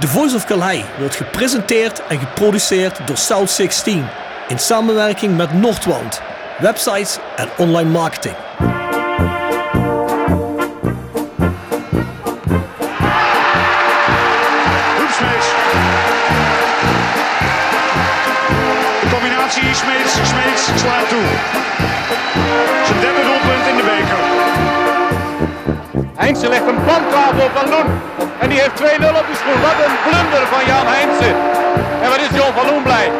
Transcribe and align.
The 0.00 0.08
Voice 0.08 0.34
of 0.34 0.44
Calais 0.44 0.84
wordt 0.98 1.14
gepresenteerd 1.14 2.06
en 2.06 2.18
geproduceerd 2.18 3.06
door 3.06 3.16
South 3.16 3.50
16 3.50 4.06
in 4.48 4.58
samenwerking 4.58 5.36
met 5.36 5.52
Noordwand, 5.52 6.22
websites 6.58 7.18
en 7.36 7.48
online 7.56 7.90
marketing. 7.90 8.34
De 19.00 19.08
combinatie 19.12 19.74
Smeets, 19.74 20.12
Smeets 20.12 20.64
slaat 20.80 21.08
toe. 21.08 21.24
Zijn 22.84 23.00
derde 23.00 23.22
doelpunt 23.22 23.66
in 23.66 23.76
de 23.76 23.82
beker. 23.82 24.18
Heinze 26.14 26.48
legt 26.48 26.66
een 26.66 26.82
planttafel 26.84 27.44
op 27.44 27.50
Van 27.54 27.68
Loen. 27.68 28.19
En 28.50 28.56
die 28.56 28.64
heeft 28.64 28.80
2-0 28.80 29.18
op 29.18 29.26
de 29.26 29.36
schoen. 29.36 29.60
Wat 29.60 29.78
een 29.86 29.96
blunder 30.06 30.46
van 30.46 30.66
Jan 30.66 30.86
Heinze. 30.86 31.34
En 32.02 32.08
wat 32.10 32.20
is 32.20 32.28
John 32.38 32.52
van 32.56 32.66
Loen 32.66 32.82
blij. 32.82 33.10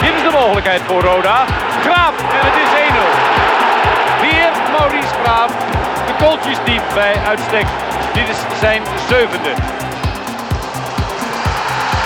Dit 0.00 0.14
is 0.16 0.22
de 0.22 0.30
mogelijkheid 0.32 0.80
voor 0.86 1.02
Roda. 1.02 1.44
Graaf 1.84 2.14
en 2.18 2.44
het 2.48 2.56
is 2.64 2.70
1-0. 2.90 4.20
Weer 4.20 4.50
Maurice 4.78 5.14
Graaf. 5.22 5.52
De 6.06 6.24
kooltjesdief 6.24 6.82
bij 6.94 7.14
uitstek. 7.28 7.66
Dit 8.12 8.28
is 8.28 8.58
zijn 8.60 8.82
zevende. 9.08 9.50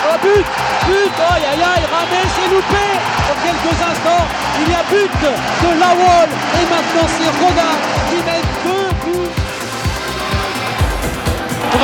Oh 0.05 0.62
but 0.87 1.15
Aïe 1.31 1.45
aïe 1.51 1.63
aïe 1.71 1.85
Ramet 1.93 2.27
s'est 2.35 2.49
loupé 2.53 2.85
Dans 3.27 3.39
quelques 3.45 3.77
instants, 3.89 4.25
il 4.61 4.69
y 4.71 4.75
a 4.75 4.83
but 4.89 5.13
de 5.63 5.69
Lawol 5.79 6.29
Et 6.59 6.65
maintenant 6.73 7.07
c'est 7.15 7.31
Roda 7.41 7.71
qui 8.09 8.17
met 8.27 8.43
deux 8.63 8.89
buts 9.03 9.43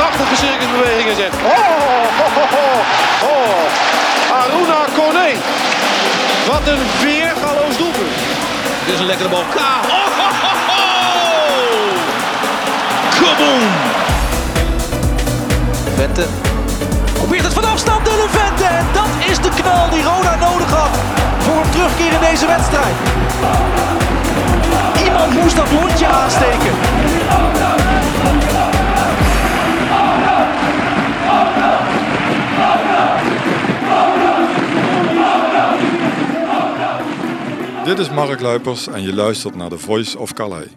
prachtige 0.00 0.38
circusbewegingen 0.38 1.16
zet. 1.16 1.32
Oh, 1.32 1.50
oh, 2.24 2.36
oh, 2.36 2.52
oh, 2.62 2.80
oh. 3.22 3.62
Aruna 4.40 4.84
Kone. 4.96 5.34
Wat 6.46 6.66
een 6.66 6.78
weergaloos 7.02 7.76
doelpunt. 7.76 8.16
Dit 8.84 8.94
is 8.94 9.00
een 9.00 9.06
lekkere 9.06 9.28
bal. 9.28 9.44
K. 9.50 9.56
Oh, 9.56 9.62
ho, 9.88 10.28
ho, 10.42 10.52
ho. 10.68 10.80
Kaboom. 13.20 13.70
Vente 15.96 16.49
probeert 17.30 17.54
het 17.54 17.64
van 17.64 17.72
afstand 17.72 18.04
de 18.04 18.26
Vente. 18.28 18.64
En 18.64 18.86
dat 18.92 19.30
is 19.30 19.38
de 19.38 19.62
knal 19.62 19.90
die 19.90 20.02
Roda 20.02 20.36
nodig 20.36 20.70
had 20.70 20.96
voor 21.38 21.64
een 21.64 21.70
terugkeer 21.70 22.12
in 22.12 22.20
deze 22.20 22.46
wedstrijd. 22.46 22.94
Iemand 25.04 25.34
moest 25.34 25.56
dat 25.56 25.68
hondje 25.68 26.06
aansteken. 26.06 26.74
Dit 37.84 37.98
is 37.98 38.10
Mark 38.10 38.40
Luipers 38.40 38.86
en 38.86 39.02
je 39.02 39.14
luistert 39.14 39.54
naar 39.54 39.68
The 39.68 39.78
Voice 39.78 40.18
of 40.18 40.32
Calais. 40.32 40.68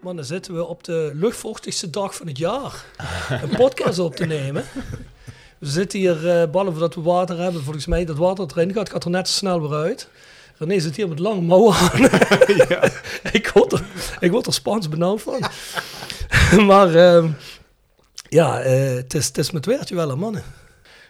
Man, 0.00 0.16
dan 0.16 0.24
zitten 0.24 0.54
we 0.54 0.64
op 0.64 0.84
de 0.84 1.10
luchtvochtigste 1.14 1.90
dag 1.90 2.14
van 2.14 2.26
het 2.26 2.38
jaar 2.38 2.84
een 3.42 3.56
podcast 3.56 3.98
op 3.98 4.16
te 4.16 4.26
nemen. 4.26 4.64
We 5.58 5.66
zitten 5.66 5.98
hier, 5.98 6.16
uh, 6.16 6.50
behalve 6.50 6.78
dat 6.78 6.94
we 6.94 7.00
water 7.00 7.38
hebben, 7.38 7.62
volgens 7.62 7.86
mij 7.86 8.04
dat 8.04 8.16
water 8.16 8.46
erin 8.50 8.72
gaat, 8.72 8.90
gaat 8.90 9.04
er 9.04 9.10
net 9.10 9.28
zo 9.28 9.34
snel 9.34 9.68
weer 9.68 9.78
uit. 9.78 10.08
René 10.56 10.80
zit 10.80 10.96
hier 10.96 11.08
met 11.08 11.18
lange 11.18 11.40
mouwen 11.40 11.74
aan. 11.74 12.00
ja. 12.68 12.90
ik, 13.38 13.50
word 13.54 13.72
er, 13.72 13.82
ik 14.20 14.30
word 14.30 14.46
er 14.46 14.52
Spaans 14.52 14.88
benauwd 14.88 15.22
van. 15.22 15.40
maar 16.66 16.94
uh, 16.94 17.24
ja, 18.28 18.58
het, 18.58 19.14
is, 19.14 19.26
het 19.26 19.38
is 19.38 19.50
met 19.50 19.66
weertje 19.66 19.94
wel, 19.94 20.16
mannen. 20.16 20.42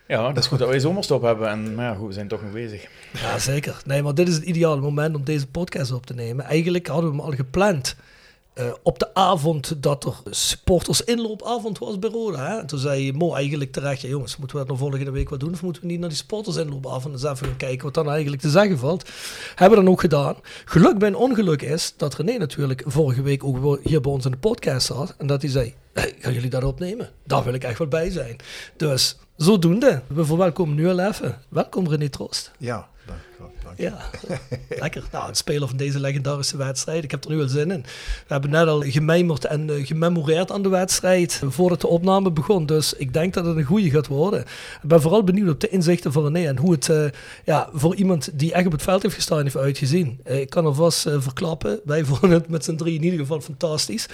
Ja, 0.06 0.26
dat 0.28 0.36
is 0.36 0.46
goed 0.46 0.58
dat 0.58 0.68
wij 0.68 0.80
zomerstop 0.80 1.22
hebben. 1.22 1.48
En, 1.48 1.74
maar 1.74 1.84
ja, 1.84 1.94
goed, 1.94 2.06
we 2.06 2.12
zijn 2.12 2.28
toch 2.28 2.42
nog 2.42 2.52
bezig. 2.52 2.86
Ja, 3.12 3.38
zeker. 3.38 3.80
Nee, 3.84 4.02
maar 4.02 4.14
dit 4.14 4.28
is 4.28 4.34
het 4.34 4.44
ideale 4.44 4.80
moment 4.80 5.14
om 5.16 5.24
deze 5.24 5.46
podcast 5.46 5.92
op 5.92 6.06
te 6.06 6.14
nemen. 6.14 6.44
Eigenlijk 6.44 6.86
hadden 6.86 7.10
we 7.10 7.16
hem 7.16 7.24
al 7.26 7.32
gepland. 7.32 7.96
Uh, 8.60 8.72
op 8.82 8.98
de 8.98 9.14
avond 9.14 9.82
dat 9.82 10.04
er 10.04 10.14
supporters 10.30 11.04
inloopavond 11.04 11.78
was 11.78 11.98
bij 11.98 12.10
Roda. 12.10 12.46
Hè? 12.46 12.58
En 12.58 12.66
toen 12.66 12.78
zei 12.78 13.12
Mo 13.12 13.34
eigenlijk 13.34 13.72
terecht, 13.72 14.00
jongens, 14.00 14.36
moeten 14.36 14.56
we 14.56 14.62
dat 14.62 14.70
nog 14.72 14.78
volgende 14.78 15.10
week 15.10 15.28
wat 15.28 15.40
doen? 15.40 15.52
Of 15.52 15.62
moeten 15.62 15.82
we 15.82 15.88
niet 15.88 16.00
naar 16.00 16.08
die 16.08 16.18
supporters 16.18 16.56
inloopavond 16.56 17.14
eens 17.14 17.22
even 17.22 17.46
gaan 17.46 17.56
kijken 17.56 17.84
wat 17.84 17.94
dan 17.94 18.10
eigenlijk 18.10 18.42
te 18.42 18.50
zeggen 18.50 18.78
valt? 18.78 19.10
Hebben 19.54 19.78
we 19.78 19.84
dan 19.84 19.92
ook 19.92 20.00
gedaan. 20.00 20.36
Geluk 20.64 20.98
bij 20.98 21.08
een 21.08 21.16
ongeluk 21.16 21.62
is 21.62 21.94
dat 21.96 22.14
René 22.14 22.38
natuurlijk 22.38 22.82
vorige 22.86 23.22
week 23.22 23.44
ook 23.44 23.80
hier 23.82 24.00
bij 24.00 24.12
ons 24.12 24.24
in 24.24 24.30
de 24.30 24.36
podcast 24.36 24.86
zat. 24.86 25.14
En 25.18 25.26
dat 25.26 25.42
hij 25.42 25.50
zei, 25.50 25.74
hey, 25.92 26.14
gaan 26.18 26.32
jullie 26.32 26.50
dat 26.50 26.64
opnemen? 26.64 27.10
Daar 27.24 27.44
wil 27.44 27.54
ik 27.54 27.64
echt 27.64 27.78
wel 27.78 27.88
bij 27.88 28.10
zijn. 28.10 28.36
Dus 28.76 29.18
zodoende, 29.36 30.02
we 30.06 30.24
verwelkomen 30.24 30.74
nu 30.74 30.88
al 30.88 31.00
even. 31.00 31.38
Welkom 31.48 31.88
René 31.88 32.08
Troost. 32.08 32.50
Ja, 32.58 32.88
ja, 33.76 33.98
lekker. 34.68 35.04
Nou, 35.12 35.28
een 35.28 35.34
speler 35.34 35.68
van 35.68 35.76
deze 35.76 36.00
legendarische 36.00 36.56
wedstrijd. 36.56 37.04
Ik 37.04 37.10
heb 37.10 37.24
er 37.24 37.30
nu 37.30 37.40
al 37.40 37.48
zin 37.48 37.70
in. 37.70 37.82
We 38.26 38.32
hebben 38.32 38.50
net 38.50 38.66
al 38.66 38.80
gemijmerd 38.80 39.44
en 39.44 39.68
uh, 39.68 39.86
gememoreerd 39.86 40.52
aan 40.52 40.62
de 40.62 40.68
wedstrijd 40.68 41.42
voordat 41.48 41.80
de 41.80 41.86
opname 41.86 42.30
begon. 42.30 42.66
Dus 42.66 42.94
ik 42.94 43.12
denk 43.12 43.34
dat 43.34 43.44
het 43.44 43.56
een 43.56 43.64
goede 43.64 43.90
gaat 43.90 44.06
worden. 44.06 44.40
Ik 44.40 44.88
ben 44.88 45.00
vooral 45.00 45.24
benieuwd 45.24 45.50
op 45.50 45.60
de 45.60 45.68
inzichten 45.68 46.12
van 46.12 46.24
René 46.24 46.48
en 46.48 46.56
hoe 46.56 46.72
het 46.72 46.88
uh, 46.88 47.04
ja, 47.44 47.68
voor 47.72 47.94
iemand 47.94 48.30
die 48.32 48.52
echt 48.52 48.66
op 48.66 48.72
het 48.72 48.82
veld 48.82 49.02
heeft 49.02 49.14
gestaan 49.14 49.42
heeft 49.42 49.56
uitgezien. 49.56 50.20
Uh, 50.26 50.40
ik 50.40 50.50
kan 50.50 50.64
alvast 50.64 51.00
verklappen, 51.18 51.80
wij 51.84 52.04
vonden 52.10 52.30
het 52.30 52.48
met 52.48 52.64
z'n 52.64 52.76
drie 52.76 52.94
in 52.94 53.04
ieder 53.04 53.18
geval 53.18 53.40
fantastisch. 53.40 54.06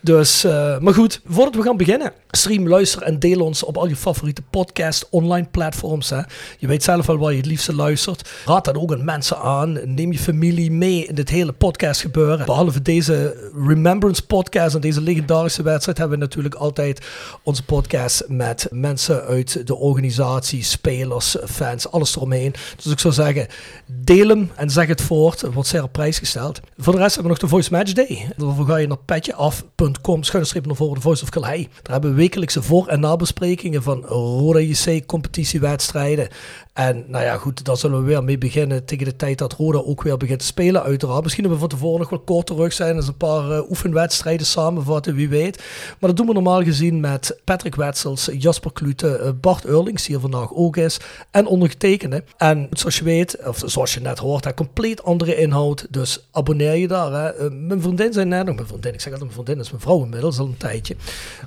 Dus, 0.00 0.42
maar 0.80 0.94
goed, 0.94 1.20
voordat 1.26 1.54
we 1.54 1.62
gaan 1.62 1.76
beginnen. 1.76 2.12
Stream, 2.30 2.68
luister 2.68 3.02
en 3.02 3.18
deel 3.18 3.40
ons 3.40 3.62
op 3.62 3.76
al 3.76 3.88
je 3.88 3.96
favoriete 3.96 4.42
podcast 4.50 5.06
online 5.10 5.46
platforms. 5.50 6.10
Hè. 6.10 6.20
Je 6.58 6.66
weet 6.66 6.82
zelf 6.82 7.06
wel 7.06 7.18
waar 7.18 7.30
je 7.30 7.36
het 7.36 7.46
liefste 7.46 7.74
luistert. 7.74 8.30
Raad 8.44 8.64
dat 8.64 8.76
ook 8.76 8.87
mensen 8.96 9.38
aan. 9.38 9.94
Neem 9.94 10.12
je 10.12 10.18
familie 10.18 10.70
mee 10.70 11.06
in 11.06 11.14
dit 11.14 11.28
hele 11.28 11.52
podcast 11.52 12.00
gebeuren. 12.00 12.46
Behalve 12.46 12.82
deze 12.82 13.50
Remembrance 13.66 14.26
podcast 14.26 14.74
en 14.74 14.80
deze 14.80 15.00
legendarische 15.00 15.62
wedstrijd 15.62 15.98
hebben 15.98 16.18
we 16.18 16.24
natuurlijk 16.24 16.54
altijd 16.54 17.06
onze 17.42 17.64
podcast 17.64 18.24
met 18.28 18.68
mensen 18.70 19.22
uit 19.24 19.66
de 19.66 19.74
organisatie, 19.74 20.62
spelers, 20.62 21.36
fans, 21.46 21.90
alles 21.90 22.16
eromheen. 22.16 22.54
Dus 22.76 22.92
ik 22.92 22.98
zou 22.98 23.14
zeggen, 23.14 23.46
deel 23.86 24.28
hem 24.28 24.50
en 24.54 24.70
zeg 24.70 24.86
het 24.86 25.00
voort. 25.00 25.40
Het 25.40 25.52
wordt 25.54 25.68
zeer 25.68 25.82
op 25.82 25.92
prijs 25.92 26.18
gesteld. 26.18 26.60
Voor 26.76 26.92
de 26.92 26.98
rest 26.98 27.14
hebben 27.14 27.32
we 27.32 27.40
nog 27.40 27.50
de 27.50 27.56
Voice 27.56 27.72
Match 27.72 27.92
Day. 27.92 28.32
Daarvoor 28.36 28.66
ga 28.66 28.76
je 28.76 28.86
naar 28.86 28.98
petjeaf.com, 29.04 30.22
schuine 30.22 30.48
streep 30.48 30.66
naar 30.66 30.76
voren, 30.76 30.94
de 30.94 31.00
Voice 31.00 31.22
of 31.22 31.28
Calais. 31.28 31.66
Daar 31.82 31.92
hebben 31.92 32.10
we 32.10 32.16
wekelijkse 32.16 32.62
voor- 32.62 32.86
en 32.86 33.00
nabesprekingen 33.00 33.82
van 33.82 34.04
Roda 34.04 34.58
JC 34.58 35.06
competitiewedstrijden. 35.06 36.28
En 36.72 37.04
nou 37.06 37.24
ja, 37.24 37.36
goed, 37.36 37.64
daar 37.64 37.76
zullen 37.76 38.00
we 38.00 38.06
weer 38.06 38.24
mee 38.24 38.38
beginnen 38.38 38.77
tegen 38.84 39.04
de 39.04 39.16
tijd 39.16 39.38
dat 39.38 39.52
Roda 39.52 39.78
ook 39.78 40.02
weer 40.02 40.16
begint 40.16 40.38
te 40.38 40.44
spelen, 40.44 40.82
uiteraard. 40.82 41.22
Misschien 41.22 41.44
dat 41.44 41.52
we 41.52 41.58
van 41.58 41.68
tevoren 41.68 42.00
nog 42.00 42.10
wel 42.10 42.18
kort 42.18 42.46
terug 42.46 42.72
zijn, 42.72 42.96
eens 42.96 43.08
een 43.08 43.16
paar 43.16 43.50
uh, 43.50 43.70
oefenwedstrijden 43.70 44.46
samenvatten, 44.46 45.14
wie 45.14 45.28
weet. 45.28 45.62
Maar 45.98 46.08
dat 46.08 46.16
doen 46.16 46.26
we 46.26 46.32
normaal 46.32 46.62
gezien 46.62 47.00
met 47.00 47.40
Patrick 47.44 47.74
Wetsels, 47.74 48.28
Jasper 48.32 48.72
Klute, 48.72 49.20
uh, 49.22 49.30
Bart 49.40 49.64
Eurlings, 49.64 50.02
die 50.02 50.10
hier 50.10 50.20
vandaag 50.20 50.54
ook 50.54 50.76
is, 50.76 51.00
en 51.30 51.46
ondergetekende. 51.46 52.24
En 52.36 52.68
zoals 52.70 52.98
je 52.98 53.04
weet, 53.04 53.46
of 53.46 53.62
zoals 53.64 53.94
je 53.94 54.00
net 54.00 54.18
hoort, 54.18 54.46
een 54.46 54.54
compleet 54.54 55.02
andere 55.02 55.36
inhoud, 55.36 55.86
dus 55.90 56.28
abonneer 56.32 56.74
je 56.74 56.88
daar. 56.88 57.12
Hè. 57.12 57.44
Uh, 57.44 57.66
mijn 57.66 57.82
vriendin 57.82 58.12
zei 58.12 58.26
net 58.26 58.46
nog, 58.46 58.54
mijn 58.54 58.66
vriendin, 58.66 58.92
ik 58.92 59.00
zeg 59.00 59.12
altijd 59.12 59.30
mijn 59.30 59.44
vriendin, 59.44 59.64
is 59.64 59.70
mijn 59.70 59.82
vrouw 59.82 60.02
inmiddels 60.02 60.38
al 60.38 60.46
een 60.46 60.56
tijdje. 60.56 60.96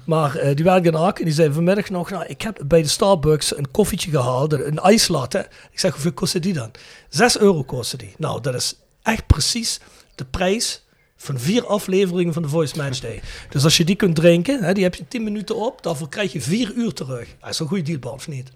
Maar 0.05 0.39
die 0.55 0.63
werkt 0.63 0.85
in 0.85 1.25
die 1.25 1.33
zei 1.33 1.53
vanmiddag 1.53 1.89
nog, 1.89 2.09
nou, 2.09 2.25
ik 2.27 2.41
heb 2.41 2.59
bij 2.65 2.81
de 2.81 2.87
Starbucks 2.87 3.57
een 3.57 3.71
koffietje 3.71 4.11
gehaald, 4.11 4.53
een 4.53 4.79
ijslatte. 4.79 5.47
Ik 5.71 5.79
zeg, 5.79 5.91
hoeveel 5.91 6.13
kostte 6.13 6.39
die 6.39 6.53
dan? 6.53 6.71
6 7.11 7.37
euro 7.37 7.63
kostte 7.63 7.97
die. 7.97 8.13
Nou, 8.17 8.41
dat 8.41 8.53
is 8.53 8.75
echt 9.01 9.27
precies 9.27 9.79
de 10.15 10.25
prijs 10.25 10.83
van 11.15 11.39
vier 11.39 11.65
afleveringen 11.65 12.33
van 12.33 12.41
de 12.41 12.49
Voice 12.49 12.77
Match 12.77 12.99
Day. 12.99 13.21
Dus 13.49 13.63
als 13.63 13.77
je 13.77 13.83
die 13.83 13.95
kunt 13.95 14.15
drinken, 14.15 14.63
hè, 14.63 14.73
die 14.73 14.83
heb 14.83 14.95
je 14.95 15.07
10 15.07 15.23
minuten 15.23 15.55
op, 15.55 15.83
daarvoor 15.83 16.09
krijg 16.09 16.33
je 16.33 16.41
4 16.41 16.73
uur 16.73 16.93
terug. 16.93 17.27
Dat 17.39 17.49
is 17.49 17.59
een 17.59 17.67
goede 17.67 17.97
deal, 17.97 18.13
of 18.13 18.27
niet? 18.27 18.51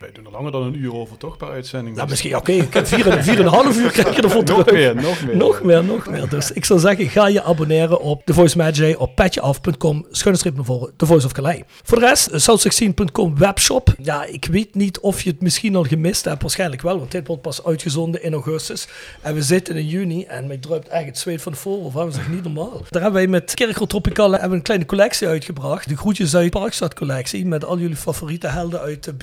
Wij 0.00 0.12
doen 0.12 0.24
er 0.24 0.30
langer 0.30 0.52
dan 0.52 0.62
een 0.62 0.78
uur 0.78 0.94
over, 0.94 1.16
toch, 1.16 1.36
per 1.36 1.48
uitzending? 1.48 1.96
Nou, 1.96 2.08
misschien, 2.08 2.36
oké, 2.36 2.50
okay, 2.50 2.66
ik 2.66 2.74
heb 2.74 2.86
vier, 2.86 3.22
vier 3.22 3.38
en 3.38 3.44
een 3.44 3.52
half 3.52 3.78
uur 3.78 3.90
krijg 3.90 4.16
je 4.16 4.22
ervoor 4.22 4.44
terug. 4.50 4.64
nog 4.64 4.72
meer, 4.74 4.94
nog 4.94 5.22
meer. 5.22 5.36
Nog 5.36 5.62
meer, 5.62 5.84
nog 5.84 6.08
meer. 6.08 6.28
Dus 6.28 6.52
ik 6.52 6.64
zou 6.64 6.80
zeggen, 6.80 7.08
ga 7.08 7.28
je 7.28 7.42
abonneren 7.42 8.00
op 8.00 8.24
The 8.24 8.34
Voice 8.34 8.72
Day 8.72 8.94
op 8.94 9.14
petjeaf.com, 9.14 10.06
schuine 10.10 10.38
streep 10.38 10.56
naar 10.56 10.64
voren, 10.64 10.92
The 10.96 11.06
Voice 11.06 11.26
of 11.26 11.32
Calais. 11.32 11.60
Voor 11.82 11.98
de 11.98 12.06
rest, 12.06 12.30
south16.com 12.30 13.38
webshop. 13.38 13.94
Ja, 14.02 14.24
ik 14.24 14.44
weet 14.44 14.74
niet 14.74 15.00
of 15.00 15.22
je 15.22 15.30
het 15.30 15.40
misschien 15.40 15.76
al 15.76 15.84
gemist 15.84 16.24
hebt, 16.24 16.42
waarschijnlijk 16.42 16.82
wel, 16.82 16.98
want 16.98 17.10
dit 17.10 17.26
wordt 17.26 17.42
pas 17.42 17.64
uitgezonden 17.64 18.22
in 18.22 18.32
augustus. 18.32 18.88
En 19.20 19.34
we 19.34 19.42
zitten 19.42 19.76
in 19.76 19.86
juni 19.86 20.24
en 20.24 20.46
mij 20.46 20.58
druipt 20.58 20.88
echt 20.88 21.06
het 21.06 21.18
zweet 21.18 21.42
van 21.42 21.52
de 21.52 21.58
voorhoofd, 21.58 21.94
dat 21.94 22.06
is 22.06 22.34
niet 22.34 22.42
normaal. 22.42 22.82
Daar 22.88 23.02
hebben 23.02 23.20
wij 23.20 23.30
met 23.30 23.54
Kerkel 23.54 23.86
Tropical 23.86 24.32
hebben 24.32 24.52
een 24.52 24.62
kleine 24.62 24.86
collectie 24.86 25.28
uitgebracht, 25.28 25.88
de 25.88 25.96
Groetjes 25.96 26.36
uit 26.36 26.50
Parkstad 26.50 26.94
collectie, 26.94 27.46
met 27.46 27.64
al 27.64 27.78
jullie 27.78 27.96
favoriete 27.96 28.46
helden 28.46 28.80
uit 28.80 29.06
uh, 29.06 29.14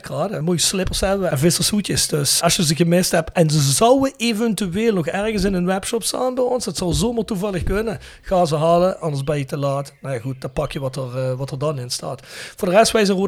Kerkraden. 0.00 0.44
Mooie 0.44 0.58
slippers 0.58 1.00
hebben 1.00 1.30
en 1.30 1.38
vissershoedjes. 1.38 2.08
Dus 2.08 2.42
als 2.42 2.56
je 2.56 2.64
ze 2.64 2.76
gemist 2.76 3.10
hebt 3.10 3.32
en 3.32 3.50
ze 3.50 3.60
zouden 3.60 4.12
eventueel 4.16 4.94
nog 4.94 5.06
ergens 5.06 5.44
in 5.44 5.54
een 5.54 5.66
webshop 5.66 6.02
staan 6.02 6.34
bij 6.34 6.44
ons, 6.44 6.64
dat 6.64 6.76
zou 6.76 6.92
zomaar 6.92 7.24
toevallig 7.24 7.62
kunnen. 7.62 7.98
Ga 8.22 8.44
ze 8.44 8.56
halen, 8.56 9.00
anders 9.00 9.24
ben 9.24 9.38
je 9.38 9.44
te 9.44 9.56
laat. 9.56 9.92
Nou 10.00 10.14
ja, 10.14 10.20
goed, 10.20 10.40
dan 10.40 10.52
pak 10.52 10.72
je 10.72 10.80
wat 10.80 10.96
er, 10.96 11.18
eh, 11.18 11.32
wat 11.32 11.50
er 11.50 11.58
dan 11.58 11.78
in 11.78 11.90
staat. 11.90 12.26
Voor 12.56 12.68
de 12.68 12.74
rest, 12.74 12.92
wij 12.92 13.04
zijn 13.04 13.18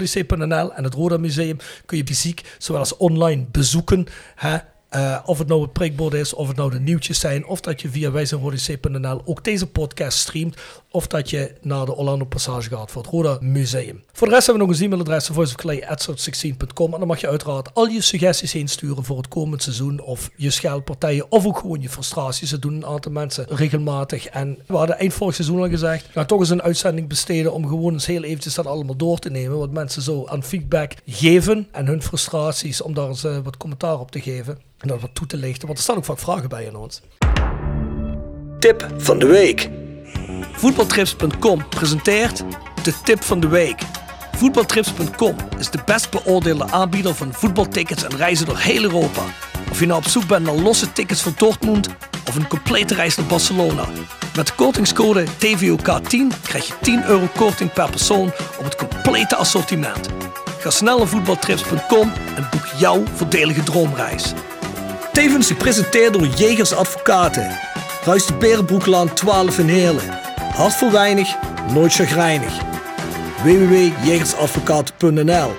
en 0.71 0.85
het 0.85 0.95
Roda 0.95 1.17
Museum 1.17 1.57
kun 1.87 1.97
je 1.97 2.07
fysiek 2.07 2.57
zowel 2.59 2.81
als 2.81 2.97
online 2.97 3.45
bezoeken. 3.51 4.07
Hè? 4.35 4.59
Uh, 4.97 5.19
of 5.25 5.39
het 5.39 5.49
nou 5.49 5.63
het 5.63 5.73
prikbord 5.73 6.15
is, 6.15 6.35
of 6.35 6.49
het 6.49 6.57
nou 6.57 6.71
de 6.71 6.81
nieuwtjes 6.81 7.21
zijn, 7.21 7.47
of 7.47 7.61
dat 7.61 7.81
je 7.81 7.89
via 7.89 8.11
wijzenrodc.nl 8.11 9.23
ook 9.25 9.45
deze 9.45 9.67
podcast 9.67 10.19
streamt, 10.19 10.57
of 10.91 11.07
dat 11.07 11.31
je 11.31 11.55
naar 11.61 11.85
de 11.85 11.97
Orlando 11.97 12.25
Passage 12.25 12.69
gaat 12.69 12.91
voor 12.91 13.03
het 13.03 13.11
Roda 13.11 13.39
Museum. 13.41 14.03
Voor 14.13 14.27
de 14.29 14.35
rest 14.35 14.47
hebben 14.47 14.67
we 14.67 14.71
nog 14.71 14.81
een 14.81 14.87
e-mailadres, 14.87 15.27
voiceofclay.16.com 15.27 16.93
en 16.93 16.99
dan 16.99 17.09
mag 17.09 17.21
je 17.21 17.29
uiteraard 17.29 17.75
al 17.75 17.87
je 17.87 18.01
suggesties 18.01 18.53
heen 18.53 18.69
sturen 18.69 19.05
voor 19.05 19.17
het 19.17 19.29
komend 19.29 19.63
seizoen, 19.63 20.01
of 20.01 20.31
je 20.37 20.51
scheldpartijen, 20.51 21.31
of 21.31 21.47
ook 21.47 21.59
gewoon 21.59 21.81
je 21.81 21.89
frustraties. 21.89 22.51
Dat 22.51 22.63
doen 22.63 22.75
een 22.75 22.87
aantal 22.87 23.13
mensen 23.13 23.47
regelmatig. 23.49 24.27
En 24.27 24.59
we 24.67 24.77
hadden 24.77 24.99
eind 24.99 25.15
vorig 25.15 25.35
seizoen 25.35 25.63
al 25.63 25.69
gezegd, 25.69 26.07
gaan 26.13 26.27
toch 26.27 26.41
eens 26.41 26.51
een 26.51 26.63
uitzending 26.63 27.09
besteden 27.09 27.53
om 27.53 27.69
gewoon 27.69 27.93
eens 27.93 28.07
heel 28.07 28.23
eventjes 28.23 28.55
dat 28.55 28.67
allemaal 28.67 28.97
door 28.97 29.19
te 29.19 29.31
nemen, 29.31 29.59
wat 29.59 29.71
mensen 29.71 30.03
zo 30.03 30.27
aan 30.27 30.43
feedback 30.43 30.93
geven 31.07 31.69
en 31.73 31.87
hun 31.87 32.03
frustraties, 32.03 32.83
om 32.83 32.95
daar 32.95 33.09
eens 33.09 33.25
uh, 33.25 33.39
wat 33.43 33.57
commentaar 33.57 34.01
op 34.01 34.11
te 34.11 34.21
geven. 34.21 34.59
En 34.83 34.89
dat 34.89 35.01
wat 35.01 35.11
toe 35.13 35.27
te 35.27 35.37
lichten, 35.37 35.67
want 35.67 35.79
er 35.79 35.85
staan 35.85 35.97
ook 35.97 36.05
vaak 36.05 36.19
vragen 36.19 36.49
bij 36.49 36.65
in 36.65 36.77
ons. 36.77 37.01
Tip 38.59 38.89
van 38.97 39.19
de 39.19 39.27
week. 39.27 39.71
Voetbaltrips.com 40.53 41.69
presenteert 41.69 42.45
de 42.83 42.95
tip 43.05 43.23
van 43.23 43.41
de 43.41 43.49
week. 43.49 43.81
Voetbaltrips.com 44.33 45.37
is 45.59 45.71
de 45.71 45.79
best 45.85 46.11
beoordeelde 46.11 46.71
aanbieder 46.71 47.15
van 47.15 47.33
voetbaltickets 47.33 48.05
en 48.05 48.17
reizen 48.17 48.47
door 48.47 48.59
heel 48.59 48.83
Europa. 48.83 49.23
Of 49.71 49.81
je 49.81 49.87
nou 49.87 49.99
op 49.99 50.09
zoek 50.09 50.27
bent 50.27 50.45
naar 50.45 50.55
losse 50.55 50.93
tickets 50.93 51.23
voor 51.23 51.33
Dortmund 51.37 51.89
of 52.29 52.37
een 52.37 52.49
complete 52.49 52.95
reis 52.95 53.17
naar 53.17 53.27
Barcelona. 53.27 53.87
Met 54.37 54.47
de 54.47 54.55
kortingscode 54.55 55.27
TVOK10 55.27 56.41
krijg 56.43 56.67
je 56.67 56.75
10 56.81 57.05
euro 57.05 57.29
korting 57.37 57.73
per 57.73 57.91
persoon 57.91 58.33
op 58.59 58.65
het 58.65 58.77
complete 58.77 59.37
assortiment. 59.37 60.09
Ga 60.59 60.71
snel 60.71 60.99
naar 60.99 61.07
voetbaltrips.com 61.07 62.13
en 62.37 62.49
boek 62.51 62.67
jouw 62.79 63.05
voordelige 63.15 63.63
droomreis. 63.63 64.33
Tevens 65.13 65.47
gepresenteerd 65.47 66.13
door 66.13 66.27
Jegers 66.27 66.73
Advocaten. 66.73 67.59
De 68.05 68.37
Berenbroeklaan 68.39 69.15
12 69.15 69.59
in 69.59 69.69
Heerlen. 69.69 70.09
Hart 70.55 70.75
voor 70.75 70.91
weinig, 70.91 71.37
nooit 71.73 71.93
chagrijnig. 71.93 72.59
www.jegersadvocaten.nl 73.43 75.51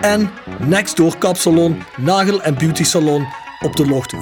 En 0.00 0.30
Nextdoor 0.58 1.18
Kapsalon, 1.18 1.82
Nagel 1.96 2.42
en 2.42 2.58
Beauty 2.58 2.84
Salon 2.84 3.26
op 3.60 3.76
de 3.76 3.86
locht 3.86 4.14
44A8 4.14 4.18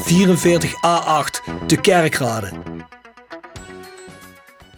te 1.66 1.76
Kerkrade. 1.80 2.50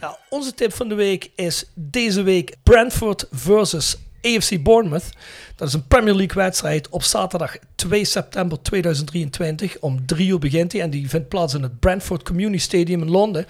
Ja, 0.01 0.19
onze 0.29 0.55
tip 0.55 0.75
van 0.75 0.89
de 0.89 0.95
week 0.95 1.31
is 1.35 1.71
deze 1.75 2.23
week 2.23 2.55
Brentford 2.63 3.29
versus 3.31 3.97
AFC 4.27 4.63
Bournemouth. 4.63 5.09
Dat 5.57 5.69
is 5.69 5.75
een 5.75 5.87
Premier 5.87 6.15
League 6.15 6.43
wedstrijd 6.43 6.89
op 6.89 7.03
zaterdag 7.03 7.57
2 7.75 8.05
september 8.05 8.63
2023. 8.63 9.79
Om 9.81 10.07
3 10.07 10.29
uur 10.29 10.39
begint 10.39 10.71
die 10.71 10.81
en 10.83 10.91
die 10.91 11.09
vindt 11.09 11.29
plaats 11.29 11.55
in 11.55 11.63
het 11.63 11.81
Brentford 11.81 12.23
Community 12.23 12.59
Stadium 12.63 13.01
in 13.03 13.11
Londen. 13.11 13.47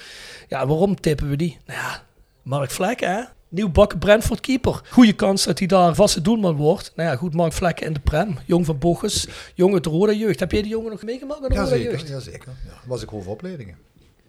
Ja, 0.48 0.66
waarom 0.66 1.00
tippen 1.00 1.28
we 1.28 1.36
die? 1.36 1.58
Nou 1.66 1.78
ja, 1.80 2.02
Mark 2.42 2.70
Vlekken 2.70 3.14
hè? 3.14 3.22
Nieuw 3.48 3.68
bakken 3.68 3.98
Brentford 3.98 4.40
keeper. 4.40 4.80
Goede 4.90 5.12
kans 5.12 5.44
dat 5.44 5.58
hij 5.58 5.68
daar 5.68 5.94
vaste 5.94 6.20
doelman 6.22 6.56
wordt. 6.56 6.92
Nou 6.96 7.10
ja, 7.10 7.16
goed, 7.16 7.34
Mark 7.34 7.52
Vlekken 7.52 7.86
in 7.86 7.92
de 7.92 8.00
Prem. 8.00 8.38
Jong 8.46 8.66
van 8.66 8.78
Bochus. 8.78 9.26
Jong 9.54 9.72
uit 9.74 9.84
de 9.84 9.90
Rode 9.90 10.16
Jeugd. 10.18 10.40
Heb 10.40 10.52
jij 10.52 10.62
die 10.62 10.70
jongen 10.70 10.90
nog 10.90 11.02
meegemaakt 11.02 11.40
met 11.40 11.50
de 11.50 11.56
Rode 11.56 11.68
zeker, 11.68 11.90
Jeugd? 12.08 12.24
Ja, 12.26 12.52
was 12.86 13.02
ik 13.02 13.08
hoofdopleidingen. 13.08 13.76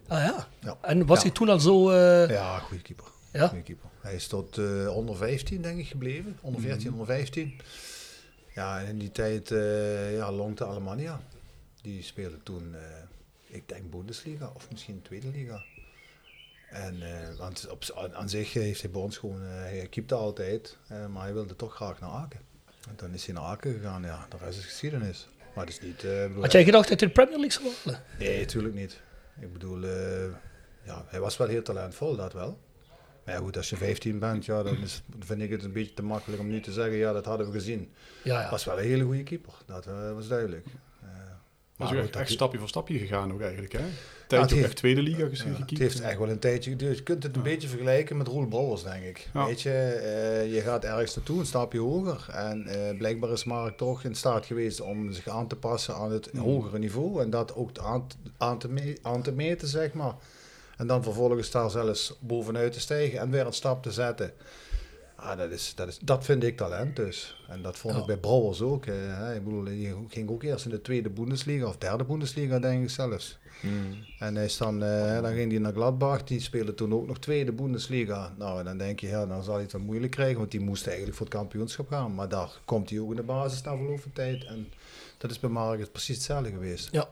Ah 0.07 0.23
ja? 0.23 0.47
Ja. 0.61 0.77
En 0.81 1.05
was 1.05 1.17
Ja. 1.17 1.23
hij 1.23 1.31
toen 1.33 1.49
al 1.49 1.59
zo... 1.59 1.89
eh, 1.89 2.29
Ja, 2.29 2.57
goede 2.59 2.83
keeper. 2.83 3.05
Ja? 3.33 3.47
Keeper. 3.47 3.89
Hij 4.07 4.15
is 4.15 4.27
tot 4.27 4.57
eh, 4.57 4.95
onder 4.95 5.15
15 5.15 5.61
denk 5.61 5.79
ik 5.79 5.87
gebleven. 5.87 6.37
Onder 6.41 6.61
14, 6.61 6.91
onder 6.91 7.05
15. 7.05 7.59
Ja, 8.55 8.79
en 8.79 8.87
in 8.87 8.97
die 8.97 9.11
tijd 9.11 9.51
eh 9.51 10.15
ja, 10.15 10.31
Longte 10.31 10.65
Alemannia. 10.65 11.21
Die 11.81 12.03
speelde 12.03 12.43
toen, 12.43 12.75
eh, 12.75 12.81
ik 13.47 13.69
denk 13.69 13.91
Bundesliga 13.91 14.51
of 14.53 14.71
misschien 14.71 15.01
Tweede 15.01 15.27
Liga. 15.27 15.63
En 16.69 16.95
want 17.37 17.69
op, 17.69 17.83
aan, 17.95 18.15
aan 18.15 18.29
zich 18.29 18.53
heeft 18.53 18.81
hij 18.81 18.89
bij 18.91 19.01
ons 19.01 19.17
gewoon, 19.17 19.41
hij 19.41 19.87
keepte 19.89 20.15
altijd, 20.15 20.77
maar 21.09 21.23
hij 21.23 21.33
wilde 21.33 21.55
toch 21.55 21.75
graag 21.75 21.99
naar 21.99 22.09
Aken. 22.09 22.39
En 22.89 22.95
toen 22.95 23.13
is 23.13 23.25
hij 23.25 23.35
naar 23.35 23.43
Aken 23.43 23.73
gegaan, 23.73 24.03
ja, 24.03 24.27
de 24.29 24.37
rest 24.37 24.57
is 24.57 24.65
geschiedenis. 24.65 25.27
Maar 25.55 25.65
het 25.65 25.73
is 25.73 25.81
niet... 25.81 26.05
Had 26.41 26.51
jij 26.51 26.63
gedacht 26.63 26.89
dat 26.89 26.99
hij 26.99 27.07
de 27.07 27.13
Premier 27.13 27.39
League 27.39 27.61
zou 27.61 27.73
worden? 27.83 28.03
Nee, 28.19 28.39
natuurlijk 28.39 28.75
niet. 28.75 29.01
Ik 29.39 29.53
bedoel, 29.53 29.85
ja, 30.83 31.05
hij 31.07 31.19
was 31.19 31.37
wel 31.37 31.47
heel 31.47 31.61
talentvol, 31.61 32.15
dat 32.15 32.33
wel. 32.33 32.59
Maar 33.27 33.35
ja, 33.35 33.41
goed, 33.41 33.57
als 33.57 33.69
je 33.69 33.77
15 33.77 34.19
bent, 34.19 34.45
ja, 34.45 34.63
dan 34.63 34.77
is, 34.77 35.01
vind 35.19 35.41
ik 35.41 35.49
het 35.49 35.63
een 35.63 35.71
beetje 35.71 35.93
te 35.93 36.03
makkelijk 36.03 36.41
om 36.41 36.47
nu 36.47 36.59
te 36.61 36.71
zeggen, 36.71 36.95
ja, 36.97 37.13
dat 37.13 37.25
hadden 37.25 37.45
we 37.47 37.51
gezien. 37.53 37.91
Ja, 38.23 38.41
ja. 38.41 38.49
Was 38.49 38.63
wel 38.65 38.77
een 38.79 38.83
hele 38.85 39.03
goede 39.03 39.23
keeper, 39.23 39.53
dat 39.65 39.85
eh, 39.85 40.13
was 40.13 40.27
duidelijk. 40.27 40.65
Eh, 41.01 41.07
Maar 41.75 41.87
goed, 41.87 42.15
echt, 42.15 42.31
stapje 42.31 42.57
voor 42.59 42.67
stapje 42.67 42.97
gegaan 42.97 43.33
ook 43.33 43.41
eigenlijk, 43.41 43.73
hè? 43.73 43.79
Ja, 43.79 43.85
Tijdje 44.27 44.37
het 44.37 44.43
ook 44.43 44.49
heeft- 44.49 44.63
echt 44.65 44.75
tweede 44.75 45.01
liga 45.01 45.23
ja, 45.23 45.27
gezien 45.29 45.55
het 45.55 45.77
heeft 45.77 46.01
echt 46.01 46.17
wel 46.17 46.29
een 46.29 46.39
tijdje 46.39 46.69
geduurd. 46.71 46.97
Je 46.97 47.03
kunt 47.03 47.23
het 47.23 47.35
een 47.35 47.41
beetje 47.43 47.67
vergelijken 47.67 48.17
met 48.17 48.27
Roel 48.27 48.47
Brouwers, 48.47 48.83
denk 48.83 49.03
ik. 49.03 49.29
Ja. 49.33 49.45
Weet 49.45 49.61
je, 49.61 49.71
eh, 49.71 50.53
je 50.53 50.61
gaat 50.61 50.83
ergens 50.83 51.15
naartoe, 51.15 51.39
een 51.39 51.45
stapje 51.45 51.79
hoger. 51.79 52.25
En 52.31 52.67
eh, 52.67 52.97
blijkbaar 52.97 53.31
is 53.31 53.43
Mark 53.43 53.77
toch 53.77 54.03
in 54.03 54.15
staat 54.15 54.45
geweest 54.45 54.81
om 54.81 55.11
zich 55.11 55.27
aan 55.27 55.47
te 55.47 55.55
passen 55.55 55.95
aan 55.95 56.11
het 56.11 56.33
Mm. 56.33 56.39
hogere 56.39 56.79
niveau. 56.79 57.21
En 57.21 57.29
dat 57.29 57.55
ook 57.55 57.77
aan, 57.77 58.07
aan, 58.37 58.59
te 58.59 58.97
aan 59.01 59.21
te 59.21 59.31
meten, 59.31 59.67
zeg 59.67 59.93
maar. 59.93 60.13
En 60.77 60.87
dan 60.87 61.03
vervolgens 61.03 61.51
daar 61.51 61.69
zelfs 61.69 62.13
bovenuit 62.19 62.73
te 62.73 62.79
stijgen 62.79 63.19
en 63.19 63.29
weer 63.31 63.45
een 63.45 63.53
stap 63.53 63.83
te 63.83 63.91
zetten. 63.91 64.31
Ah, 65.15 65.37
dat, 65.37 65.51
is, 65.51 65.75
dat, 65.75 65.87
is, 65.87 65.99
dat 65.99 66.25
vind 66.25 66.43
ik 66.43 66.57
talent 66.57 66.95
dus. 66.95 67.43
En 67.47 67.61
dat 67.61 67.77
vond 67.77 67.93
Ja. 67.93 67.99
ik 67.99 68.05
bij 68.05 68.17
Brouwers 68.17 68.61
ook. 68.61 68.85
hè. 68.85 69.35
Ik 69.35 69.43
bedoel, 69.43 69.63
die 69.63 69.95
ging 70.07 70.29
ook 70.29 70.43
eerst 70.43 70.65
in 70.65 70.71
de 70.71 70.81
tweede 70.81 71.09
Bundesliga 71.09 71.65
of 71.67 71.77
derde 71.77 72.03
Bundesliga, 72.03 72.59
denk 72.59 72.83
ik 72.83 72.89
zelfs. 72.89 73.37
En 74.19 74.35
hij 74.35 74.45
is 74.45 74.57
dan, 74.57 74.83
eh, 74.83 75.21
dan 75.21 75.33
ging 75.33 75.51
hij 75.51 75.59
naar 75.59 75.73
Gladbach, 75.73 76.23
die 76.23 76.39
speelde 76.39 76.73
toen 76.73 76.93
ook 76.93 77.07
nog 77.07 77.19
tweede 77.19 77.51
Bundesliga. 77.51 78.33
Nou, 78.37 78.59
en 78.59 78.65
dan 78.65 78.77
denk 78.77 78.99
je, 78.99 79.07
ja, 79.07 79.25
dan 79.25 79.43
zal 79.43 79.53
hij 79.53 79.63
het 79.63 79.71
wel 79.71 79.81
moeilijk 79.81 80.11
krijgen, 80.11 80.37
want 80.37 80.51
die 80.51 80.59
moest 80.59 80.87
eigenlijk 80.87 81.17
voor 81.17 81.25
het 81.25 81.35
kampioenschap 81.35 81.87
gaan. 81.89 82.15
Maar 82.15 82.29
daar 82.29 82.49
komt 82.65 82.89
hij 82.89 82.99
ook 82.99 83.09
in 83.09 83.15
de 83.15 83.23
basis 83.23 83.61
na 83.61 83.75
verloop 83.75 83.99
van 83.99 84.13
tijd. 84.13 84.45
En 84.45 84.67
dat 85.17 85.31
is 85.31 85.39
bij 85.39 85.49
Mark 85.49 85.79
het 85.79 85.91
precies 85.91 86.15
hetzelfde 86.15 86.49
geweest. 86.49 86.87
Ja. 86.91 87.07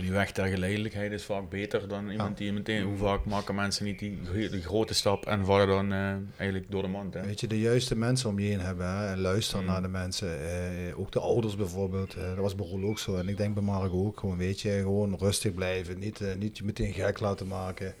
Die 0.00 0.12
weg 0.12 0.32
ter 0.32 0.46
geleidelijkheid 0.46 1.12
is 1.12 1.24
vaak 1.24 1.48
beter 1.48 1.88
dan 1.88 2.10
iemand 2.10 2.36
die 2.38 2.52
meteen... 2.52 2.82
Hoe 2.82 2.96
vaak 2.96 3.24
maken 3.24 3.54
mensen 3.54 3.84
niet 3.84 3.98
die, 3.98 4.18
die 4.50 4.62
grote 4.62 4.94
stap 4.94 5.26
en 5.26 5.44
vallen 5.44 5.66
dan 5.66 5.92
eh, 5.92 6.14
eigenlijk 6.36 6.70
door 6.70 6.82
de 6.82 6.88
mand, 6.88 7.14
hè? 7.14 7.20
Weet 7.26 7.40
je, 7.40 7.46
de 7.46 7.60
juiste 7.60 7.96
mensen 7.96 8.28
om 8.28 8.38
je 8.38 8.48
heen 8.48 8.60
hebben 8.60 8.86
hè, 8.86 9.06
en 9.12 9.20
luisteren 9.20 9.64
Mm. 9.64 9.70
naar 9.70 9.82
de 9.82 9.88
mensen. 9.88 10.28
eh, 10.50 10.98
ook 10.98 11.12
de 11.12 11.20
ouders 11.20 11.56
bijvoorbeeld. 11.56 12.14
dat 12.14 12.36
was 12.36 12.54
bij 12.54 12.66
Roel 12.66 12.88
ook 12.88 12.98
zo. 12.98 13.16
En 13.16 13.28
ik 13.28 13.36
denk 13.36 13.54
bij 13.54 13.62
Mark 13.62 13.92
ook. 13.92 14.18
Gewoon, 14.20 14.36
weet 14.36 14.60
je, 14.60 14.70
gewoon 14.70 15.16
rustig 15.18 15.54
blijven. 15.54 15.98
Niet, 15.98 16.20
eh, 16.20 16.34
niet 16.34 16.58
je 16.58 16.64
meteen 16.64 16.92
gek 16.92 17.20
laten 17.20 17.46
maken. 17.46 17.94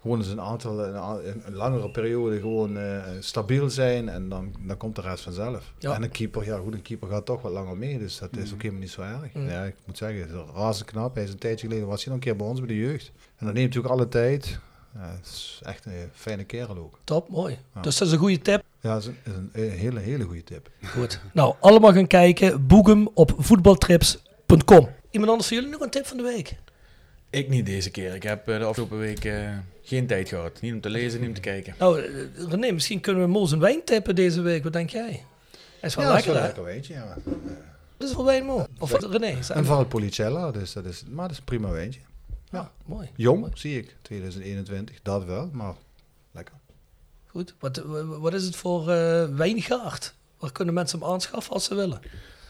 Gewoon 0.00 0.18
eens 0.18 0.28
een 0.28 0.40
aantal, 0.40 0.84
een, 0.84 1.42
langere 1.52 1.90
periode 1.90 2.40
gewoon 2.40 2.78
eh, 2.78 3.02
stabiel 3.20 3.70
zijn. 3.70 4.08
En 4.08 4.28
dan, 4.28 4.54
dan 4.60 4.76
komt 4.76 4.96
de 4.96 5.00
rest 5.02 5.22
vanzelf. 5.22 5.72
Ja. 5.78 5.94
En 5.94 6.02
een 6.02 6.10
keeper, 6.10 6.44
ja 6.44 6.58
goed, 6.58 6.74
een 6.74 6.82
keeper 6.82 7.08
gaat 7.08 7.24
toch 7.24 7.42
wat 7.42 7.52
langer 7.52 7.76
mee. 7.76 7.98
Dus 7.98 8.18
dat 8.18 8.36
is 8.36 8.52
ook 8.52 8.62
helemaal 8.62 8.82
niet 8.82 8.90
zo 8.90 9.02
erg. 9.02 9.32
Mm. 9.32 9.48
Ja, 9.48 9.64
ik 9.64 9.74
moet 9.84 9.98
zeggen, 9.98 10.20
het 10.20 10.30
is 10.30 10.54
razend 10.54 10.90
knap. 10.90 11.14
Hij 11.14 11.24
is 11.24 11.30
een 11.30 11.38
tijdje 11.38 11.66
geleden, 11.66 11.88
was 11.88 12.04
hij 12.04 12.12
nog 12.12 12.14
een 12.14 12.28
keer 12.28 12.36
bij 12.36 12.46
ons 12.46 12.58
bij 12.58 12.68
de 12.68 12.76
jeugd. 12.76 13.12
En 13.36 13.46
dan 13.46 13.54
neemt 13.54 13.76
ook 13.76 13.86
alle 13.86 14.08
tijd. 14.08 14.58
Ja, 14.94 15.10
het 15.16 15.26
is 15.26 15.60
echt 15.64 15.84
een 15.84 15.92
fijne 16.12 16.44
kerel 16.44 16.76
ook. 16.76 16.98
Top, 17.04 17.28
mooi. 17.28 17.58
Ja. 17.74 17.80
Dus 17.80 17.98
dat 17.98 18.06
is 18.06 18.12
een 18.12 18.20
goede 18.20 18.38
tip. 18.38 18.62
Ja, 18.80 18.92
dat 18.92 19.02
is 19.02 19.06
een, 19.06 19.18
is 19.22 19.32
een, 19.32 19.50
een 19.52 19.70
hele, 19.70 20.00
hele 20.00 20.24
goede 20.24 20.44
tip. 20.44 20.70
Goed. 20.82 21.20
Nou, 21.32 21.54
allemaal 21.60 21.92
gaan 21.92 22.06
kijken. 22.06 22.66
Boek 22.66 22.86
hem 22.86 23.08
op 23.14 23.32
voetbaltrips.com. 23.36 24.88
Iemand 25.10 25.30
anders 25.30 25.48
van 25.48 25.56
jullie 25.56 25.72
nog 25.72 25.80
een 25.80 25.90
tip 25.90 26.06
van 26.06 26.16
de 26.16 26.22
week? 26.22 26.56
Ik 27.30 27.48
niet 27.48 27.66
deze 27.66 27.90
keer. 27.90 28.14
Ik 28.14 28.22
heb 28.22 28.48
eh, 28.48 28.58
de 28.58 28.64
afgelopen 28.64 28.98
week 28.98 29.24
eh, 29.24 29.58
geen 29.82 30.06
tijd 30.06 30.28
gehad. 30.28 30.60
Niet 30.60 30.72
om 30.72 30.80
te 30.80 30.90
lezen, 30.90 31.20
niet 31.20 31.28
om 31.28 31.34
te 31.34 31.40
kijken. 31.40 31.74
Nou, 31.78 32.00
eh, 32.00 32.44
René, 32.48 32.72
misschien 32.72 33.00
kunnen 33.00 33.22
we 33.22 33.28
Moos 33.28 33.52
een 33.52 33.58
wijn 33.58 33.84
tippen 33.84 34.14
deze 34.14 34.40
week. 34.40 34.62
Wat 34.62 34.72
denk 34.72 34.90
jij? 34.90 35.24
Hij 35.80 35.88
is 35.88 35.94
wel 35.94 36.04
ja, 36.06 36.12
lekker, 36.12 36.32
dat 36.34 36.42
is 36.42 36.48
hè? 36.48 36.62
wel 36.62 36.72
lekker. 36.72 36.94
Ja. 36.94 37.16
Wat 37.96 38.08
is 38.08 38.14
voor 38.14 38.24
wijn, 38.24 38.44
Mo? 38.44 38.66
Of 38.78 38.90
wat, 38.90 39.04
René? 39.04 39.26
En 39.26 39.38
maar. 39.54 39.64
Valpolicella, 39.64 40.50
dus 40.50 40.72
dat 40.72 40.84
is, 40.84 41.04
maar 41.08 41.22
dat 41.22 41.30
is 41.30 41.38
een 41.38 41.44
prima 41.44 41.70
wijntje. 41.70 42.00
Ja, 42.50 42.72
mooi. 42.84 43.08
Jong, 43.16 43.58
zie 43.58 43.78
ik, 43.78 43.96
2021, 44.02 44.98
dat 45.02 45.24
wel, 45.24 45.50
maar 45.52 45.74
lekker. 46.32 46.54
Goed. 47.26 47.54
Wat, 47.58 47.76
wa- 47.76 48.04
wat 48.04 48.34
is 48.34 48.44
het 48.44 48.56
voor 48.56 48.90
eh 48.90 49.28
wijngaard? 49.28 50.14
Waar 50.38 50.52
kunnen 50.52 50.74
mensen 50.74 50.98
hem 51.00 51.08
aanschaffen 51.08 51.52
als 51.52 51.64
ze 51.64 51.74
willen? 51.74 52.00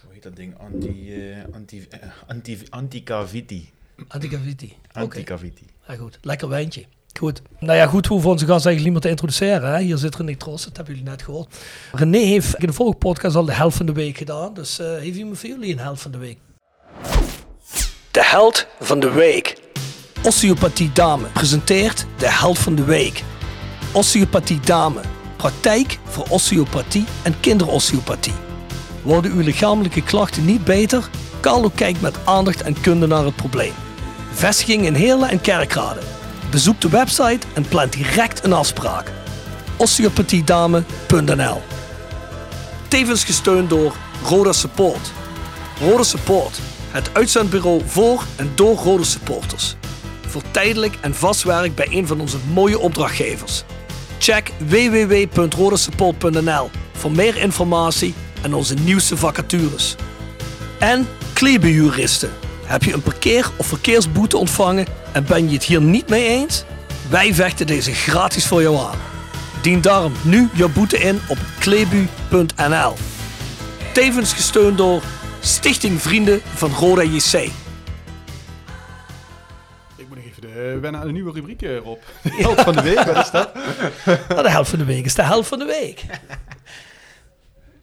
Hoe 0.04 0.12
heet 0.12 0.22
dat 0.22 0.37
ding? 0.37 0.58
Anti, 0.58 1.14
eh 1.14 1.44
anti, 1.52 1.88
anti, 2.26 2.58
anti-caviti. 2.70 3.70
Anticaviti. 4.09 4.76
Oké. 4.88 5.00
Anti-caviti. 5.00 5.66
Ja, 5.88 5.95
goed. 5.95 6.19
Lekker 6.23 6.49
wijntje. 6.49 6.85
Goed. 7.19 7.42
Nou 7.59 7.78
ja, 7.78 7.87
goed, 7.87 8.07
we 8.07 8.12
hoeven 8.12 8.30
onze 8.30 8.47
gast 8.47 8.66
eigenlijk 8.66 8.95
meer 8.95 9.02
te 9.04 9.09
introduceren. 9.09 9.73
Hè? 9.73 9.80
Hier 9.80 9.97
zit 9.97 10.16
René 10.16 10.37
Tros, 10.37 10.64
dat 10.64 10.76
hebben 10.76 10.95
jullie 10.95 11.11
net 11.11 11.23
gehoord. 11.23 11.57
René 11.92 12.19
heeft 12.19 12.54
in 12.54 12.66
de 12.66 12.73
vorige 12.73 12.97
podcast 12.97 13.37
al 13.37 13.45
de 13.45 13.52
helft 13.52 13.76
van 13.76 13.87
de 13.87 13.92
week 13.92 14.16
gedaan. 14.19 14.54
Dus 14.54 14.80
uh, 14.80 14.97
heeft 14.97 15.16
iemand 15.16 15.38
voor 15.38 15.49
jullie 15.49 15.73
een 15.73 15.78
helft 15.78 16.02
van 16.02 16.11
de 16.11 16.19
week? 16.19 16.38
De 18.11 18.25
held 18.25 18.66
van 18.80 19.00
de 19.00 19.11
week. 19.11 19.57
Osteopathie 20.25 20.92
Dame 20.92 21.26
presenteert 21.26 22.07
de 22.19 22.28
held 22.30 22.59
van 22.59 22.75
de 22.75 22.85
week. 22.85 23.23
Osteopathie 23.92 24.61
Dame. 24.61 25.00
Praktijk 25.37 25.99
voor 26.04 26.26
osteopathie 26.28 27.04
en 27.23 27.40
kinderosteopathie. 27.40 28.35
Worden 29.02 29.33
uw 29.33 29.40
lichamelijke 29.40 30.02
klachten 30.02 30.45
niet 30.45 30.64
beter? 30.64 31.09
Carlo 31.40 31.71
kijkt 31.75 32.00
met 32.00 32.26
aandacht 32.26 32.62
en 32.62 32.80
kunde 32.80 33.07
naar 33.07 33.25
het 33.25 33.37
probleem. 33.37 33.73
Vestiging 34.32 34.84
in 34.84 34.94
Heerlen 34.94 35.28
en 35.28 35.40
Kerkrade. 35.40 36.00
Bezoek 36.50 36.80
de 36.80 36.88
website 36.88 37.46
en 37.52 37.68
plan 37.68 37.88
direct 37.88 38.44
een 38.44 38.52
afspraak. 38.52 39.12
osteopathiedame.nl 39.76 41.62
Tevens 42.88 43.25
gesteund 43.25 43.70
door 43.70 43.94
Roda 44.25 44.52
Support. 44.52 45.12
Roda 45.80 46.02
Support, 46.02 46.58
het 46.90 47.10
uitzendbureau 47.12 47.82
voor 47.87 48.25
en 48.37 48.52
door 48.54 48.76
Rode 48.76 49.04
supporters. 49.04 49.75
Voor 50.26 50.42
tijdelijk 50.50 50.99
en 51.00 51.14
vast 51.14 51.42
werk 51.42 51.75
bij 51.75 51.87
een 51.90 52.06
van 52.06 52.20
onze 52.20 52.38
mooie 52.52 52.78
opdrachtgevers. 52.78 53.64
Check 54.18 54.50
www.rodesupport.nl 54.58 56.70
voor 56.92 57.12
meer 57.12 57.37
informatie 57.37 58.14
en 58.42 58.54
onze 58.54 58.75
nieuwste 58.75 59.16
vacatures. 59.16 59.94
En 60.78 61.08
Klebenjuristen. 61.32 62.50
Heb 62.70 62.82
je 62.82 62.92
een 62.92 63.02
parkeer- 63.02 63.50
of 63.56 63.66
verkeersboete 63.66 64.36
ontvangen 64.36 64.86
en 65.12 65.24
ben 65.24 65.48
je 65.48 65.54
het 65.54 65.64
hier 65.64 65.80
niet 65.80 66.08
mee 66.08 66.26
eens? 66.26 66.64
Wij 67.08 67.34
vechten 67.34 67.66
deze 67.66 67.92
gratis 67.92 68.46
voor 68.46 68.62
jou 68.62 68.76
aan. 68.76 68.98
Dien 69.62 69.80
daarom 69.80 70.12
nu 70.24 70.48
je 70.54 70.68
boete 70.68 70.98
in 70.98 71.20
op 71.28 71.38
klebu.nl. 71.58 72.94
Tevens 73.92 74.32
gesteund 74.32 74.78
door 74.78 75.02
Stichting 75.40 76.02
Vrienden 76.02 76.40
van 76.54 76.70
Roda 76.72 77.02
JC. 77.02 77.32
Ik 79.96 80.08
moet 80.08 80.16
nog 80.16 80.24
even 80.24 80.42
de, 80.42 80.78
wennen 80.80 81.00
aan 81.00 81.06
een 81.06 81.12
nieuwe 81.12 81.32
rubriek, 81.32 81.62
eh, 81.62 81.76
Rob. 81.76 81.98
De 82.22 82.30
helft 82.30 82.60
van 82.60 82.74
de 82.74 82.82
week, 82.82 83.02
wat 83.02 83.16
is 83.16 83.30
dat? 83.30 83.54
Nou, 84.28 84.42
de 84.42 84.50
helft 84.50 84.70
van 84.70 84.78
de 84.78 84.84
week 84.84 85.04
is 85.04 85.14
de 85.14 85.22
helft 85.22 85.48
van 85.48 85.58
de 85.58 85.64
week. 85.64 86.04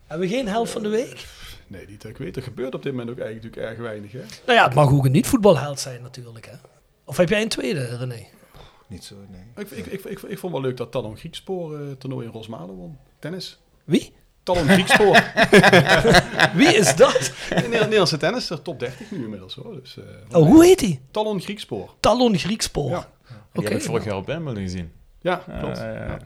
Hebben 0.07 0.27
we 0.27 0.35
geen 0.35 0.47
helft 0.47 0.71
van 0.71 0.83
de 0.83 0.89
week? 0.89 1.25
Nee, 1.67 1.87
niet 1.87 2.01
dat 2.01 2.11
ik 2.11 2.17
weet. 2.17 2.35
Er 2.35 2.43
gebeurt 2.43 2.75
op 2.75 2.83
dit 2.83 2.91
moment 2.91 3.09
ook 3.09 3.19
eigenlijk 3.19 3.45
natuurlijk 3.55 3.79
erg 3.79 3.87
weinig. 3.89 4.11
Hè? 4.11 4.43
Nou 4.45 4.57
ja, 4.59 4.65
het 4.65 4.73
mag 4.73 4.91
ook 4.91 5.05
een 5.05 5.11
niet-voetbalheld 5.11 5.79
zijn 5.79 6.01
natuurlijk. 6.01 6.45
Hè? 6.45 6.55
Of 7.05 7.17
heb 7.17 7.29
jij 7.29 7.41
een 7.41 7.49
tweede, 7.49 7.97
René? 7.97 8.27
Niet 8.87 9.03
zo, 9.03 9.15
nee. 9.29 9.65
Ik, 9.65 9.71
ik, 9.71 9.85
ik, 9.85 10.03
ik, 10.03 10.21
ik 10.21 10.39
vond 10.39 10.53
wel 10.53 10.61
leuk 10.61 10.77
dat 10.77 10.91
Talon 10.91 11.17
Griekspoor 11.17 11.79
uh, 11.79 11.91
toernooi 11.91 12.25
in 12.25 12.31
Rosmalen 12.31 12.75
won. 12.75 12.97
Tennis. 13.19 13.59
Wie? 13.83 14.13
Talon 14.43 14.67
Griekspoor. 14.67 15.23
Wie 16.59 16.75
is 16.75 16.95
dat? 16.95 17.31
Een 17.49 17.69
Nederlandse 17.69 18.17
tennisser, 18.17 18.61
top 18.61 18.79
30 18.79 19.11
nu 19.11 19.23
inmiddels 19.23 19.55
hoor. 19.55 19.73
Dus, 19.73 19.97
uh, 19.97 20.05
oh, 20.31 20.47
hoe 20.47 20.65
heet 20.65 20.79
hij? 20.79 21.01
Talon 21.11 21.41
Griekspoor. 21.41 21.95
Talon 21.99 22.37
Griekspoor. 22.37 22.89
Ja. 22.89 22.97
Oké. 22.97 23.07
Okay. 23.27 23.39
Die 23.53 23.63
heb 23.63 23.73
ik 23.73 23.81
vorig 23.81 24.05
jaar 24.05 24.15
op 24.15 24.25
Wimbledon 24.25 24.63
gezien. 24.63 24.91
Ja, 25.21 25.35
klopt. 25.59 25.77
Uh, 25.77 25.83
ja. 25.83 26.19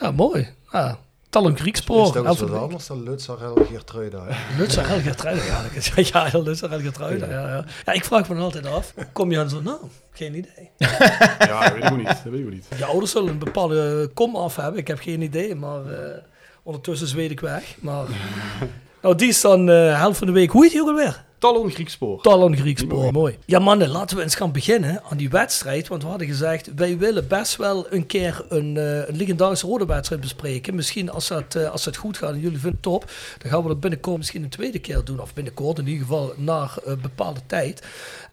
ja, 0.00 0.10
mooi. 0.10 0.48
Ah, 0.66 0.94
Talon 1.30 1.56
Griekspoor. 1.56 2.06
Is 2.06 2.12
dat 2.12 2.26
eens 2.26 2.40
wat 2.40 2.52
anders 2.52 2.86
dan 2.86 3.02
Lutzar 3.02 3.42
El 3.42 3.54
Geertruida? 3.54 4.26
Lutzar 4.58 4.90
El 4.90 5.00
Geertruida, 5.00 5.44
ja. 6.04 6.28
Ja, 6.32 6.38
Lutzar 6.38 6.72
El 6.72 6.80
Geertruida, 6.80 7.26
ja, 7.26 7.48
ja. 7.48 7.64
ja. 7.84 7.92
ik 7.92 8.04
vraag 8.04 8.28
me 8.28 8.34
dan 8.34 8.44
altijd 8.44 8.66
af, 8.66 8.94
kom 9.12 9.30
je 9.30 9.38
aan 9.38 9.48
zo, 9.48 9.60
nou, 9.60 9.78
geen 10.12 10.34
idee. 10.34 10.70
ja, 11.38 11.62
dat 11.62 11.72
weet 11.72 11.84
ik 11.84 11.90
ook 11.90 11.96
niet. 11.96 12.06
Dat 12.06 12.22
weet 12.22 12.40
ik 12.40 12.46
ook 12.46 12.52
niet. 12.52 12.66
Je 12.76 12.84
ouders 12.84 13.10
zullen 13.10 13.28
een 13.28 13.38
bepaalde 13.38 14.10
kom 14.14 14.36
af 14.36 14.56
hebben, 14.56 14.80
ik 14.80 14.86
heb 14.86 15.00
geen 15.00 15.22
idee, 15.22 15.54
maar 15.54 15.86
uh, 15.86 15.96
ondertussen 16.62 17.08
zweet 17.08 17.30
ik 17.30 17.40
weg. 17.40 17.76
Maar, 17.80 18.04
nou, 19.02 19.14
die 19.14 19.28
is 19.28 19.40
dan 19.40 19.68
uh, 19.68 19.98
helft 19.98 20.18
van 20.18 20.26
de 20.26 20.32
week. 20.32 20.50
Hoe 20.50 20.62
heet 20.62 20.72
die 20.72 20.80
ook 20.80 20.88
alweer? 20.88 21.24
Talon 21.40 21.70
Griekspoor. 21.70 22.22
Talon 22.22 22.56
Griekspoor, 22.56 23.12
mooi. 23.12 23.38
Ja 23.44 23.58
mannen, 23.58 23.88
laten 23.88 24.16
we 24.16 24.22
eens 24.22 24.34
gaan 24.34 24.52
beginnen 24.52 25.02
aan 25.10 25.16
die 25.16 25.30
wedstrijd. 25.30 25.88
Want 25.88 26.02
we 26.02 26.08
hadden 26.08 26.26
gezegd, 26.26 26.74
wij 26.74 26.98
willen 26.98 27.28
best 27.28 27.56
wel 27.56 27.92
een 27.92 28.06
keer 28.06 28.44
een, 28.48 28.74
uh, 28.74 29.08
een 29.08 29.16
legendarische 29.16 29.66
rode 29.66 29.86
wedstrijd 29.86 30.20
bespreken. 30.20 30.74
Misschien 30.74 31.10
als 31.10 31.28
dat, 31.28 31.54
uh, 31.54 31.70
als 31.70 31.84
dat 31.84 31.96
goed 31.96 32.16
gaat 32.16 32.32
en 32.32 32.40
jullie 32.40 32.58
vinden 32.58 32.70
het 32.70 32.82
top, 32.82 33.10
dan 33.38 33.50
gaan 33.50 33.62
we 33.62 33.68
dat 33.68 33.80
binnenkort 33.80 34.16
misschien 34.16 34.42
een 34.42 34.48
tweede 34.48 34.78
keer 34.78 35.04
doen. 35.04 35.20
Of 35.20 35.34
binnenkort 35.34 35.78
in 35.78 35.86
ieder 35.86 36.06
geval 36.06 36.32
naar 36.36 36.74
een 36.84 37.00
bepaalde 37.00 37.40
tijd. 37.46 37.82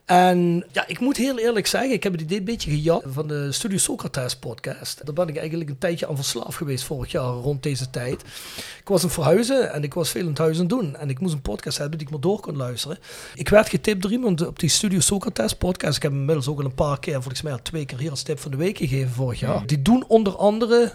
En 0.08 0.66
ja, 0.72 0.88
ik 0.88 1.00
moet 1.00 1.18
heel 1.18 1.38
eerlijk 1.38 1.68
zeggen, 1.68 1.92
ik 1.92 2.04
heb 2.04 2.12
het 2.12 2.22
idee 2.22 2.38
een 2.38 2.44
beetje 2.44 2.72
gejat 2.72 3.04
van 3.08 3.28
de 3.28 3.52
Studio 3.52 3.78
Socrates 3.78 4.36
podcast. 4.36 5.06
Daar 5.06 5.14
ben 5.14 5.28
ik 5.28 5.38
eigenlijk 5.38 5.70
een 5.70 5.78
tijdje 5.78 6.08
aan 6.08 6.16
verslaafd 6.16 6.56
geweest 6.56 6.84
vorig 6.84 7.12
jaar 7.12 7.32
rond 7.32 7.64
deze 7.64 7.90
tijd. 7.90 8.22
Ik 8.80 8.88
was 8.88 9.00
aan 9.02 9.06
het 9.06 9.14
verhuizen 9.14 9.74
en 9.74 9.84
ik 9.84 9.94
was 9.94 10.10
veel 10.10 10.22
aan 10.22 10.28
het 10.28 10.38
huis 10.38 10.60
aan 10.60 10.68
doen. 10.68 10.96
En 10.96 11.10
ik 11.10 11.20
moest 11.20 11.34
een 11.34 11.42
podcast 11.42 11.78
hebben 11.78 11.98
die 11.98 12.08
ik 12.08 12.14
maar 12.14 12.22
door 12.22 12.40
kon 12.40 12.58
luisteren. 12.58 12.98
Ik 13.36 13.50
werd 13.50 13.70
getipt 13.70 14.02
door 14.02 14.12
iemand 14.12 14.48
op 14.48 14.60
die 14.60 14.70
Studio 14.70 15.00
Socrates 15.00 15.56
podcast. 15.56 15.96
Ik 15.96 16.02
heb 16.02 16.12
hem 16.12 16.20
inmiddels 16.20 16.48
ook 16.48 16.60
al 16.60 16.66
een 16.66 16.74
paar 16.74 17.00
keer, 17.00 17.22
volgens 17.22 17.42
mij 17.42 17.52
al 17.52 17.62
twee 17.62 17.86
keer 17.86 18.00
hier 18.00 18.10
als 18.10 18.24
tip 18.24 18.40
van 18.40 18.52
de 18.52 18.58
week 18.58 18.78
gegeven 18.78 19.12
vorig 19.12 19.40
jaar. 19.40 19.66
Die 19.68 19.82
doen 19.82 20.06
onder 20.08 20.36
andere 20.36 20.94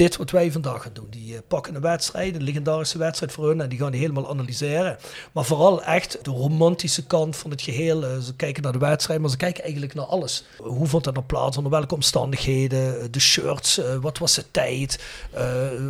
dit 0.00 0.16
wat 0.16 0.30
wij 0.30 0.52
vandaag 0.52 0.82
gaan 0.82 0.92
doen. 0.92 1.06
Die 1.10 1.32
uh, 1.32 1.38
pakken 1.48 1.74
een 1.74 1.80
wedstrijd, 1.80 2.34
een 2.34 2.42
legendarische 2.42 2.98
wedstrijd 2.98 3.32
voor 3.32 3.48
hun 3.48 3.60
en 3.60 3.68
die 3.68 3.78
gaan 3.78 3.90
die 3.90 4.00
helemaal 4.00 4.30
analyseren. 4.30 4.98
Maar 5.32 5.44
vooral 5.44 5.82
echt 5.82 6.18
de 6.22 6.30
romantische 6.30 7.06
kant 7.06 7.36
van 7.36 7.50
het 7.50 7.62
geheel. 7.62 8.02
Uh, 8.02 8.18
ze 8.18 8.34
kijken 8.34 8.62
naar 8.62 8.72
de 8.72 8.78
wedstrijd, 8.78 9.20
maar 9.20 9.30
ze 9.30 9.36
kijken 9.36 9.62
eigenlijk 9.62 9.94
naar 9.94 10.04
alles. 10.04 10.44
Hoe 10.56 10.86
vond 10.86 11.04
dat 11.04 11.14
nou 11.14 11.26
plaats, 11.26 11.56
onder 11.56 11.72
welke 11.72 11.94
omstandigheden, 11.94 13.12
de 13.12 13.20
shirts, 13.20 13.80
wat 14.00 14.18
was 14.18 14.34
de 14.34 14.44
tijd 14.50 15.04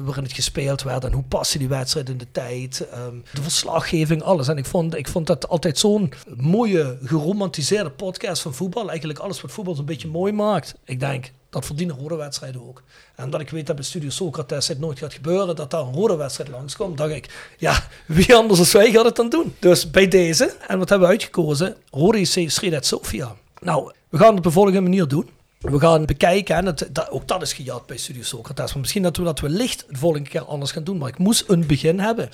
waarin 0.05 0.25
het 0.25 0.33
gespeeld 0.33 0.83
werd 0.83 1.05
en 1.05 1.13
hoe 1.13 1.23
paste 1.23 1.59
die 1.59 1.69
wedstrijd 1.69 2.09
in 2.09 2.19
de 2.19 2.31
tijd. 2.33 2.87
Um, 2.95 3.25
de 3.33 3.43
verslaggeving, 3.43 4.23
alles. 4.23 4.49
En 4.49 4.57
ik 4.57 4.67
vond, 4.67 4.95
ik 4.95 5.09
vond 5.09 5.27
dat 5.27 5.49
altijd 5.49 5.79
zo'n 5.79 6.13
mooie, 6.37 6.99
geromantiseerde 7.03 7.91
podcast 7.91 8.43
van 8.43 8.55
voetbal. 8.55 8.89
Eigenlijk 8.89 9.19
alles 9.19 9.41
wat 9.41 9.51
voetbal 9.51 9.75
zo'n 9.75 9.85
beetje 9.85 10.09
mooi 10.09 10.33
maakt. 10.33 10.75
Ik 10.85 11.01
denk, 11.01 11.31
dat 11.51 11.67
verdienen 11.67 11.99
rode 11.99 12.17
wedstrijden 12.17 12.69
ook. 12.69 12.83
En 13.15 13.25
omdat 13.25 13.41
ik 13.41 13.51
weet 13.51 13.67
dat 13.67 13.77
bij 13.77 13.85
Studio 13.85 14.11
Socrates 14.11 14.69
het 14.69 14.79
nooit 14.79 14.99
gaat 14.99 15.15
gebeuren 15.15 15.57
dat 15.57 15.71
daar 15.71 15.81
een 15.81 15.93
rode 15.93 16.17
wedstrijd 16.17 16.51
langskomt, 16.51 16.99
dacht 16.99 17.13
ik, 17.13 17.55
ja, 17.59 17.87
wie 18.07 18.35
anders 18.35 18.71
dan 18.71 18.83
wij 18.83 18.91
gaat 18.91 19.05
het 19.05 19.17
dan 19.17 19.29
doen? 19.29 19.55
Dus 19.59 19.91
bij 19.91 20.09
deze, 20.09 20.55
en 20.69 20.79
wat 20.79 20.89
hebben 20.89 21.09
we 21.09 21.15
uitgekozen? 21.15 21.77
Rode 21.91 22.19
IC 22.19 22.51
Sredet 22.51 22.87
Sofia. 22.87 23.37
Nou, 23.61 23.93
we 24.09 24.19
gaan 24.19 24.29
het 24.29 24.37
op 24.37 24.43
de 24.43 24.51
volgende 24.51 24.81
manier 24.81 25.09
doen. 25.09 25.31
We 25.61 25.81
gaan 25.81 26.07
bekijken, 26.07 26.57
en 26.57 26.65
dat, 26.65 27.11
ook 27.11 27.29
dat 27.29 27.43
is 27.43 27.53
gejat 27.53 27.87
bij 27.87 27.97
Studio 27.97 28.23
Socrates. 28.23 28.73
Maar 28.73 28.81
misschien 28.81 29.03
dat 29.03 29.17
we 29.17 29.23
dat 29.23 29.41
wellicht 29.41 29.85
de 29.89 29.99
volgende 29.99 30.29
keer 30.29 30.45
anders 30.45 30.73
gaan 30.73 30.85
doen. 30.85 30.99
Maar 30.99 31.09
ik 31.09 31.19
moest 31.19 31.45
een 31.47 31.67
begin 31.67 31.99
hebben. 31.99 32.29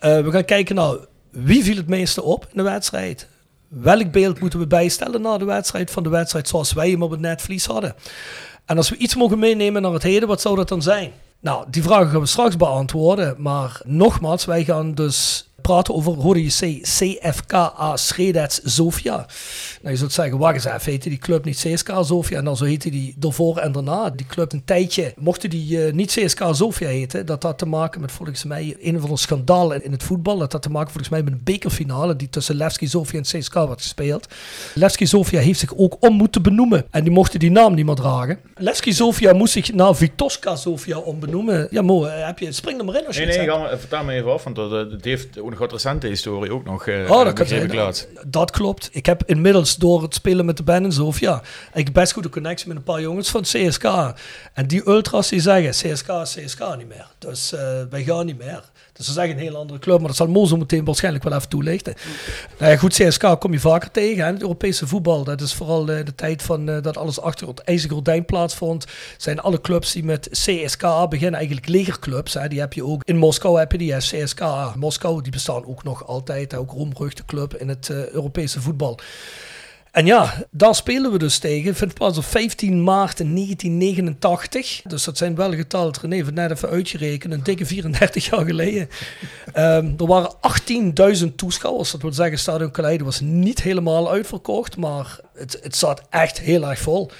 Uh, 0.00 0.20
we 0.20 0.30
gaan 0.30 0.44
kijken 0.44 0.74
naar 0.74 0.96
wie 1.30 1.64
viel 1.64 1.76
het 1.76 1.88
meeste 1.88 2.22
op 2.22 2.44
in 2.44 2.56
de 2.56 2.62
wedstrijd. 2.62 3.28
Welk 3.80 4.10
beeld 4.10 4.40
moeten 4.40 4.58
we 4.58 4.66
bijstellen 4.66 5.22
na 5.22 5.38
de 5.38 5.44
wedstrijd 5.44 5.90
van 5.90 6.02
de 6.02 6.08
wedstrijd 6.08 6.48
zoals 6.48 6.72
wij 6.72 6.90
hem 6.90 7.02
op 7.02 7.10
het 7.10 7.20
netvlies 7.20 7.66
hadden? 7.66 7.94
En 8.64 8.76
als 8.76 8.90
we 8.90 8.96
iets 8.96 9.14
mogen 9.14 9.38
meenemen 9.38 9.82
naar 9.82 9.92
het 9.92 10.02
heden, 10.02 10.28
wat 10.28 10.40
zou 10.40 10.56
dat 10.56 10.68
dan 10.68 10.82
zijn? 10.82 11.12
Nou, 11.40 11.64
die 11.70 11.82
vragen 11.82 12.08
gaan 12.08 12.20
we 12.20 12.26
straks 12.26 12.56
beantwoorden. 12.56 13.34
Maar 13.38 13.80
nogmaals, 13.84 14.44
wij 14.44 14.64
gaan 14.64 14.94
dus 14.94 15.48
praten 15.60 15.94
over 15.94 16.12
Rode 16.12 16.42
JC 16.42 16.82
CFKA 16.82 17.96
Schredets 17.96 18.60
Sofia. 18.64 19.26
Nou, 19.82 19.94
je 19.94 20.00
zult 20.00 20.12
zeggen, 20.12 20.38
wacht 20.38 20.54
eens 20.54 20.64
even, 20.64 20.90
heette 20.90 21.08
die 21.08 21.18
club 21.18 21.44
niet 21.44 21.56
CSK 21.56 21.92
Sofia? 22.00 22.38
En 22.38 22.44
dan 22.44 22.56
zo 22.56 22.64
heette 22.64 22.90
die 22.90 23.16
ervoor 23.20 23.56
en 23.56 23.72
daarna. 23.72 24.10
Die 24.10 24.26
club 24.26 24.52
een 24.52 24.64
tijdje, 24.64 25.14
mochten 25.16 25.50
die 25.50 25.86
uh, 25.86 25.92
niet 25.92 26.12
CSK 26.12 26.44
Sofia 26.50 26.88
heten, 26.88 27.26
dat 27.26 27.42
had 27.42 27.58
te 27.58 27.66
maken 27.66 28.00
met 28.00 28.12
volgens 28.12 28.44
mij 28.44 28.76
een 28.80 29.00
van 29.00 29.10
de 29.10 29.16
schandalen 29.16 29.84
in 29.84 29.92
het 29.92 30.02
voetbal. 30.02 30.38
Dat 30.38 30.52
had 30.52 30.62
te 30.62 30.70
maken 30.70 30.90
volgens 30.90 31.08
mij 31.08 31.22
met 31.22 31.32
een 31.32 31.40
bekerfinale 31.44 32.16
die 32.16 32.28
tussen 32.28 32.54
Levski 32.54 32.88
Sofia 32.88 33.18
en 33.18 33.24
CSK 33.24 33.54
werd 33.54 33.82
gespeeld. 33.82 34.26
Levski 34.74 35.06
Sofia 35.06 35.40
heeft 35.40 35.58
zich 35.58 35.76
ook 35.76 35.96
om 36.00 36.14
moeten 36.14 36.42
benoemen 36.42 36.84
en 36.90 37.02
die 37.02 37.12
mochten 37.12 37.38
die 37.38 37.50
naam 37.50 37.74
niet 37.74 37.86
meer 37.86 37.94
dragen. 37.94 38.38
Levski 38.54 38.92
Sofia 38.92 39.32
moest 39.32 39.52
zich 39.52 39.72
naar 39.72 39.96
Vitoska 39.96 40.56
Sofia 40.56 40.98
ombenoemen. 40.98 41.68
Ja, 41.70 41.82
Mo, 41.82 42.04
heb 42.04 42.38
je, 42.38 42.52
spring 42.52 42.78
er 42.78 42.84
maar 42.84 42.96
in 42.96 43.06
als 43.06 43.16
je 43.16 43.24
Nee, 43.24 43.36
nee, 43.36 43.46
ga 43.46 43.58
maar, 43.58 43.78
vertel 43.78 44.04
me 44.04 44.12
even 44.12 44.32
af, 44.32 44.44
want 44.44 44.56
dat, 44.56 44.70
het 44.70 45.04
heeft 45.04 45.34
nog 45.34 45.58
wat 45.58 45.72
recente 45.72 46.06
historie 46.06 46.52
ook 46.52 46.64
nog 46.64 46.86
uh, 46.86 47.10
oh, 47.10 47.24
dat, 47.24 47.32
kan 47.32 47.74
laat. 47.74 48.08
dat 48.26 48.50
klopt. 48.50 48.88
Ik 48.92 49.06
heb 49.06 49.22
inmiddels 49.26 49.71
door 49.76 50.02
het 50.02 50.14
spelen 50.14 50.44
met 50.44 50.56
de 50.56 50.62
band 50.62 50.84
in 50.84 50.92
Sofia, 50.92 51.42
ik 51.74 51.92
best 51.92 52.12
goede 52.12 52.28
connectie 52.28 52.68
met 52.68 52.76
een 52.76 52.82
paar 52.82 53.00
jongens 53.00 53.30
van 53.30 53.42
CSK. 53.42 53.84
En 54.52 54.66
die 54.66 54.88
ultras 54.88 55.28
die 55.28 55.40
zeggen, 55.40 55.70
CSK 55.70 56.08
is 56.08 56.34
CSK 56.34 56.76
niet 56.76 56.88
meer. 56.88 57.06
Dus 57.18 57.52
uh, 57.52 57.60
wij 57.90 58.02
gaan 58.02 58.26
niet 58.26 58.38
meer. 58.38 58.62
Dus 58.92 59.06
ze 59.06 59.12
zeggen 59.12 59.34
een 59.34 59.42
heel 59.42 59.56
andere 59.56 59.78
club, 59.78 59.98
maar 59.98 60.06
dat 60.06 60.16
zal 60.16 60.26
Mo 60.26 60.46
zo 60.46 60.56
meteen 60.56 60.84
waarschijnlijk 60.84 61.24
wel 61.24 61.32
even 61.32 61.48
toelichten. 61.48 61.94
Nou 62.58 62.72
ja, 62.72 62.78
goed, 62.78 62.94
CSK 62.94 63.36
kom 63.38 63.52
je 63.52 63.60
vaker 63.60 63.90
tegen. 63.90 64.24
Hè? 64.24 64.32
Het 64.32 64.40
Europese 64.40 64.86
voetbal, 64.86 65.24
dat 65.24 65.40
is 65.40 65.54
vooral 65.54 65.84
de 65.84 66.14
tijd 66.16 66.42
van 66.42 66.68
uh, 66.68 66.82
dat 66.82 66.96
alles 66.96 67.20
achter 67.20 67.48
het 67.48 67.60
ijzergordijn 67.60 68.24
plaatsvond. 68.24 68.86
Zijn 69.16 69.40
alle 69.40 69.60
clubs 69.60 69.92
die 69.92 70.04
met 70.04 70.28
CSK 70.30 71.08
beginnen, 71.08 71.34
eigenlijk 71.34 71.68
legerclubs. 71.68 72.34
Hè? 72.34 72.48
Die 72.48 72.60
heb 72.60 72.72
je 72.72 72.84
ook 72.84 73.02
in 73.04 73.16
Moskou, 73.16 73.58
heb 73.58 73.72
je 73.72 73.78
die 73.78 73.96
CSK 73.96 74.42
Moskou. 74.76 75.22
Die 75.22 75.32
bestaan 75.32 75.66
ook 75.66 75.84
nog 75.84 76.06
altijd, 76.06 76.54
ook 76.54 76.70
roemruchte 76.70 77.24
club 77.24 77.54
in 77.54 77.68
het 77.68 77.88
uh, 77.88 78.08
Europese 78.08 78.60
voetbal. 78.60 78.98
En 79.92 80.06
ja, 80.06 80.44
daar 80.50 80.74
spelen 80.74 81.12
we 81.12 81.18
dus 81.18 81.38
tegen. 81.38 81.74
Vindt 81.74 81.94
plaats 81.94 82.18
op 82.18 82.24
15 82.24 82.82
maart 82.82 83.16
1989. 83.16 84.82
Dus 84.82 85.04
dat 85.04 85.16
zijn 85.16 85.34
wel 85.34 85.52
getallen, 85.52 85.94
René, 86.00 86.30
net 86.30 86.50
even 86.50 86.68
uitgerekend. 86.68 87.32
Een 87.32 87.42
dikke 87.42 87.66
34 87.66 88.30
jaar 88.30 88.44
geleden. 88.44 88.88
Um, 89.54 89.94
er 89.98 90.06
waren 90.06 90.34
18.000 91.20 91.34
toeschouwers. 91.36 91.90
Dat 91.90 92.02
wil 92.02 92.12
zeggen, 92.12 92.38
Stadion 92.38 92.70
Kaleide 92.70 93.04
was 93.04 93.20
niet 93.20 93.62
helemaal 93.62 94.10
uitverkocht. 94.10 94.76
Maar 94.76 95.18
het, 95.34 95.58
het 95.62 95.76
zat 95.76 96.02
echt 96.10 96.40
heel 96.40 96.68
erg 96.68 96.78
vol. 96.78 97.10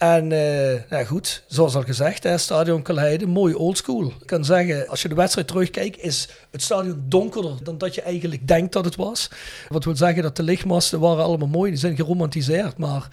En 0.00 0.30
uh, 0.30 0.88
ja, 0.88 1.04
goed, 1.04 1.42
zoals 1.46 1.74
al 1.74 1.82
gezegd, 1.82 2.22
hè, 2.22 2.38
Stadion 2.38 2.82
Kalheide, 2.82 3.26
mooi 3.26 3.54
oldschool. 3.54 4.06
Ik 4.06 4.26
kan 4.26 4.44
zeggen, 4.44 4.88
als 4.88 5.02
je 5.02 5.08
de 5.08 5.14
wedstrijd 5.14 5.46
terugkijkt, 5.46 6.02
is 6.02 6.28
het 6.50 6.62
stadion 6.62 7.02
donkerder 7.08 7.56
dan 7.62 7.78
dat 7.78 7.94
je 7.94 8.02
eigenlijk 8.02 8.48
denkt 8.48 8.72
dat 8.72 8.84
het 8.84 8.96
was. 8.96 9.30
Wat 9.68 9.84
wil 9.84 9.96
zeggen 9.96 10.22
dat 10.22 10.36
de 10.36 10.42
lichtmasten 10.42 11.00
waren 11.00 11.24
allemaal 11.24 11.48
mooi, 11.48 11.70
die 11.70 11.80
zijn 11.80 11.96
geromantiseerd, 11.96 12.78
maar 12.78 13.08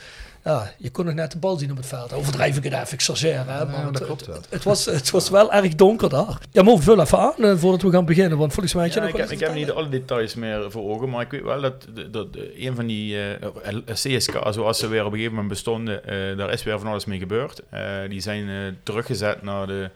ja, 0.48 0.74
je 0.78 0.90
kon 0.90 1.06
nog 1.06 1.14
net 1.14 1.32
de 1.32 1.38
bal 1.38 1.58
zien 1.58 1.72
op 1.72 1.78
het 1.78 1.86
veld. 1.86 2.14
Overdrijf 2.14 2.58
ik 2.58 2.64
het 2.64 2.74
even, 2.74 2.86
ik 2.86 2.92
exageer. 2.92 3.38
Hè? 3.48 3.66
Maar 3.66 3.86
het, 3.86 4.00
het, 4.00 4.48
het, 4.50 4.64
was, 4.64 4.86
het 4.86 5.10
was 5.10 5.30
wel 5.30 5.54
erg 5.54 5.76
donker 5.76 6.10
daar. 6.10 6.38
Ja, 6.52 6.64
maar 6.64 6.78
vul 6.78 7.02
even 7.02 7.20
aan 7.20 7.34
uh, 7.38 7.58
voordat 7.58 7.82
we 7.82 7.90
gaan 7.90 8.06
beginnen, 8.06 8.38
want 8.38 8.54
volgens 8.54 8.74
mij 8.74 8.84
heb 8.84 8.94
je 8.94 9.00
nog 9.00 9.10
Ik, 9.10 9.16
heb, 9.18 9.30
ik 9.30 9.40
heb 9.40 9.54
niet 9.54 9.72
alle 9.72 9.90
details 9.90 10.36
meer 10.36 10.72
voor 10.72 10.84
ogen, 10.84 11.10
maar 11.10 11.22
ik 11.22 11.32
weet 11.32 11.42
wel 11.42 11.62
dat, 11.62 11.88
dat, 11.94 12.14
dat 12.14 12.28
een 12.58 12.76
van 12.76 12.86
die 12.86 13.14
uh, 13.14 13.34
eh, 13.34 13.76
CSK, 13.94 14.40
zoals 14.50 14.80
ze 14.80 14.88
weer 14.88 15.00
op 15.00 15.06
een 15.06 15.12
gegeven 15.12 15.32
moment 15.32 15.50
bestonden, 15.54 16.02
uh, 16.06 16.38
daar 16.38 16.54
is 16.54 16.64
weer 16.64 16.80
van 16.80 16.88
alles 16.88 17.06
mee 17.06 17.20
gebeurd. 17.20 17.62
die 18.10 18.22
zijn 18.22 18.78
teruggezet 18.84 19.42
naar 19.42 19.68
de 19.68 19.90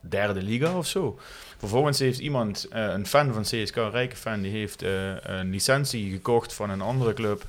derde 0.00 0.42
liga 0.42 0.76
of 0.76 0.86
zo. 0.86 1.18
Vervolgens 1.58 1.98
heeft 1.98 2.18
iemand, 2.18 2.66
een 2.70 3.06
fan 3.06 3.32
van 3.32 3.42
CSK, 3.42 3.76
een 3.76 3.90
rijke 3.90 4.16
fan, 4.16 4.40
die 4.40 4.50
heeft 4.50 4.82
een 5.22 5.50
licentie 5.50 6.10
gekocht 6.10 6.52
van 6.52 6.70
een 6.70 6.80
andere 6.80 7.14
club. 7.14 7.44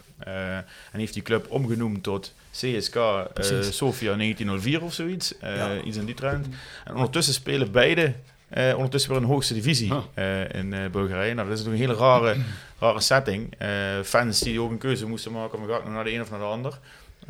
En 0.91 0.99
heeft 0.99 1.13
die 1.13 1.23
club 1.23 1.51
omgenoemd 1.51 2.03
tot 2.03 2.33
CSK 2.51 2.95
uh, 2.95 3.21
eh, 3.33 3.61
Sofia 3.61 4.15
1904 4.15 4.83
of 4.83 4.93
zoiets. 4.93 5.33
Uh, 5.43 5.65
Iets 5.85 5.97
in 5.97 6.05
die 6.05 6.15
trend. 6.15 6.47
En 6.85 6.93
ondertussen 6.93 7.33
spelen 7.33 7.71
beide 7.71 8.13
ondertussen 8.75 9.11
weer 9.11 9.19
een 9.19 9.27
hoogste 9.27 9.53
divisie 9.53 9.93
in 10.51 10.75
Bulgarije. 10.91 11.33
Nou, 11.33 11.47
dat 11.49 11.57
is 11.57 11.63
natuurlijk 11.65 11.91
een 11.91 11.97
hele 11.97 12.09
rare, 12.09 12.35
rare 12.79 12.99
setting. 12.99 13.53
fans 14.03 14.39
die 14.39 14.61
ook 14.61 14.71
een 14.71 14.77
keuze 14.77 15.07
moesten 15.07 15.31
maken, 15.31 15.59
maar 15.59 15.69
ga 15.69 15.77
ik 15.77 15.83
nog 15.83 15.93
naar 15.93 16.03
de 16.03 16.13
een 16.13 16.21
of 16.21 16.29
naar 16.29 16.39
de 16.39 16.45
ander. 16.45 16.79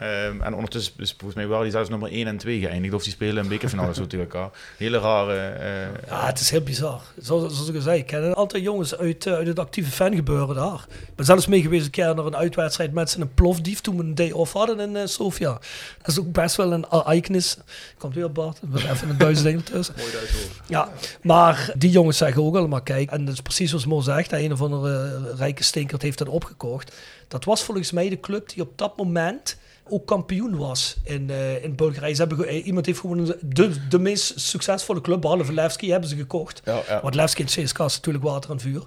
Um, 0.03 0.41
en 0.41 0.53
ondertussen 0.53 0.93
is 0.97 1.11
volgens 1.17 1.33
mij 1.33 1.47
wel 1.47 1.61
die 1.61 1.71
zelfs 1.71 1.89
nummer 1.89 2.11
1 2.11 2.27
en 2.27 2.37
2 2.37 2.59
geëindigd. 2.59 2.93
Of 2.93 3.03
die 3.03 3.11
spelen 3.11 3.43
een 3.43 3.49
bekerfinale 3.49 3.93
zo 3.93 4.07
tegen 4.07 4.25
elkaar. 4.25 4.49
Hele 4.77 4.99
rare... 4.99 5.33
Uh, 5.33 6.07
ja, 6.07 6.25
het 6.25 6.39
is 6.39 6.49
heel 6.49 6.61
bizar. 6.61 7.01
Zoals, 7.17 7.55
zoals 7.55 7.69
ik 7.69 7.81
zei, 7.81 7.99
ik 7.99 8.05
ken 8.05 8.35
altijd 8.35 8.63
jongens 8.63 8.97
uit, 8.97 9.25
uh, 9.25 9.33
uit 9.33 9.47
het 9.47 9.59
actieve 9.59 9.91
fangebeuren 9.91 10.55
daar. 10.55 10.85
Ik 11.01 11.15
ben 11.15 11.25
zelfs 11.25 11.47
mee 11.47 11.61
geweest 11.61 11.85
een 11.85 11.91
keer 11.91 12.15
naar 12.15 12.25
een 12.25 12.35
uitwedstrijd 12.35 12.93
met 12.93 13.09
z'n 13.09 13.29
plofdief 13.33 13.81
toen 13.81 13.97
we 13.97 14.03
een 14.03 14.15
day 14.15 14.31
off 14.31 14.53
hadden 14.53 14.79
in 14.79 14.95
uh, 14.95 15.01
Sofia. 15.05 15.51
Dat 15.97 16.07
is 16.07 16.19
ook 16.19 16.31
best 16.31 16.55
wel 16.55 16.73
een 16.73 16.85
ereignis. 16.91 17.57
Komt 17.97 18.13
weer 18.13 18.31
Bart, 18.31 18.59
even 18.75 19.09
een 19.09 19.17
Duits 19.23 19.41
ding 19.41 19.65
tussen. 19.65 19.93
Mooi 19.97 20.11
Duits 20.11 20.31
Ja, 20.67 20.89
maar 21.21 21.73
die 21.77 21.89
jongens 21.89 22.17
zeggen 22.17 22.43
ook 22.43 22.55
allemaal, 22.55 22.81
kijk, 22.81 23.11
en 23.11 23.25
dat 23.25 23.33
is 23.33 23.41
precies 23.41 23.69
zoals 23.69 23.85
Mo 23.85 24.01
zegt, 24.01 24.31
een 24.31 24.51
of 24.51 24.61
andere 24.61 25.35
rijke 25.35 25.63
stinkert 25.63 26.01
heeft 26.01 26.17
dat 26.17 26.29
opgekocht. 26.29 26.95
Dat 27.27 27.45
was 27.45 27.63
volgens 27.63 27.91
mij 27.91 28.09
de 28.09 28.19
club 28.19 28.49
die 28.49 28.63
op 28.63 28.77
dat 28.77 28.97
moment 28.97 29.57
ook 29.89 30.05
kampioen 30.05 30.57
was 30.57 30.95
in, 31.03 31.27
uh, 31.29 31.63
in 31.63 31.75
Bulgarije. 31.75 32.13
Ze 32.13 32.25
hebben, 32.25 32.47
eh, 32.47 32.65
iemand 32.65 32.85
heeft 32.85 32.99
gewoon 32.99 33.35
de, 33.41 33.87
de 33.89 33.99
meest 33.99 34.39
succesvolle 34.39 35.01
club, 35.01 35.21
behalve 35.21 35.53
Levski, 35.53 35.91
hebben 35.91 36.09
ze 36.09 36.15
gekocht. 36.15 36.61
Ja, 36.65 36.81
ja. 36.87 37.01
Want 37.01 37.15
Levski 37.15 37.41
en 37.41 37.47
CSK 37.47 37.79
is 37.79 37.95
natuurlijk 37.95 38.25
water 38.25 38.51
en 38.51 38.59
vuur. 38.59 38.83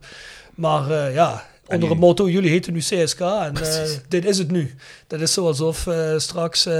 Maar 0.54 0.90
uh, 0.90 1.14
ja, 1.14 1.44
onder 1.72 1.90
het 1.90 1.98
motto, 1.98 2.28
jullie 2.28 2.50
heten 2.50 2.72
nu 2.72 2.78
CSK 2.78 3.20
en 3.20 3.52
uh, 3.62 3.68
dit 4.08 4.24
is 4.24 4.38
het 4.38 4.50
nu. 4.50 4.74
Dat 5.06 5.20
is 5.20 5.32
zo 5.32 5.46
alsof 5.46 5.86
uh, 5.86 6.18
straks... 6.18 6.66
Uh, 6.66 6.72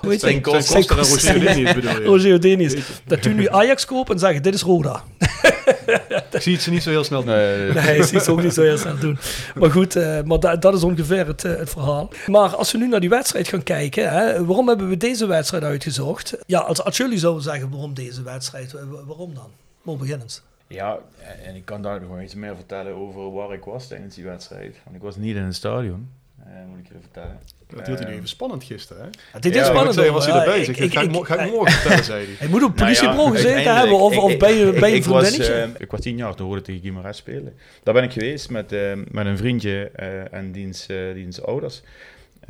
hoe 0.00 0.10
heet? 0.10 0.40
Koster 0.40 0.76
en 0.76 0.96
Roger 0.96 1.74
bedoel 1.74 2.18
je? 2.18 2.32
Roger. 2.32 2.84
Dat 3.06 3.24
u 3.24 3.34
nu 3.34 3.48
Ajax 3.48 3.84
kopen 3.84 4.14
en 4.14 4.20
zeggen, 4.20 4.42
dit 4.42 4.54
is 4.54 4.62
Roda. 4.62 5.04
ik 6.30 6.42
zie 6.42 6.52
het 6.52 6.62
ze 6.62 6.70
niet 6.70 6.82
zo 6.82 6.90
heel 6.90 7.04
snel 7.04 7.24
doen. 7.24 7.34
Nee, 7.34 7.72
nee 7.72 7.96
ik 7.96 8.04
zie 8.04 8.18
het 8.18 8.28
ook 8.28 8.42
niet 8.42 8.54
zo 8.54 8.62
heel 8.62 8.78
snel 8.78 8.98
doen. 8.98 9.18
Maar 9.54 9.70
goed, 9.70 9.94
maar 10.24 10.40
da 10.40 10.56
dat 10.56 10.74
is 10.74 10.82
ongeveer 10.82 11.26
het, 11.26 11.42
het 11.42 11.70
verhaal. 11.70 12.10
Maar 12.26 12.56
als 12.56 12.72
we 12.72 12.78
nu 12.78 12.88
naar 12.88 13.00
die 13.00 13.08
wedstrijd 13.08 13.48
gaan 13.48 13.62
kijken, 13.62 14.10
hè, 14.10 14.44
waarom 14.44 14.68
hebben 14.68 14.88
we 14.88 14.96
deze 14.96 15.26
wedstrijd 15.26 15.62
uitgezocht? 15.64 16.34
Ja, 16.46 16.58
als, 16.58 16.82
als 16.82 16.96
jullie 16.96 17.18
zouden 17.18 17.42
zeggen 17.42 17.70
waarom 17.70 17.94
deze 17.94 18.22
wedstrijd, 18.22 18.74
waarom 19.06 19.34
dan? 19.34 19.50
Moet 19.82 19.98
beginnen. 19.98 20.26
Ja, 20.72 20.98
en 21.42 21.54
ik 21.54 21.64
kan 21.64 21.82
daar 21.82 22.00
nog 22.00 22.20
iets 22.20 22.34
meer 22.34 22.56
vertellen 22.56 22.94
over 22.94 23.32
waar 23.32 23.52
ik 23.52 23.64
was 23.64 23.86
tijdens 23.86 24.14
die 24.14 24.24
wedstrijd. 24.24 24.76
Want 24.84 24.96
ik 24.96 25.02
was 25.02 25.16
niet 25.16 25.36
in 25.36 25.42
het 25.42 25.54
stadion, 25.54 26.08
uh, 26.38 26.46
moet 26.68 26.78
ik 26.78 26.86
je 26.86 26.94
vertellen. 27.00 27.38
Dat 27.66 27.86
hield 27.86 27.98
hij 27.98 28.08
nu 28.08 28.14
even 28.14 28.28
spannend 28.28 28.64
gisteren, 28.64 29.02
hè? 29.02 29.08
Het 29.32 29.44
is 29.44 29.54
ja, 29.54 29.64
spannend. 29.64 29.94
Zeggen, 29.94 30.14
was 30.14 30.26
hij 30.26 30.38
erbij? 30.38 30.64
Zeg, 30.64 30.76
ik, 30.78 30.92
ga, 30.92 31.00
ik, 31.00 31.24
ga 31.24 31.38
ik 31.38 31.50
morgen 31.50 31.72
vertellen, 31.72 32.04
zei 32.04 32.24
hij. 32.24 32.34
Hij 32.38 32.48
moet 32.48 32.62
op 32.62 32.74
politiebureau 32.74 33.30
nou 33.30 33.38
ja, 33.38 33.42
gezeten 33.42 33.76
hebben 33.76 33.98
of, 33.98 34.16
of 34.16 34.36
bij, 34.36 34.54
je, 34.54 34.72
bij 34.72 35.02
vriendinnetje. 35.02 35.38
Was, 35.38 35.68
uh, 35.68 35.68
ik 35.78 35.90
was 35.90 36.00
tien 36.00 36.16
jaar, 36.16 36.34
toen 36.34 36.46
hoorde 36.46 36.60
ik 36.60 36.66
tegen 36.82 37.02
Guimarães 37.02 37.16
spelen. 37.16 37.54
Daar 37.82 37.94
ben 37.94 38.02
ik 38.02 38.12
geweest 38.12 38.50
met, 38.50 38.72
uh, 38.72 38.92
met 39.10 39.26
een 39.26 39.36
vriendje 39.36 39.90
uh, 40.00 40.32
en 40.32 40.52
diens, 40.52 40.86
diens 41.14 41.42
ouders. 41.42 41.82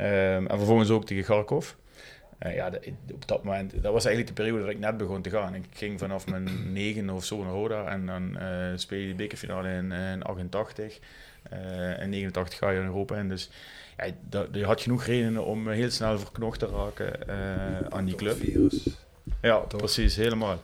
Um, 0.01 0.47
en 0.47 0.57
vervolgens 0.57 0.89
ook 0.89 1.05
tegen 1.05 1.23
Garkov. 1.23 1.73
Ja, 2.51 2.71
op 3.13 3.27
dat 3.27 3.43
moment, 3.43 3.71
dat 3.81 3.93
was 3.93 4.05
eigenlijk 4.05 4.35
de 4.35 4.41
periode 4.41 4.63
dat 4.65 4.73
ik 4.73 4.79
net 4.79 4.97
begon 4.97 5.21
te 5.21 5.29
gaan. 5.29 5.55
Ik 5.55 5.65
ging 5.73 5.99
vanaf 5.99 6.27
mijn 6.27 6.49
negen 6.73 7.09
of 7.09 7.25
zo 7.25 7.43
naar 7.43 7.51
Roda 7.51 7.85
en 7.85 8.05
dan 8.05 8.37
uh, 8.41 8.67
speel 8.75 8.99
je 8.99 9.07
de 9.07 9.13
bekerfinale 9.13 9.69
in, 9.69 9.91
in 9.91 10.23
88. 10.23 10.99
Uh, 11.53 12.01
in 12.01 12.09
89 12.09 12.57
ga 12.57 12.69
je 12.69 12.79
in 12.79 12.85
Europa 12.85 13.15
in. 13.15 13.29
Dus 13.29 13.49
ja, 13.97 14.05
dat, 14.29 14.47
je 14.51 14.65
had 14.65 14.81
genoeg 14.81 15.05
redenen 15.05 15.45
om 15.45 15.69
heel 15.69 15.89
snel 15.89 16.19
verknocht 16.19 16.59
te 16.59 16.67
raken 16.67 17.19
uh, 17.29 17.87
aan 17.89 18.05
die 18.05 18.15
club. 18.15 18.37
Ja, 19.41 19.57
precies, 19.57 20.15
helemaal. 20.15 20.61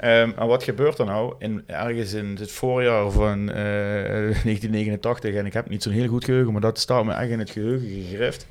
Um, 0.00 0.34
en 0.38 0.46
wat 0.46 0.62
gebeurt 0.62 0.98
er 0.98 1.06
nou? 1.06 1.34
In, 1.38 1.64
ergens 1.66 2.12
in 2.12 2.36
het 2.40 2.50
voorjaar 2.50 3.10
van 3.10 3.46
1989, 3.46 5.34
en 5.34 5.46
ik 5.46 5.52
heb 5.52 5.68
niet 5.68 5.82
zo'n 5.82 5.92
heel 5.92 6.08
goed 6.08 6.24
geheugen, 6.24 6.52
maar 6.52 6.60
dat 6.60 6.78
staat 6.78 7.04
me 7.04 7.12
echt 7.12 7.30
in 7.30 7.38
het 7.38 7.50
geheugen 7.50 7.88
gegrift. 7.88 8.46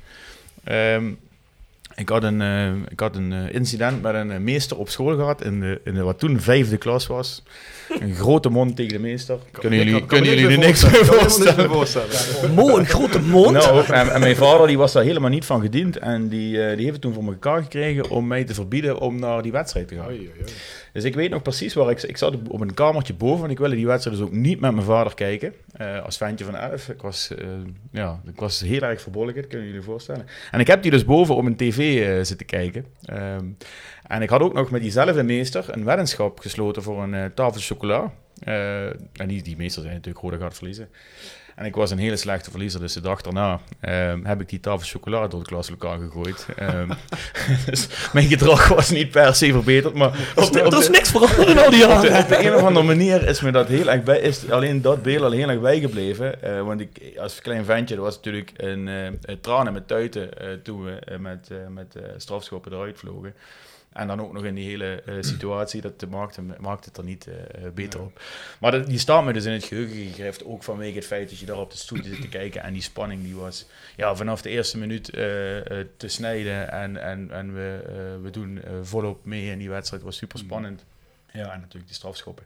Um, 0.68 1.18
ik 1.96 2.08
had 2.08 2.22
een, 2.22 2.40
uh, 2.40 2.72
ik 2.88 3.00
had 3.00 3.16
een 3.16 3.32
uh, 3.32 3.54
incident 3.54 4.02
met 4.02 4.14
een 4.14 4.30
uh, 4.30 4.36
meester 4.36 4.78
op 4.78 4.88
school 4.88 5.16
gehad, 5.16 5.44
in 5.44 5.60
de, 5.60 5.80
in 5.84 5.94
de, 5.94 6.02
wat 6.02 6.18
toen 6.18 6.40
vijfde 6.40 6.76
klas 6.76 7.06
was. 7.06 7.42
Een 8.00 8.14
grote 8.22 8.48
mond 8.48 8.76
tegen 8.76 8.92
de 8.92 8.98
meester. 8.98 9.38
Kunnen 9.50 9.78
jullie, 9.78 9.98
kan, 9.98 10.06
kunnen 10.06 10.30
jullie 10.30 10.48
er 10.48 10.58
niks 10.66 10.90
meer 10.90 11.04
voorstellen? 11.04 11.70
voorstellen. 11.70 12.54
Mo, 12.54 12.76
een 12.76 12.86
grote 12.86 13.20
mond? 13.20 13.50
Nou, 13.50 13.84
en, 13.84 14.12
en, 14.12 14.20
mijn 14.20 14.36
vader 14.36 14.66
die 14.66 14.78
was 14.78 14.92
daar 14.92 15.02
helemaal 15.02 15.30
niet 15.30 15.44
van 15.44 15.60
gediend. 15.60 15.98
En 15.98 16.28
die, 16.28 16.50
die 16.52 16.60
heeft 16.60 16.92
het 16.92 17.00
toen 17.00 17.14
voor 17.14 17.26
elkaar 17.26 17.62
gekregen 17.62 18.10
om 18.10 18.26
mij 18.26 18.44
te 18.44 18.54
verbieden 18.54 18.98
om 18.98 19.18
naar 19.18 19.42
die 19.42 19.52
wedstrijd 19.52 19.88
te 19.88 19.94
gaan. 19.94 20.06
Oei, 20.06 20.18
oei. 20.18 20.52
Dus 20.96 21.04
ik 21.04 21.14
weet 21.14 21.30
nog 21.30 21.42
precies 21.42 21.74
waar 21.74 21.90
ik... 21.90 22.02
Ik 22.02 22.16
zat 22.16 22.34
op 22.48 22.60
een 22.60 22.74
kamertje 22.74 23.14
boven 23.14 23.44
en 23.44 23.50
ik 23.50 23.58
wilde 23.58 23.74
die 23.74 23.86
wedstrijd 23.86 24.16
dus 24.16 24.26
ook 24.26 24.32
niet 24.32 24.60
met 24.60 24.72
mijn 24.72 24.86
vader 24.86 25.14
kijken. 25.14 25.54
Uh, 25.80 26.04
als 26.04 26.16
ventje 26.16 26.44
van 26.44 26.56
elf. 26.56 26.88
Ik 26.88 27.02
was, 27.02 27.30
uh, 27.38 27.48
ja, 27.90 28.20
ik 28.26 28.40
was 28.40 28.60
heel 28.60 28.80
erg 28.80 29.00
verbolgen, 29.00 29.48
kunnen 29.48 29.66
jullie 29.66 29.82
voorstellen. 29.82 30.26
En 30.50 30.60
ik 30.60 30.66
heb 30.66 30.82
die 30.82 30.90
dus 30.90 31.04
boven 31.04 31.36
op 31.36 31.44
een 31.44 31.56
tv 31.56 31.78
uh, 31.78 32.24
zitten 32.24 32.46
kijken. 32.46 32.86
Um, 33.10 33.56
en 34.02 34.22
ik 34.22 34.28
had 34.28 34.40
ook 34.40 34.52
nog 34.52 34.70
met 34.70 34.80
diezelfde 34.80 35.22
meester 35.22 35.64
een 35.68 35.84
weddenschap 35.84 36.40
gesloten 36.40 36.82
voor 36.82 37.02
een 37.02 37.34
tafel 37.34 37.60
chocola. 37.60 38.12
en 39.12 39.26
die, 39.26 39.42
die 39.42 39.56
meester 39.56 39.82
zijn 39.82 39.94
natuurlijk 39.94 40.24
rode 40.24 40.38
gaat 40.38 40.54
verliezen. 40.56 40.88
En 41.56 41.64
ik 41.64 41.74
was 41.74 41.90
een 41.90 41.98
hele 41.98 42.16
slechte 42.16 42.50
verliezer, 42.50 42.80
dus 42.80 42.92
de 42.92 43.00
dag 43.00 43.20
daarna 43.20 43.60
um, 43.80 44.24
heb 44.24 44.40
ik 44.40 44.48
die 44.48 44.60
tafel 44.60 44.86
chocolade 44.86 45.28
door 45.28 45.38
het 45.38 45.48
klaslokaal 45.48 45.98
gegooid. 45.98 46.46
Um, 46.62 46.88
dus 47.70 47.88
mijn 48.12 48.26
gedrag 48.26 48.68
was 48.68 48.90
niet 48.90 49.10
per 49.10 49.34
se 49.34 49.52
verbeterd, 49.52 49.94
maar... 49.94 50.32
Op 50.34 50.52
de, 50.52 50.64
op 50.64 50.72
er 50.72 50.78
is 50.78 50.88
niks 50.88 51.10
veranderd 51.10 51.48
in 51.48 51.58
al 51.58 51.70
die 51.70 51.78
jaren. 51.78 51.96
Op 51.96 52.02
de, 52.02 52.18
op 52.18 52.28
de, 52.28 52.46
een 52.46 52.54
of 52.54 52.62
andere 52.62 52.86
manier 52.86 53.28
is 53.28 53.40
me 53.40 53.50
dat 53.50 53.68
heel 53.68 53.90
erg 53.90 54.02
bij, 54.02 54.18
is 54.18 54.50
alleen 54.50 54.82
dat 54.82 55.02
beeld 55.02 55.22
al 55.22 55.30
heel 55.30 55.48
erg 55.48 55.60
bijgebleven. 55.60 56.34
Uh, 56.44 56.62
want 56.62 56.80
ik, 56.80 57.18
als 57.18 57.40
klein 57.40 57.64
ventje, 57.64 57.94
dat 57.94 58.04
was 58.04 58.16
natuurlijk 58.16 58.52
een 58.56 58.86
uh, 58.86 59.06
tranen 59.40 59.72
met 59.72 59.88
tuiten 59.88 60.28
uh, 60.40 60.48
toen 60.62 60.84
we 60.84 61.18
met, 61.18 61.50
met 61.68 61.96
strafschoppen 62.16 62.72
eruit 62.72 62.98
vlogen. 62.98 63.34
En 63.96 64.06
dan 64.06 64.20
ook 64.20 64.32
nog 64.32 64.44
in 64.44 64.54
die 64.54 64.68
hele 64.68 65.02
uh, 65.06 65.14
situatie, 65.20 65.80
dat 65.80 66.08
maakte, 66.08 66.42
maakt 66.58 66.84
het 66.84 66.96
er 66.96 67.04
niet 67.04 67.26
uh, 67.26 67.34
beter 67.74 68.00
op. 68.00 68.20
Maar 68.60 68.70
dat, 68.70 68.86
die 68.86 68.98
staat 68.98 69.24
me 69.24 69.32
dus 69.32 69.44
in 69.44 69.52
het 69.52 69.64
geheugen 69.64 69.96
gegrift, 69.96 70.44
ook 70.44 70.62
vanwege 70.62 70.96
het 70.96 71.06
feit 71.06 71.28
dat 71.28 71.38
je 71.38 71.46
daar 71.46 71.58
op 71.58 71.70
de 71.70 71.76
stoel 71.76 72.02
zit 72.02 72.20
te 72.20 72.28
kijken. 72.28 72.62
En 72.62 72.72
die 72.72 72.82
spanning 72.82 73.22
die 73.22 73.34
was 73.34 73.66
ja, 73.96 74.14
vanaf 74.14 74.42
de 74.42 74.48
eerste 74.48 74.78
minuut 74.78 75.04
te 75.04 75.88
snijden. 75.96 76.70
En, 76.70 77.02
en, 77.02 77.30
en 77.30 77.54
we, 77.54 78.18
we 78.22 78.30
doen 78.30 78.62
volop 78.82 79.24
mee 79.24 79.50
in 79.50 79.58
die 79.58 79.70
wedstrijd. 79.70 80.02
was 80.02 80.16
super 80.16 80.38
spannend. 80.38 80.84
Ja, 81.32 81.52
en 81.52 81.60
natuurlijk 81.60 81.86
die 81.86 81.94
strafschoppen. 81.94 82.44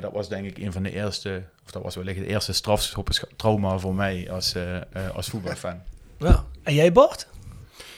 dat 0.00 0.12
was 0.12 0.28
denk 0.28 0.46
ik 0.46 0.58
een 0.58 0.72
van 0.72 0.82
de 0.82 0.92
eerste, 0.92 1.42
of 1.64 1.70
dat 1.70 1.82
was 1.82 1.94
wellicht 1.94 2.18
de 2.18 2.26
eerste 2.26 2.52
strafschoppentrauma 2.52 3.78
voor 3.78 3.94
mij 3.94 4.30
als, 4.30 4.54
als 5.14 5.28
voetbalfan. 5.28 5.82
Ja, 6.18 6.44
en 6.62 6.74
jij 6.74 6.92
Bart? 6.92 7.26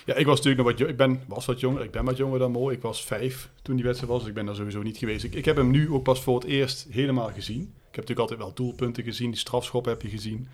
Ja, 0.05 0.15
ik 0.15 0.27
was 0.27 0.37
natuurlijk 0.37 0.69
nog 0.69 0.79
wat 0.79 0.89
Ik 0.89 0.97
ben, 0.97 1.23
was 1.27 1.47
wat 1.47 1.61
jonger. 1.61 1.83
Ik 1.83 1.91
ben 1.91 2.05
wat 2.05 2.17
jonger 2.17 2.39
dan 2.39 2.51
Mo. 2.51 2.71
Ik 2.71 2.83
was 2.83 3.05
vijf 3.05 3.51
toen 3.63 3.75
die 3.75 3.85
wedstrijd 3.85 4.13
was. 4.13 4.21
Dus 4.21 4.29
ik 4.29 4.35
ben 4.35 4.47
daar 4.47 4.55
sowieso 4.55 4.83
niet 4.83 4.99
geweest. 4.99 5.25
Ik, 5.25 5.35
ik 5.35 5.45
heb 5.45 5.57
hem 5.57 5.71
nu 5.71 5.91
ook 5.91 6.03
pas 6.03 6.23
voor 6.23 6.35
het 6.35 6.45
eerst 6.45 6.87
helemaal 6.91 7.31
gezien. 7.33 7.61
Ik 7.61 8.01
heb 8.01 8.09
natuurlijk 8.09 8.21
altijd 8.21 8.39
wel 8.39 8.55
doelpunten 8.55 9.05
gezien. 9.05 9.31
Die 9.31 9.39
strafschop 9.39 9.85
heb 9.85 10.03
je 10.03 10.09
gezien. 10.09 10.49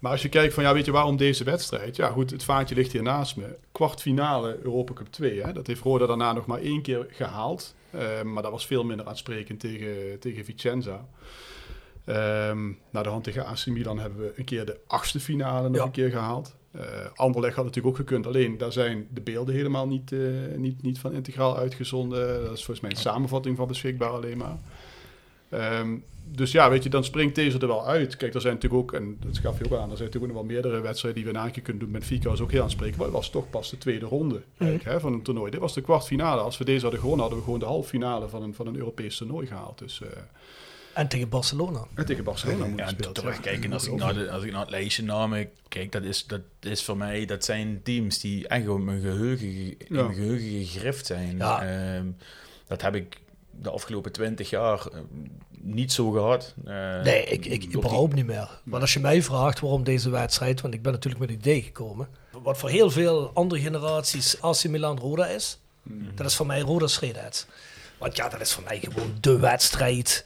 Maar 0.00 0.12
als 0.12 0.22
je 0.22 0.28
kijkt 0.28 0.54
van, 0.54 0.62
ja, 0.62 0.72
weet 0.72 0.84
je 0.84 0.92
waarom 0.92 1.16
deze 1.16 1.44
wedstrijd? 1.44 1.96
Ja, 1.96 2.08
goed, 2.08 2.30
het 2.30 2.44
vaartje 2.44 2.74
ligt 2.74 2.92
hier 2.92 3.02
naast 3.02 3.36
me. 3.36 3.56
Kwartfinale 3.72 4.58
Europa 4.62 4.92
Cup 4.92 5.06
2, 5.06 5.42
hè? 5.42 5.52
dat 5.52 5.66
heeft 5.66 5.82
Roda 5.82 6.06
daarna 6.06 6.32
nog 6.32 6.46
maar 6.46 6.60
één 6.60 6.82
keer 6.82 7.06
gehaald. 7.10 7.74
Uh, 7.94 8.22
maar 8.22 8.42
dat 8.42 8.52
was 8.52 8.66
veel 8.66 8.84
minder 8.84 9.06
aansprekend 9.06 9.60
tegen, 9.60 10.18
tegen 10.18 10.44
Vicenza. 10.44 11.08
Um, 12.06 12.78
naar 12.90 13.02
de 13.02 13.08
hand 13.08 13.24
tegen 13.24 13.46
AC 13.46 13.66
Milan 13.66 13.98
hebben 13.98 14.20
we 14.20 14.32
een 14.36 14.44
keer 14.44 14.66
de 14.66 14.80
achtste 14.86 15.20
finale 15.20 15.68
nog 15.68 15.84
een 15.84 15.90
keer 15.90 16.10
gehaald. 16.10 16.56
Uh, 16.76 16.82
Anderlecht 17.14 17.56
had 17.56 17.64
natuurlijk 17.64 17.94
ook 17.94 18.06
gekund. 18.06 18.26
Alleen 18.26 18.58
daar 18.58 18.72
zijn 18.72 19.06
de 19.10 19.20
beelden 19.20 19.54
helemaal 19.54 19.86
niet, 19.86 20.10
uh, 20.10 20.30
niet, 20.56 20.82
niet 20.82 20.98
van 20.98 21.12
integraal 21.12 21.56
uitgezonden. 21.56 22.44
Dat 22.44 22.52
is 22.52 22.64
volgens 22.64 22.80
mij 22.80 22.90
een 22.90 22.96
samenvatting 22.96 23.56
van 23.56 23.68
beschikbaar 23.68 24.10
alleen 24.10 24.38
maar. 24.38 24.58
Um, 25.80 26.04
dus 26.32 26.52
ja, 26.52 26.70
weet 26.70 26.82
je, 26.82 26.88
dan 26.88 27.04
springt 27.04 27.34
deze 27.34 27.58
er 27.58 27.66
wel 27.66 27.86
uit. 27.86 28.16
Kijk, 28.16 28.34
er 28.34 28.40
zijn 28.40 28.54
natuurlijk 28.54 28.82
ook, 28.82 28.92
en 28.92 29.16
dat 29.20 29.38
gaf 29.38 29.58
je 29.58 29.64
ook 29.64 29.72
aan, 29.72 29.90
er 29.90 29.96
zijn 29.96 30.08
natuurlijk 30.08 30.32
ook 30.32 30.38
nog 30.38 30.46
wel 30.46 30.54
meerdere 30.54 30.80
wedstrijden 30.80 31.22
die 31.22 31.32
we 31.32 31.38
een 31.38 31.50
keer 31.50 31.62
kunnen 31.62 31.82
doen. 31.82 31.90
Met 31.90 32.04
Fika 32.04 32.32
is 32.32 32.40
ook 32.40 32.50
heel 32.50 32.62
aanspreken, 32.62 32.96
maar 32.96 33.06
het 33.06 33.16
was 33.16 33.30
toch 33.30 33.50
pas 33.50 33.70
de 33.70 33.78
tweede 33.78 34.06
ronde 34.06 34.42
mm. 34.56 34.78
hè, 34.82 35.00
van 35.00 35.12
een 35.12 35.22
toernooi. 35.22 35.50
Dit 35.50 35.60
was 35.60 35.74
de 35.74 35.80
kwartfinale. 35.80 36.40
Als 36.40 36.58
we 36.58 36.64
deze 36.64 36.82
hadden 36.82 37.00
gewonnen, 37.00 37.20
hadden 37.20 37.38
we 37.38 37.44
gewoon 37.44 37.60
de 37.60 37.66
halve 37.66 37.88
finale 37.88 38.28
van 38.28 38.42
een, 38.42 38.54
van 38.54 38.66
een 38.66 38.76
Europees 38.76 39.16
toernooi 39.16 39.46
gehaald. 39.46 39.78
Dus... 39.78 40.00
Uh, 40.00 40.08
en 40.92 41.08
tegen 41.08 41.28
Barcelona. 41.28 41.86
En 41.94 42.06
tegen 42.06 42.24
Barcelona 42.24 42.66
ja, 42.76 42.92
ja, 42.98 43.12
terugkijken, 43.12 43.72
als, 43.72 43.86
ik 43.86 43.94
naar 43.94 44.14
de, 44.14 44.30
als 44.30 44.42
ik 44.42 44.50
naar 44.50 44.60
het 44.60 44.70
lijstje 44.70 45.02
namen 45.02 45.50
kijk, 45.68 45.92
dat 45.92 46.02
is, 46.02 46.26
dat 46.26 46.40
is 46.60 46.84
voor 46.84 46.96
mij, 46.96 47.24
dat 47.24 47.44
zijn 47.44 47.80
teams 47.82 48.18
die 48.18 48.48
echt 48.48 48.68
op 48.68 48.80
mijn 48.80 49.00
geheugen, 49.00 49.48
in 49.48 49.76
mijn 49.88 50.14
geheugen 50.14 50.64
gegrift 50.66 51.06
zijn. 51.06 51.36
Ja. 51.36 51.96
Um, 51.96 52.16
dat 52.66 52.82
heb 52.82 52.94
ik 52.94 53.20
de 53.50 53.70
afgelopen 53.70 54.12
twintig 54.12 54.50
jaar 54.50 54.86
uh, 54.92 55.00
niet 55.50 55.92
zo 55.92 56.10
gehad. 56.10 56.54
Uh, 56.66 57.02
nee, 57.02 57.24
ik, 57.24 57.46
ik 57.46 57.74
überhaupt 57.74 58.14
niet 58.14 58.26
meer. 58.26 58.60
Maar 58.62 58.80
als 58.80 58.92
je 58.92 59.00
mij 59.00 59.22
vraagt 59.22 59.60
waarom 59.60 59.84
deze 59.84 60.10
wedstrijd, 60.10 60.60
want 60.60 60.74
ik 60.74 60.82
ben 60.82 60.92
natuurlijk 60.92 61.20
met 61.20 61.30
een 61.30 61.36
idee 61.36 61.62
gekomen, 61.62 62.08
wat 62.42 62.58
voor 62.58 62.68
heel 62.68 62.90
veel 62.90 63.30
andere 63.34 63.60
generaties 63.60 64.40
AC 64.40 64.64
Milan 64.64 64.98
Roda 64.98 65.26
is, 65.26 65.58
mm. 65.82 66.08
dat 66.14 66.26
is 66.26 66.36
voor 66.36 66.46
mij 66.46 66.60
Roda 66.60 66.86
Schreedheid. 66.86 67.46
Want 67.98 68.16
ja, 68.16 68.28
dat 68.28 68.40
is 68.40 68.52
voor 68.52 68.64
mij 68.64 68.80
gewoon 68.80 69.16
de 69.20 69.38
wedstrijd 69.38 70.24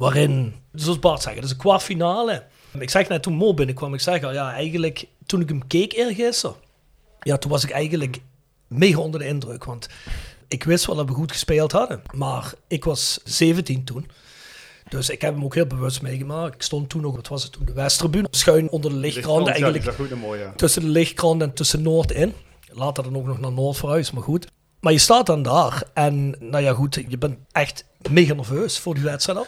waarin, 0.00 0.54
zoals 0.72 0.98
Bart 0.98 1.22
zegt, 1.22 1.34
dat 1.34 1.44
is 1.44 1.50
een 1.50 1.56
kwartfinale. 1.56 2.44
Ik 2.78 2.90
zeg 2.90 3.08
net 3.08 3.22
toen 3.22 3.34
Mo 3.34 3.54
binnenkwam, 3.54 3.94
ik 3.94 4.00
zeg 4.00 4.22
al, 4.22 4.32
ja, 4.32 4.52
eigenlijk 4.52 5.06
toen 5.26 5.40
ik 5.40 5.48
hem 5.48 5.66
keek 5.66 5.92
eergisteren, 5.92 6.56
ja, 7.20 7.38
toen 7.38 7.50
was 7.50 7.64
ik 7.64 7.70
eigenlijk 7.70 8.20
mega 8.66 8.98
onder 8.98 9.20
de 9.20 9.26
indruk. 9.26 9.64
Want 9.64 9.88
ik 10.48 10.64
wist 10.64 10.86
wel 10.86 10.96
dat 10.96 11.06
we 11.06 11.12
goed 11.12 11.32
gespeeld 11.32 11.72
hadden, 11.72 12.02
maar 12.14 12.52
ik 12.66 12.84
was 12.84 13.20
17 13.24 13.84
toen. 13.84 14.10
Dus 14.88 15.10
ik 15.10 15.20
heb 15.20 15.34
hem 15.34 15.44
ook 15.44 15.54
heel 15.54 15.66
bewust 15.66 16.02
meegemaakt. 16.02 16.54
Ik 16.54 16.62
stond 16.62 16.88
toen 16.88 17.02
nog, 17.02 17.14
wat 17.16 17.28
was 17.28 17.42
het 17.42 17.52
toen, 17.52 17.64
de 17.64 17.72
Westtribune. 17.72 18.28
Schuin 18.30 18.70
onder 18.70 18.90
de 18.90 18.96
lichtkrant 18.96 19.48
eigenlijk. 19.48 19.84
Ja, 19.84 19.92
goed, 19.92 20.14
mooi, 20.14 20.40
ja. 20.40 20.52
Tussen 20.56 20.82
de 20.82 20.88
lichtkrant 20.88 21.42
en 21.42 21.54
tussen 21.54 21.82
Noord 21.82 22.12
in. 22.12 22.34
Later 22.72 23.04
dan 23.04 23.16
ook 23.16 23.26
nog 23.26 23.40
naar 23.40 23.52
Noord 23.52 23.76
verhuis, 23.76 24.10
maar 24.10 24.22
goed. 24.22 24.46
Maar 24.80 24.92
je 24.92 24.98
staat 24.98 25.26
dan 25.26 25.42
daar 25.42 25.82
en 25.94 26.34
nou 26.38 26.64
ja 26.64 26.72
goed, 26.72 27.04
je 27.08 27.18
bent 27.18 27.38
echt 27.52 27.84
mega 28.10 28.34
nerveus 28.34 28.78
voor 28.78 28.94
die 28.94 29.02
wedstrijd 29.02 29.38
al. 29.38 29.46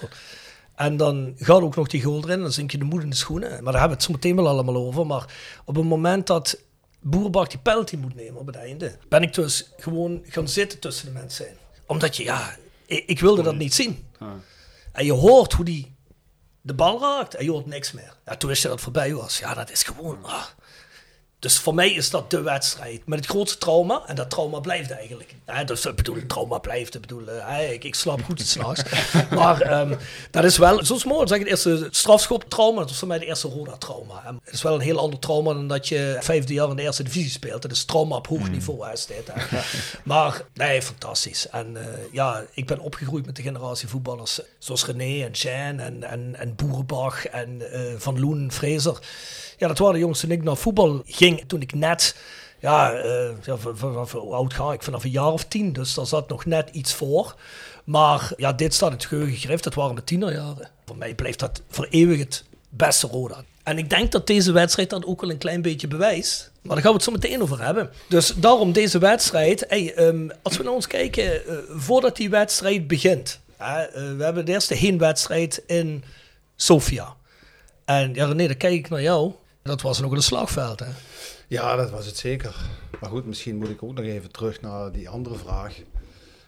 En 0.75 0.97
dan 0.97 1.35
gaat 1.37 1.63
ook 1.63 1.77
nog 1.77 1.89
die 1.89 2.03
goal 2.03 2.25
erin, 2.25 2.41
dan 2.41 2.53
zink 2.53 2.71
je 2.71 2.79
de 2.79 2.85
moed 2.85 3.03
in 3.03 3.11
de 3.11 3.17
schoenen. 3.17 3.51
Maar 3.51 3.73
daar 3.73 3.81
hebben 3.81 3.89
we 3.89 3.95
het 3.95 4.03
zo 4.03 4.13
meteen 4.13 4.37
wel 4.37 4.49
allemaal 4.49 4.77
over. 4.77 5.07
Maar 5.07 5.35
op 5.65 5.77
het 5.77 5.85
moment 5.85 6.27
dat 6.27 6.59
Boerbak 7.01 7.51
die 7.51 7.59
penalty 7.59 7.97
moet 7.97 8.15
nemen 8.15 8.41
op 8.41 8.47
het 8.47 8.57
einde, 8.57 8.97
ben 9.09 9.23
ik 9.23 9.35
dus 9.35 9.73
gewoon 9.77 10.23
gaan 10.25 10.49
zitten 10.49 10.79
tussen 10.79 11.07
de 11.07 11.13
mensen 11.13 11.47
Omdat 11.87 12.17
je, 12.17 12.23
ja, 12.23 12.57
ik, 12.87 13.05
ik 13.07 13.21
wilde 13.21 13.43
dat 13.43 13.57
niet 13.57 13.75
zien. 13.75 14.07
En 14.93 15.05
je 15.05 15.13
hoort 15.13 15.53
hoe 15.53 15.65
die 15.65 15.95
de 16.61 16.75
bal 16.75 17.01
raakt 17.01 17.35
en 17.35 17.45
je 17.45 17.51
hoort 17.51 17.67
niks 17.67 17.93
meer. 17.93 18.17
Ja, 18.25 18.37
toen 18.37 18.49
wist 18.49 18.63
je 18.63 18.69
dat 18.69 18.77
het 18.77 18.85
voorbij 18.85 19.15
was. 19.15 19.39
Ja, 19.39 19.55
dat 19.55 19.71
is 19.71 19.83
gewoon... 19.83 20.19
Ah, 20.25 20.45
dus 21.43 21.59
voor 21.59 21.75
mij 21.75 21.93
is 21.93 22.11
dat 22.11 22.31
de 22.31 22.41
wedstrijd 22.41 23.07
met 23.07 23.19
het 23.19 23.29
grootste 23.29 23.59
trauma. 23.59 24.03
En 24.07 24.15
dat 24.15 24.31
trauma 24.31 24.61
blijft 24.61 24.91
eigenlijk. 24.91 25.35
Ja, 25.47 25.65
dus 25.65 25.87
ik 25.87 25.97
bedoel, 25.97 26.27
trauma 26.27 26.59
blijft. 26.59 26.95
Ik 26.95 27.01
bedoel, 27.01 27.29
uh, 27.29 27.73
ik, 27.73 27.85
ik 27.85 27.95
slaap 27.95 28.23
goed 28.23 28.41
s'nachts. 28.41 28.83
maar 29.31 29.81
um, 29.81 29.99
dat 30.31 30.45
is 30.45 30.59
wel, 30.59 30.85
zoals 30.85 31.05
mooi 31.05 31.27
zeg, 31.27 31.39
het 31.39 31.47
eerste 31.47 31.89
strafschop-trauma. 31.91 32.81
Dat 32.81 32.91
is 32.91 32.99
voor 32.99 33.09
mij 33.09 33.19
de 33.19 33.27
eerste 33.27 33.49
Roda-trauma. 33.49 34.23
Het 34.45 34.55
is 34.55 34.63
wel 34.63 34.75
een 34.75 34.81
heel 34.81 34.99
ander 34.99 35.19
trauma 35.19 35.53
dan 35.53 35.69
dat 35.69 35.89
je 35.89 36.17
vijfde 36.21 36.53
jaar 36.53 36.71
in 36.71 36.77
de 36.77 36.83
eerste 36.83 37.03
divisie 37.03 37.31
speelt. 37.31 37.63
Dat 37.63 37.71
is 37.71 37.85
trauma 37.85 38.17
op 38.17 38.27
hoog 38.27 38.41
hmm. 38.41 38.51
niveau. 38.51 38.87
Hè, 38.87 38.93
dit, 38.93 39.33
maar 40.05 40.43
nee, 40.55 40.83
fantastisch. 40.83 41.49
En 41.49 41.75
uh, 41.75 41.83
ja, 42.13 42.45
ik 42.55 42.67
ben 42.67 42.79
opgegroeid 42.79 43.27
met 43.27 43.37
de 43.37 43.43
generatie 43.43 43.89
voetballers 43.89 44.41
zoals 44.59 44.87
René 44.87 45.25
en 45.25 45.33
Jean 45.33 45.79
en, 45.79 46.03
en, 46.03 46.35
en 46.39 46.55
Boerenbach 46.55 47.27
en 47.27 47.63
uh, 47.73 47.95
Van 47.97 48.21
Loen, 48.21 48.53
Fraser. 48.53 48.99
Ja, 49.63 49.69
dat 49.69 49.79
waren 49.79 49.95
de 49.95 50.01
jongens 50.01 50.21
toen 50.21 50.31
ik 50.31 50.43
naar 50.43 50.57
voetbal 50.57 51.03
ging. 51.07 51.45
Toen 51.47 51.61
ik 51.61 51.75
net, 51.75 52.17
ja, 52.61 52.91
ja 53.45 53.57
vanaf 53.57 54.13
hoe 54.13 54.35
oud 54.35 54.55
ga 54.55 54.73
ik? 54.73 54.83
Vanaf 54.83 55.05
een 55.05 55.11
jaar 55.11 55.33
of 55.33 55.45
tien. 55.45 55.73
Dus 55.73 55.95
daar 55.95 56.07
zat 56.07 56.29
nog 56.29 56.45
net 56.45 56.69
iets 56.73 56.95
voor. 56.95 57.35
Maar 57.85 58.33
ja, 58.37 58.53
dit 58.53 58.75
staat 58.75 58.93
het 58.93 59.05
geheugen 59.05 59.35
gegrift. 59.35 59.65
Dat 59.65 59.75
waren 59.75 59.95
de 59.95 60.05
tienerjaren. 60.05 60.71
Voor 60.87 60.97
mij 60.97 61.15
blijft 61.15 61.39
dat 61.39 61.63
voor 61.69 61.87
eeuwig 61.91 62.19
het 62.19 62.45
beste 62.69 63.07
Roda. 63.07 63.45
En 63.63 63.79
ik 63.79 63.91
denk 63.91 64.13
dat 64.13 64.27
deze 64.27 64.53
wedstrijd 64.53 64.91
dat 64.91 65.05
ook 65.05 65.21
wel 65.21 65.31
een 65.31 65.39
klein 65.39 65.63
beetje 65.63 65.89
bewijst. 65.89 66.51
Maar 66.63 66.75
daar 66.75 66.85
gaan 66.85 66.93
we 66.93 66.97
het 66.97 67.07
zo 67.07 67.13
meteen 67.13 67.43
over 67.43 67.65
hebben. 67.65 67.91
Dus 68.09 68.35
daarom 68.37 68.73
deze 68.73 68.99
wedstrijd. 68.99 69.65
Hey, 69.69 69.99
um, 69.99 70.31
als 70.43 70.57
we 70.57 70.63
naar 70.63 70.73
ons 70.73 70.87
kijken, 70.87 71.25
uh, 71.25 71.57
voordat 71.69 72.17
die 72.17 72.31
wedstrijd 72.31 72.87
begint. 72.87 73.41
Uh, 73.61 73.77
we 73.93 74.25
hebben 74.25 74.45
de 74.45 74.53
eerste 74.53 74.75
heenwedstrijd 74.75 75.63
in 75.67 76.05
Sofia. 76.57 77.15
En 77.85 78.15
ja, 78.15 78.27
René, 78.27 78.47
dan 78.47 78.57
kijk 78.57 78.75
ik 78.75 78.89
naar 78.89 79.03
jou. 79.03 79.33
Dat 79.63 79.83
was 79.83 80.01
nog 80.01 80.13
een 80.13 80.23
slagveld, 80.23 80.81
hè? 80.81 80.87
Ja, 81.49 81.77
dat 81.77 81.91
was 81.91 82.07
het 82.07 82.17
zeker. 82.17 82.55
Maar 83.01 83.11
goed, 83.11 83.27
misschien 83.27 83.57
moet 83.57 83.69
ik 83.69 83.83
ook 83.83 83.95
nog 83.95 84.05
even 84.05 84.31
terug 84.31 84.61
naar 84.61 84.93
die 84.93 85.09
andere 85.09 85.37
vraag. 85.37 85.75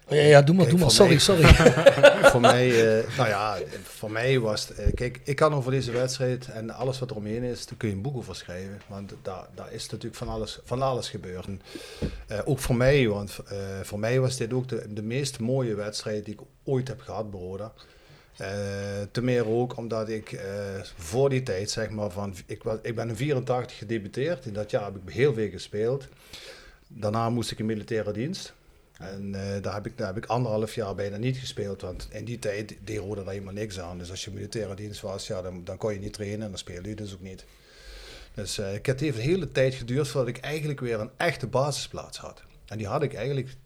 Ja, 0.08 0.16
ja 0.16 0.42
doe 0.42 0.54
maar, 0.54 0.68
doe 0.68 0.78
maar. 0.78 0.90
Sorry, 0.90 1.18
sorry. 1.18 1.44
voor 2.32 2.40
mij, 2.40 2.68
uh, 2.68 3.16
nou 3.16 3.28
ja, 3.28 3.58
voor 3.82 4.10
mij 4.10 4.40
was 4.40 4.68
het, 4.68 4.78
uh, 4.78 4.86
kijk, 4.94 5.20
ik 5.24 5.36
kan 5.36 5.54
over 5.54 5.70
deze 5.70 5.90
wedstrijd 5.90 6.48
en 6.48 6.70
alles 6.70 6.98
wat 6.98 7.10
er 7.10 7.16
omheen 7.16 7.42
is, 7.42 7.66
daar 7.66 7.76
kun 7.76 7.88
je 7.88 7.94
een 7.94 8.02
boek 8.02 8.16
over 8.16 8.36
schrijven. 8.36 8.80
Want 8.86 9.14
daar, 9.22 9.46
daar 9.54 9.72
is 9.72 9.88
natuurlijk 9.88 10.16
van 10.16 10.28
alles, 10.28 10.58
van 10.64 10.82
alles 10.82 11.08
gebeurd. 11.08 11.46
Uh, 11.46 12.38
ook 12.44 12.58
voor 12.58 12.76
mij, 12.76 13.08
want 13.08 13.38
voor 13.82 13.98
mij 13.98 14.20
was 14.20 14.36
dit 14.36 14.52
ook 14.52 14.68
de, 14.68 14.86
de 14.88 15.02
meest 15.02 15.40
mooie 15.40 15.74
wedstrijd 15.74 16.24
die 16.24 16.34
ik 16.34 16.40
ooit 16.64 16.88
heb 16.88 17.00
gehad, 17.00 17.30
broeder. 17.30 17.70
Uh, 18.40 18.46
te 19.10 19.22
meer 19.22 19.48
ook 19.48 19.76
omdat 19.76 20.08
ik 20.08 20.32
uh, 20.32 20.40
voor 20.96 21.30
die 21.30 21.42
tijd, 21.42 21.70
zeg 21.70 21.90
maar, 21.90 22.10
van, 22.10 22.34
ik, 22.46 22.62
was, 22.62 22.78
ik 22.82 22.94
ben 22.94 23.08
in 23.08 23.16
84 23.16 23.78
gedebuteerd. 23.78 24.46
In 24.46 24.52
dat 24.52 24.70
jaar 24.70 24.84
heb 24.84 24.96
ik 24.96 25.14
heel 25.14 25.34
veel 25.34 25.50
gespeeld. 25.50 26.08
Daarna 26.88 27.30
moest 27.30 27.50
ik 27.50 27.58
in 27.58 27.66
militaire 27.66 28.12
dienst. 28.12 28.54
En 28.98 29.32
uh, 29.34 29.62
daar, 29.62 29.74
heb 29.74 29.86
ik, 29.86 29.98
daar 29.98 30.06
heb 30.06 30.16
ik 30.16 30.26
anderhalf 30.26 30.74
jaar 30.74 30.94
bijna 30.94 31.16
niet 31.16 31.36
gespeeld. 31.36 31.80
Want 31.80 32.08
in 32.10 32.24
die 32.24 32.38
tijd 32.38 32.76
deed 32.84 32.98
Rode 32.98 33.24
daar 33.24 33.32
helemaal 33.32 33.54
niks 33.54 33.80
aan. 33.80 33.98
Dus 33.98 34.10
als 34.10 34.24
je 34.24 34.30
militaire 34.30 34.74
dienst 34.74 35.00
was, 35.00 35.26
ja, 35.26 35.42
dan, 35.42 35.64
dan 35.64 35.76
kon 35.76 35.92
je 35.92 35.98
niet 35.98 36.12
trainen 36.12 36.42
en 36.42 36.48
dan 36.48 36.58
speelde 36.58 36.88
je 36.88 36.94
dus 36.94 37.14
ook 37.14 37.20
niet. 37.20 37.44
Dus 38.34 38.58
ik 38.58 38.86
het 38.86 39.00
heeft 39.00 39.16
een 39.16 39.22
hele 39.22 39.52
tijd 39.52 39.74
geduurd 39.74 40.08
voordat 40.08 40.36
ik 40.36 40.42
eigenlijk 40.42 40.80
weer 40.80 41.00
een 41.00 41.10
echte 41.16 41.46
basisplaats 41.46 42.18
had. 42.18 42.42
En 42.66 42.78
die 42.78 42.86
had 42.86 43.02
ik 43.02 43.14
eigenlijk 43.14 43.56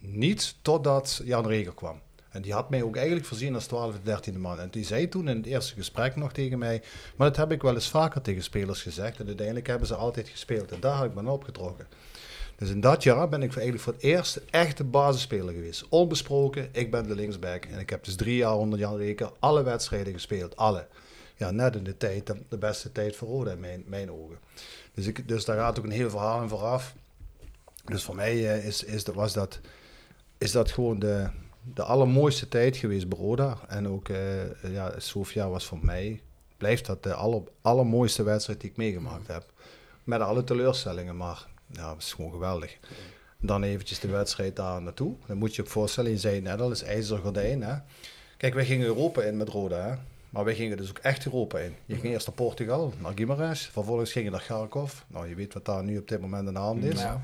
niet 0.00 0.54
totdat 0.62 1.20
Jan 1.24 1.46
Reger 1.46 1.74
kwam. 1.74 2.00
En 2.30 2.42
die 2.42 2.52
had 2.52 2.70
mij 2.70 2.82
ook 2.82 2.96
eigenlijk 2.96 3.26
voorzien 3.26 3.54
als 3.54 3.66
12 3.66 3.94
13e 3.98 4.38
man. 4.38 4.60
En 4.60 4.70
die 4.70 4.84
zei 4.84 5.08
toen 5.08 5.28
in 5.28 5.36
het 5.36 5.46
eerste 5.46 5.74
gesprek 5.74 6.16
nog 6.16 6.32
tegen 6.32 6.58
mij, 6.58 6.82
maar 7.16 7.28
dat 7.28 7.36
heb 7.36 7.52
ik 7.52 7.62
wel 7.62 7.74
eens 7.74 7.88
vaker 7.88 8.20
tegen 8.20 8.42
spelers 8.42 8.82
gezegd. 8.82 9.20
En 9.20 9.26
uiteindelijk 9.26 9.66
hebben 9.66 9.86
ze 9.86 9.94
altijd 9.94 10.28
gespeeld. 10.28 10.72
En 10.72 10.80
daar 10.80 11.00
heb 11.00 11.16
ik 11.16 11.22
me 11.22 11.30
opgetrokken. 11.30 11.86
Dus 12.56 12.70
in 12.70 12.80
dat 12.80 13.02
jaar 13.02 13.28
ben 13.28 13.42
ik 13.42 13.50
eigenlijk 13.50 13.82
voor 13.82 13.92
het 13.92 14.02
eerst 14.02 14.40
echte 14.50 14.84
basisspeler 14.84 15.54
geweest. 15.54 15.86
Onbesproken, 15.88 16.68
ik 16.72 16.90
ben 16.90 17.06
de 17.06 17.14
linksback. 17.14 17.64
En 17.64 17.78
ik 17.78 17.90
heb 17.90 18.04
dus 18.04 18.16
drie 18.16 18.36
jaar 18.36 18.56
onder 18.56 18.78
Jan 18.78 18.96
Reker 18.96 19.32
alle 19.38 19.62
wedstrijden 19.62 20.12
gespeeld. 20.12 20.56
Alle. 20.56 20.86
Ja, 21.36 21.50
net 21.50 21.76
in 21.76 21.84
de 21.84 21.96
tijd, 21.96 22.32
de 22.48 22.58
beste 22.58 22.92
tijd 22.92 23.16
voor 23.16 23.28
Rode 23.28 23.50
in 23.50 23.84
mijn, 23.86 24.10
ogen. 24.10 24.38
Dus, 24.94 25.06
ik, 25.06 25.28
dus 25.28 25.44
daar 25.44 25.56
gaat 25.56 25.78
ook 25.78 25.84
een 25.84 25.90
heel 25.90 26.10
verhaal 26.10 26.42
in 26.42 26.48
vooraf. 26.48 26.94
Dus 27.84 28.02
voor 28.02 28.14
mij 28.14 28.34
uh, 28.34 28.66
is, 28.66 28.84
is, 28.84 29.04
was 29.04 29.32
dat, 29.32 29.60
is 30.38 30.50
dat 30.50 30.70
gewoon 30.70 30.98
de, 30.98 31.28
de 31.62 31.82
allermooiste 31.82 32.48
tijd 32.48 32.76
geweest, 32.76 33.08
Broda. 33.08 33.58
En 33.68 33.88
ook 33.88 34.08
uh, 34.08 34.72
ja, 34.72 34.92
Sofia 34.98 35.48
was 35.48 35.66
voor 35.66 35.78
mij, 35.82 36.20
blijft 36.56 36.86
dat 36.86 37.02
de 37.02 37.14
aller, 37.14 37.42
allermooiste 37.60 38.22
wedstrijd 38.22 38.60
die 38.60 38.70
ik 38.70 38.76
meegemaakt 38.76 39.26
heb. 39.26 39.52
Met 40.04 40.20
alle 40.20 40.44
teleurstellingen, 40.44 41.16
maar 41.16 41.46
ja, 41.66 41.90
het 41.92 42.02
is 42.02 42.12
gewoon 42.12 42.30
geweldig. 42.30 42.78
Dan 43.40 43.62
eventjes 43.62 44.00
de 44.00 44.08
wedstrijd 44.08 44.56
daar 44.56 44.82
naartoe. 44.82 45.14
Dan 45.26 45.36
moet 45.36 45.54
je 45.54 45.62
je 45.62 45.68
voorstellen, 45.68 46.10
je 46.10 46.18
zei 46.18 46.40
net 46.40 46.60
al, 46.60 46.70
is 46.70 46.82
ijzeren 46.82 47.22
gordijn. 47.22 47.62
Hè? 47.62 47.74
Kijk, 48.36 48.54
wij 48.54 48.64
gingen 48.64 48.86
Europa 48.86 49.22
in 49.22 49.36
met 49.36 49.48
Roda, 49.48 49.88
hè? 49.88 49.94
maar 50.30 50.44
wij 50.44 50.54
gingen 50.54 50.76
dus 50.76 50.88
ook 50.88 50.98
echt 50.98 51.24
Europa 51.24 51.58
in. 51.58 51.74
Je 51.86 51.94
ging 51.94 52.12
eerst 52.12 52.26
naar 52.26 52.36
Portugal, 52.36 52.92
naar 52.98 53.12
Guimarães, 53.12 53.70
vervolgens 53.72 54.12
ging 54.12 54.24
je 54.24 54.30
naar 54.30 54.42
Kharkov. 54.42 54.92
Nou, 55.06 55.28
je 55.28 55.34
weet 55.34 55.54
wat 55.54 55.64
daar 55.64 55.84
nu 55.84 55.98
op 55.98 56.08
dit 56.08 56.20
moment 56.20 56.46
aan 56.46 56.54
de 56.54 56.60
hand 56.60 56.84
is. 56.84 57.00
Ja. 57.00 57.22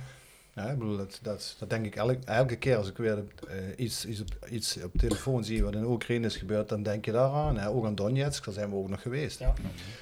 Ja, 0.56 0.64
ik 0.64 0.78
bedoel, 0.78 0.96
dat, 0.96 1.18
dat, 1.22 1.54
dat 1.58 1.70
denk 1.70 1.86
ik 1.86 1.96
elke, 1.96 2.18
elke 2.24 2.56
keer 2.56 2.76
als 2.76 2.88
ik 2.88 2.96
weer 2.96 3.18
eh, 3.48 3.56
iets, 3.76 4.06
iets, 4.06 4.20
op, 4.20 4.48
iets 4.50 4.78
op 4.84 4.90
telefoon 4.98 5.44
zie 5.44 5.64
wat 5.64 5.74
in 5.74 5.84
Oekraïne 5.84 6.26
is 6.26 6.36
gebeurd, 6.36 6.68
dan 6.68 6.82
denk 6.82 7.04
je 7.04 7.12
daaraan. 7.12 7.58
Hè? 7.58 7.68
Ook 7.68 7.84
aan 7.84 7.94
Donetsk, 7.94 8.44
daar 8.44 8.54
zijn 8.54 8.70
we 8.70 8.76
ook 8.76 8.88
nog 8.88 9.02
geweest. 9.02 9.40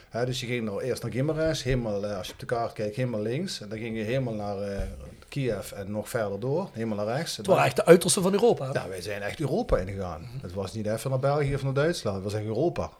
Hè, 0.08 0.26
dus 0.26 0.40
je 0.40 0.46
ging 0.46 0.64
nou 0.64 0.82
eerst 0.82 1.02
naar 1.02 1.12
Gimeres, 1.12 1.62
helemaal, 1.62 2.06
eh, 2.06 2.16
als 2.16 2.26
je 2.26 2.32
op 2.32 2.38
de 2.38 2.46
kaart 2.46 2.72
kijkt, 2.72 2.96
helemaal 2.96 3.20
links. 3.20 3.60
En 3.60 3.68
dan 3.68 3.78
ging 3.78 3.96
je 3.96 4.02
helemaal 4.02 4.34
naar 4.34 4.58
eh, 4.58 4.82
Kiev 5.28 5.72
en 5.72 5.90
nog 5.90 6.08
verder 6.08 6.40
door, 6.40 6.68
helemaal 6.72 7.04
naar 7.04 7.16
rechts. 7.16 7.36
Het 7.36 7.46
waren 7.46 7.64
echt 7.64 7.76
de 7.76 7.84
uiterste 7.84 8.22
van 8.22 8.32
Europa. 8.32 8.70
Ja, 8.72 8.88
wij 8.88 9.02
zijn 9.02 9.22
echt 9.22 9.40
Europa 9.40 9.76
ingegaan. 9.76 10.28
Het 10.42 10.52
was 10.52 10.72
niet 10.72 10.86
even 10.86 11.10
naar 11.10 11.18
België 11.18 11.54
of 11.54 11.62
naar 11.62 11.74
Duitsland, 11.74 12.16
het 12.16 12.24
was 12.24 12.34
echt 12.34 12.44
Europa. 12.44 12.90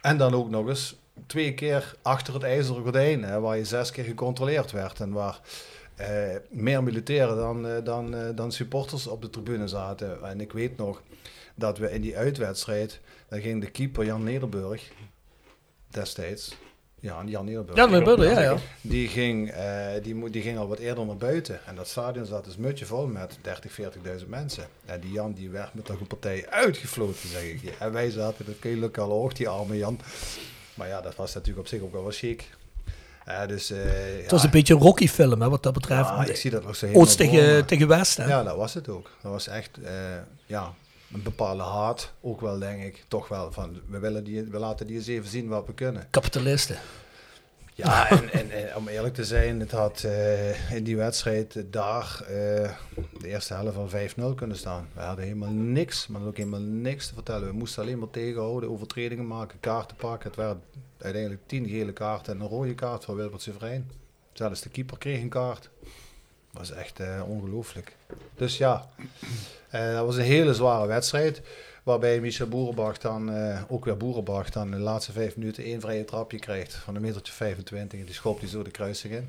En 0.00 0.16
dan 0.16 0.34
ook 0.34 0.50
nog 0.50 0.68
eens 0.68 0.96
twee 1.26 1.54
keer 1.54 1.94
achter 2.02 2.34
het 2.34 2.42
ijzeren 2.42 2.82
gordijn, 2.82 3.24
hè, 3.24 3.40
waar 3.40 3.56
je 3.56 3.64
zes 3.64 3.90
keer 3.90 4.04
gecontroleerd 4.04 4.70
werd 4.70 5.00
en 5.00 5.12
waar 5.12 5.40
eh, 5.96 6.36
meer 6.50 6.82
militairen 6.82 7.36
dan, 7.36 7.66
eh, 7.66 7.84
dan, 7.84 8.14
eh, 8.14 8.28
dan 8.34 8.52
supporters 8.52 9.06
op 9.06 9.22
de 9.22 9.30
tribune 9.30 9.68
zaten. 9.68 10.22
En 10.22 10.40
ik 10.40 10.52
weet 10.52 10.76
nog 10.76 11.02
dat 11.54 11.78
we 11.78 11.90
in 11.90 12.00
die 12.00 12.16
uitwedstrijd, 12.16 13.00
dan 13.28 13.40
ging 13.40 13.60
de 13.60 13.70
keeper 13.70 14.04
Jan 14.04 14.22
Nederburg, 14.22 14.90
destijds, 15.88 16.56
ja, 17.04 17.22
Jan 17.26 17.44
Nederburg. 17.44 17.76
Jan 17.76 17.90
Nederburg, 17.90 18.30
ja, 18.30 18.40
ja. 18.40 18.56
Die 18.80 19.08
ging, 19.08 19.50
eh, 19.50 19.92
die, 20.02 20.30
die 20.30 20.42
ging 20.42 20.58
al 20.58 20.68
wat 20.68 20.78
eerder 20.78 21.06
naar 21.06 21.16
buiten. 21.16 21.60
En 21.66 21.74
dat 21.74 21.88
stadion 21.88 22.26
zat 22.26 22.44
dus 22.44 22.56
mutje 22.56 22.86
vol 22.86 23.06
met 23.06 23.38
30, 23.40 23.72
40.000 23.72 24.28
mensen. 24.28 24.64
En 24.84 25.00
die 25.00 25.12
Jan 25.12 25.32
die 25.32 25.50
werd 25.50 25.74
met 25.74 25.88
een 25.88 26.06
partij 26.06 26.46
uitgefloten, 26.50 27.28
zeg 27.28 27.42
ik 27.42 27.60
je. 27.62 27.72
En 27.78 27.92
wij 27.92 28.10
zaten, 28.10 28.44
dat 28.44 28.58
kun 28.58 28.70
je 28.70 28.76
lokaal 28.76 29.10
hoog, 29.10 29.32
die 29.32 29.48
arme 29.48 29.76
Jan. 29.76 29.98
Maar 30.74 30.88
ja, 30.88 31.00
dat 31.00 31.14
was 31.14 31.34
natuurlijk 31.34 31.60
op 31.60 31.66
zich 31.66 31.82
ook 31.82 31.92
wel 31.92 32.02
wat 32.02 32.16
chic. 32.16 32.48
Eh, 33.24 33.46
dus, 33.46 33.70
eh, 33.70 33.78
Het 34.22 34.30
was 34.30 34.44
een 34.44 34.50
beetje 34.50 34.74
een 34.74 34.80
Rocky-film, 34.80 35.42
hè, 35.42 35.48
wat 35.48 35.62
dat 35.62 35.72
betreft. 35.72 36.08
Ja, 36.08 36.24
ik 36.24 36.36
zie 36.36 36.50
dat 36.50 36.64
nog 36.64 36.76
zo 36.76 36.86
helemaal 36.86 37.06
Oost 37.06 37.16
tegen, 37.16 37.66
tegen 37.66 37.88
West, 37.88 38.16
hè? 38.16 38.26
Ja, 38.26 38.42
dat 38.42 38.56
was 38.56 38.74
het 38.74 38.88
ook. 38.88 39.10
Dat 39.22 39.32
was 39.32 39.48
echt, 39.48 39.78
eh, 39.82 39.92
ja, 40.46 40.74
een 41.12 41.22
bepaalde 41.22 41.62
haat. 41.62 42.12
Ook 42.20 42.40
wel, 42.40 42.58
denk 42.58 42.82
ik, 42.82 43.04
toch 43.08 43.28
wel 43.28 43.52
van, 43.52 43.80
we, 43.88 43.98
willen 43.98 44.24
die, 44.24 44.42
we 44.42 44.58
laten 44.58 44.86
die 44.86 44.96
eens 44.96 45.06
even 45.06 45.30
zien 45.30 45.48
wat 45.48 45.66
we 45.66 45.74
kunnen. 45.74 46.06
Kapitalisten. 46.10 46.76
Ja, 47.76 48.08
en, 48.10 48.32
en, 48.32 48.50
en 48.50 48.76
om 48.76 48.88
eerlijk 48.88 49.14
te 49.14 49.24
zijn, 49.24 49.60
het 49.60 49.70
had 49.70 50.02
eh, 50.04 50.72
in 50.72 50.84
die 50.84 50.96
wedstrijd 50.96 51.64
daar 51.70 52.20
eh, 52.20 52.70
de 53.20 53.28
eerste 53.28 53.54
helft 53.54 53.74
van 53.74 54.32
5-0 54.32 54.34
kunnen 54.34 54.56
staan. 54.56 54.88
We 54.92 55.00
hadden 55.00 55.24
helemaal 55.24 55.52
niks, 55.52 56.06
maar 56.06 56.22
ook 56.22 56.36
helemaal 56.36 56.60
niks 56.60 57.06
te 57.06 57.14
vertellen. 57.14 57.48
We 57.48 57.54
moesten 57.54 57.82
alleen 57.82 57.98
maar 57.98 58.10
tegenhouden, 58.10 58.70
overtredingen 58.70 59.26
maken, 59.26 59.60
kaarten 59.60 59.96
pakken. 59.96 60.28
Het 60.28 60.38
waren 60.38 60.62
uiteindelijk 60.98 61.42
10 61.46 61.68
gele 61.68 61.92
kaarten 61.92 62.34
en 62.34 62.40
een 62.40 62.48
rode 62.48 62.74
kaart 62.74 63.04
van 63.04 63.14
Wilbert 63.16 63.42
Severijn. 63.42 63.90
Zelfs 64.32 64.60
de 64.60 64.68
keeper 64.68 64.98
kreeg 64.98 65.20
een 65.20 65.28
kaart. 65.28 65.70
Dat 65.82 66.68
was 66.68 66.70
echt 66.72 67.00
eh, 67.00 67.22
ongelooflijk. 67.26 67.96
Dus 68.34 68.58
ja, 68.58 68.88
dat 69.70 70.06
was 70.06 70.16
een 70.16 70.22
hele 70.22 70.54
zware 70.54 70.86
wedstrijd. 70.86 71.42
Waarbij 71.84 72.20
Michel 72.20 72.46
Boerenbach 72.46 72.98
dan, 72.98 73.30
eh, 73.30 73.62
ook 73.68 73.84
weer 73.84 73.96
Boerenbach, 73.96 74.50
dan 74.50 74.70
de 74.70 74.76
laatste 74.78 75.12
vijf 75.12 75.36
minuten 75.36 75.64
één 75.64 75.80
vrije 75.80 76.04
trapje 76.04 76.38
krijgt 76.38 76.74
van 76.74 76.94
een 76.94 77.02
metertje 77.02 77.32
25. 77.32 77.98
En 77.98 78.04
die 78.04 78.14
schopt 78.14 78.40
hij 78.40 78.48
zo 78.48 78.62
de 78.62 78.70
kruising 78.70 79.14
in. 79.14 79.28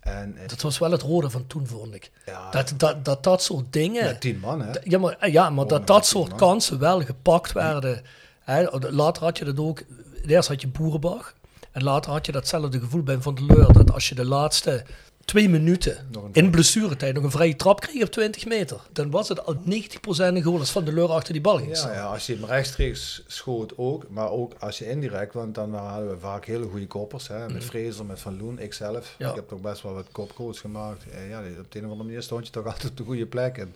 En, 0.00 0.36
eh, 0.36 0.48
Dat 0.48 0.62
was 0.62 0.78
wel 0.78 0.90
het 0.90 1.02
rode 1.02 1.30
van 1.30 1.46
toen, 1.46 1.66
vond 1.66 1.94
ik. 1.94 2.10
Ja. 2.26 2.50
Dat, 2.50 2.74
dat, 2.76 3.04
dat 3.04 3.24
dat 3.24 3.42
soort 3.42 3.72
dingen... 3.72 4.04
Met 4.04 4.20
tien 4.20 4.38
man, 4.38 4.60
hè? 4.60 4.72
Ja, 4.82 4.98
maar, 4.98 5.30
ja, 5.30 5.50
maar 5.50 5.66
dat 5.66 5.86
dat 5.86 6.06
soort 6.06 6.28
man. 6.28 6.38
kansen 6.38 6.78
wel 6.78 7.00
gepakt 7.00 7.52
werden. 7.52 8.02
Hè, 8.40 8.90
later 8.90 9.22
had 9.22 9.38
je 9.38 9.44
dat 9.44 9.58
ook... 9.58 9.82
Eerst 10.26 10.48
had 10.48 10.60
je 10.60 10.68
Boerenbach. 10.68 11.34
En 11.72 11.82
later 11.82 12.12
had 12.12 12.26
je 12.26 12.32
datzelfde 12.32 12.80
gevoel 12.80 13.02
bij 13.02 13.20
Van 13.20 13.34
der 13.34 13.44
Leur. 13.44 13.72
Dat 13.72 13.92
als 13.92 14.08
je 14.08 14.14
de 14.14 14.24
laatste 14.24 14.84
twee 15.24 15.48
minuten 15.48 16.08
in 16.32 16.50
blessuretijd 16.50 17.14
nog 17.14 17.24
een 17.24 17.30
vrije 17.30 17.56
trap 17.56 17.80
kreeg 17.80 18.02
op 18.02 18.10
20 18.10 18.46
meter. 18.46 18.80
Dan 18.92 19.10
was 19.10 19.28
het 19.28 19.46
al 19.46 19.54
90% 19.54 19.60
een 20.06 20.42
goal 20.42 20.58
als 20.58 20.70
Van 20.70 20.84
der 20.84 20.94
Leur 20.94 21.10
achter 21.10 21.32
die 21.32 21.42
bal 21.42 21.56
ging 21.56 21.76
Ja, 21.76 21.92
ja, 21.92 22.04
als 22.04 22.26
je 22.26 22.34
hem 22.34 22.44
rechtstreeks 22.44 23.22
schoot 23.26 23.72
ook, 23.76 24.10
maar 24.10 24.30
ook 24.30 24.52
als 24.58 24.78
je 24.78 24.90
indirect, 24.90 25.34
want 25.34 25.54
dan 25.54 25.74
hadden 25.74 26.10
we 26.10 26.18
vaak 26.18 26.44
hele 26.44 26.66
goede 26.66 26.86
koppers. 26.86 27.28
Hè, 27.28 27.48
met 27.48 27.64
Fraser, 27.64 28.04
met 28.04 28.20
Van 28.20 28.38
Loen, 28.38 28.58
ikzelf. 28.58 29.14
Ja. 29.18 29.28
Ik 29.28 29.34
heb 29.34 29.48
toch 29.48 29.60
best 29.60 29.82
wel 29.82 29.94
wat 29.94 30.06
kopgoals 30.12 30.60
gemaakt. 30.60 31.04
Eh, 31.10 31.28
ja, 31.28 31.38
op 31.38 31.72
de 31.72 31.78
een 31.78 31.84
of 31.84 31.90
andere 31.90 32.08
manier 32.08 32.22
stond 32.22 32.46
je 32.46 32.52
toch 32.52 32.66
altijd 32.72 32.90
op 32.90 32.96
de 32.96 33.04
goede 33.04 33.26
plek. 33.26 33.58
En 33.58 33.74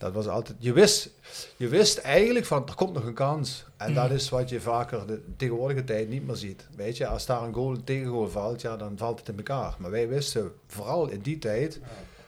dat 0.00 0.12
was 0.12 0.28
altijd, 0.28 0.56
je 0.60 0.72
wist, 0.72 1.10
je 1.56 1.68
wist 1.68 1.98
eigenlijk 1.98 2.46
van, 2.46 2.66
er 2.66 2.74
komt 2.74 2.92
nog 2.92 3.04
een 3.04 3.14
kans. 3.14 3.64
En 3.76 3.94
dat 3.94 4.10
is 4.10 4.28
wat 4.28 4.48
je 4.48 4.60
vaker 4.60 5.06
de 5.06 5.20
tegenwoordige 5.36 5.84
tijd 5.84 6.08
niet 6.08 6.26
meer 6.26 6.36
ziet. 6.36 6.66
Weet 6.76 6.96
je, 6.96 7.06
als 7.06 7.26
daar 7.26 7.42
een 7.42 7.54
goal 7.54 7.70
een 7.70 7.84
tegengoal 7.84 8.28
valt, 8.28 8.60
ja, 8.60 8.76
dan 8.76 8.98
valt 8.98 9.18
het 9.18 9.28
in 9.28 9.36
elkaar. 9.36 9.76
Maar 9.78 9.90
wij 9.90 10.08
wisten, 10.08 10.52
vooral 10.66 11.08
in 11.08 11.20
die 11.20 11.38
tijd, 11.38 11.80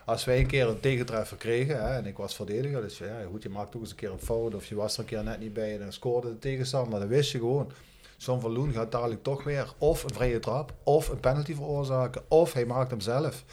als 0.04 0.24
wij 0.24 0.38
een 0.38 0.46
keer 0.46 0.68
een 0.68 0.80
tegentreffer 0.80 1.36
kregen, 1.36 1.84
hè, 1.84 1.96
en 1.96 2.06
ik 2.06 2.16
was 2.16 2.34
verdediger, 2.34 2.80
dus 2.82 2.98
ja, 2.98 3.22
goed, 3.30 3.42
je 3.42 3.48
maakt 3.48 3.76
ook 3.76 3.80
eens 3.80 3.90
een 3.90 3.96
keer 3.96 4.10
een 4.10 4.18
fout, 4.18 4.54
of 4.54 4.66
je 4.66 4.74
was 4.74 4.94
er 4.94 5.00
een 5.00 5.06
keer 5.06 5.22
net 5.24 5.40
niet 5.40 5.52
bij 5.52 5.72
en 5.72 5.78
dan 5.78 5.92
scoorde 5.92 6.28
de 6.28 6.38
tegenstander, 6.38 6.98
dan 6.98 7.08
wist 7.08 7.32
je 7.32 7.38
gewoon, 7.38 7.72
zo'n 8.16 8.40
Verloen 8.40 8.72
gaat 8.72 8.92
dadelijk 8.92 9.22
toch 9.22 9.44
weer 9.44 9.74
of 9.78 10.02
een 10.02 10.14
vrije 10.14 10.38
trap, 10.38 10.72
of 10.82 11.08
een 11.08 11.20
penalty 11.20 11.54
veroorzaken, 11.54 12.22
of 12.28 12.52
hij 12.52 12.66
maakt 12.66 12.90
hem 12.90 13.00
zelf. 13.00 13.44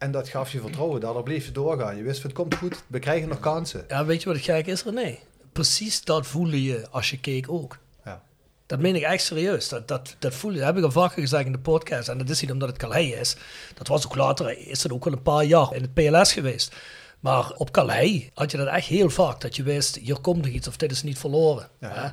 En 0.00 0.10
dat 0.10 0.28
gaf 0.28 0.52
je 0.52 0.60
vertrouwen, 0.60 1.00
daardoor 1.00 1.22
bleef 1.22 1.44
je 1.44 1.52
doorgaan. 1.52 1.96
Je 1.96 2.02
wist, 2.02 2.22
het 2.22 2.32
komt 2.32 2.54
goed, 2.54 2.82
we 2.86 2.98
krijgen 2.98 3.28
nog 3.28 3.40
kansen. 3.40 3.84
Ja, 3.88 4.04
weet 4.04 4.22
je 4.22 4.28
wat 4.28 4.36
het 4.36 4.44
gek 4.44 4.66
is, 4.66 4.82
René? 4.84 5.18
Precies 5.52 6.04
dat 6.04 6.26
voelde 6.26 6.62
je 6.62 6.86
als 6.90 7.10
je 7.10 7.20
keek 7.20 7.50
ook. 7.50 7.78
Ja. 8.04 8.22
Dat 8.66 8.78
meen 8.78 8.96
ik 8.96 9.02
echt 9.02 9.22
serieus. 9.22 9.68
Dat, 9.68 9.88
dat, 9.88 10.16
dat 10.18 10.34
voel 10.34 10.50
je, 10.50 10.56
dat 10.56 10.66
heb 10.66 10.76
ik 10.76 10.84
al 10.84 10.90
vaker 10.90 11.20
gezegd 11.20 11.46
in 11.46 11.52
de 11.52 11.58
podcast. 11.58 12.08
En 12.08 12.18
dat 12.18 12.28
is 12.28 12.40
niet 12.40 12.50
omdat 12.50 12.68
het 12.68 12.78
Calais 12.78 13.12
is. 13.12 13.36
Dat 13.74 13.88
was 13.88 14.06
ook 14.06 14.14
later, 14.14 14.58
is 14.58 14.82
het 14.82 14.92
ook 14.92 15.04
wel 15.04 15.12
een 15.12 15.22
paar 15.22 15.44
jaar 15.44 15.74
in 15.74 15.82
het 15.82 15.94
PLS 15.94 16.32
geweest. 16.32 16.76
Maar 17.20 17.52
op 17.56 17.70
Calais 17.70 18.28
had 18.34 18.50
je 18.50 18.56
dat 18.56 18.66
echt 18.66 18.86
heel 18.86 19.10
vaak. 19.10 19.40
Dat 19.40 19.56
je 19.56 19.62
wist, 19.62 19.96
hier 19.96 20.20
komt 20.20 20.42
nog 20.44 20.52
iets 20.52 20.68
of 20.68 20.76
dit 20.76 20.90
is 20.90 21.02
niet 21.02 21.18
verloren. 21.18 21.68
hè? 21.78 22.08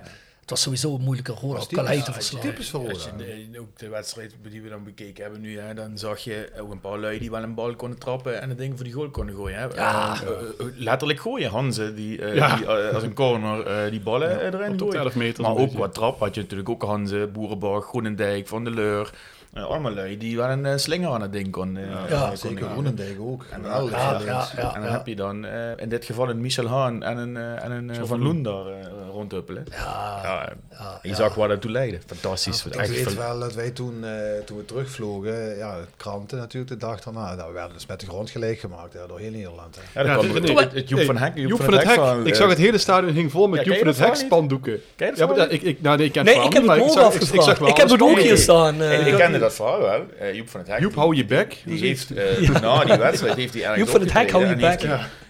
Het 0.48 0.56
was 0.56 0.66
sowieso 0.66 0.96
een 0.96 1.02
moeilijke 1.02 1.32
rol 1.32 1.56
op 1.56 1.68
Calais 1.68 2.04
te 2.04 2.14
verslaan. 2.14 2.42
Typisch 2.42 2.70
voor 2.70 2.90
Als 2.90 3.04
je 3.04 3.10
de- 3.52 3.60
ook 3.60 3.78
de 3.78 3.90
wedstrijd 3.90 4.36
die 4.50 4.62
we 4.62 4.70
dan 4.70 4.84
bekeken 4.84 5.24
hebben 5.24 5.42
nu, 5.42 5.60
hè, 5.60 5.74
dan 5.74 5.98
zag 5.98 6.20
je 6.20 6.52
ook 6.60 6.72
een 6.72 6.80
paar 6.80 6.98
lui 7.00 7.20
die 7.20 7.32
wel 7.32 7.44
een 7.44 7.54
bal 7.54 7.76
konden 7.76 8.00
trappen 8.00 8.42
en 8.42 8.50
het 8.50 8.58
ding 8.58 8.76
voor 8.76 8.84
die 8.84 8.94
goal 8.94 9.10
konden 9.10 9.36
gooien. 9.36 9.58
Hè. 9.60 9.66
Ja. 9.66 10.14
Eh, 10.14 10.22
eh, 10.22 10.32
eh, 10.60 10.66
letterlijk 10.76 11.20
gooien. 11.20 11.50
Hanze, 11.50 11.94
die, 11.94 12.22
eh, 12.22 12.36
Ja. 12.36 12.56
die 12.56 12.66
eh, 12.66 12.94
als 12.94 13.04
een 13.04 13.14
corner 13.14 13.66
eh, 13.66 13.92
die 13.92 14.00
ballen 14.02 14.40
eh, 14.42 14.60
erin. 14.60 14.80
11 14.94 15.16
meter 15.16 15.44
Maar 15.44 15.56
ook 15.56 15.74
wat 15.74 15.94
trap 15.94 16.20
had 16.20 16.36
je 16.36 16.42
natuurlijk 16.42 16.70
ook 16.70 16.82
Hanze, 16.84 17.30
Boerenbach, 17.34 17.86
Groenendijk, 17.86 18.48
Van 18.48 18.64
der 18.64 18.74
Leur. 18.74 19.14
Eh, 19.54 19.64
allemaal 19.66 19.94
lui 19.94 20.18
die 20.18 20.38
wel 20.38 20.50
een 20.50 20.66
eh, 20.66 20.78
slinger 20.78 21.10
aan 21.10 21.22
het 21.22 21.32
ding 21.34 21.52
kon. 21.52 21.78
eh, 21.78 22.10
Ja, 22.10 22.28
kon 22.28 22.38
Zeker. 22.38 22.70
Groenendijk 22.70 23.20
ook. 23.20 23.46
En, 23.52 23.64
Geweldig. 23.64 23.92
ja, 23.92 24.12
talent. 24.12 24.26
ja, 24.28 24.50
ja. 24.58 24.76
en 24.76 24.82
dan 24.82 24.92
heb 24.92 25.08
je 25.08 25.16
dan 25.16 25.46
eh, 25.46 25.72
in 25.78 25.90
dit 25.90 26.06
geval 26.06 26.30
een 26.30 26.42
Michel 26.42 26.68
Haan 26.68 27.04
en 27.04 27.18
een, 27.18 27.38
eh, 27.38 27.64
en 27.64 27.72
een 27.72 27.90
eh, 27.90 28.04
Van 28.04 28.22
Loen 28.22 28.44
daar 28.44 28.66
eh, 28.68 28.86
rondhuppelen. 29.18 29.64
Ja, 29.72 30.20
Ja, 30.24 30.50
ja, 30.72 31.00
je 31.02 31.10
ja. 31.10 31.16
zag 31.16 31.36
waar 31.36 31.48
dat 31.48 31.62
toe 31.62 31.72
leidde. 31.72 32.00
Fantastisch. 32.06 32.66
Ik 32.66 32.76
Echt 32.76 32.90
weet 32.90 33.16
wel 33.16 33.40
dat 33.40 33.54
wij 33.54 33.70
toen, 33.72 34.04
eh, 34.06 34.12
toen 34.46 34.58
we 34.58 34.66
terugvlogen, 34.66 35.58
ja, 35.58 35.76
de 35.76 35.86
kranten 35.98 36.38
natuurlijk 36.38 36.72
de 36.72 36.78
dag 36.88 37.00
daarna, 37.02 37.36
nou, 37.36 37.48
we 37.48 37.54
werden 37.54 37.74
dus 37.74 37.86
met 37.86 38.00
de 38.00 38.06
grond 38.06 38.30
gelijk 38.30 38.60
gemaakt 38.60 38.94
hè, 38.94 39.00
door 39.08 39.20
heel 39.20 39.32
Nederland. 39.32 39.76
Hè. 39.76 39.82
Ja, 40.02 40.08
dat 40.08 40.24
Ja, 40.24 40.30
kwam 40.30 40.42
nee, 40.44 40.56
het, 40.58 40.74
het 40.74 40.90
Joep 40.90 41.02
van 41.02 41.18
Hek. 41.18 41.36
Joep, 41.38 41.50
Joep 41.50 41.64
van 41.64 41.74
het 41.74 41.84
Hek. 41.84 41.96
van, 41.96 42.28
ik 42.28 42.36
zag 42.36 42.50
het 42.50 42.58
hele 42.58 42.78
stadion 42.78 43.14
hing 43.14 43.32
vol 43.32 43.48
met 43.48 43.60
Ja, 43.60 43.66
Joep 43.66 43.78
van 43.78 43.88
het 43.88 43.98
Hek 43.98 44.16
spandoeken. 44.16 44.82
Ken 44.96 45.08
je 45.16 45.26
dat 45.26 45.36
Ja, 45.38 45.48
ik, 45.48 45.62
ik, 45.62 45.82
nou, 45.82 45.98
nee, 45.98 46.06
ik 46.06 46.12
ken 46.12 46.26
Nee, 46.26 46.36
het 46.36 46.46
ik 46.46 46.54
heb 46.54 46.62
het 46.68 46.72
ook 46.80 46.86
ik 46.86 46.92
zag, 46.92 47.14
ik, 47.14 47.22
ik 47.22 47.28
zag 47.28 47.38
afgevraagd. 47.38 47.60
wel 47.60 47.70
Ik 47.70 47.78
heb 47.78 47.90
het 47.90 48.02
ook 48.02 48.20
hier 48.20 48.38
staan. 48.38 48.76
Ik, 48.84 49.08
eh, 49.08 49.16
kende 49.16 49.40
dat 49.40 49.54
verhaal 49.54 49.80
wel. 49.82 50.06
Eh, 50.20 50.34
Joep 50.34 50.50
van 50.50 50.60
het 50.60 50.70
Hek. 50.70 50.80
Joep, 50.80 50.96
hou 50.96 51.16
je 51.16 51.26
bek. 51.26 51.62
Die 51.66 51.80
heeft, 51.80 52.12
eh, 52.14 52.50
na 52.62 52.84
die 52.86 52.98
wedstrijd 52.98 53.36
heeft 53.36 53.54
hij 53.54 53.64
eigenlijk 53.64 53.78
Joep 53.78 53.90
van 53.90 54.02
het 54.02 54.14
Hek, 54.14 54.32
hou 54.32 54.46
je 54.48 54.56
bek. 54.56 54.82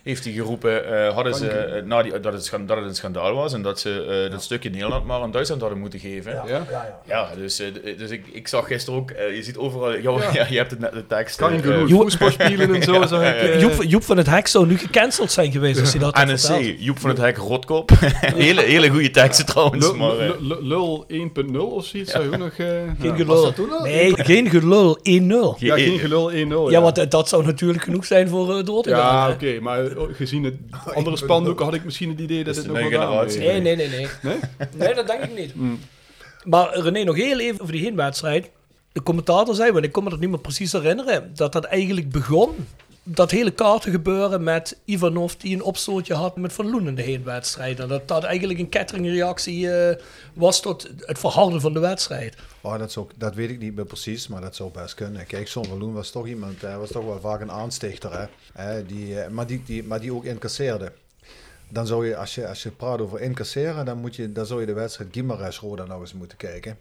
Heeft, 0.08 0.24
hij 0.24 0.34
geroepen, 0.34 1.06
eh, 1.06 1.14
hadden 1.14 1.34
ze, 1.36 1.48
eh, 1.50 1.84
na 1.84 2.02
die, 2.02 2.20
dat, 2.20 2.34
het 2.34 2.46
schan- 2.46 2.66
dat 2.66 2.78
het 2.78 2.86
een 2.86 2.96
schandaal 2.96 3.34
was 3.34 3.54
en 3.54 3.62
dat 3.62 3.80
ze 3.80 4.24
eh, 4.26 4.32
dat 4.32 4.44
stukje 4.44 4.70
Nederland 4.70 5.06
maar 5.06 5.22
aan 5.22 5.32
Duitsland 5.32 5.62
hadden 5.62 5.80
moeten 5.80 6.00
geven. 6.00 6.32
Ja, 6.48 6.66
Ja? 7.06 7.30
dus, 7.38 7.60
eh, 7.60 7.68
d- 7.68 8.00
dus 8.00 8.10
ik, 8.10 8.26
ik 8.32 8.48
zag 8.48 8.68
gisteren 8.68 9.00
ook, 9.00 9.10
je 9.10 9.44
ziet 9.44 9.58
overal, 9.58 9.92
ja, 9.94 10.12
ja. 10.34 10.46
je 10.50 10.58
hebt 10.58 10.72
het 10.72 10.80
net 10.80 10.94
de 10.94 11.08
tekst. 11.08 11.36
Kan 11.38 11.54
je 11.54 11.60
genoeg 11.60 11.90
Joep- 11.90 12.10
voetbal 12.10 12.32
spelen 12.32 12.76
en 12.76 12.84
zo. 12.84 13.06
zag 13.08 13.34
ik, 13.34 13.60
Joep, 13.60 13.84
Joep 13.84 14.04
van 14.04 14.18
het 14.18 14.28
Hek 14.28 14.48
zou 14.48 14.68
nu 14.68 14.78
gecanceld 14.78 15.32
zijn 15.32 15.52
geweest 15.52 15.80
als 15.80 15.92
hij 15.92 16.00
dat 16.02 16.16
had. 16.18 16.26
NSC, 16.28 16.76
Joep 16.78 17.00
van 17.00 17.10
het 17.10 17.20
Hek, 17.20 17.38
rotkop. 17.38 17.90
hele, 18.36 18.62
hele 18.62 18.90
goede 18.90 19.12
teksten 19.12 19.46
trouwens. 19.46 19.86
Lul- 19.86 19.96
maar, 19.96 20.16
lul- 20.40 20.62
Lul 20.64 21.06
1.0 21.12 21.58
of 21.60 21.86
zoiets. 21.86 22.12
Zou 22.12 22.24
je 22.24 22.30
ook 22.30 22.38
nog... 22.38 22.52
eh, 22.58 22.68
Geen 23.00 23.10
ja. 23.10 23.16
gelul. 23.16 23.54
Nee, 23.84 24.14
geen 24.24 24.50
gelul. 24.50 24.98
1-0. 24.98 25.02
Ja, 25.60 25.76
geen 25.76 26.00
gelul 26.00 26.32
1-0. 26.32 26.72
Ja, 26.72 26.82
want 26.82 27.12
dat 27.12 27.30
zou 27.30 27.46
natuurlijk 27.46 27.84
genoeg 27.84 28.06
zijn 28.06 28.28
voor 28.30 28.50
uh, 28.58 28.60
te 28.82 28.90
Ja, 28.90 29.30
oké, 29.30 29.60
maar 29.62 29.97
gezien 30.12 30.44
het 30.44 30.56
andere 30.94 31.18
spandoeken 31.18 31.66
had 31.66 31.74
ik 31.74 31.84
misschien 31.84 32.10
het 32.10 32.20
idee 32.20 32.44
dat 32.44 32.56
het 32.56 32.68
nog 32.68 32.90
wel. 32.90 33.26
Nee, 33.26 33.62
nee, 33.62 33.76
nee, 33.76 33.90
nee. 33.90 34.08
Nee? 34.22 34.38
Nee, 34.76 34.94
dat 34.94 35.08
denk 35.08 35.24
ik 35.24 35.38
niet. 35.38 35.56
Mm. 35.56 35.80
Maar 36.44 36.80
René, 36.80 37.04
nog 37.04 37.16
heel 37.16 37.40
even 37.40 37.62
over 37.62 37.74
die 37.74 37.84
heenwedstrijd. 37.84 38.50
De 38.92 39.04
commentator 39.04 39.56
zei, 39.56 39.72
want 39.72 39.86
ik 39.86 39.92
kon 39.92 40.04
me 40.04 40.10
dat 40.10 40.20
niet 40.20 40.30
meer 40.30 40.40
precies 40.40 40.72
herinneren, 40.72 41.32
dat 41.36 41.54
dat 41.54 41.64
eigenlijk 41.64 42.10
begon 42.10 42.56
dat 43.10 43.32
hele 43.32 43.52
kaartengebeuren 43.52 44.44
met 44.44 44.78
Ivanov 44.86 45.34
die 45.34 45.56
een 45.56 45.64
opstootje 45.64 46.14
had 46.14 46.38
met 46.38 46.54
Van 46.54 46.70
Loen 46.70 46.88
in 46.88 46.96
de 46.96 47.02
heenwedstrijd. 47.02 47.80
En 47.80 47.88
dat 47.88 48.08
dat 48.08 48.24
eigenlijk 48.24 48.60
een 48.60 48.70
ketteringreactie 48.70 49.72
eh, 49.72 50.04
was 50.34 50.62
tot 50.62 50.90
het 51.00 51.20
verharden 51.20 51.62
van 51.62 51.74
de 51.74 51.80
wedstrijd. 51.80 52.36
Oh, 52.62 52.78
dat, 52.78 52.98
ook, 52.98 53.12
dat 53.16 53.36
weet 53.36 53.50
ik 53.50 53.60
niet 53.60 53.76
meer 53.76 53.86
precies, 53.86 54.28
maar 54.28 54.42
dat 54.42 54.56
zou 54.56 54.72
best 54.72 54.94
kunnen. 54.94 55.26
Kijk, 55.26 55.48
Son 55.48 55.66
van 55.66 55.94
was 55.94 56.12
toch 56.12 56.28
iemand, 56.28 56.62
hij 56.62 56.78
was 56.78 56.92
toch 56.92 57.06
wel 57.06 57.20
vaak 57.20 57.42
een 57.42 57.52
aanstichter, 57.52 58.30
hè? 58.54 58.86
Die, 58.86 59.22
eh, 59.22 59.30
maar, 59.30 59.48
die, 59.48 59.64
die, 59.66 59.84
maar 59.84 60.00
die 60.00 60.14
ook 60.14 60.26
incasseerde. 60.26 60.92
Dan 61.70 61.88
zou 61.88 62.08
je, 62.08 62.18
als 62.18 62.36
je, 62.36 62.48
als 62.48 62.64
je 62.64 62.72
praat 62.72 63.02
over 63.02 63.22
incasseren, 63.22 63.86
dan, 63.86 63.98
moet 63.98 64.16
je, 64.16 64.32
dan 64.32 64.46
zou 64.46 64.60
je 64.60 64.66
de 64.66 64.74
wedstrijd 64.74 65.10
Gimares-Roda 65.12 65.86
nou 65.86 66.02
eens 66.02 66.14
moeten 66.14 66.38
kijken. 66.38 66.78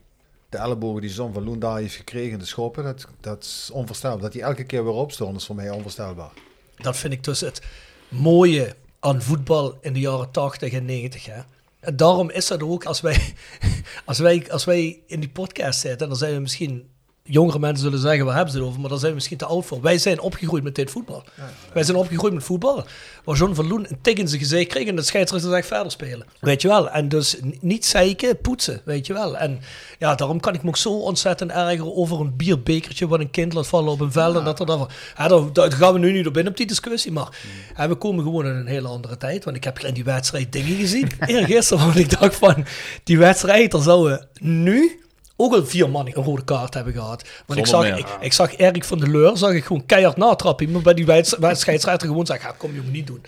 De 0.57 1.01
die 1.01 1.11
Son 1.11 1.33
van 1.33 1.45
Loen 1.45 1.59
daar 1.59 1.79
heeft 1.79 1.95
gekregen, 1.95 2.39
de 2.39 2.45
schoppen, 2.45 2.85
dat, 2.85 3.07
dat 3.21 3.45
is 3.45 3.71
onvoorstelbaar. 3.73 4.21
Dat 4.21 4.33
hij 4.33 4.43
elke 4.43 4.65
keer 4.65 4.85
weer 4.85 4.93
opstond, 4.93 5.37
is 5.37 5.47
voor 5.47 5.57
mij 5.57 5.71
onvoorstelbaar. 5.71 6.31
Dat 6.77 6.97
vind 6.97 7.13
ik 7.13 7.25
dus 7.25 7.41
het 7.41 7.63
mooie 8.09 8.75
aan 9.01 9.23
voetbal 9.23 9.79
in 9.81 9.93
de 9.93 10.01
jaren 10.01 10.31
80 10.31 10.73
en 10.73 10.85
90. 10.85 11.27
Hè? 11.27 11.41
En 11.81 11.97
daarom 11.97 12.31
is 12.31 12.47
dat 12.47 12.63
ook, 12.63 12.85
als 12.85 13.01
wij, 13.01 13.35
als 14.05 14.19
wij, 14.19 14.51
als 14.51 14.65
wij 14.65 15.03
in 15.07 15.21
die 15.21 15.29
podcast 15.29 15.81
zitten, 15.81 16.09
dan 16.09 16.17
zijn 16.17 16.35
we 16.35 16.41
misschien 16.41 16.89
jongere 17.27 17.59
mensen 17.59 17.85
zullen 17.85 17.99
zeggen, 17.99 18.25
waar 18.25 18.35
hebben 18.35 18.53
ze 18.53 18.59
het 18.59 18.69
over? 18.69 18.81
Maar 18.81 18.89
daar 18.89 18.99
zijn 18.99 19.11
we 19.11 19.17
misschien 19.17 19.37
te 19.37 19.47
oud 19.47 19.67
voor. 19.67 19.81
Wij 19.81 19.99
zijn 19.99 20.21
opgegroeid 20.21 20.63
met 20.63 20.75
dit 20.75 20.91
voetbal. 20.91 21.25
Wij 21.73 21.83
zijn 21.83 21.97
opgegroeid 21.97 22.35
met 22.35 22.45
voetbal. 22.45 22.85
Waar 23.25 23.37
John 23.37 23.55
van 23.55 23.67
Loen 23.67 23.87
een 23.89 23.99
tik 24.01 24.19
in 24.19 24.29
zijn 24.29 24.41
gezicht 24.41 24.69
kreeg 24.69 24.87
en 24.87 24.97
de 24.97 25.03
scheidsrechter 25.03 25.51
zegt 25.51 25.67
verder 25.67 25.91
spelen. 25.91 26.27
Weet 26.41 26.63
je 26.63 26.69
wel? 26.69 26.91
En 26.91 27.09
dus 27.09 27.37
niet 27.61 27.87
zeiken, 27.87 28.41
poetsen, 28.41 28.81
weet 28.85 29.07
je 29.07 29.13
wel? 29.13 29.37
En 29.37 29.61
ja, 29.99 30.15
daarom 30.15 30.41
kan 30.41 30.55
ik 30.55 30.63
me 30.63 30.69
ook 30.69 30.77
zo 30.77 30.99
ontzettend 30.99 31.51
ergeren 31.51 31.97
over 31.97 32.21
een 32.21 32.37
bierbekertje 32.37 33.09
wat 33.09 33.21
een 33.21 33.31
kind 33.31 33.53
laat 33.53 33.67
vallen 33.67 33.93
op 33.93 34.01
een 34.01 34.13
veld. 34.13 34.37
En 34.37 34.45
dat 34.45 34.61
er 34.61 34.67
dan, 34.67 34.89
daar, 35.17 35.53
daar 35.53 35.73
gaan 35.73 35.93
we 35.93 35.99
nu 35.99 36.13
niet 36.13 36.27
op 36.27 36.37
in 36.37 36.49
op 36.49 36.57
die 36.57 36.67
discussie, 36.67 37.13
maar 37.13 37.29
ja, 37.77 37.89
we 37.89 37.95
komen 37.95 38.25
gewoon 38.25 38.47
in 38.47 38.55
een 38.55 38.67
hele 38.67 38.89
andere 38.89 39.17
tijd. 39.17 39.45
Want 39.45 39.57
ik 39.57 39.65
heb 39.65 39.79
in 39.79 39.95
die 39.95 40.05
wedstrijd 40.05 40.53
dingen 40.53 40.77
gezien. 40.77 41.11
Eergisteren, 41.27 41.85
want 41.85 41.99
ik 41.99 42.21
dacht 42.21 42.37
van, 42.37 42.65
die 43.05 43.19
wedstrijd, 43.19 43.71
daar 43.71 43.83
zouden 43.83 44.29
nu 44.41 45.01
ook 45.37 45.53
al 45.55 45.67
vier 45.67 45.91
man 45.91 46.07
een 46.07 46.13
rode 46.13 46.45
kaart 46.45 46.75
hebben 46.75 46.93
gehad. 46.93 47.25
Want 47.47 47.59
ik 47.61 47.67
zag, 47.67 47.99
ik, 48.21 48.33
zag 48.33 48.57
Erik 48.57 48.85
van 48.85 48.99
der 48.99 49.11
Leur, 49.11 49.37
zag 49.37 49.53
ik 49.53 49.65
gewoon 49.65 49.87
keihard 49.87 50.17
natrappen. 50.17 50.71
Maar 50.71 50.83
bij 50.83 50.95
die 50.95 51.07
wedstrijdsrechter 51.39 52.09
gewoon 52.09 52.27
zeggen, 52.27 52.49
ja, 52.51 52.55
kom 52.59 52.75
jongen, 52.75 52.91
niet 52.93 53.07
doen. 53.07 53.23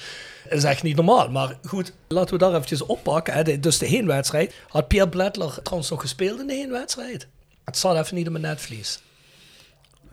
Dat 0.48 0.58
is 0.58 0.64
echt 0.64 0.82
niet 0.82 0.96
normaal. 0.96 1.30
Maar 1.30 1.58
goed, 1.66 1.92
laten 2.08 2.32
we 2.32 2.38
daar 2.38 2.50
eventjes 2.54 2.82
oppakken. 2.86 3.34
Hè. 3.34 3.42
De- 3.42 3.60
dus 3.60 3.78
de 3.78 3.86
heenwedstrijd. 3.86 4.54
Had 4.68 4.88
Pierre 4.88 5.08
Bledler 5.08 5.58
trouwens 5.62 5.90
nog 5.90 6.00
gespeeld 6.00 6.40
in 6.40 6.46
de 6.46 6.54
heenwedstrijd? 6.54 7.26
Het 7.64 7.78
zat 7.78 7.96
even 7.96 8.16
niet 8.16 8.26
op 8.26 8.32
mijn 8.32 8.44
netvlies. 8.44 9.00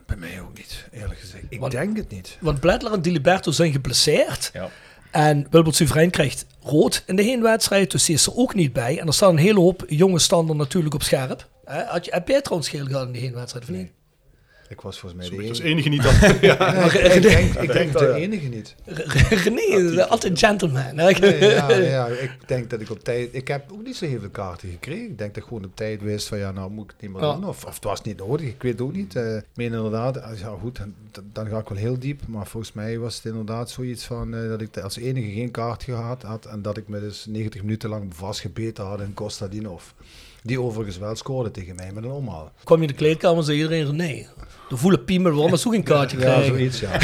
Bij 0.05 0.15
mij 0.17 0.41
ook 0.41 0.57
niet, 0.57 0.87
eerlijk 0.91 1.19
gezegd. 1.19 1.43
Ik 1.49 1.59
Want- 1.59 1.71
denk 1.71 1.97
het 1.97 2.09
niet. 2.11 2.37
Want 2.41 2.59
Bledler 2.59 2.93
en 2.93 3.01
Diliberto 3.01 3.51
zijn 3.51 3.71
geblesseerd. 3.71 4.49
Ja. 4.53 4.69
En 5.11 5.47
Wilbert 5.49 5.75
Soeverein 5.75 6.09
krijgt 6.09 6.45
rood 6.63 7.03
in 7.05 7.15
de 7.15 7.23
heenwedstrijd, 7.23 7.91
dus 7.91 8.05
die 8.05 8.15
is 8.15 8.25
er 8.25 8.35
ook 8.35 8.53
niet 8.55 8.73
bij. 8.73 8.99
En 8.99 9.07
er 9.07 9.13
staan 9.13 9.29
een 9.29 9.37
hele 9.37 9.59
hoop 9.59 9.83
jonge 9.87 10.19
standen 10.19 10.57
natuurlijk 10.57 10.93
op 10.93 11.03
scherp. 11.03 11.47
Had 11.65 12.05
je, 12.05 12.11
heb 12.13 12.27
jij 12.27 12.41
trouwens 12.41 12.69
geel 12.69 12.85
gehad 12.85 13.05
in 13.05 13.11
die 13.11 13.21
heenwedstrijd 13.21 13.65
of 13.69 13.75
niet? 13.75 13.89
Ik 14.69 14.81
was 14.81 14.99
volgens 14.99 15.29
mij 15.29 15.37
de 15.37 15.43
enige. 15.43 15.63
enige 15.63 15.89
niet 15.89 16.03
dat. 16.07 16.13
ja. 16.41 16.55
Ja, 16.73 16.83
ik, 16.85 16.93
ik 17.13 17.21
denk, 17.21 17.53
ik 17.53 17.71
denk 17.71 17.97
de 17.97 18.13
enige 18.13 18.47
niet. 18.47 18.75
René 19.29 19.61
is 19.61 19.97
altijd 19.99 20.31
een 20.31 20.37
gentleman. 20.37 20.95
Ja, 20.95 21.69
ja, 21.95 22.07
ik 22.07 22.31
denk 22.45 22.69
dat 22.69 22.81
ik 22.81 22.89
op 22.89 23.03
tijd... 23.03 23.29
Ik 23.31 23.47
heb 23.47 23.71
ook 23.71 23.83
niet 23.83 23.95
zo 23.95 24.05
heel 24.05 24.19
veel 24.19 24.29
kaarten 24.29 24.69
gekregen. 24.69 25.03
Ik 25.09 25.17
denk 25.17 25.33
dat 25.33 25.43
ik 25.43 25.49
gewoon 25.49 25.65
op 25.65 25.75
tijd 25.75 26.01
wist 26.01 26.27
van 26.27 26.37
ja, 26.37 26.51
nou 26.51 26.71
moet 26.71 26.83
ik 26.83 26.89
het 26.91 27.01
niet 27.01 27.11
meer 27.11 27.21
doen. 27.21 27.45
Of, 27.47 27.65
of 27.65 27.73
het 27.75 27.83
was 27.83 28.01
niet 28.01 28.17
nodig, 28.17 28.47
ik 28.47 28.61
weet 28.61 28.71
het 28.71 28.81
ook 28.81 28.93
niet. 28.95 29.15
Eh, 29.15 29.35
Ik 29.35 29.43
meen 29.55 29.73
inderdaad, 29.73 30.21
als- 30.21 30.39
ja 30.39 30.55
goed, 30.61 30.77
dan, 30.77 30.93
dan 31.33 31.47
ga 31.47 31.57
ik 31.59 31.67
wel 31.69 31.77
heel 31.77 31.99
diep. 31.99 32.21
Maar 32.27 32.47
volgens 32.47 32.73
mij 32.73 32.97
was 32.99 33.15
het 33.15 33.25
inderdaad 33.25 33.69
zoiets 33.69 34.03
van 34.05 34.35
eh, 34.35 34.47
dat 34.49 34.61
ik 34.61 34.77
als 34.77 34.97
enige 34.97 35.31
geen 35.31 35.51
kaart 35.51 35.83
gehad 35.83 36.21
had. 36.21 36.45
En 36.45 36.61
dat 36.61 36.77
ik 36.77 36.87
me 36.87 36.99
dus 36.99 37.25
90 37.25 37.61
minuten 37.61 37.89
lang 37.89 38.15
vastgebeten 38.15 38.85
had 38.85 39.01
in 39.01 39.13
Costa 39.13 39.47
Dinov. 39.47 39.83
Die 40.45 40.61
overigens 40.61 40.97
wel 40.97 41.15
scoorde 41.15 41.51
tegen 41.51 41.75
mij 41.75 41.91
met 41.93 42.03
een 42.03 42.09
omhaal. 42.11 42.51
Kwam 42.63 42.77
je 42.77 42.83
in 42.83 42.89
de 42.91 42.97
kleedkamer 42.97 43.37
en 43.37 43.43
zei 43.43 43.57
iedereen 43.57 43.85
René. 43.85 44.25
De 44.69 44.77
voele 44.77 44.99
piemel, 44.99 45.31
waarom 45.33 45.53
is 45.53 45.67
ook 45.67 45.73
een 45.73 45.83
kaartje 45.83 46.17
Ja, 46.17 46.23
krijgen? 46.23 46.45
zoiets 46.45 46.79
ja. 46.79 46.89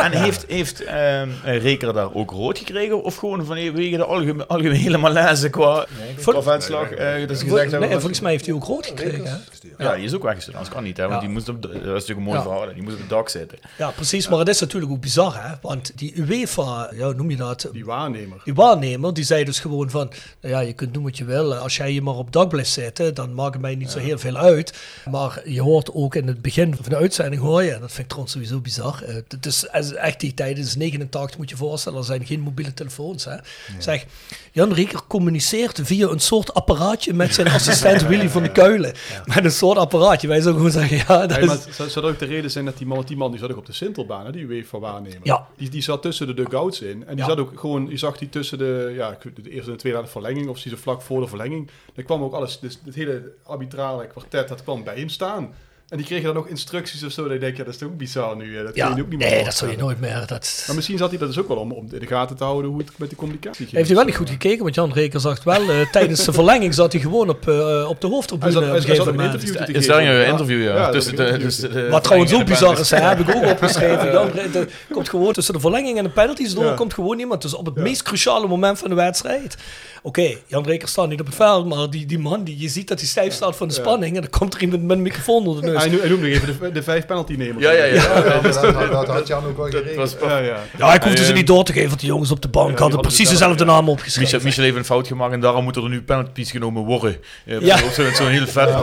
En 0.00 0.12
heeft, 0.12 0.44
heeft 0.48 0.84
ehm, 0.84 1.28
Reker 1.44 1.92
daar 1.92 2.14
ook 2.14 2.30
rood 2.30 2.58
gekregen? 2.58 3.02
Of 3.02 3.16
gewoon 3.16 3.44
vanwege 3.44 3.96
de 3.96 4.04
algemene, 4.04 4.46
algemene 4.46 4.98
malaise 4.98 5.48
qua, 5.50 5.86
qua 6.22 6.42
vetslag? 6.42 6.90
eh, 6.90 7.26
dat 7.28 7.38
ze 7.38 7.44
gezegd 7.44 7.70
hebben, 7.70 7.90
volgens 7.90 8.20
mij 8.20 8.30
heeft 8.30 8.46
hij 8.46 8.54
ook 8.54 8.64
rood 8.64 8.86
gekregen. 8.86 9.24
Hè? 9.24 9.34
Ja, 9.78 9.94
die 9.94 10.04
is 10.04 10.14
ook 10.14 10.22
weggestuurd. 10.22 10.56
Anders 10.56 10.74
kan 10.74 10.84
niet, 10.84 10.96
hè, 10.96 11.02
want 11.02 11.14
Ja. 11.14 11.20
die 11.20 11.28
moest 11.28 11.48
op, 11.48 11.62
de- 11.62 11.68
dat 11.68 11.76
is 11.80 11.84
natuurlijk 11.84 12.18
een 12.18 12.22
mooi 12.22 12.36
Ja. 12.36 12.42
verhaal. 12.42 12.74
Die 12.74 12.82
moest 12.82 12.94
op 12.94 13.00
het 13.00 13.08
dak 13.10 13.28
zitten. 13.28 13.58
Ja, 13.78 13.90
precies. 13.90 14.28
Maar 14.28 14.38
het 14.38 14.48
is 14.48 14.60
natuurlijk 14.60 14.92
ook 14.92 15.00
bizar, 15.00 15.42
hè? 15.48 15.54
Want 15.62 15.92
die 15.98 16.12
UEFA, 16.16 16.90
ja, 16.94 17.04
hoe 17.04 17.14
noem 17.14 17.30
je 17.30 17.36
dat? 17.36 17.68
Die 17.72 17.84
waarnemer. 17.84 18.40
Die 18.44 18.54
waarnemer, 18.54 19.14
die 19.14 19.24
zei 19.24 19.44
dus 19.44 19.58
gewoon 19.60 19.90
van, 19.90 20.10
nou 20.40 20.54
ja, 20.54 20.60
je 20.60 20.72
kunt 20.72 20.94
doen 20.94 21.02
wat 21.02 21.18
je 21.18 21.24
wil. 21.24 21.54
Als 21.54 21.76
jij 21.76 21.92
je 21.92 22.02
maar 22.02 22.14
op 22.14 22.24
het 22.24 22.32
dak 22.32 22.48
blijft 22.48 22.70
zitten, 22.70 23.14
dan 23.14 23.34
maakt 23.34 23.52
het 23.52 23.62
mij 23.62 23.74
niet 23.74 23.90
zo 23.90 23.98
heel 23.98 24.18
veel 24.18 24.36
uit. 24.36 24.78
Maar 25.10 25.40
je 25.44 25.60
hoort 25.62 25.90
ook 25.94 26.14
in 26.14 26.26
het 26.26 26.42
begin 26.42 26.74
van 26.74 26.84
de 26.88 26.96
uitzending, 26.96 27.42
hoor 27.42 27.62
je, 27.62 27.70
en 27.72 27.80
dat 27.80 27.88
vind 27.88 27.98
ik 27.98 28.06
trouwens 28.06 28.32
sowieso 28.32 28.58
bizar. 28.60 29.02
eh, 29.06 29.14
Het 29.28 29.46
is 29.46 29.64
is 29.90 29.96
echt 29.96 30.20
die 30.20 30.34
tijd, 30.34 30.58
is 30.58 30.76
89, 30.76 31.38
moet 31.38 31.50
je 31.50 31.56
voorstellen, 31.56 31.98
er 31.98 32.04
zijn 32.04 32.26
geen 32.26 32.40
mobiele 32.40 32.74
telefoons. 32.74 33.24
Hè. 33.24 33.36
Zeg, 33.78 34.04
Jan 34.52 34.72
Rieker 34.72 35.00
communiceert 35.08 35.80
via 35.82 36.08
een 36.08 36.20
soort 36.20 36.54
apparaatje 36.54 37.14
met 37.14 37.34
zijn 37.34 37.48
assistent 37.48 38.06
Willy 38.06 38.28
van 38.28 38.42
de 38.42 38.52
Kuilen. 38.52 38.94
Met 39.24 39.44
een 39.44 39.50
soort 39.50 39.78
apparaatje. 39.78 40.28
Wij 40.28 40.40
zouden 40.40 40.62
gewoon 40.62 40.88
zeggen, 40.88 41.06
ja, 41.08 41.26
dat 41.26 41.40
maar 41.40 41.58
zou, 41.70 41.88
zou 41.88 42.06
ook 42.06 42.18
de 42.18 42.24
reden 42.24 42.50
zijn 42.50 42.64
dat 42.64 42.78
die 42.78 42.86
man, 42.86 42.96
want 42.96 43.08
die 43.08 43.16
man 43.16 43.30
die 43.30 43.40
zat 43.40 43.50
ook 43.50 43.56
op 43.56 43.66
de 43.66 43.72
Sintelbaan, 43.72 44.24
hè, 44.24 44.32
die 44.32 44.44
UEFA 44.44 44.78
waarnemer. 44.78 45.20
Ja. 45.22 45.46
Die, 45.56 45.70
die 45.70 45.82
zat 45.82 46.02
tussen 46.02 46.26
de 46.26 46.34
dugouts 46.34 46.80
in. 46.80 47.06
En 47.06 47.16
die 47.16 47.24
zat 47.24 47.38
ook 47.38 47.60
gewoon, 47.60 47.88
je 47.90 47.96
zag 47.96 48.18
die 48.18 48.28
tussen 48.28 48.58
de, 48.58 48.92
ja, 48.96 49.18
de 49.34 49.50
eerste 49.50 49.70
en 49.70 49.76
de 49.76 49.82
tweede 49.82 50.06
verlenging, 50.06 50.48
of 50.48 50.58
ze 50.58 50.76
vlak 50.76 51.02
voor 51.02 51.20
de 51.20 51.26
verlenging. 51.26 51.70
Dan 51.94 52.04
kwam 52.04 52.22
ook 52.22 52.32
alles, 52.32 52.60
dus 52.60 52.78
het 52.84 52.94
hele 52.94 53.32
arbitrale 53.42 54.06
kwartet, 54.06 54.48
dat 54.48 54.62
kwam 54.62 54.84
bij 54.84 54.96
hem 54.96 55.08
staan. 55.08 55.54
En 55.90 55.96
die 55.96 56.06
kregen 56.06 56.24
dan 56.26 56.36
ook 56.36 56.48
instructies 56.48 57.04
of 57.04 57.12
zo. 57.12 57.22
Dat 57.22 57.32
ik 57.32 57.40
denk, 57.40 57.56
ja, 57.56 57.64
dat 57.64 57.72
is 57.72 57.78
toch 57.78 57.88
ook 57.88 57.96
bizar 57.96 58.36
nu. 58.36 58.56
hè. 58.56 58.62
Dat 58.62 58.72
kun 58.72 58.82
Ja, 58.82 58.88
je 58.88 58.94
nu 58.94 59.00
ook 59.02 59.08
niet 59.08 59.18
meer 59.18 59.30
nee, 59.30 59.44
dat 59.44 59.54
zou 59.54 59.70
je 59.70 59.76
nooit 59.76 60.00
meer. 60.00 60.24
Dat... 60.26 60.64
Maar 60.66 60.76
misschien 60.76 60.98
zat 60.98 61.10
hij 61.10 61.18
dat 61.18 61.28
dus 61.28 61.38
ook 61.38 61.48
wel 61.48 61.56
om, 61.56 61.72
om 61.72 61.86
in 61.92 61.98
de 61.98 62.06
gaten 62.06 62.36
te 62.36 62.44
houden 62.44 62.70
hoe 62.70 62.78
het 62.80 62.90
met 62.96 63.08
die 63.08 63.18
communicatie 63.18 63.58
ging. 63.64 63.70
Heeft 63.76 63.86
hij 63.86 63.96
wel 63.96 64.04
niet 64.04 64.16
goed 64.16 64.30
gekeken, 64.30 64.62
want 64.62 64.74
Jan 64.74 64.92
Reker 64.92 65.20
zag 65.20 65.44
wel, 65.44 65.70
eh, 65.70 65.80
tijdens 65.92 66.24
de 66.24 66.32
verlenging 66.32 66.74
zat 66.74 66.92
hij 66.92 67.00
gewoon 67.00 67.28
op, 67.28 67.48
eh, 67.48 67.86
op 67.88 68.00
de 68.00 68.06
hoofdtribune. 68.06 68.52
Hij 68.52 68.60
zat- 68.60 68.62
op 68.62 68.68
een 68.68 68.74
hij 68.74 68.80
zat 68.80 68.90
gegeven 68.90 69.06
een 69.08 69.14
moment. 69.16 69.34
interview 69.34 69.64
te 69.66 69.72
Is 69.72 69.86
daar 69.86 69.96
geven. 70.00 70.14
een 70.14 70.20
Ja. 70.20 70.30
interview, 70.30 70.62
ja? 70.62 70.74
Ja, 70.76 70.90
tussen 70.90 71.16
dat 71.16 71.26
de, 71.26 71.32
is 71.32 71.38
een 71.38 71.48
tussen 71.48 71.72
de 71.72 71.88
Wat 71.88 72.02
trouwens 72.04 72.32
ook 72.32 72.38
de 72.38 72.44
bizar 72.44 72.78
is, 72.78 72.90
heb 72.90 73.18
ik 73.20 73.34
ook 73.36 73.44
opgeschreven. 73.52 74.12
Jan 74.12 74.30
Reker 74.30 74.68
komt 74.92 75.08
gewoon 75.08 75.32
tussen 75.32 75.54
de 75.54 75.60
verlenging 75.60 75.98
en 75.98 76.04
de 76.04 76.10
penalties 76.10 76.54
door, 76.54 76.74
komt 76.74 76.94
gewoon 76.94 77.18
iemand. 77.18 77.42
Dus 77.42 77.54
op 77.54 77.64
het 77.66 77.74
meest 77.74 78.02
cruciale 78.02 78.46
moment 78.46 78.78
van 78.78 78.88
de 78.88 78.94
wedstrijd. 78.94 79.56
Oké, 80.02 80.30
Jan 80.46 80.64
Reker 80.64 80.88
staat 80.88 81.08
niet 81.08 81.20
op 81.20 81.26
het 81.26 81.34
veld, 81.34 81.66
maar 81.66 81.90
die, 81.90 82.06
die 82.06 82.18
man, 82.18 82.44
die, 82.44 82.58
je 82.58 82.68
ziet 82.68 82.88
dat 82.88 82.98
hij 82.98 83.08
stijf 83.08 83.32
staat 83.34 83.56
van 83.56 83.68
de 83.68 83.74
spanning. 83.74 84.14
En 84.16 84.20
dan 84.22 84.30
komt 84.30 84.54
er 84.54 84.60
iemand 84.60 84.82
met 84.82 84.96
een 84.96 85.02
microfoon 85.02 85.46
onder 85.46 85.62
de 85.62 85.68
neus. 85.70 85.79
Hij, 85.80 85.90
noem- 85.90 86.00
hij 86.00 86.08
noemde 86.08 86.28
nog 86.28 86.36
even 86.36 86.58
de, 86.60 86.72
de 86.72 86.82
vijf 86.82 87.06
penalty 87.06 87.34
nemers. 87.34 87.64
Ja, 87.64 87.70
ja, 87.70 87.84
ja. 87.84 87.94
Ja, 87.94 88.40
dat, 88.40 88.42
dat, 88.62 88.90
dat 88.92 89.06
had 89.06 89.26
Jan 89.26 89.44
ook 89.46 89.56
wel 89.56 89.70
Dat 89.70 89.80
geregeld. 89.80 90.18
was 90.20 90.30
Ja, 90.30 90.38
ja. 90.38 90.56
Ja, 90.78 90.94
ik 90.94 91.02
hoefde 91.02 91.24
ze 91.24 91.32
niet 91.32 91.46
door 91.46 91.64
te 91.64 91.72
geven, 91.72 91.88
want 91.88 92.00
die 92.00 92.08
jongens 92.08 92.30
op 92.30 92.42
de 92.42 92.48
bank 92.48 92.68
hadden 92.68 92.82
hadden 92.82 93.00
precies 93.00 93.28
dezelfde, 93.28 93.64
naam 93.64 93.88
opgeschreven. 93.88 94.22
Michel, 94.22 94.40
Michel 94.48 94.62
heeft 94.64 94.76
een 94.76 94.84
fout 94.84 95.06
gemaakt 95.06 95.32
en 95.32 95.40
daarom 95.40 95.64
moeten 95.64 95.82
er 95.82 95.88
nu 95.88 96.02
penalties 96.02 96.50
genomen 96.50 96.82
worden. 96.84 97.16
Eh, 97.44 97.60
Ja. 97.60 97.74
Ook 97.84 97.90
zo'n 97.90 98.14
zo'n 98.14 98.26
heel 98.26 98.46
vet 98.46 98.68
ja, 98.68 98.78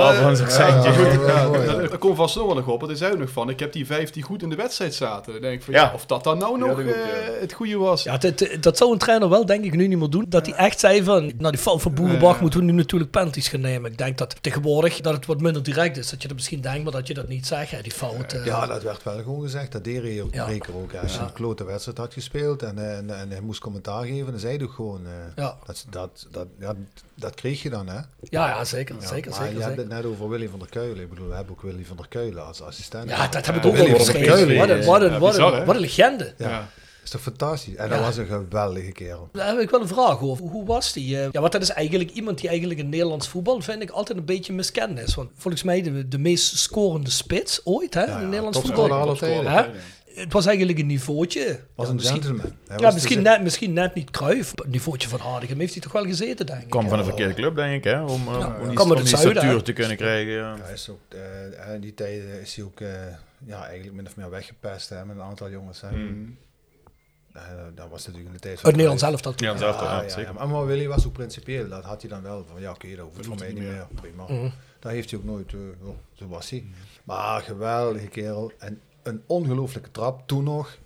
mooi, 1.47 1.65
ja. 1.65 1.73
Dat, 1.75 1.97
komt 1.97 2.15
vast 2.17 2.35
nog 2.35 2.45
wel 2.45 2.55
nog 2.55 2.67
op. 2.67 2.79
want 2.79 2.87
hij 2.91 2.95
zei 2.95 3.11
ook 3.13 3.19
nog 3.19 3.29
van, 3.29 3.49
ik 3.49 3.59
heb 3.59 3.73
die 3.73 3.85
vijf 3.85 4.09
die 4.09 4.23
goed 4.23 4.41
in 4.41 4.49
de 4.49 4.55
wedstrijd 4.55 4.93
zaten. 4.93 5.31
Dan 5.33 5.41
denk 5.41 5.53
ik 5.53 5.63
van, 5.63 5.73
ja, 5.73 5.91
of 5.95 6.05
dat 6.05 6.23
dan 6.23 6.37
nou 6.37 6.57
nog 6.59 6.79
eh, 6.79 6.85
het 7.41 7.53
goede 7.53 7.77
was. 7.77 8.03
Ja, 8.03 8.17
dat, 8.17 8.47
dat 8.59 8.77
zou 8.77 8.91
een 8.91 8.97
trainer 8.97 9.29
wel 9.29 9.45
denk 9.45 9.65
ik 9.65 9.73
nu 9.75 9.87
niet 9.87 9.97
meer 9.99 10.09
doen. 10.09 10.25
Dat 10.27 10.45
hij 10.45 10.55
echt 10.55 10.79
zei 10.79 11.03
van, 11.03 11.31
nou 11.37 11.51
die 11.51 11.61
fout 11.61 11.81
van 11.81 11.93
Boerenbach 11.93 12.41
moeten 12.41 12.59
we 12.59 12.65
nu 12.65 12.71
natuurlijk 12.71 13.11
penalties 13.11 13.47
gaan 13.47 13.61
nemen. 13.61 13.91
Ik 13.91 13.97
denk 13.97 14.17
dat 14.17 14.35
tegenwoordig 14.41 15.01
dat 15.01 15.13
het 15.13 15.25
wat 15.25 15.41
minder 15.41 15.63
direct 15.63 15.97
is. 15.97 16.09
Dat 16.09 16.21
je 16.21 16.27
dat 16.27 16.37
misschien 16.37 16.61
denkt, 16.61 16.83
maar 16.91 16.99
dat 16.99 17.07
je 17.07 17.13
dat 17.13 17.27
niet 17.27 17.47
zegt. 17.47 17.71
Hè, 17.71 17.81
die 17.81 17.91
fout. 17.91 18.33
eh. 18.33 18.45
Ja, 18.45 18.65
dat 18.65 18.83
werd 18.83 19.03
wel 19.03 19.17
gewoon 19.17 19.41
gezegd. 19.41 19.71
Dat 19.71 19.83
deed 19.83 20.03
Ja. 20.31 20.45
Reker 20.45 20.75
ook. 20.75 20.93
Als 20.95 21.13
je 21.13 21.19
een 21.19 21.33
klote 21.33 21.63
wedstrijd 21.63 21.97
had 21.97 22.13
gespeeld 22.13 22.63
en, 22.63 22.77
eh, 22.77 22.97
en, 22.97 23.09
en 23.19 23.29
hij 23.29 23.41
moest 23.41 23.59
commentaar 23.59 24.05
geven, 24.05 24.31
dan 24.31 24.39
zei 24.39 24.55
hij 24.57 24.65
ook 24.65 24.71
gewoon... 24.73 25.05
eh, 25.05 25.11
Ja. 25.35 25.57
dat, 25.65 25.85
dat, 25.89 26.27
dat, 26.31 26.47
ja, 26.59 26.73
dat 27.15 27.35
kreeg 27.35 27.61
je 27.61 27.69
dan, 27.69 27.87
hè? 27.87 27.95
ja, 27.95 28.47
ja, 28.47 28.63
zeker, 28.65 28.95
Ja, 28.99 29.07
zeker, 29.07 29.29
maar 29.31 29.39
zeker. 29.39 29.55
je 29.55 29.61
hebt 29.63 29.75
zeker. 29.77 29.93
het 29.95 30.03
net 30.03 30.11
over 30.13 30.29
Willy 30.29 30.47
van 30.49 30.59
der 30.59 30.69
Keulen. 30.69 31.03
Ik 31.03 31.09
bedoel, 31.09 31.27
we 31.27 31.35
hebben 31.35 31.53
ook 31.53 31.61
Willy 31.61 31.85
van 31.85 31.97
der 31.97 32.07
Keulen 32.07 32.45
als 32.45 32.61
assistent. 32.61 33.09
Ja, 33.09 33.27
dat 33.27 33.45
heb 33.45 33.55
ik 33.55 33.63
Ja, 33.63 33.69
ook 33.69 33.75
al 33.77 33.85
een, 35.45 35.55
hè? 35.59 35.65
wat 35.65 35.75
een 35.75 35.81
legende. 35.81 36.33
Ja. 36.37 36.67
Is 37.07 37.13
toch 37.13 37.21
fantastisch? 37.21 37.75
En 37.75 37.87
Ja. 37.89 37.95
dat 37.95 37.99
was 38.05 38.17
een 38.17 38.25
geweldige 38.25 38.91
kerel. 38.91 39.29
Daar 39.31 39.47
heb 39.47 39.59
ik 39.59 39.69
wel 39.69 39.81
een 39.81 39.87
vraag 39.87 40.21
over. 40.21 40.45
Hoe 40.45 40.65
was 40.65 40.93
die? 40.93 41.17
eh? 41.19 41.27
Ja, 41.31 41.39
want 41.41 41.51
dat 41.51 41.61
is 41.61 41.69
eigenlijk 41.69 42.11
iemand 42.11 42.39
die 42.39 42.49
eigenlijk 42.49 42.79
in 42.79 42.89
Nederlands 42.89 43.27
voetbal, 43.27 43.61
vind 43.61 43.81
ik, 43.81 43.89
altijd 43.89 44.17
een 44.17 44.25
beetje 44.25 44.53
miskend 44.53 44.99
is. 44.99 45.15
Want 45.15 45.29
volgens 45.35 45.63
mij 45.63 45.81
de, 45.81 46.07
de 46.07 46.17
meest 46.17 46.57
scorende 46.57 47.09
spits 47.09 47.61
ooit 47.65 47.93
hè, 47.93 48.03
in 48.03 48.09
het 48.11 48.23
Nederlands 48.23 48.59
voetbal. 48.59 48.91
aller 48.93 49.17
tijden. 49.17 49.51
Hè? 49.51 49.65
het 50.13 50.33
was 50.33 50.45
eigenlijk 50.45 50.79
een 50.79 50.85
niveautje. 50.87 51.59
Was 51.75 51.89
een 51.89 51.95
misschien- 51.95 52.21
gentleman. 52.23 52.51
Hij 52.67 52.77
Ja, 52.77 52.83
was 52.83 52.93
misschien 52.93 53.21
net, 53.21 53.41
misschien 53.43 53.73
net 53.73 53.93
niet 53.93 54.11
Cruijff. 54.11 54.51
Op 54.51 54.57
Het 54.57 54.67
niveautje 54.69 55.07
van 55.09 55.19
Hardegem 55.19 55.59
heeft 55.59 55.73
hij 55.73 55.81
toch 55.81 55.91
wel 55.91 56.05
gezeten, 56.05 56.45
denk 56.45 56.61
ik. 56.61 56.69
kwam 56.69 56.89
van 56.89 56.99
een 56.99 57.05
verkeerde 57.05 57.33
club, 57.33 57.55
denk 57.55 57.73
ik, 57.75 57.83
hè? 57.83 58.01
Om, 58.03 58.27
eh, 58.27 58.39
Ja, 58.39 58.57
om 58.61 58.69
die, 58.69 58.79
om 58.79 58.95
die 58.95 59.07
zuiden, 59.07 59.47
hè? 59.47 59.61
te 59.61 59.73
kunnen 59.73 59.97
krijgen. 59.97 60.31
Ja. 60.33 60.55
Is 60.73 60.89
ook, 60.89 60.99
eh, 61.09 61.73
in 61.73 61.81
die 61.81 61.93
tijd 61.93 62.21
is 62.41 62.55
hij 62.55 62.65
ook 62.65 62.79
ja, 63.45 63.65
eigenlijk 63.65 63.95
min 63.95 64.05
of 64.07 64.15
meer 64.15 64.29
weggepest 64.29 64.89
hè, 64.89 65.05
met 65.05 65.15
een 65.15 65.21
aantal 65.21 65.49
jongens. 65.49 65.81
Hè. 65.81 65.87
Hmm. 65.87 66.37
Eh, 67.37 67.43
dat 67.75 67.89
was 67.89 67.99
natuurlijk 68.05 68.25
in 68.27 68.33
de 68.33 68.39
tijd 68.39 68.63
Uit 68.63 68.73
Nederland 68.75 68.99
zelf 68.99 69.21
dat. 69.21 69.39
Ja, 69.39 69.57
zelf 69.57 69.77
toch, 69.77 69.87
ja, 69.89 70.01
ja, 70.01 70.09
zeker. 70.09 70.33
ja. 70.33 70.45
Maar 70.45 70.65
Willy 70.65 70.87
was 70.87 71.05
ook 71.07 71.13
principieel. 71.13 71.69
Dat 71.69 71.83
had 71.83 72.01
hij 72.01 72.09
dan 72.09 72.21
wel 72.21 72.45
van 72.51 72.61
ja, 72.61 72.71
oké, 72.71 72.95
dat 72.95 73.05
hoeft 73.13 73.25
voor 73.25 73.35
mij 73.35 73.53
niet 73.53 73.63
meer. 73.63 73.87
Prima. 73.95 74.23
Mhm. 74.23 74.49
Dat 74.79 74.91
heeft 74.91 75.09
hij 75.09 75.19
ook 75.19 75.25
nooit. 75.25 75.53
eh, 75.53 75.59
oh, 75.87 75.95
zo 76.13 76.27
was 76.27 76.49
hij. 76.49 76.65
Maar 77.03 77.41
geweldige 77.41 78.07
kerel. 78.07 78.51
En 78.57 78.81
een 79.03 79.23
ongelooflijke 79.25 79.91
trap 79.91 80.27
toen 80.27 80.43
nog. 80.43 80.77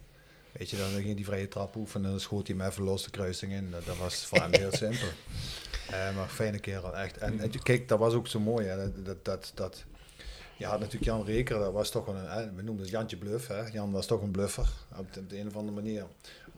Weet 0.52 0.70
je, 0.70 0.78
dan 0.78 0.88
ging 1.02 1.16
die 1.16 1.26
vrije 1.26 1.48
trap 1.48 1.76
oefenen. 1.76 2.10
Dan 2.10 2.20
schoot 2.20 2.48
hij 2.48 2.56
hem 2.58 2.66
even 2.68 2.84
los 2.84 3.04
de 3.04 3.10
kruising 3.10 3.52
in. 3.52 3.72
Dat, 3.72 3.86
dat 3.86 3.98
was 3.98 4.26
voor 4.26 4.38
hem 4.42 4.54
heel 4.54 4.72
simpel. 4.86 5.08
Eh, 5.90 6.16
maar 6.16 6.28
fijne 6.28 6.60
kerel, 6.60 6.96
echt. 6.98 7.18
En, 7.18 7.40
en 7.40 7.62
kijk, 7.64 7.88
dat 7.88 8.00
was 8.00 8.14
ook 8.14 8.28
zo 8.28 8.40
mooi. 8.40 8.68
Hè. 8.68 8.78
Dat, 8.78 9.06
dat, 9.06 9.26
dat, 9.26 9.52
dat, 9.56 9.84
je 10.58 10.66
had 10.66 10.80
natuurlijk 10.80 11.06
Jan 11.06 11.26
Reker, 11.26 11.60
dat 11.60 11.74
was 11.74 11.90
toch 11.90 12.08
een, 12.08 12.16
hè, 12.16 12.46
we 12.54 12.62
noemden 12.62 12.80
het 12.86 12.90
Jantje 12.90 13.18
Bluff. 13.18 13.48
Hè. 13.48 13.68
Jan 13.68 13.92
was 13.92 14.06
toch 14.06 14.22
een 14.22 14.32
bluffer, 14.32 14.70
op 14.98 15.14
de, 15.14 15.20
op 15.20 15.30
de 15.30 15.40
een 15.40 15.48
of 15.48 15.56
andere 15.56 15.76
manier. 15.76 16.06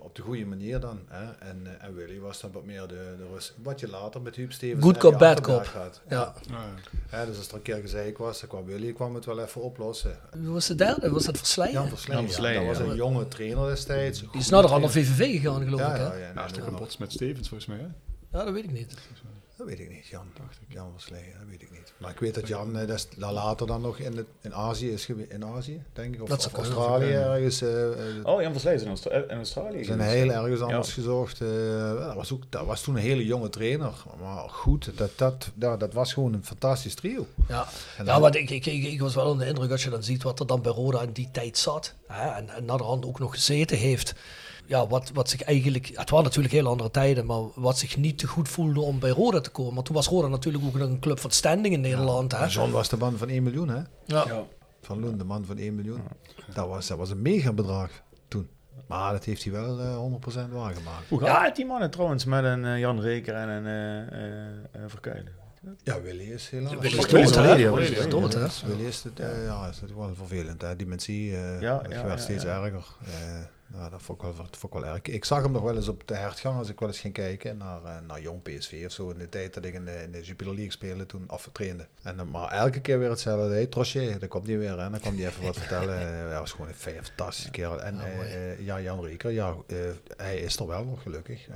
Op 0.03 0.15
de 0.15 0.21
goede 0.21 0.45
manier 0.45 0.79
dan. 0.79 0.99
Hè. 1.07 1.31
En, 1.31 1.61
eh, 1.63 1.87
en 1.87 1.95
Willy 1.95 2.19
was 2.19 2.41
dan 2.41 2.51
wat 2.51 2.65
meer 2.65 2.87
de, 2.87 3.15
de 3.17 3.27
rust. 3.31 3.53
Wat 3.63 3.79
je 3.79 3.89
later 3.89 4.21
met 4.21 4.35
Huub 4.35 4.51
Stevens 4.51 4.83
Good 4.83 4.97
cop, 4.97 5.19
bad 5.19 5.41
cop. 5.41 5.65
Ja. 6.09 6.33
Hè, 7.07 7.25
dus 7.25 7.37
als 7.37 7.47
er 7.47 7.53
een 7.53 7.61
keer 7.61 7.81
gezeik 7.81 8.17
was, 8.17 8.39
dan 8.39 8.49
kwam 8.49 8.65
Willy 8.65 8.93
kwam 8.93 9.15
het 9.15 9.25
wel 9.25 9.39
even 9.39 9.61
oplossen. 9.61 10.19
Wie 10.31 10.49
was 10.49 10.67
de 10.67 10.75
derde? 10.75 11.09
Was 11.09 11.25
dat 11.25 11.37
Versleien? 11.37 11.73
Jan 11.73 11.89
Versleien, 11.89 12.61
ja, 12.61 12.67
dat 12.67 12.77
was 12.77 12.85
ja. 12.85 12.91
een 12.91 12.97
jonge 12.97 13.27
trainer 13.27 13.67
destijds. 13.67 14.19
Die 14.19 14.29
is 14.33 14.49
naar 14.49 14.61
de 14.61 14.67
andere 14.67 14.93
VVV 14.93 15.31
gegaan, 15.41 15.63
geloof 15.63 15.79
Ja, 15.79 15.95
ik. 15.95 15.97
Hè? 15.97 16.03
ja, 16.03 16.15
ja, 16.15 16.31
Ja, 16.35 16.45
is 16.45 16.51
toch 16.51 16.67
een 16.67 16.75
bots 16.75 16.97
met 16.97 17.11
Stevens 17.11 17.47
volgens 17.47 17.69
mij, 17.69 17.77
hè? 17.77 17.87
Ja, 18.37 18.43
dat 18.43 18.53
weet 18.53 18.63
ik 18.63 18.71
niet. 18.71 18.97
Dat 19.57 19.67
weet 19.67 19.79
ik 19.79 19.89
niet, 19.89 20.07
Jan. 20.07 20.27
Jan 20.67 20.91
Versleien, 20.91 21.33
dat 21.39 21.47
weet 21.49 21.61
ik 21.61 21.71
niet. 21.71 21.82
Maar 21.97 22.11
ik 22.11 22.19
weet 22.19 22.35
dat 22.35 22.47
Jan 22.47 22.77
eh, 22.77 22.87
dat 22.87 22.95
is 22.97 23.07
later 23.17 23.67
dan 23.67 23.81
nog 23.81 23.97
in, 23.97 24.17
het, 24.17 24.25
in 24.41 24.53
Azië 24.53 24.91
is 24.91 25.05
geweest. 25.05 25.31
In 25.31 25.45
Azië, 25.45 25.81
denk 25.93 26.13
ik. 26.15 26.21
Of, 26.21 26.29
Dat 26.29 26.45
of. 26.45 26.53
Australië 26.53 27.11
ergens. 27.11 27.61
eh, 27.61 27.91
eh, 27.91 28.25
Oh, 28.25 28.41
Jan 28.41 28.51
Versleij 28.51 28.73
is 28.73 28.81
in, 28.81 28.87
Austra- 28.87 29.23
in 29.27 29.37
Australië. 29.37 29.77
Ze 29.77 29.83
zijn 29.83 29.99
heel 30.01 30.31
ergens 30.31 30.61
anders 30.61 30.87
Ja. 30.87 30.93
gezocht. 30.93 31.39
dat, 31.39 32.15
was 32.15 32.33
ook, 32.33 32.43
dat 32.49 32.65
was 32.65 32.81
toen 32.81 32.95
een 32.95 33.01
hele 33.01 33.25
jonge 33.25 33.49
trainer. 33.49 33.91
Maar 34.21 34.49
goed, 34.49 34.91
dat, 34.97 35.09
dat, 35.15 35.51
ja, 35.59 35.77
dat 35.77 35.93
was 35.93 36.13
gewoon 36.13 36.33
een 36.33 36.45
fantastisch 36.45 36.95
trio. 36.95 37.27
Ja, 37.47 37.67
En 37.97 38.05
ja 38.05 38.19
want 38.19 38.35
ik, 38.35 38.49
ik, 38.49 38.65
ik, 38.65 38.83
ik 38.83 39.01
was 39.01 39.15
wel 39.15 39.25
onder 39.25 39.43
de 39.45 39.51
indruk 39.51 39.71
als 39.71 39.83
je 39.83 39.89
dan 39.89 40.03
ziet 40.03 40.23
wat 40.23 40.39
er 40.39 40.47
dan 40.47 40.61
bij 40.61 40.71
Roda 40.71 41.01
in 41.01 41.11
die 41.11 41.29
tijd 41.31 41.57
zat. 41.57 41.93
Hè, 42.07 42.29
en, 42.29 42.49
en 42.49 42.65
naar 42.65 42.77
de 42.77 42.83
hand 42.83 43.05
ook 43.05 43.19
nog 43.19 43.33
gezeten 43.33 43.77
heeft. 43.77 44.13
Ja, 44.65 44.87
wat, 44.87 45.11
wat 45.13 45.29
zich 45.29 45.41
eigenlijk, 45.41 45.91
het 45.93 46.09
waren 46.09 46.25
natuurlijk 46.25 46.53
heel 46.53 46.67
andere 46.67 46.91
tijden, 46.91 47.25
maar 47.25 47.41
wat 47.55 47.77
zich 47.77 47.97
niet 47.97 48.17
te 48.17 48.27
goed 48.27 48.49
voelde 48.49 48.79
om 48.81 48.99
bij 48.99 49.09
Roda 49.09 49.41
te 49.41 49.49
komen. 49.49 49.73
Maar 49.73 49.83
toen 49.83 49.95
was 49.95 50.07
Roda 50.07 50.27
natuurlijk 50.27 50.65
ook 50.65 50.73
nog 50.73 50.89
een 50.89 50.99
club 50.99 51.19
van 51.19 51.31
standing 51.31 51.73
in 51.73 51.81
Nederland. 51.81 52.31
Hè? 52.31 52.45
John 52.45 52.71
was 52.71 52.89
de 52.89 52.97
man 52.97 53.17
van 53.17 53.29
1 53.29 53.43
miljoen, 53.43 53.69
hè? 53.69 53.81
Ja. 54.05 54.23
Ja. 54.27 54.43
Van 54.81 54.99
Loen, 54.99 55.17
de 55.17 55.23
man 55.23 55.45
van 55.45 55.57
1 55.57 55.75
miljoen. 55.75 56.01
Dat, 56.53 56.67
was, 56.67 56.87
dat 56.87 56.97
was 56.97 57.09
een 57.09 57.21
mega 57.21 57.53
bedrag 57.53 57.89
toen. 58.27 58.47
Maar 58.87 59.11
dat 59.11 59.23
heeft 59.23 59.43
hij 59.43 59.53
wel 59.53 59.79
eh 59.79 60.45
100% 60.47 60.49
waargemaakt. 60.51 61.09
Hoe 61.09 61.19
gaat 61.19 61.45
het 61.45 61.55
die 61.55 61.65
mannen 61.65 61.91
trouwens 61.91 62.25
met 62.25 62.43
een 62.43 62.65
eh, 62.65 62.79
Jan 62.79 63.01
Reker 63.01 63.35
en 63.35 63.49
een 63.49 63.65
eh, 63.65 64.23
eh, 64.23 64.47
eh, 64.71 64.81
Verkuilen? 64.87 65.41
Ja, 65.83 66.01
Willy 66.01 66.31
is 66.31 66.49
helaas. 66.49 66.73
Willy 66.73 66.97
is 66.97 67.07
dood, 67.07 67.21
is 67.21 67.35
hè? 67.35 67.71
Willy 67.71 67.93
is 67.93 68.09
dood, 68.09 68.33
hè? 68.33 68.47
Willy 68.67 68.85
is 68.85 69.03
het, 69.03 69.19
eh, 69.19 69.45
ja, 69.45 69.67
is 69.67 69.79
het 69.79 69.95
wel 69.95 70.15
vervelend. 70.15 70.61
Hè? 70.61 70.75
Dementie 70.75 71.35
eh 71.35 71.61
Ja, 71.61 71.81
werd 71.81 71.93
ja, 71.93 72.17
steeds 72.17 72.43
ja. 72.43 72.63
erger. 72.63 72.85
Nou, 73.77 73.89
dat 73.89 74.01
vond 74.01 74.17
ik, 74.21 74.23
wel, 74.23 74.35
dat 74.45 74.57
vond 74.57 74.73
ik 74.73 74.79
wel 74.79 74.89
erg. 74.93 75.01
Ik 75.01 75.25
zag 75.25 75.41
hem 75.41 75.51
nog 75.51 75.61
wel 75.61 75.75
eens 75.75 75.87
op 75.87 76.01
de 76.07 76.15
hertgang 76.15 76.57
als 76.57 76.69
ik 76.69 76.79
wel 76.79 76.89
eens 76.89 76.99
ging 76.99 77.13
kijken 77.13 77.57
naar, 77.57 77.83
eh, 77.83 77.95
naar 78.07 78.21
jong 78.21 78.41
PSV 78.41 78.83
of 78.85 78.91
zo. 78.91 79.09
In 79.09 79.17
de 79.17 79.29
tijd 79.29 79.53
dat 79.53 79.65
ik 79.65 79.73
in 79.73 79.85
de, 79.85 80.01
in 80.03 80.11
de 80.11 80.21
Jupiler 80.21 80.53
League 80.53 80.71
speelde 80.71 81.05
toen, 81.05 81.23
of 81.27 81.49
trainde. 81.51 81.87
En, 82.01 82.19
eh, 82.19 82.25
maar 82.31 82.51
elke 82.51 82.79
keer 82.79 82.99
weer 82.99 83.09
hetzelfde. 83.09 83.53
Hey, 83.53 83.65
Trochet, 83.65 84.19
dan 84.19 84.29
komt 84.29 84.47
hij 84.47 84.57
weer. 84.57 84.79
Hè? 84.79 84.89
Dan 84.89 84.99
kwam 84.99 85.15
hij 85.15 85.27
even 85.27 85.43
wat 85.43 85.57
vertellen. 85.63 85.99
Eh, 85.99 86.05
Hij 86.29 86.39
was 86.39 86.51
gewoon 86.51 86.67
een 86.67 86.73
fantastische 87.03 87.51
kerel. 87.51 87.81
En 87.81 87.99
Ah, 87.99 88.05
ja, 88.65 88.81
Jan 88.81 89.03
Reker, 89.05 89.31
ja, 89.31 89.55
hij 90.17 90.37
is 90.37 90.57
er 90.57 90.67
wel 90.67 90.83
nog 90.85 91.01
gelukkig. 91.01 91.47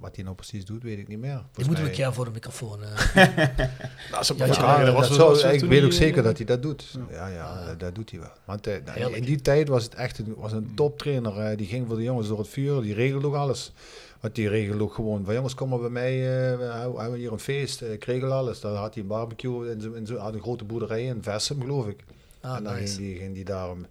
Wat 0.00 0.14
hij 0.14 0.24
nou 0.24 0.36
precies 0.36 0.64
doet, 0.64 0.82
weet 0.82 0.98
ik 0.98 1.08
niet 1.08 1.18
meer. 1.18 1.42
Volgens 1.52 1.66
moeten 1.66 1.74
we 1.74 1.80
mij- 1.80 1.90
een 1.90 1.96
keer 1.96 2.12
voor 2.12 2.24
de 2.24 2.30
microfoon. 2.30 2.78
zo- 4.24 4.34
Ja, 4.36 4.46
ja, 4.46 4.78
ja, 4.78 4.84
dat 4.84 4.94
was 4.94 5.08
dat 5.08 5.18
dat 5.40 5.52
ik 5.52 5.60
weet 5.60 5.84
ook 5.84 5.92
zeker 5.92 6.22
dat 6.22 6.36
hij 6.36 6.46
dat 6.46 6.62
doet. 6.62 6.98
Ja, 7.10 7.26
ja, 7.26 7.64
dat- 7.66 7.80
dat 7.80 7.94
doet 7.94 8.10
hij 8.10 8.20
wel. 8.20 8.30
Want 8.44 8.64
nou, 8.84 9.14
in 9.14 9.22
die 9.24 9.40
tijd 9.40 9.68
was 9.68 9.84
het 9.84 9.94
echt 9.94 10.18
een, 10.18 10.34
was 10.36 10.52
een 10.52 10.72
toptrainer. 10.74 11.53
Eh, 11.54 11.58
die 11.60 11.66
ging 11.66 11.86
voor 11.86 11.96
de 11.96 12.02
jongens 12.02 12.28
door 12.28 12.38
het 12.38 12.48
vuur. 12.48 12.82
Die 12.82 12.94
regelde 12.94 13.26
ook 13.26 13.34
alles. 13.34 13.72
Want 14.20 14.34
die 14.34 14.48
regelde 14.48 14.82
ook 14.82 14.94
gewoon 14.94 15.24
van 15.24 15.34
jongens, 15.34 15.54
kom 15.54 15.68
maar 15.68 15.78
bij 15.78 15.88
mij. 15.90 16.12
eh, 16.12 16.58
we 16.92 17.00
hebben 17.00 17.18
hier 17.18 17.32
een 17.32 17.38
feest. 17.38 17.82
eh, 17.82 17.92
Ik 17.92 18.04
regel 18.04 18.32
alles. 18.32 18.60
Dan 18.60 18.74
had 18.76 18.94
hij 18.94 19.02
een 19.02 19.08
barbecue 19.08 19.70
in 19.70 20.06
zo, 20.06 20.16
een 20.16 20.40
grote 20.40 20.64
boerderij 20.64 21.04
in 21.04 21.22
Vessem, 21.22 21.60
geloof 21.60 21.86
ik. 21.86 22.04
Ah, 22.44 22.56
en 22.56 22.64
dan 22.64 22.74
nice. 22.74 22.86
ging 22.94 22.98
die, 23.08 23.16
ging 23.18 23.34
die 23.34 23.44
daarom. 23.44 23.86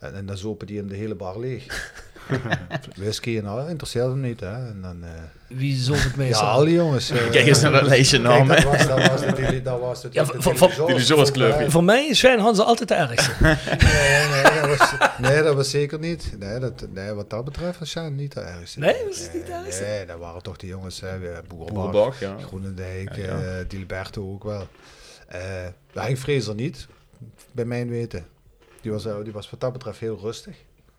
En, 0.00 0.14
en 0.14 0.26
dan 0.26 0.36
zopen 0.36 0.66
die 0.66 0.78
hem 0.78 0.88
de 0.88 0.94
hele 0.96 1.14
bar 1.14 1.38
leeg. 1.40 1.92
Whisky 2.96 3.38
en 3.38 3.46
al, 3.46 3.66
interesseerde 3.66 4.08
hem 4.10 4.20
niet. 4.20 4.40
Hè. 4.40 4.52
En 4.68 4.78
dan, 4.82 5.04
eh, 5.04 5.10
Wie 5.46 5.76
zult 5.76 6.02
het 6.02 6.10
ja, 6.12 6.16
meestal? 6.18 6.48
al 6.48 6.64
die 6.64 6.74
jongens. 6.74 7.10
eh, 7.10 7.30
Kijk 7.30 7.46
eens 7.46 7.60
naar 7.60 7.72
dat 7.72 7.82
lijstje 7.82 8.18
namen. 8.18 8.46
dat 8.56 8.64
was, 8.64 8.86
dat 8.86 9.08
was, 9.08 9.20
de, 9.20 9.62
dat 9.62 9.80
was 9.80 10.00
de, 10.02 10.08
Ja, 10.12 10.24
de- 10.24 10.84
Diligence-clubje. 10.86 11.70
Voor 11.70 11.84
mij 11.84 12.06
is 12.08 12.18
Shane 12.18 12.42
Hansen 12.42 12.64
altijd 12.64 12.88
de 12.88 12.94
ergste. 12.94 13.30
Nee, 13.40 14.28
nee, 14.28 14.42
dat 14.60 14.78
was, 14.78 14.92
nee, 15.18 15.42
dat 15.42 15.54
was 15.54 15.70
zeker 15.70 15.98
niet. 15.98 16.34
Nee, 16.38 16.58
dat, 16.58 16.86
nee 16.92 17.12
wat 17.12 17.30
dat 17.30 17.44
betreft 17.44 17.78
was 17.78 17.96
niet 18.10 18.32
de 18.32 18.40
ergste. 18.40 18.78
Nee, 18.78 18.94
was 19.08 19.18
het 19.18 19.34
niet 19.34 19.46
de 19.46 19.52
ergste? 19.52 19.84
Nee, 19.84 20.06
dat 20.06 20.18
waren 20.18 20.42
toch 20.42 20.56
die 20.56 20.68
jongens, 20.68 21.00
hè, 21.00 21.08
Boerenbach, 21.48 22.20
ja. 22.20 22.36
Groenendijk, 22.46 23.16
Ja, 23.16 23.24
ja. 23.24 23.38
eh, 23.40 23.64
Diliberto 23.68 24.32
ook 24.32 24.44
wel. 24.44 24.68
Eh 25.26 25.40
Henk 25.92 26.18
Fraser 26.18 26.54
niet, 26.54 26.86
bij 27.52 27.64
mijn 27.64 27.88
weten. 27.88 28.26
Die 28.80 28.90
was, 28.92 29.04
eh, 29.06 29.16
die 29.22 29.32
was 29.32 29.50
wat 29.50 29.60
dat 29.60 29.72
betreft 29.72 29.98
heel 29.98 30.18
rustig. 30.18 30.56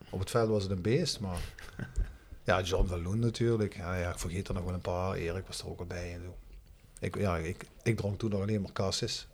Op 0.09 0.19
het 0.19 0.29
veld 0.29 0.49
was 0.49 0.63
het 0.63 0.71
een 0.71 0.81
beest, 0.81 1.19
maar... 1.19 1.39
Ja, 2.43 2.61
John 2.61 2.87
van 2.87 3.01
Loen 3.01 3.19
natuurlijk. 3.19 3.75
Ja, 3.75 3.95
ja, 3.95 4.09
ik 4.11 4.19
vergeet 4.19 4.47
er 4.47 4.53
nog 4.53 4.63
wel 4.63 4.73
een 4.73 4.81
paar. 4.81 5.15
Erik 5.15 5.47
was 5.47 5.59
er 5.61 5.67
ook 5.69 5.79
al 5.79 5.85
bij 5.85 6.13
en 6.13 6.21
zo. 6.23 6.35
Ik, 6.99 7.17
ja, 7.17 7.37
ik, 7.37 7.65
ik 7.83 7.97
dronk 7.97 8.19
toen 8.19 8.29
nog 8.29 8.41
alleen 8.41 8.61
maar 8.61 8.71
cassis. 8.71 9.27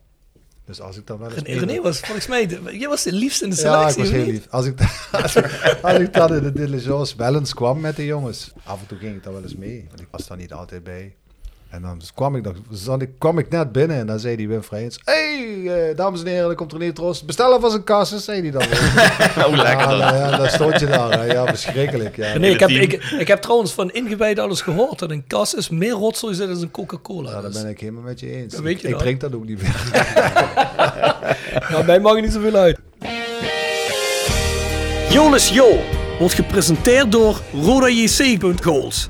Dus 0.66 0.82
als 0.82 0.98
ik 0.98 1.08
dan 1.08 1.18
wel 1.18 1.32
eens... 1.32 1.42
René, 1.42 1.60
René 1.60 1.82
was 1.82 2.00
volgens 2.00 2.28
mij, 2.28 2.46
de, 2.48 2.78
jij 2.78 2.88
was 2.88 3.04
de 3.04 3.14
liefste 3.14 3.44
in 3.44 3.50
de 3.50 3.56
Ja, 3.56 3.88
ik 3.88 3.92
selectie. 3.92 4.02
was 4.04 4.12
heel 4.12 4.34
lief. 4.34 4.48
Als 4.50 4.66
ik, 4.66 4.80
als 5.24 5.36
ik, 5.36 5.80
als 5.82 5.98
ik 6.00 6.14
dan 6.14 6.36
in 6.36 6.44
de 6.44 6.52
diligence 6.52 7.18
wel 7.18 7.36
eens 7.36 7.54
kwam 7.54 7.80
met 7.80 7.96
de 7.96 8.06
jongens, 8.06 8.52
af 8.64 8.82
en 8.82 8.88
toe 8.88 8.98
ging 8.98 9.16
ik 9.16 9.24
daar 9.24 9.34
wel 9.34 9.44
eens 9.44 9.56
mee, 9.56 9.86
want 9.88 10.00
ik 10.00 10.08
was 10.12 10.28
daar 10.28 10.38
niet 10.38 10.54
altijd 10.54 10.84
bij. 10.84 11.16
En 11.74 11.82
dan 11.82 12.02
kwam 12.16 12.36
ik, 12.36 12.46
ik, 13.00 13.10
kwam 13.18 13.38
ik 13.38 13.50
net 13.50 13.72
binnen 13.72 13.98
en 13.98 14.08
dan 14.08 14.20
zei 14.20 14.36
die 14.36 14.48
Wim 14.48 14.64
Vrijens, 14.64 15.00
hey, 15.04 15.62
eh, 15.66 15.96
dames 15.96 16.22
en 16.22 16.28
heren, 16.28 16.50
er 16.50 16.56
komt 16.56 16.74
René 16.74 16.92
Troost, 16.92 17.26
bestel 17.26 17.52
alvast 17.52 17.76
een 17.76 17.84
kassus, 17.84 18.24
zei 18.24 18.42
hij 18.42 18.52
dan. 18.52 18.64
Hoe 19.46 19.56
lekker 19.68 19.80
ja, 19.80 19.88
dan. 19.88 19.98
nou 19.98 20.16
ja, 20.16 20.38
dan 20.38 20.48
stond 20.50 20.80
je 20.80 20.86
daar, 20.86 21.20
hè. 21.20 21.24
ja, 21.24 21.46
verschrikkelijk. 21.46 22.16
Ja. 22.16 22.38
Nee, 22.38 22.52
ik 22.52 22.60
heb, 22.60 22.70
ik, 22.70 22.94
ik 23.20 23.28
heb 23.28 23.42
trouwens 23.42 23.72
van 23.72 23.92
ingewijden 23.92 24.44
alles 24.44 24.62
gehoord 24.62 25.00
dat 25.00 25.12
een 25.12 25.28
kas 25.28 25.54
is 25.54 25.70
meer 25.70 25.92
rotzooi 25.92 26.36
zit 26.36 26.48
dan 26.48 26.62
een 26.62 26.72
Coca-Cola. 26.72 27.30
Ja, 27.30 27.42
daar 27.42 27.52
Dus, 27.52 27.62
ben 27.62 27.72
ik 27.72 27.80
helemaal 27.80 28.04
met 28.04 28.20
je 28.20 28.32
eens. 28.32 28.54
Dat 28.54 28.62
weet 28.62 28.82
je 28.82 28.88
ik 28.88 28.94
dan. 28.94 29.02
drink 29.02 29.20
dat 29.20 29.34
ook 29.36 29.46
niet 29.46 29.62
meer. 29.62 29.92
ja, 31.70 31.82
mij 31.86 32.00
mag 32.00 32.16
er 32.16 32.22
niet 32.22 32.34
zoveel 32.34 32.56
uit. 32.56 32.80
Jolis 35.10 35.50
Jo 35.50 35.80
wordt 36.20 36.34
gepresenteerd 36.34 37.12
door 37.12 37.42
RodaJC.goals. 37.54 39.10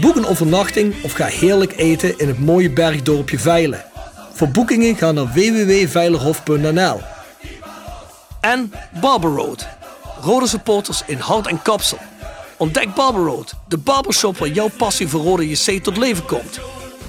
Boek 0.00 0.16
een 0.16 0.26
overnachting 0.26 0.94
of 1.02 1.12
ga 1.12 1.26
heerlijk 1.26 1.76
eten 1.76 2.18
in 2.18 2.28
het 2.28 2.38
mooie 2.38 2.70
bergdorpje 2.70 3.38
Veilen. 3.38 3.84
Voor 4.32 4.48
boekingen 4.48 4.96
ga 4.96 5.12
naar 5.12 5.32
www.veilerhof.nl. 5.32 7.00
En 8.40 8.72
Barber 9.00 9.30
Road. 9.30 9.66
Rode 10.20 10.46
supporters 10.46 11.02
in 11.06 11.18
hart 11.18 11.46
en 11.46 11.62
kapsel. 11.62 11.98
Ontdek 12.56 12.94
Barber 12.94 13.22
Road, 13.22 13.54
de 13.68 13.78
barbershop 13.78 14.38
waar 14.38 14.48
jouw 14.48 14.70
passie 14.76 15.08
voor 15.08 15.20
Rode 15.20 15.48
JC 15.48 15.82
tot 15.82 15.96
leven 15.96 16.24
komt. 16.24 16.60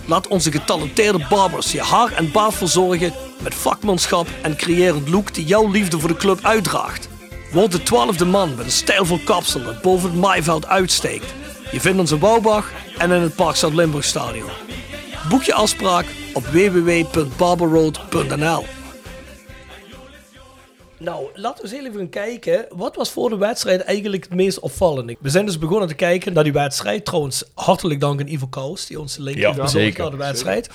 Laat 0.05 0.27
onze 0.27 0.51
getalenteerde 0.51 1.25
barbers 1.29 1.71
je 1.71 1.81
haar 1.81 2.11
en 2.11 2.31
baard 2.31 2.53
verzorgen 2.53 3.13
met 3.41 3.55
vakmanschap 3.55 4.27
en 4.41 4.55
creërend 4.55 5.09
look 5.09 5.33
die 5.33 5.45
jouw 5.45 5.71
liefde 5.71 5.99
voor 5.99 6.09
de 6.09 6.15
club 6.15 6.39
uitdraagt. 6.41 7.07
Word 7.51 7.71
de 7.71 7.83
twaalfde 7.83 8.25
man 8.25 8.55
met 8.55 8.65
een 8.65 8.71
stijlvol 8.71 9.19
kapsel 9.25 9.63
dat 9.63 9.81
boven 9.81 10.09
het 10.09 10.19
maaiveld 10.19 10.65
uitsteekt. 10.67 11.33
Je 11.75 11.81
vindt 11.81 11.99
ons 11.99 12.11
in 12.11 12.19
Bouwbach 12.19 12.71
en 12.97 13.11
in 13.11 13.21
het 13.21 13.35
Parkstad 13.35 13.73
Limburg 13.73 14.05
Stadion. 14.05 14.49
Boek 15.29 15.43
je 15.43 15.53
afspraak 15.53 16.05
op 16.33 16.45
www.barberroad.nl 16.45 18.65
nou, 20.97 21.25
laten 21.33 21.69
we 21.69 21.75
eens 21.75 21.87
even 21.87 22.09
kijken. 22.09 22.65
Wat 22.69 22.95
was 22.95 23.09
voor 23.11 23.29
de 23.29 23.37
wedstrijd 23.37 23.81
eigenlijk 23.83 24.23
het 24.23 24.33
meest 24.33 24.59
opvallende? 24.59 25.15
We 25.19 25.29
zijn 25.29 25.45
dus 25.45 25.59
begonnen 25.59 25.87
te 25.87 25.93
kijken 25.95 26.33
naar 26.33 26.43
die 26.43 26.53
wedstrijd. 26.53 27.05
Trouwens, 27.05 27.43
hartelijk 27.53 27.99
dank 27.99 28.19
aan 28.19 28.27
Ivo 28.27 28.47
Kous, 28.47 28.85
die 28.85 28.99
ons 28.99 29.17
link 29.17 29.37
Ja, 29.37 29.53
heeft 29.53 29.69
zeker. 29.69 30.01
naar 30.01 30.11
de 30.11 30.17
wedstrijd. 30.17 30.69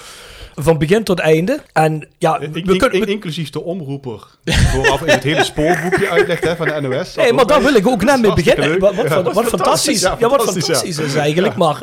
Van 0.55 0.79
begin 0.79 1.05
tot 1.05 1.19
einde. 1.19 1.61
En 1.73 2.09
ja, 2.19 2.39
we 2.39 2.45
In- 2.53 2.65
kunnen... 2.79 2.93
in- 2.93 3.07
inclusief 3.07 3.51
de 3.51 3.63
omroeper 3.63 4.27
die 4.45 4.55
vooraf 4.59 5.01
even 5.01 5.13
het 5.15 5.23
hele 5.23 5.45
spoorboekje 5.45 6.09
uitlegt 6.11 6.45
hè, 6.45 6.57
van 6.57 6.67
de 6.69 6.81
NOS. 6.81 7.15
Hey, 7.15 7.33
maar 7.33 7.47
daar 7.47 7.63
wil 7.63 7.75
ik 7.75 7.87
ook 7.87 8.05
net 8.05 8.21
mee 8.21 8.33
beginnen. 8.33 8.79
Wat, 8.79 8.95
wat, 8.95 9.09
Ja, 9.09 9.23
wat 9.23 9.45
fantastisch. 9.47 10.01
Ja, 10.01 10.11
wat 10.11 10.19
fantastisch, 10.31 10.67
ja. 10.67 10.75
fantastisch 10.75 10.99
is 10.99 11.15
eigenlijk. 11.15 11.57
Maar 11.57 11.83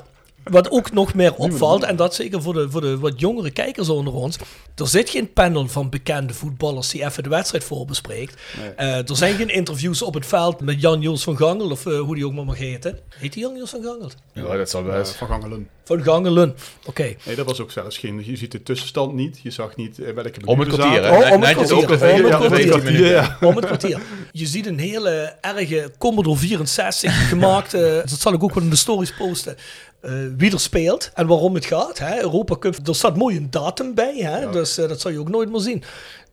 wat 0.49 0.71
ook 0.71 0.91
nog 0.91 1.13
meer 1.13 1.33
opvalt, 1.35 1.83
en 1.83 1.95
dat 1.95 2.15
zeker 2.15 2.41
voor 2.41 2.53
de, 2.53 2.69
voor 2.69 2.81
de 2.81 2.97
wat 2.97 3.19
jongere 3.19 3.51
kijkers 3.51 3.89
onder 3.89 4.13
ons. 4.13 4.37
Er 4.75 4.87
zit 4.87 5.09
geen 5.09 5.33
panel 5.33 5.67
van 5.67 5.89
bekende 5.89 6.33
voetballers 6.33 6.89
die 6.89 7.05
even 7.05 7.23
de 7.23 7.29
wedstrijd 7.29 7.63
voorbespreekt. 7.63 8.41
Eh, 8.75 9.09
er 9.09 9.15
zijn 9.15 9.35
geen 9.35 9.49
interviews 9.49 10.01
op 10.01 10.13
het 10.13 10.25
veld 10.25 10.59
met 10.59 10.81
Jan-Jules 10.81 11.23
van 11.23 11.37
Gangel, 11.37 11.71
of 11.71 11.85
eh, 11.85 11.99
hoe 11.99 12.15
die 12.15 12.25
ook 12.25 12.33
maar 12.33 12.45
mag 12.45 12.57
heten. 12.57 12.99
Heet 13.09 13.33
die 13.33 13.41
Jan-Jules 13.43 13.69
van 13.69 13.83
Gangel? 13.83 14.11
Ja, 14.33 14.57
dat 14.57 14.69
zal 14.69 14.83
best. 14.83 15.15
Van 15.15 15.27
Gangelen. 15.27 15.67
Van 15.83 16.03
Gangelen. 16.03 16.55
Oké. 16.85 17.15
Nee, 17.25 17.35
dat 17.35 17.45
was 17.45 17.59
ook 17.59 17.71
zelfs 17.71 17.97
geen. 17.97 18.21
Je 18.25 18.35
ziet 18.35 18.51
de 18.51 18.63
tussenstand 18.63 19.13
niet. 19.13 19.39
Je 19.43 19.51
zag 19.51 19.75
niet 19.75 19.99
eh, 19.99 20.13
welke 20.13 20.39
Om 20.45 20.59
het 20.59 20.69
kwartier, 20.69 21.03
hè? 21.03 21.09
Oh, 21.09 21.31
om 21.31 21.41
het 21.41 21.51
kwartier. 21.51 21.75
ook 21.75 21.83
Om 21.83 21.91
het 21.91 22.27
ja, 22.27 22.37
kwartier. 22.37 22.67
15 22.67 22.83
minuten. 22.83 23.09
Ja. 23.09 23.37
Om 23.41 23.55
het 23.55 23.65
kwartier. 23.65 24.01
Je 24.31 24.45
ziet 24.45 24.65
een 24.65 24.79
hele 24.79 25.35
erge 25.41 25.91
Commodore 25.97 26.37
64 26.37 27.29
gemaakt. 27.29 27.71
dat 28.09 28.19
zal 28.19 28.33
ik 28.33 28.43
ook 28.43 28.53
wel 28.53 28.63
in 28.63 28.69
de 28.69 28.75
stories 28.75 29.13
posten. 29.13 29.57
Eh, 29.99 30.11
wie 30.37 30.51
er 30.51 30.59
speelt 30.59 31.11
en 31.13 31.27
waarom 31.27 31.53
het 31.53 31.65
gaat. 31.65 31.99
Hè. 31.99 32.21
Europa 32.21 32.57
Cup, 32.57 32.87
er 32.87 32.95
staat 32.95 33.15
mooi 33.15 33.37
een 33.37 33.51
datum 33.51 33.93
bij. 33.93 34.15
Hè. 34.17 34.49
Dus 34.49 34.77
eh, 34.77 34.87
dat 34.87 35.01
zal 35.01 35.11
je 35.11 35.19
ook 35.19 35.29
nooit 35.29 35.51
meer 35.51 35.61
zien. 35.61 35.83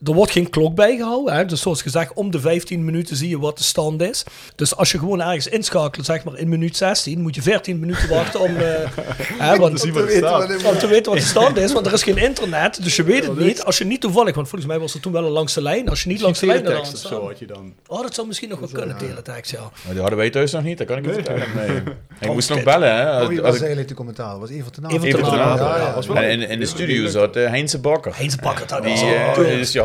Er 0.05 0.13
wordt 0.15 0.33
geen 0.33 0.51
klok 0.51 0.75
bijgehouden. 0.75 1.35
Hè. 1.35 1.45
Dus 1.45 1.61
zoals 1.61 1.83
gezegd, 1.83 2.13
om 2.15 2.31
de 2.31 2.41
15 2.41 2.85
minuten 2.85 3.17
zie 3.17 3.29
je 3.29 3.39
wat 3.39 3.59
de 3.59 3.65
stand 3.65 4.03
is. 4.03 4.25
Dus 4.57 4.77
als 4.77 4.93
je 4.93 4.99
gewoon 4.99 5.21
ergens 5.21 5.47
inschakelt, 5.47 6.05
zeg 6.07 6.25
maar 6.25 6.39
in 6.39 6.49
minuut 6.49 6.77
16, 6.77 7.21
moet 7.21 7.35
je 7.35 7.43
14 7.43 7.79
minuten 7.79 8.09
wachten 8.09 8.41
om... 8.41 8.57
eh, 8.57 8.65
hè, 9.49 9.57
want, 9.57 9.81
te 9.81 10.87
weten 10.89 11.13
wat 11.13 11.21
de 11.21 11.27
stand 11.27 11.57
is, 11.57 11.73
want 11.73 11.87
er 11.87 11.93
is 11.93 12.03
geen 12.03 12.17
internet, 12.17 12.83
dus 12.83 12.97
je 12.97 13.03
weet 13.03 13.27
het 13.27 13.39
niet. 13.39 13.65
Als 13.65 13.79
je 13.79 13.85
niet 13.85 14.01
toevallig, 14.01 14.35
want 14.35 14.49
volgens 14.49 14.71
mij 14.71 14.81
was 14.81 14.95
er 14.95 15.01
toen 15.01 15.13
wel 15.13 15.25
een 15.25 15.31
langs 15.31 15.55
de 15.55 15.63
lijn. 15.63 15.89
Als 15.89 16.03
je 16.03 16.09
niet 16.09 16.21
langs 16.21 16.41
de 16.41 16.47
lijn 16.47 16.79
of 16.79 16.87
zo 16.97 17.27
had 17.27 17.39
je 17.39 17.47
dan. 17.47 17.73
Oh, 17.87 18.03
dat 18.03 18.15
zou 18.15 18.27
misschien 18.27 18.49
nog 18.49 18.59
wel 18.59 18.69
kunnen, 18.73 18.97
teletext, 18.97 19.51
ja. 19.51 19.61
Maar 19.61 19.93
die 19.93 20.01
hadden 20.01 20.19
wij 20.19 20.31
thuis 20.31 20.53
nog 20.53 20.63
niet, 20.63 20.79
dat 20.79 20.87
kan 20.87 20.97
ik 20.99 21.05
niet 21.05 21.15
vertellen. 21.15 21.47
Nee. 21.57 21.83
Ik 22.21 22.33
moest 22.33 22.49
nog 22.49 22.63
bellen, 22.63 22.97
hè. 22.97 23.23
Oh, 23.23 23.29
wie 23.29 23.41
was 23.41 23.59
eigenlijk 23.59 23.89
de 23.89 23.95
commentaar? 23.95 24.39
Was 24.39 24.51
Evert 24.51 24.75
ten 24.75 24.85
Evert 24.85 24.97
Apel? 24.99 25.11
ten 25.11 25.19
Even 25.19 25.31
te 25.31 25.37
laat. 25.37 25.59
Ja, 25.59 25.77
ja, 25.77 25.95
was 25.95 26.07
wel- 26.07 26.17
En 26.17 26.49
in, 26.49 26.59
de 26.59 26.67
studio 26.67 27.09
zat 27.09 27.37
uh, 27.37 27.49
Heinze 27.49 27.79
Bakker. 27.79 28.17
Heinz 28.17 28.37
Bakker, 28.37 28.67
dat 28.67 28.83
Die, 28.83 28.97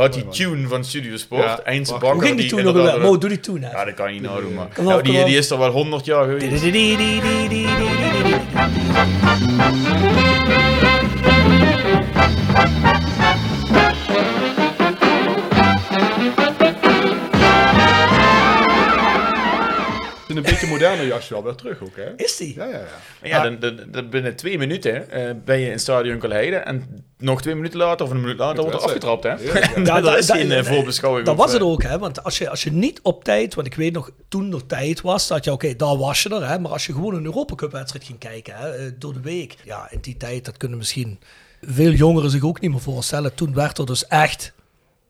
eh, 0.10 0.16
dus 0.16 0.24
had 0.24 0.36
die 0.36 0.46
tune 0.46 0.68
van 0.68 0.84
Studio 0.84 1.18
Sport, 1.18 1.44
Ja, 1.44 1.60
Heinze 1.64 1.92
Bakker. 1.92 2.10
Bakker. 2.10 2.28
Hoe 2.28 2.28
ging 2.28 2.40
die 2.40 2.50
die 2.50 2.64
toen 2.64 2.74
nog 2.74 2.92
wel? 2.92 3.00
Mo, 3.00 3.18
doe 3.18 3.30
die 3.30 3.40
toen 3.40 3.62
Ja, 3.62 3.86
dat 3.86 3.94
kan 3.94 4.14
je 4.14 4.20
niet 4.20 4.30
nou 4.30 4.42
doen, 4.42 4.54
maar. 4.54 4.68
Nou, 4.82 5.02
die, 5.02 5.26
die 5.26 5.38
is 5.38 5.50
er 5.50 5.58
wel 5.58 5.72
100 5.72 6.06
jaar 6.06 6.24
geweest. 6.24 6.64
Een 20.40 20.52
beetje 20.52 20.68
moderner 20.68 21.06
jasje 21.06 21.34
wel 21.34 21.44
weer 21.44 21.56
terug 21.56 21.82
ook, 21.84 21.96
hè? 21.96 22.16
Is 22.16 22.38
die? 22.38 22.56
Ja, 22.56 22.66
ja, 22.66 22.72
ja. 22.72 22.86
Maar 23.22 23.30
ja, 23.30 23.44
dan, 23.44 23.60
dan, 23.60 23.80
dan 23.92 24.10
binnen 24.10 24.36
twee 24.36 24.58
minuten 24.58 25.12
eh, 25.12 25.32
ben 25.46 25.60
je 25.60 25.72
in 25.72 25.80
Stadion 25.80 26.18
Kalheide 26.20 26.56
en 26.56 27.04
nog 27.18 27.42
twee 27.42 27.56
minuten 27.56 27.78
later 27.80 28.06
of 28.06 28.12
een 28.12 28.22
minuut 28.22 28.38
later 28.38 28.62
wordt 28.64 28.78
er 28.78 28.84
afgetrapt, 28.84 29.24
hè? 29.24 29.30
Ja, 29.30 29.70
Ja, 29.84 30.02
dat 30.02 30.18
is 30.18 30.30
geen 30.30 30.50
dat- 30.50 30.66
eh, 30.66 30.72
voorbeschouwing. 30.74 31.26
Dat 31.26 31.36
of, 31.36 31.42
was 31.42 31.52
het 31.54 31.62
eh, 31.62 31.68
ook, 31.68 31.84
hè? 31.84 31.98
Want 32.00 32.24
als 32.24 32.38
je, 32.38 32.50
als 32.50 32.64
je 32.64 32.72
niet 32.72 33.00
op 33.04 33.24
tijd, 33.24 33.56
want 33.56 33.68
ik 33.68 33.76
weet 33.76 33.94
nog, 33.94 34.12
toen 34.28 34.54
er 34.54 34.66
tijd 34.66 35.02
was, 35.02 35.28
dat 35.28 35.44
je, 35.46 35.52
oké, 35.52 35.76
daar 35.76 35.98
was 35.98 36.24
je 36.24 36.30
er, 36.30 36.48
hè? 36.50 36.60
Maar 36.60 36.72
als 36.72 36.86
je 36.86 36.94
gewoon 36.94 37.16
een 37.16 37.26
Europa 37.26 37.56
Cup 37.56 37.72
wedstrijd 37.72 38.06
ging 38.06 38.20
kijken, 38.20 38.56
hè, 38.56 38.98
door 38.98 39.14
de 39.14 39.22
week. 39.22 39.56
Ja, 39.64 39.88
in 39.92 40.00
die 40.02 40.18
tijd, 40.18 40.46
dat 40.46 40.58
kunnen 40.58 40.78
misschien 40.78 41.20
veel 41.62 41.92
jongeren 41.92 42.30
zich 42.30 42.44
ook 42.44 42.62
niet 42.62 42.72
meer 42.72 42.80
voorstellen. 42.82 43.34
Toen 43.36 43.54
werd 43.54 43.78
er 43.78 43.86
dus 43.86 44.08
echt, 44.08 44.54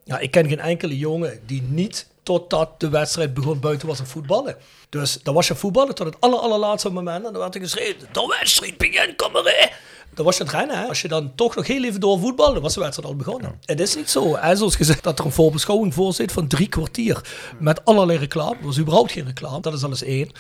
ja, 0.04 0.20
ik 0.20 0.32
ken 0.32 0.48
geen 0.48 0.60
enkele 0.60 0.98
jongen 0.98 1.40
die 1.46 1.62
niet 1.68 2.08
totdat 2.24 2.80
de 2.80 2.90
wedstrijd 2.90 3.34
begon 3.34 3.60
buiten 3.60 3.88
was 3.88 4.00
aan 4.00 4.08
voetballen. 4.08 4.58
Dus 4.90 5.20
dan 5.24 5.34
was 5.34 5.48
je 5.48 5.56
voetballen 5.56 5.96
tot 5.96 6.06
het 6.06 6.16
aller, 6.20 6.40
allerlaatste 6.40 6.90
moment. 6.90 7.26
En 7.26 7.32
dan 7.32 7.42
werd 7.42 7.56
er 7.56 7.62
geschreven, 7.62 8.08
de 8.12 8.36
wedstrijd 8.40 8.78
begint, 8.78 9.16
kom 9.16 9.32
maar 9.32 9.46
in. 9.46 9.70
Dan 10.14 10.26
was 10.26 10.38
je 10.38 10.44
aan 10.44 10.50
het 10.50 10.58
rennen. 10.58 10.78
Hè? 10.78 10.88
Als 10.88 11.02
je 11.02 11.08
dan 11.08 11.36
toch 11.36 11.56
nog 11.56 11.68
heel 11.68 11.84
even 11.84 12.00
door 12.00 12.20
voetbal, 12.20 12.54
dan 12.54 12.62
was 12.62 12.74
de 12.74 12.80
wedstrijd 12.80 13.10
al 13.10 13.16
begonnen. 13.16 13.60
Het 13.66 13.80
is 13.80 13.96
niet 13.96 14.10
zo, 14.10 14.36
hè? 14.36 14.56
zoals 14.56 14.76
gezegd, 14.76 15.04
dat 15.04 15.20
er 15.20 15.26
een 15.26 15.32
voorbeschouwing 15.32 15.94
voor 15.94 16.14
zit 16.14 16.32
van 16.32 16.48
drie 16.48 16.70
kwartier. 16.70 17.22
Met 17.60 17.86
allerlei 17.86 18.18
reclame. 18.18 18.56
Er 18.56 18.66
was 18.66 18.80
überhaupt 18.80 19.12
geen 19.12 19.26
reclame, 19.26 19.62
dat 19.62 19.74
is 19.74 19.84
alles 19.84 20.04
één. 20.04 20.32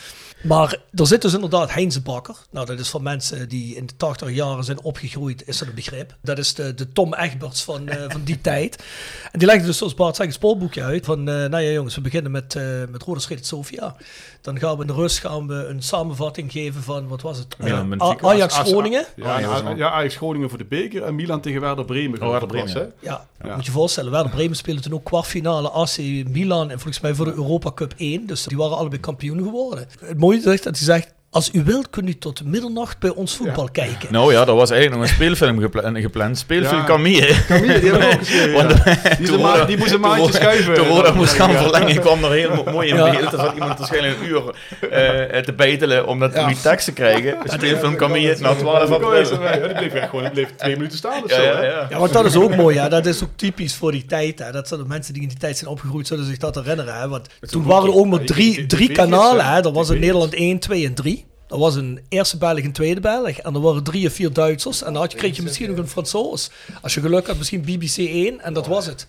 Maar 0.42 0.78
er 0.94 1.08
zit 1.08 1.22
dus 1.22 1.34
inderdaad 1.34 1.74
Heinze 1.74 2.02
Bakker. 2.02 2.36
Nou, 2.52 2.66
dat 2.66 2.80
is 2.80 2.90
voor 2.90 3.02
mensen 3.02 3.50
die 3.50 3.76
in 3.76 3.86
de 3.86 3.96
80 3.98 4.32
jaren 4.32 4.64
zijn 4.64 4.82
opgegroeid, 4.84 5.44
is 5.48 5.58
dat 5.58 5.68
een 5.68 5.74
begrip. 5.74 6.16
Dat 6.22 6.38
is 6.38 6.54
de, 6.54 6.74
de 6.74 6.92
Tom 6.92 7.14
Egberts 7.14 7.64
van, 7.64 7.88
eh, 7.88 8.04
van 8.08 8.22
die 8.24 8.42
tijd. 8.52 8.84
En 9.32 9.40
die 9.40 9.48
legde 9.48 9.66
dus 9.66 9.78
zoals 9.78 9.94
Bart 9.94 10.16
zegt 10.16 10.28
een 10.28 10.34
spoorboekje 10.36 10.84
uit. 10.84 11.06
Van, 11.06 11.20
eh, 11.20 11.26
nou 11.36 11.60
ja 11.60 11.72
jongens, 11.72 11.96
we 11.96 12.02
beginnen 12.02 12.32
met, 12.32 12.56
eh 12.56 12.64
met 12.92 13.04
Rode 13.04 13.20
Sofia. 13.42 13.96
Dan 14.42 14.60
gaan 14.60 14.76
we 14.76 14.82
in 14.82 14.88
de 14.88 14.94
rust 14.94 15.20
gaan 15.20 15.48
we 15.48 15.54
een 15.54 15.82
samenvatting 15.84 16.52
geven 16.52 16.84
van, 16.84 17.08
wat 17.08 17.22
was 17.22 17.38
het? 17.38 17.56
Milan 17.58 17.92
Eh, 17.92 17.98
Benfica. 17.98 18.28
A- 18.28 18.30
Ajax 18.30 18.56
Groningen. 18.58 19.06
Ja, 19.16 19.40
ja, 19.40 19.58
ja, 19.64 19.74
ja, 19.76 19.90
Ajax 19.92 20.16
Groningen 20.16 20.50
voor 20.50 20.58
de 20.58 20.66
beker 20.66 21.04
en 21.04 21.16
Milan 21.16 21.42
tegen 21.42 21.62
Werder 21.62 21.86
Bremen. 21.86 22.22
Oh, 22.22 22.30
Werder 22.30 22.48
Bremen, 22.48 22.74
was? 22.74 22.84
Ja, 23.00 23.26
Ja. 23.44 23.56
moet 23.56 23.66
je 23.66 23.72
voorstellen. 23.72 24.12
Werder 24.12 24.32
Bremen 24.32 24.56
speelde 24.56 24.82
toen 24.82 24.94
ook 24.94 25.04
kwartfinale 25.04 25.70
AC 25.70 25.98
Milan 26.28 26.70
en 26.72 26.80
volgens 26.80 27.00
mij 27.00 27.14
voor 27.16 27.26
de 27.26 27.34
Europa 27.34 27.72
Cup 27.72 27.94
1. 27.98 28.26
Dus 28.26 28.44
die 28.44 28.58
waren 28.58 28.78
allebei 28.78 29.02
kampioen 29.02 29.38
geworden. 29.44 29.88
Het 30.00 30.20
mooie 30.30 30.42
is 30.42 30.54
echt 30.54 30.64
dat 30.64 30.78
hij 30.78 30.86
zegt, 30.86 31.14
als 31.32 31.50
u 31.54 31.64
wilt 31.64 31.90
kunt 31.90 32.10
u 32.10 32.18
tot 32.18 32.46
middernacht 32.46 33.00
bij 33.00 33.10
ons 33.10 33.36
voetbal 33.36 33.70
kijken. 33.72 34.08
Nou 34.12 34.34
ja, 34.34 34.46
er 34.48 34.56
was 34.56 34.70
eigenlijk 34.70 35.02
nog 35.02 35.10
een 35.10 35.16
speelfilm 35.16 35.60
gepla- 35.60 35.92
gepland. 36.02 36.38
Speelfilm 36.38 36.80
Ja. 36.80 36.86
Camille. 36.86 37.36
Camille, 37.48 37.80
die 37.80 37.90
hebben 37.92 38.08
we 38.10 38.14
ook 38.14 38.20
geschreven, 38.20 38.54
Want, 38.60 38.72
ja. 38.86 39.56
eh, 39.60 39.68
Die, 39.68 39.78
moest 39.78 39.92
een 39.92 40.00
maandje 40.00 40.34
schuiven. 40.34 40.74
Toen 40.74 40.88
Roda 40.88 41.12
moest 41.14 41.34
gaan 41.34 41.52
verlengen, 41.52 42.02
kwam 42.02 42.24
er 42.24 42.32
heel 42.32 42.56
mo- 42.56 42.72
mooi 42.72 42.90
in 42.90 42.96
Ja. 42.96 43.12
beeld. 43.12 43.34
Er 43.34 43.40
zat 43.40 43.54
iemand 43.54 43.78
waarschijnlijk 43.80 44.18
een 44.22 44.28
uur 44.28 44.44
eh, 44.90 45.40
te 45.42 45.54
beitelen 45.54 46.08
om 46.08 46.20
dat 46.20 46.34
die 46.34 46.62
tekst 46.62 46.86
te 46.86 46.92
krijgen. 46.94 47.38
Speelfilm 47.44 47.96
Camille 47.96 48.36
na 48.40 48.54
12 48.56 48.88
Ja, 48.90 48.96
april. 48.96 49.24
die 49.62 49.74
bleef 49.74 49.94
echt 49.94 50.10
gewoon 50.10 50.24
die 50.24 50.34
bleef 50.34 50.50
twee 50.56 50.76
minuten 50.76 50.98
staan 50.98 51.24
of 51.24 51.30
Ja, 51.30 51.36
zo. 51.36 51.42
ja, 51.42 51.56
hè? 51.56 51.66
ja. 51.66 51.88
Ja, 51.90 52.00
want 52.00 52.14
dat 52.14 52.26
is 52.26 52.36
ook 52.36 52.56
mooi. 52.56 52.76
Ja. 52.76 52.90
Dat 52.90 53.06
is 53.06 53.24
ook 53.24 53.30
typisch 53.36 53.76
voor 53.76 53.92
die 53.92 54.06
tijd. 54.06 54.40
Hè. 54.40 54.52
Dat 54.52 54.68
zijn 54.68 54.80
de 54.80 54.88
mensen 54.88 55.14
die 55.14 55.22
in 55.22 55.28
die 55.28 55.38
tijd 55.38 55.58
zijn 55.58 55.70
opgegroeid, 55.70 56.08
zullen 56.08 56.26
zich 56.26 56.38
dat 56.38 56.56
herinneren. 56.56 57.00
Hè. 57.00 57.08
Want 57.08 57.28
toen 57.40 57.64
waren 57.64 57.88
er 57.90 57.96
ook 57.96 58.06
maar 58.08 58.24
drie, 58.24 58.66
drie 58.66 58.92
kanalen. 58.92 59.46
Hè. 59.46 59.62
Er 59.62 59.72
was 59.72 59.90
in 59.90 60.00
Nederland 60.00 60.34
1, 60.34 60.60
2 60.60 60.86
en 60.86 60.94
3. 60.94 61.19
Er 61.50 61.58
was 61.58 61.76
een 61.76 62.00
eerste 62.10 62.38
Belg 62.38 62.58
en 62.60 62.66
een 62.66 62.72
tweede 62.72 63.00
Belg. 63.00 63.38
En 63.38 63.54
er 63.54 63.62
waren 63.62 63.84
drie 63.84 64.08
of 64.08 64.14
vier 64.14 64.34
Duitsers. 64.34 64.84
En 64.84 64.94
dan 64.94 65.02
had 65.02 65.12
je, 65.12 65.18
kreeg 65.18 65.36
je 65.36 65.42
misschien 65.42 65.70
nog 65.70 65.78
een 65.78 65.88
Fransoos. 65.88 66.50
Als 66.82 66.94
je 66.94 67.02
geluk 67.02 67.28
had, 67.28 67.38
misschien 67.38 67.62
BBC 67.62 67.98
1. 67.98 68.42
En 68.42 68.54
dat 68.54 68.68
was 68.68 68.86
het. 68.86 69.08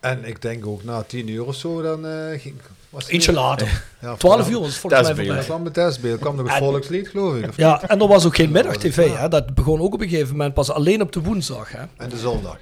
En 0.00 0.24
ik 0.24 0.42
denk 0.42 0.66
ook 0.66 0.84
na 0.84 1.02
tien 1.02 1.28
uur 1.28 1.44
of 1.44 1.54
zo, 1.54 1.82
dan 1.82 2.06
eh, 2.06 2.40
ging... 2.40 2.54
Was 2.90 3.04
het 3.04 3.12
Ietsje 3.12 3.32
later. 3.32 3.84
Ja, 4.00 4.14
12 4.18 4.50
uur 4.50 4.58
was 4.58 4.66
het 4.68 4.76
volgens 4.76 5.02
mij 5.02 5.14
voorbij. 5.14 5.44
kwam 5.44 5.64
het 5.64 5.74
testbeeld, 5.74 6.20
kwam 6.20 6.36
nog 6.36 6.46
het 6.46 6.54
En- 6.54 6.62
volkslied, 6.62 7.08
geloof 7.08 7.34
ik. 7.36 7.56
Ja, 7.56 7.82
en 7.82 8.00
er 8.00 8.06
was 8.08 8.26
ook 8.26 8.34
geen 8.36 8.50
middag-tv. 8.50 9.16
Hè. 9.16 9.28
Dat 9.28 9.54
begon 9.54 9.80
ook 9.80 9.94
op 9.94 10.00
een 10.00 10.08
gegeven 10.08 10.30
moment 10.36 10.54
pas 10.54 10.70
alleen 10.70 11.02
op 11.02 11.12
de 11.12 11.20
woensdag. 11.20 11.72
Hè. 11.72 11.82
En 11.96 12.08
de 12.08 12.18
zondag. 12.18 12.58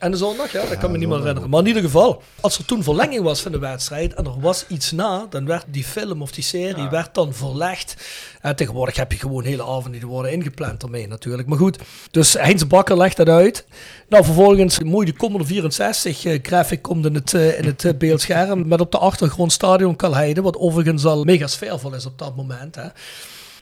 En 0.00 0.10
de 0.10 0.16
zondag, 0.16 0.52
ja, 0.52 0.66
dat 0.66 0.78
kan 0.78 0.90
me 0.90 0.98
niet 0.98 1.08
meer 1.08 1.18
herinneren. 1.18 1.50
Maar 1.50 1.60
in 1.60 1.66
ieder 1.66 1.82
geval, 1.82 2.22
als 2.40 2.58
er 2.58 2.64
toen 2.64 2.82
verlenging 2.82 3.22
was 3.22 3.40
van 3.40 3.52
de 3.52 3.58
wedstrijd 3.58 4.14
en 4.14 4.24
er 4.24 4.40
was 4.40 4.64
iets 4.68 4.90
na, 4.90 5.26
dan 5.30 5.46
werd 5.46 5.64
die 5.68 5.84
film 5.84 6.22
of 6.22 6.32
die 6.32 6.44
serie 6.44 6.88
werd 6.88 7.14
dan 7.14 7.34
verlegd. 7.34 7.96
En 8.40 8.56
tegenwoordig 8.56 8.96
heb 8.96 9.12
je 9.12 9.18
gewoon 9.18 9.44
hele 9.44 9.62
avonden 9.62 10.00
die 10.00 10.06
worden 10.06 10.32
ingepland 10.32 10.82
ermee 10.82 11.08
natuurlijk. 11.08 11.48
Maar 11.48 11.58
goed, 11.58 11.78
dus 12.10 12.32
Heinz 12.32 12.64
Bakker 12.64 12.96
legt 12.96 13.16
dat 13.16 13.28
uit. 13.28 13.66
Nou, 14.08 14.24
vervolgens 14.24 14.78
mooi 14.78 15.06
de 15.06 15.16
Commodore 15.16 15.48
64 15.48 16.24
eh, 16.24 16.38
graphic 16.42 16.82
komt 16.82 17.06
in 17.06 17.14
het, 17.14 17.34
eh, 17.34 17.58
in 17.58 17.64
het 17.64 17.84
eh, 17.84 17.94
beeldscherm. 17.98 18.68
Met 18.68 18.80
op 18.80 18.92
de 18.92 18.98
achtergrond 18.98 19.52
Stadion 19.52 19.96
Kalheide, 19.96 20.42
wat 20.42 20.56
overigens 20.56 21.04
al 21.04 21.24
mega 21.24 21.46
sfeervol 21.46 21.94
is 21.94 22.06
op 22.06 22.18
dat 22.18 22.36
moment. 22.36 22.74
Hè. 22.74 22.88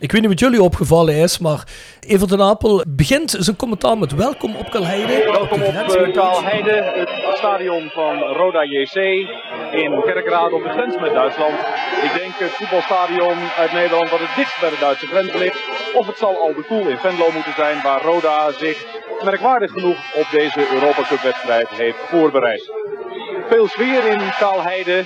Ik 0.01 0.13
weet 0.13 0.21
niet 0.21 0.31
wat 0.31 0.41
jullie 0.41 0.63
opgevallen 0.63 1.15
is, 1.15 1.39
maar 1.39 1.65
Evert 2.01 2.31
den 2.31 2.43
Apel 2.43 2.85
begint 2.89 3.37
zijn 3.39 3.57
commentaar 3.57 3.99
met 3.99 4.15
welkom 4.15 4.57
op 4.57 4.71
Kalheide. 4.71 5.31
Welkom 5.33 5.59
de 5.59 5.65
op 5.65 5.73
grens 5.75 5.95
eh, 5.95 6.95
het 7.29 7.37
stadion 7.37 7.91
van 7.95 8.19
Roda 8.19 8.65
JC 8.65 8.95
in 9.73 10.03
Kerkrade 10.05 10.55
op 10.55 10.63
de 10.63 10.69
grens 10.69 11.01
met 11.01 11.13
Duitsland. 11.13 11.59
Ik 12.03 12.13
denk 12.21 12.33
het 12.39 12.51
voetbalstadion 12.51 13.37
uit 13.57 13.73
Nederland 13.73 14.11
dat 14.11 14.19
het 14.19 14.37
dichtst 14.37 14.61
bij 14.61 14.71
de 14.71 14.77
Duitse 14.81 15.07
grens 15.07 15.33
ligt. 15.35 15.59
Of 15.95 16.07
het 16.07 16.19
zal 16.19 16.39
al 16.39 16.55
de 16.55 16.65
Koel 16.69 16.89
in 16.89 16.99
Venlo 16.99 17.31
moeten 17.35 17.55
zijn 17.57 17.83
waar 17.83 18.03
Roda 18.03 18.53
zich 18.53 18.85
merkwaardig 19.25 19.71
genoeg 19.71 19.99
op 20.15 20.27
deze 20.31 20.61
Europa 20.73 21.03
Cup 21.03 21.21
wedstrijd 21.21 21.69
heeft 21.69 21.99
voorbereid. 21.99 22.73
Veel 23.49 23.67
sfeer 23.69 24.05
in 24.05 24.21
Kaalheide. 24.39 25.05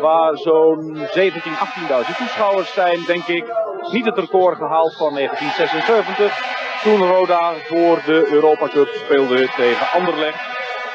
waar 0.00 0.36
zo'n 0.36 1.06
17, 1.12 1.52
18.000 1.52 2.16
toeschouwers 2.16 2.72
zijn, 2.72 3.04
denk 3.06 3.26
ik. 3.26 3.44
Niet 3.92 4.04
het 4.04 4.14
record 4.24 4.56
gehaald 4.56 4.96
van 4.96 5.14
1976, 5.14 6.82
toen 6.82 7.08
Roda 7.08 7.52
voor 7.54 8.02
de 8.06 8.28
Europa 8.30 8.68
Cup 8.68 8.88
speelde 8.88 9.48
tegen 9.56 9.90
Anderlecht 9.92 10.42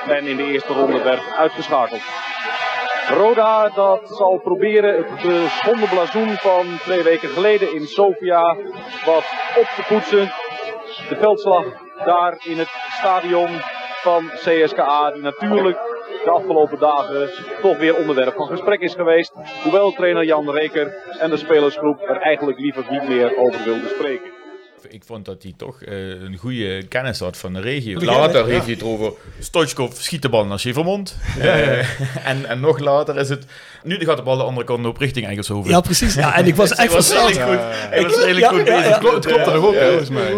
en 0.08 0.28
in 0.28 0.38
de 0.38 0.44
eerste 0.44 0.74
ronde 0.74 1.02
werd 1.04 1.22
uitgeschakeld. 1.38 2.02
Roda 3.10 3.70
dat 3.70 4.02
zal 4.04 4.38
proberen 4.38 4.98
het 4.98 5.08
geschonden 5.16 5.90
blazoen 5.90 6.36
van 6.36 6.66
twee 6.84 7.04
weken 7.04 7.30
geleden 7.30 7.74
in 7.74 7.88
Sofia 7.88 8.56
wat 9.06 9.26
op 9.58 9.68
te 9.76 9.84
poetsen. 9.88 10.32
De 11.10 11.16
veldslag 11.16 11.66
daar 12.06 12.38
in 12.44 12.58
het 12.58 12.70
stadion 12.98 13.50
van 14.02 14.32
CSKA, 14.36 15.12
die 15.12 15.22
natuurlijk 15.22 15.78
de 16.30 16.36
afgelopen 16.36 16.80
dagen 16.80 17.30
toch 17.62 17.78
weer 17.78 17.96
onderwerp 17.96 18.36
van 18.36 18.48
gesprek 18.48 18.80
is 18.80 18.94
geweest. 18.94 19.32
Hoewel 19.64 19.92
trainer 19.92 20.26
Jan 20.26 20.52
Reker 20.52 20.94
en 21.20 21.30
de 21.30 21.38
spelersgroep 21.38 22.02
er 22.02 22.18
eigenlijk 22.22 22.60
liever 22.60 22.86
niet 22.90 23.08
meer 23.08 23.38
over 23.38 23.64
wilden 23.64 23.90
spreken. 23.90 24.32
Ik 24.90 25.04
vond 25.04 25.26
dat 25.26 25.44
hij 25.44 25.54
toch 25.58 25.82
uh, 25.82 26.22
een 26.22 26.38
goede 26.38 26.88
kennis 26.88 27.20
had 27.20 27.38
van 27.38 27.54
de 27.54 27.60
regio. 27.60 28.00
Later 28.00 28.46
heeft 28.46 28.66
hij 28.66 28.74
het 28.74 28.84
over 28.84 29.14
Stoichkov 29.40 29.94
schiet 29.94 30.22
de 30.22 30.30
bal 30.30 30.46
naar 30.46 30.60
Chevermond. 30.60 31.18
Ja, 31.42 31.56
ja. 31.56 31.78
Uh, 31.78 32.26
en, 32.32 32.46
en 32.46 32.60
nog 32.60 32.80
later 32.80 33.18
is 33.18 33.30
het... 33.30 33.46
Nu 33.84 34.00
gaat 34.06 34.18
de 34.18 34.24
bal 34.24 34.38
de 34.38 34.44
andere 34.44 34.66
kant 34.66 34.86
op 34.86 34.98
richting 34.98 35.28
Engelshoven. 35.28 35.70
Ja, 35.70 35.82
precies. 35.82 36.14
Ja, 36.14 36.36
en 36.36 36.46
ik 36.46 36.56
was 36.56 36.72
echt 36.76 36.92
versteld. 36.92 37.38
Hij 37.38 38.04
was 38.04 38.16
redelijk 38.16 38.46
goed 38.46 38.64
bezig. 38.64 38.88
Het 38.88 38.98
klopt, 38.98 39.16
het 39.16 39.26
klopt 39.26 39.48
er 39.48 39.66
ook, 39.66 39.76
volgens 39.76 40.10
mij. 40.10 40.34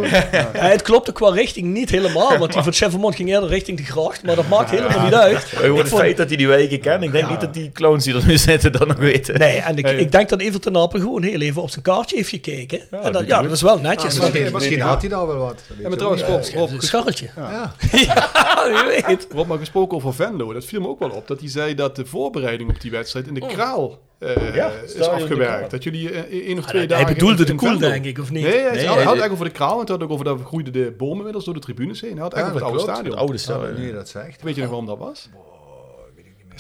het 0.52 0.82
klopte 0.82 1.12
qua 1.12 1.30
richting 1.30 1.68
niet 1.68 1.90
helemaal, 1.90 2.38
want 2.38 2.54
die 2.54 2.62
van 2.62 2.74
Chevermond 2.74 3.16
ging 3.16 3.30
eerder 3.30 3.50
richting 3.50 3.78
de 3.78 3.84
gracht, 3.84 4.24
maar 4.24 4.36
dat 4.36 4.48
maakt 4.48 4.70
helemaal 4.70 5.04
niet 5.04 5.14
uit. 5.14 5.38
Gewoon 5.38 5.78
het 5.78 5.88
feit 5.88 6.18
dat 6.18 6.28
hij 6.28 6.38
die 6.38 6.48
wijken 6.48 6.80
kent. 6.80 7.04
Ik 7.04 7.12
denk 7.12 7.30
niet 7.30 7.42
dat 7.42 7.54
die 7.54 7.72
clowns 7.72 8.04
die 8.04 8.16
er 8.16 8.26
nu 8.26 8.38
zitten 8.38 8.72
dat 8.72 8.88
nog 8.88 8.98
weten. 8.98 9.40
Nee, 9.40 9.58
en 9.58 9.78
ik, 9.78 9.90
ik 9.90 10.12
denk 10.12 10.30
dat 10.30 10.40
Everton 10.40 10.78
Apel 10.78 11.00
gewoon 11.00 11.24
heel 11.24 11.42
even 11.42 11.62
op 11.62 11.70
zijn 11.70 11.84
kaartje 11.84 12.16
heeft 12.16 12.30
gekeken. 12.30 12.82
en 13.04 13.12
dat, 13.12 13.28
ja, 13.28 13.42
dat 13.42 13.52
is 13.52 13.62
wel 13.62 13.80
netjes. 13.80 14.20
Misschien, 14.20 14.52
misschien 14.52 14.82
had 14.82 15.02
hij 15.02 15.10
daar 15.10 15.28
wel 15.28 15.38
wat. 15.38 15.62
Ja, 15.80 15.88
maar 15.88 15.98
trouwens, 15.98 16.54
Rob, 16.54 16.72
een 16.72 16.82
scharreltje. 16.82 17.30
Ja. 17.36 17.74
ja, 17.92 18.30
je 18.76 19.04
weet. 19.08 19.28
Rob, 19.32 19.48
maar 19.48 19.58
gesproken 19.58 19.98
over 19.98 20.14
Venlo, 20.14 20.54
dat 20.54 20.66
viel 20.66 20.82
me 20.82 20.88
ook 20.88 21.00
wel 21.00 21.10
op. 21.10 21.28
Dat 21.28 21.40
hij 21.40 21.50
zei 21.50 21.76
dat 21.76 21.96
de 21.96 22.06
voorbereiding 22.06 22.70
op 22.70 22.82
die 22.82 22.92
wedstrijd 22.92 23.28
in 23.36 23.48
de 23.48 23.54
kraal 23.56 24.00
uh, 24.20 24.56
ja, 24.56 24.72
is 24.86 25.00
afgewerkt. 25.08 25.72
Dat 25.72 25.84
jullie 25.84 26.12
één 26.12 26.58
of 26.58 26.66
twee 26.66 26.78
hij 26.80 26.88
dagen... 26.88 27.06
Hij 27.06 27.14
bedoelde 27.14 27.46
de 27.46 27.56
koel, 27.56 27.78
denk 27.78 28.06
ik, 28.06 28.18
of 28.20 28.32
niet? 28.32 28.44
Nee, 28.44 28.52
hij, 28.52 28.62
Nee, 28.62 28.70
had, 28.72 28.76
hij- 28.80 28.88
had 28.88 28.98
eigenlijk 29.04 29.32
over 29.32 29.46
de 29.46 29.52
kraal. 29.52 29.80
En 29.80 29.86
toen 29.86 29.96
had 29.96 30.04
ook 30.06 30.12
over 30.12 30.26
dat 30.26 30.42
groeiden 30.42 30.74
de 30.74 30.94
bomen 30.98 31.18
inmiddels 31.18 31.46
door 31.46 31.54
de 31.54 31.60
tribunes 31.60 32.02
heen. 32.02 32.12
Hij 32.14 32.22
had 32.22 32.32
Ja, 32.32 32.38
eigenlijk 32.38 32.66
over 32.68 32.80
het 32.80 32.88
oude 32.88 33.02
stadion. 33.02 33.20
oude 33.20 33.38
stadion. 33.38 33.80
Nu 33.80 33.88
je 33.88 33.94
dat 33.94 34.10
zegt. 34.10 34.42
Weet 34.42 34.56
je 34.56 34.62
nog 34.62 34.70
waarom 34.70 34.88
dat 34.88 34.98
was? 34.98 35.30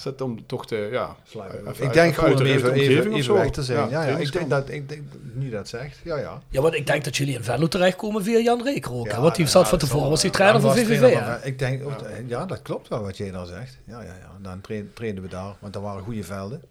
Is 0.01 0.07
dat 0.07 0.21
om 0.21 0.45
toch 0.45 0.67
te, 0.67 0.87
ja... 0.91 1.15
Ik 1.79 1.93
denk 1.93 2.15
gewoon 2.15 2.41
even, 2.41 2.73
even, 2.73 3.11
even 3.11 3.23
zo. 3.23 3.33
weg 3.33 3.49
te 3.49 3.63
zijn. 3.63 3.89
Ja, 3.89 4.07
ja, 4.07 4.17
ik 4.17 4.31
denk 4.31 4.49
dat, 4.49 4.69
ik 4.69 4.89
denk, 4.89 5.01
nu 5.33 5.49
dat 5.49 5.67
zegt, 5.67 5.97
ja, 6.03 6.17
ja. 6.17 6.41
Ja, 6.49 6.61
want 6.61 6.73
ik 6.73 6.87
denk 6.87 7.03
dat 7.03 7.17
jullie 7.17 7.35
in 7.35 7.43
Venlo 7.43 7.67
terechtkomen 7.67 8.23
via 8.23 8.39
Jan 8.39 8.63
Reker 8.63 8.93
ook. 8.93 9.05
hè? 9.07 9.11
Ja, 9.15 9.21
want 9.21 9.35
die 9.35 9.45
ja, 9.45 9.51
zat 9.51 9.67
van 9.67 9.77
dat 9.79 9.87
tevoren, 9.87 10.09
was 10.09 10.21
die 10.21 10.31
trainer 10.31 10.61
van 10.61 10.73
VVV. 10.75 10.97
trainer 10.97 11.23
van- 11.23 11.47
Ik 11.47 11.59
denk, 11.59 11.85
ook, 11.85 11.95
ja, 12.27 12.45
dat 12.45 12.61
klopt 12.61 12.87
wel 12.87 13.01
wat 13.01 13.17
jij 13.17 13.31
nou 13.31 13.47
zegt. 13.47 13.77
Ja, 13.85 14.01
ja, 14.01 14.13
ja. 14.21 14.37
Dan 14.41 14.61
tra- 14.61 14.81
trainden 14.93 15.23
we 15.23 15.29
daar, 15.29 15.55
want 15.59 15.75
er 15.75 15.81
waren 15.81 16.03
goede 16.03 16.23
velden. 16.23 16.61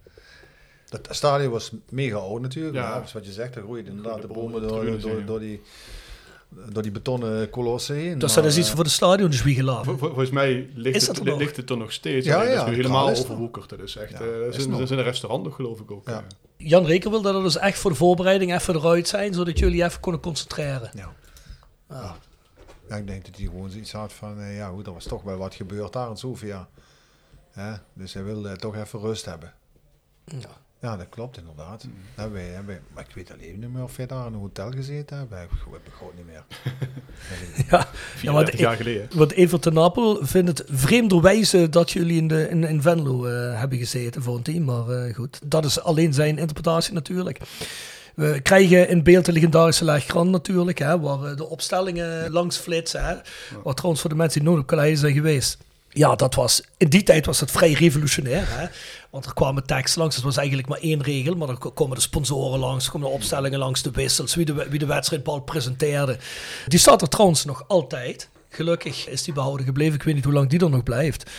Dat 0.89 1.09
stadion 1.11 1.51
was 1.51 1.73
mega 1.89 2.17
oud 2.17 2.41
natuurlijk. 2.41 2.75
Ja. 2.75 3.01
Dus 3.01 3.13
wat 3.13 3.27
je 3.27 3.33
zegt, 3.33 3.55
er 3.57 3.63
groeiden 3.63 3.93
inderdaad 3.97 4.21
de 4.23 4.27
bomen, 4.29 4.63
door, 4.63 5.01
door, 5.01 5.25
door, 5.25 5.41
die, 5.41 5.63
door 6.73 6.83
die 6.83 6.93
betonnen 6.93 7.51
kolossen 7.51 7.95
heen. 7.95 8.19
Dus 8.19 8.35
Maar, 8.35 8.43
dat 8.43 8.53
is 8.53 8.59
iets 8.59 8.69
eh, 8.69 8.75
voor 8.75 8.85
de 8.85 8.91
stadion 8.91 9.31
dus 9.31 9.43
wie 9.43 9.55
gelaten. 9.55 9.85
Vol- 9.85 9.97
vol- 9.97 10.09
Volgens 10.09 10.31
mij 10.31 10.71
ligt, 10.75 10.97
Is 10.97 11.07
het, 11.07 11.19
er 11.19 11.25
nog? 11.25 11.39
ligt 11.39 11.57
het 11.57 11.71
er 11.71 11.77
nog 11.77 11.93
steeds. 11.93 12.27
Ja, 12.27 12.43
ja, 12.43 12.63
is 12.65 12.69
nu 12.71 12.75
helemaal 12.75 13.11
er. 13.11 13.19
overwoekerd. 13.19 13.69
Dat 13.69 13.81
is 13.81 13.97
echt... 13.97 14.11
Ja, 14.11 14.19
eh, 14.19 14.39
dat, 14.45 14.55
is 14.55 14.67
is 14.67 14.91
een, 14.91 15.03
restaurant 15.03 15.45
nog, 15.45 15.55
geloof 15.55 15.81
ik 15.81 15.91
ook. 15.91 16.09
Ja. 16.09 16.13
eh. 16.19 16.67
Jan 16.69 16.85
Reker 16.87 17.11
wilde 17.11 17.33
dat 17.33 17.43
dus 17.43 17.57
echt 17.57 17.79
voor 17.79 17.91
de 17.91 17.97
voorbereiding 17.97 18.55
even 18.55 18.75
eruit 18.75 19.09
zijn, 19.09 19.35
zodat 19.35 19.59
jullie 19.59 19.85
even 19.85 20.01
konden 20.01 20.21
concentreren. 20.21 20.91
Ja. 20.95 21.13
Ja, 22.89 22.97
ik 22.97 23.07
denk 23.07 23.25
dat 23.25 23.37
hij 23.37 23.45
gewoon 23.47 23.71
zoiets 23.71 23.93
had 23.93 24.13
van, 24.13 24.41
eh, 24.41 24.57
ja 24.57 24.69
goed, 24.69 24.87
er 24.87 24.93
was 24.93 25.05
toch 25.05 25.23
wel 25.23 25.37
wat 25.37 25.55
gebeurd 25.55 25.93
daar 25.93 26.11
in 26.11 26.17
Sofia. 26.17 26.69
Dus 27.95 28.13
hij 28.15 28.25
wilde 28.25 28.57
toch 28.57 28.77
even 28.77 29.01
rust 29.01 29.25
hebben. 29.25 29.53
Ja. 30.25 30.39
Ja, 30.81 30.97
dat 30.97 31.07
klopt 31.11 31.37
inderdaad. 31.39 31.85
Hebben 32.15 32.35
wij, 32.35 32.45
hebben 32.49 32.67
wij- 32.67 32.81
maar 32.95 33.05
ik 33.09 33.15
weet 33.15 33.33
alleen 33.33 33.59
niet 33.61 33.73
meer 33.73 33.83
of 33.83 33.97
wij 33.97 34.07
daar 34.07 34.27
in 34.27 34.33
een 34.33 34.39
hotel 34.39 34.71
gezeten 34.71 35.17
hebben. 35.17 35.43
Ik 35.43 35.49
heb 35.73 35.87
ik 35.87 35.93
gewoon 35.99 36.13
niet 36.17 36.27
meer. 36.27 36.43
Ja, 37.71 37.89
ja 38.23 38.33
want, 38.33 38.49
34 38.51 38.59
jaar 38.59 38.77
geleden. 38.77 39.09
want 39.15 39.33
Everton 39.33 39.73
Napel 39.75 40.19
vindt 40.23 40.59
het 40.59 40.63
vreemderwijze 40.71 41.69
dat 41.69 41.91
jullie 41.91 42.17
in, 42.17 42.29
de, 42.29 42.49
in, 42.49 42.65
in 42.65 42.83
Venlo 42.83 43.27
eh, 43.27 43.59
hebben 43.59 43.79
gezeten 43.79 44.23
voor 44.23 44.37
een 44.37 44.43
team. 44.43 44.65
Maar 44.65 44.89
eh, 44.89 45.15
goed, 45.15 45.39
dat 45.45 45.65
is 45.65 45.81
alleen 45.81 46.13
zijn 46.15 46.39
interpretatie 46.39 46.93
natuurlijk. 46.93 47.41
We 48.15 48.41
krijgen 48.43 48.89
in 48.89 49.03
beeld 49.03 49.25
de 49.25 49.33
legendarische 49.33 49.85
Laagkrant 49.85 50.31
natuurlijk, 50.31 50.79
hè, 50.79 51.01
waar 51.01 51.25
eh, 51.25 51.37
de 51.37 51.47
opstellingen 51.49 52.31
langs 52.31 52.57
flitsen. 52.57 53.05
Hè, 53.05 53.15
Waar 53.63 53.75
trouwens 53.75 54.01
voor 54.01 54.11
de 54.11 54.17
mensen 54.17 54.41
die 54.41 54.49
nooit 54.49 54.63
op 54.63 54.69
Calais 54.69 55.01
zijn 55.01 55.15
geweest. 55.15 55.59
Ja, 55.93 56.15
dat 56.15 56.35
was, 56.35 56.63
in 56.77 56.89
die 56.89 57.03
tijd 57.03 57.27
was 57.27 57.41
het 57.41 57.51
vrij 57.51 57.73
revolutionair. 57.73 58.45
Hè? 58.49 58.67
Want 59.11 59.25
er 59.27 59.35
kwamen 59.35 59.67
tekst 59.67 59.97
langs. 59.97 60.15
Het 60.15 60.25
was 60.25 60.37
eigenlijk 60.37 60.69
maar 60.69 60.79
één 60.79 61.03
regel. 61.03 61.35
Maar 61.35 61.59
ko- 61.59 61.71
komen 61.71 61.97
de 61.97 62.03
sponsoren 62.03 62.59
langs. 62.59 62.85
Er 62.87 62.91
komen 62.93 63.09
de 63.09 63.15
opstellingen 63.15 63.59
langs. 63.59 63.83
De 63.83 63.91
wissels. 63.91 64.35
Wie 64.35 64.45
de, 64.45 64.67
wie 64.71 64.79
de 64.79 64.87
wedstrijdbal 64.87 65.41
presenteerde. 65.41 66.19
Die 66.69 66.79
staat 66.79 67.03
er 67.03 67.09
trouwens 67.09 67.45
nog 67.45 67.65
altijd. 67.69 68.29
Gelukkig 68.49 69.09
is 69.09 69.23
die 69.23 69.35
behouden 69.35 69.67
gebleven. 69.67 69.95
Ik 69.95 70.03
weet 70.03 70.15
niet 70.15 70.25
hoe 70.25 70.33
lang 70.33 70.51
die 70.51 70.61
er 70.61 70.71
nog 70.71 70.83
blijft. 70.83 71.31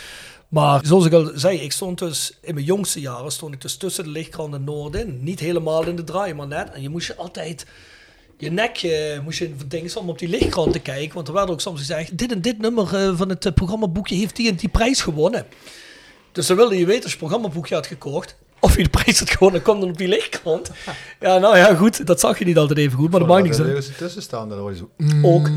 Maar 0.48 0.80
zoals 0.84 1.06
ik 1.06 1.12
al 1.12 1.30
zei, 1.34 1.58
ik 1.58 1.72
stond 1.72 1.98
dus 1.98 2.38
in 2.40 2.54
mijn 2.54 2.66
jongste 2.66 3.00
jaren 3.00 3.32
stond 3.32 3.54
ik 3.54 3.60
dus 3.60 3.76
tussen 3.76 4.04
de 4.04 4.10
lichtkrant 4.10 4.54
en 4.54 4.64
Noord 4.64 4.94
in. 4.94 5.18
Niet 5.22 5.40
helemaal 5.40 5.86
in 5.86 5.96
de 5.96 6.04
draai, 6.04 6.34
maar 6.34 6.46
net. 6.46 6.70
En 6.70 6.82
je 6.82 6.88
moest 6.88 7.06
je 7.06 7.16
altijd 7.16 7.66
je 8.42 8.50
nek 8.50 8.76
eh, 8.76 9.20
moest 9.20 9.38
je 9.38 9.52
verdingen 9.56 9.96
om 9.96 10.08
op 10.08 10.18
die 10.18 10.28
lichtkrant 10.28 10.72
te 10.72 10.78
kijken. 10.78 11.14
Want 11.14 11.28
er 11.28 11.34
werd 11.34 11.50
ook 11.50 11.60
soms 11.60 11.78
gezegd, 11.78 12.18
dit 12.18 12.32
en 12.32 12.40
dit 12.40 12.58
nummer 12.58 12.94
eh, 12.94 13.16
van 13.16 13.28
het 13.28 13.46
eh, 13.46 13.52
programmaboekje 13.52 14.14
heeft 14.14 14.36
die 14.36 14.48
en 14.48 14.56
die 14.56 14.68
prijs 14.68 15.00
gewonnen. 15.00 15.46
Dus 16.32 16.46
dan 16.46 16.56
wilde 16.56 16.78
je 16.78 16.86
weten 16.86 17.02
als 17.02 17.12
je 17.12 17.18
programmaboekje 17.18 17.74
had 17.74 17.86
gekocht. 17.86 18.36
Of 18.60 18.76
je 18.76 18.82
de 18.82 18.88
prijs 18.88 19.18
had 19.18 19.30
gewonnen, 19.30 19.62
kwam 19.62 19.80
dan 19.80 19.88
op 19.88 19.98
die 19.98 20.08
lichtkrant. 20.08 20.70
Ja, 21.20 21.38
nou 21.38 21.56
ja, 21.56 21.74
goed, 21.74 22.06
dat 22.06 22.20
zag 22.20 22.38
je 22.38 22.44
niet 22.44 22.58
altijd 22.58 22.78
even 22.78 22.98
goed, 22.98 23.10
maar 23.10 23.20
dat 23.20 23.28
maakt 23.28 23.42
niks 23.42 23.60
uit. 23.60 23.76
is 23.76 23.88
een 23.88 23.94
tussenstand, 23.96 24.50
dan 24.50 24.58
hoor 24.58 24.70
je 24.70 24.76
zo... 24.76 24.90
Ook. 25.22 25.50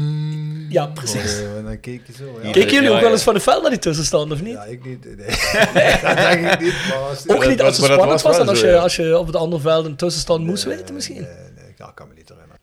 Ja, 0.69 0.88
precies. 0.88 1.39
Oh, 1.41 1.57
en 1.57 1.63
dan 1.65 1.80
keek 1.80 2.01
je 2.07 2.13
zo. 2.13 2.39
Ja. 2.43 2.51
Keken 2.51 2.71
jullie 2.73 2.89
Ja, 2.89 2.93
ook 2.93 2.99
wel 2.99 3.07
ja. 3.07 3.13
eens 3.13 3.23
van 3.23 3.34
de 3.34 3.39
veld 3.39 3.61
naar 3.61 3.71
die 3.71 3.80
tussenstand, 3.80 4.32
of 4.32 4.41
niet? 4.41 4.53
Ja, 4.53 4.63
ik 4.63 4.86
niet. 4.86 5.05
Nee. 5.05 5.15
dat 6.01 6.17
denk 6.17 6.51
ik 6.53 6.59
niet. 6.59 6.73
Maar 6.89 6.97
als 6.97 7.28
Ook 7.28 7.47
niet 7.47 7.61
als 7.61 7.78
het 7.78 7.88
dat 7.88 7.95
spannend 7.95 8.21
was 8.21 8.38
en 8.38 8.47
als 8.47 8.59
je, 8.59 8.80
als 8.80 8.95
je 8.95 9.17
op 9.17 9.28
het 9.28 9.36
andere 9.36 9.61
veld 9.61 9.86
een 9.86 9.95
tussenstand 9.95 10.45
moest 10.45 10.65
Nee, 10.65 10.76
weten 10.76 10.95
misschien. 10.95 11.21
Nee, 11.21 11.51
nee, 11.55 11.73
ja, 11.78 11.88
ik 11.88 11.95
kan 11.95 12.07
me 12.07 12.13
niet 12.13 12.30
herinneren. 12.30 12.55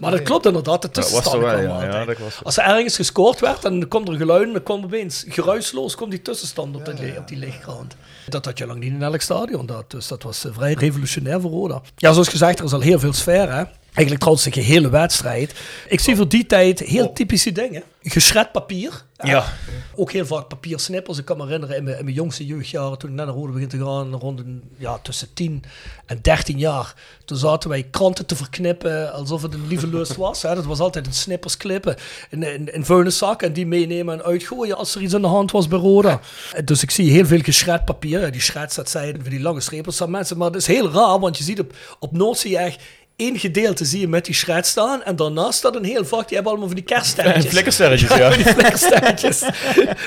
Maar 0.00 0.10
dat 0.10 0.22
klopt 0.22 0.46
inderdaad, 0.46 0.82
de 0.82 0.88
Dat 0.92 1.10
was 1.10 1.32
wel, 1.32 1.46
ja. 1.48 1.60
ja 1.60 1.68
altijd. 1.98 2.06
dat 2.06 2.18
was 2.18 2.44
Als 2.44 2.56
er 2.56 2.64
ergens 2.64 2.96
gescoord 2.96 3.40
werd, 3.40 3.62
dan 3.62 3.88
kwam 3.88 4.06
er 4.06 4.16
geluid 4.16 4.52
dan 4.52 4.62
kwam 4.62 4.84
opeens 4.84 5.24
geruisloos 5.28 5.94
komt 5.94 6.10
die 6.10 6.22
tussenstand 6.22 6.76
op, 6.76 6.86
li- 6.98 7.16
op 7.18 7.28
die 7.28 7.38
lichtgrond. 7.38 7.96
Dat 8.28 8.44
had 8.44 8.58
je 8.58 8.66
lang 8.66 8.80
niet 8.80 8.92
in 8.92 9.02
elk 9.02 9.20
stadion. 9.20 9.66
Dat, 9.66 9.90
dus 9.90 10.08
dat 10.08 10.22
was 10.22 10.44
eh, 10.44 10.52
vrij 10.54 10.72
revolutionair 10.72 11.40
voor 11.40 11.50
Roda. 11.50 11.80
Ja, 11.96 12.12
zoals 12.12 12.28
gezegd, 12.28 12.58
er 12.58 12.64
is 12.64 12.72
al 12.72 12.80
heel 12.80 12.98
veel 12.98 13.12
sfeer. 13.12 13.52
Hè? 13.52 13.62
Eigenlijk 13.92 14.18
trouwens 14.18 14.44
de 14.44 14.52
gehele 14.52 14.88
wedstrijd. 14.88 15.54
Ik 15.88 16.00
zie 16.00 16.16
voor 16.16 16.28
die 16.28 16.46
tijd 16.46 16.78
heel 16.78 17.12
typische 17.12 17.52
dingen. 17.52 17.82
Geschred 18.02 18.52
papier. 18.52 19.04
Ja. 19.22 19.52
Ook 19.94 20.12
heel 20.12 20.26
vaak 20.26 20.48
papiersnippers. 20.48 21.18
Ik 21.18 21.24
kan 21.24 21.36
me 21.36 21.44
herinneren 21.44 21.76
in 21.76 21.84
mijn, 21.84 21.98
in 21.98 22.04
mijn 22.04 22.16
jongste 22.16 22.46
jeugdjaren, 22.46 22.98
toen 22.98 23.10
ik 23.10 23.16
net 23.16 23.26
naar 23.26 23.34
Rode 23.34 23.52
begin 23.52 23.68
te 23.68 23.78
gaan, 23.78 24.14
rond 24.14 24.38
een, 24.38 24.62
ja, 24.76 24.98
tussen 24.98 25.28
10 25.34 25.64
en 26.06 26.18
13 26.22 26.58
jaar. 26.58 26.94
Toen 27.24 27.36
zaten 27.36 27.68
wij 27.70 27.82
kranten 27.82 28.26
te 28.26 28.36
verknippen 28.36 29.12
alsof 29.12 29.42
het 29.42 29.54
een 29.54 29.66
lieve 29.66 29.86
lust 29.86 30.16
was. 30.16 30.42
Hè. 30.42 30.54
Dat 30.54 30.64
was 30.64 30.78
altijd 30.78 31.06
een 31.06 31.12
snippersklippen 31.12 31.96
in, 32.30 32.42
in, 32.42 32.74
in 32.74 32.84
vuilniszak 32.84 33.42
en 33.42 33.52
die 33.52 33.66
meenemen 33.66 34.14
en 34.14 34.24
uitgooien 34.24 34.76
als 34.76 34.94
er 34.94 35.02
iets 35.02 35.14
aan 35.14 35.22
de 35.22 35.28
hand 35.28 35.50
was 35.50 35.68
bij 35.68 35.78
Roda. 35.78 36.20
En 36.54 36.64
Dus 36.64 36.82
ik 36.82 36.90
zie 36.90 37.10
heel 37.10 37.26
veel 37.26 37.40
geschred 37.40 37.84
papier. 37.84 38.32
Die 38.32 38.40
shreds, 38.40 38.74
dat 38.74 38.90
zijn 38.90 39.18
van 39.20 39.30
die 39.30 39.40
lange 39.40 39.60
strepen. 39.60 39.92
staan 39.92 40.10
mensen, 40.10 40.36
maar 40.36 40.52
dat 40.52 40.60
is 40.60 40.66
heel 40.66 40.90
raar, 40.90 41.18
want 41.18 41.38
je 41.38 41.44
ziet 41.44 41.60
op, 41.60 41.74
op 41.98 42.12
Noord 42.12 42.38
zie 42.38 42.50
je 42.50 42.58
echt 42.58 42.82
één 43.16 43.38
gedeelte 43.38 43.84
zie 43.84 44.00
je 44.00 44.08
met 44.08 44.24
die 44.24 44.34
shred 44.34 44.66
staan 44.66 45.02
en 45.02 45.16
daarnaast 45.16 45.58
staat 45.58 45.74
een 45.76 45.84
heel 45.84 46.04
vak, 46.04 46.24
die 46.26 46.34
hebben 46.34 46.46
allemaal 46.52 46.66
van 46.68 46.76
die 46.76 46.84
kerststerretjes. 46.84 47.46
Flikkersterretjes, 47.52 48.16
ja. 48.16 48.30
die 48.36 48.44
flikkersterretjes. 48.44 49.42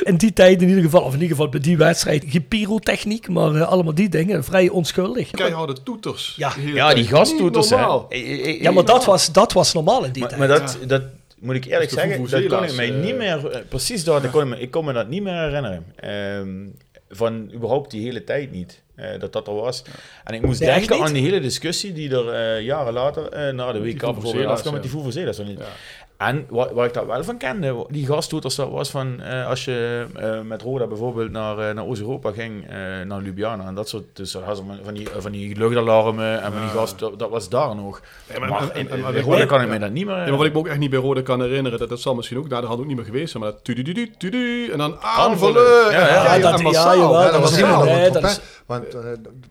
In 0.03 0.15
die 0.17 0.33
tijd 0.33 0.61
in 0.61 0.67
ieder 0.67 0.83
geval, 0.83 1.01
of 1.01 1.07
in 1.13 1.21
ieder 1.21 1.35
geval 1.35 1.49
bij 1.49 1.59
die 1.59 1.77
wedstrijd, 1.77 2.23
geen 2.27 2.47
pyrotechniek, 2.47 3.27
maar 3.29 3.55
eh, 3.55 3.67
allemaal 3.67 3.93
die 3.95 4.09
dingen, 4.09 4.43
vrij 4.43 4.69
onschuldig. 4.69 5.31
Keiharde 5.31 5.83
toeters. 5.83 6.33
Ja. 6.37 6.53
Ja, 6.73 6.93
die 6.93 7.07
gastoeters, 7.07 7.69
hè. 7.69 7.75
Eh, 7.75 8.45
eh, 8.45 8.61
Ja, 8.61 8.71
maar 8.71 8.85
dat 8.85 9.05
was, 9.05 9.31
dat 9.31 9.53
was 9.53 9.73
normaal 9.73 10.03
in 10.05 10.11
die 10.11 10.21
Maar, 10.21 10.29
tijd. 10.37 10.39
maar 10.49 10.59
dat, 10.59 10.77
dat 10.87 11.01
moet 11.39 11.55
ik 11.55 11.65
eerlijk 11.65 11.91
zeggen, 11.91 12.29
dat 12.29 12.47
kon 12.47 12.63
ik 12.63 12.75
mij 12.75 12.89
eh. 12.93 13.01
niet 13.01 13.15
meer... 13.17 13.47
eh, 13.49 13.61
Precies 13.69 14.03
dat, 14.03 14.23
ik, 14.23 14.31
kon 14.31 14.49
me, 14.49 14.59
ik 14.59 14.71
kon 14.71 14.85
me 14.85 14.93
dat 14.93 15.09
niet 15.09 15.23
meer 15.23 15.33
herinneren. 15.39 15.85
Ehm, 15.95 16.49
van 17.09 17.51
überhaupt 17.53 17.91
die 17.91 18.01
hele 18.03 18.23
tijd 18.23 18.51
niet. 18.51 18.83
Eh, 18.95 19.19
dat 19.19 19.33
dat 19.33 19.47
er 19.47 19.53
was. 19.53 19.83
En 20.23 20.33
ik 20.33 20.41
moest 20.41 20.59
Nee, 20.59 20.69
denken 20.69 20.95
niet? 20.95 21.07
aan 21.07 21.13
die 21.13 21.23
hele 21.23 21.39
discussie 21.39 21.93
die 21.93 22.09
er 22.15 22.29
eh, 22.29 22.61
jaren 22.61 22.93
later, 22.93 23.29
eh, 23.29 23.53
na 23.53 23.71
de 23.71 23.81
WK 23.81 23.99
bijvoorbeeld, 23.99 24.45
afkwam 24.45 24.73
met 24.73 24.81
die 24.83 24.91
ja. 24.91 24.97
Vuvuzela's. 24.97 25.39
En, 25.39 25.57
En 26.17 26.45
wat, 26.49 26.71
wat 26.71 26.85
ik 26.85 26.93
daar 26.93 27.07
wel 27.07 27.23
van 27.23 27.37
kende, 27.37 27.85
die 27.89 28.05
gasttoeters, 28.05 28.55
dat 28.55 28.69
was 28.69 28.89
van 28.89 29.21
eh, 29.21 29.47
als 29.47 29.65
je 29.65 30.05
eh, 30.15 30.41
met 30.41 30.61
Roda 30.61 30.87
bijvoorbeeld 30.87 31.31
naar, 31.31 31.57
eh, 31.59 31.75
naar 31.75 31.85
Oost-Europa 31.85 32.31
ging, 32.31 32.63
eh, 32.69 32.75
naar 33.05 33.21
Ljubljana 33.21 33.67
en 33.67 33.75
dat 33.75 33.89
soort, 33.89 34.03
dus 34.13 34.31
dat 34.31 34.43
van 34.83 34.93
die, 34.93 35.07
van 35.17 35.31
die 35.31 35.55
luchtalarmen 35.57 36.41
en 36.41 36.51
van 36.51 36.61
die 36.61 36.69
gas, 36.69 36.97
dat, 36.97 37.19
dat 37.19 37.29
was 37.29 37.49
daar 37.49 37.75
nog. 37.75 38.01
Ja, 38.33 38.39
maar, 38.39 38.49
maar- 38.49 38.61
in, 38.77 38.89
en- 38.89 38.97
in 38.97 39.05
en- 39.05 39.21
Roda 39.21 39.45
kan 39.45 39.61
ik 39.61 39.67
me 39.67 39.79
dat 39.79 39.91
niet 39.91 40.05
meer... 40.05 40.15
Ja, 40.15 40.21
maar 40.25 40.37
wat 40.37 40.45
ik 40.45 40.53
me 40.53 40.59
ook 40.59 40.67
echt 40.67 40.77
niet 40.79 40.89
bij 40.89 40.99
Rode 40.99 41.21
kan 41.21 41.41
herinneren, 41.41 41.79
dat, 41.79 41.89
dat 41.89 41.99
zal 41.99 42.15
misschien 42.15 42.37
ook 42.37 42.47
naar 42.47 42.61
de 42.61 42.67
hand 42.67 42.79
ook 42.79 42.85
niet 42.87 42.95
meer 42.95 43.05
geweest 43.05 43.31
zijn, 43.31 43.43
maar 43.43 43.51
dat 43.51 43.63
tudu 43.63 44.11
tudu 44.17 44.69
en 44.71 44.77
dan 44.77 44.97
aanvallen. 45.01 45.63
Ja, 45.63 45.91
ja, 45.91 46.35
ja, 46.35 46.39
dat- 46.51 46.57
ja, 46.59 46.63
massaal. 46.63 46.95
jawel, 46.97 47.21
Ja, 47.21 47.23
dat 47.23 47.31
was 47.31 47.41
was 47.41 47.55
helemaal 47.55 48.11
dat 48.11 48.41
Want, 48.65 48.85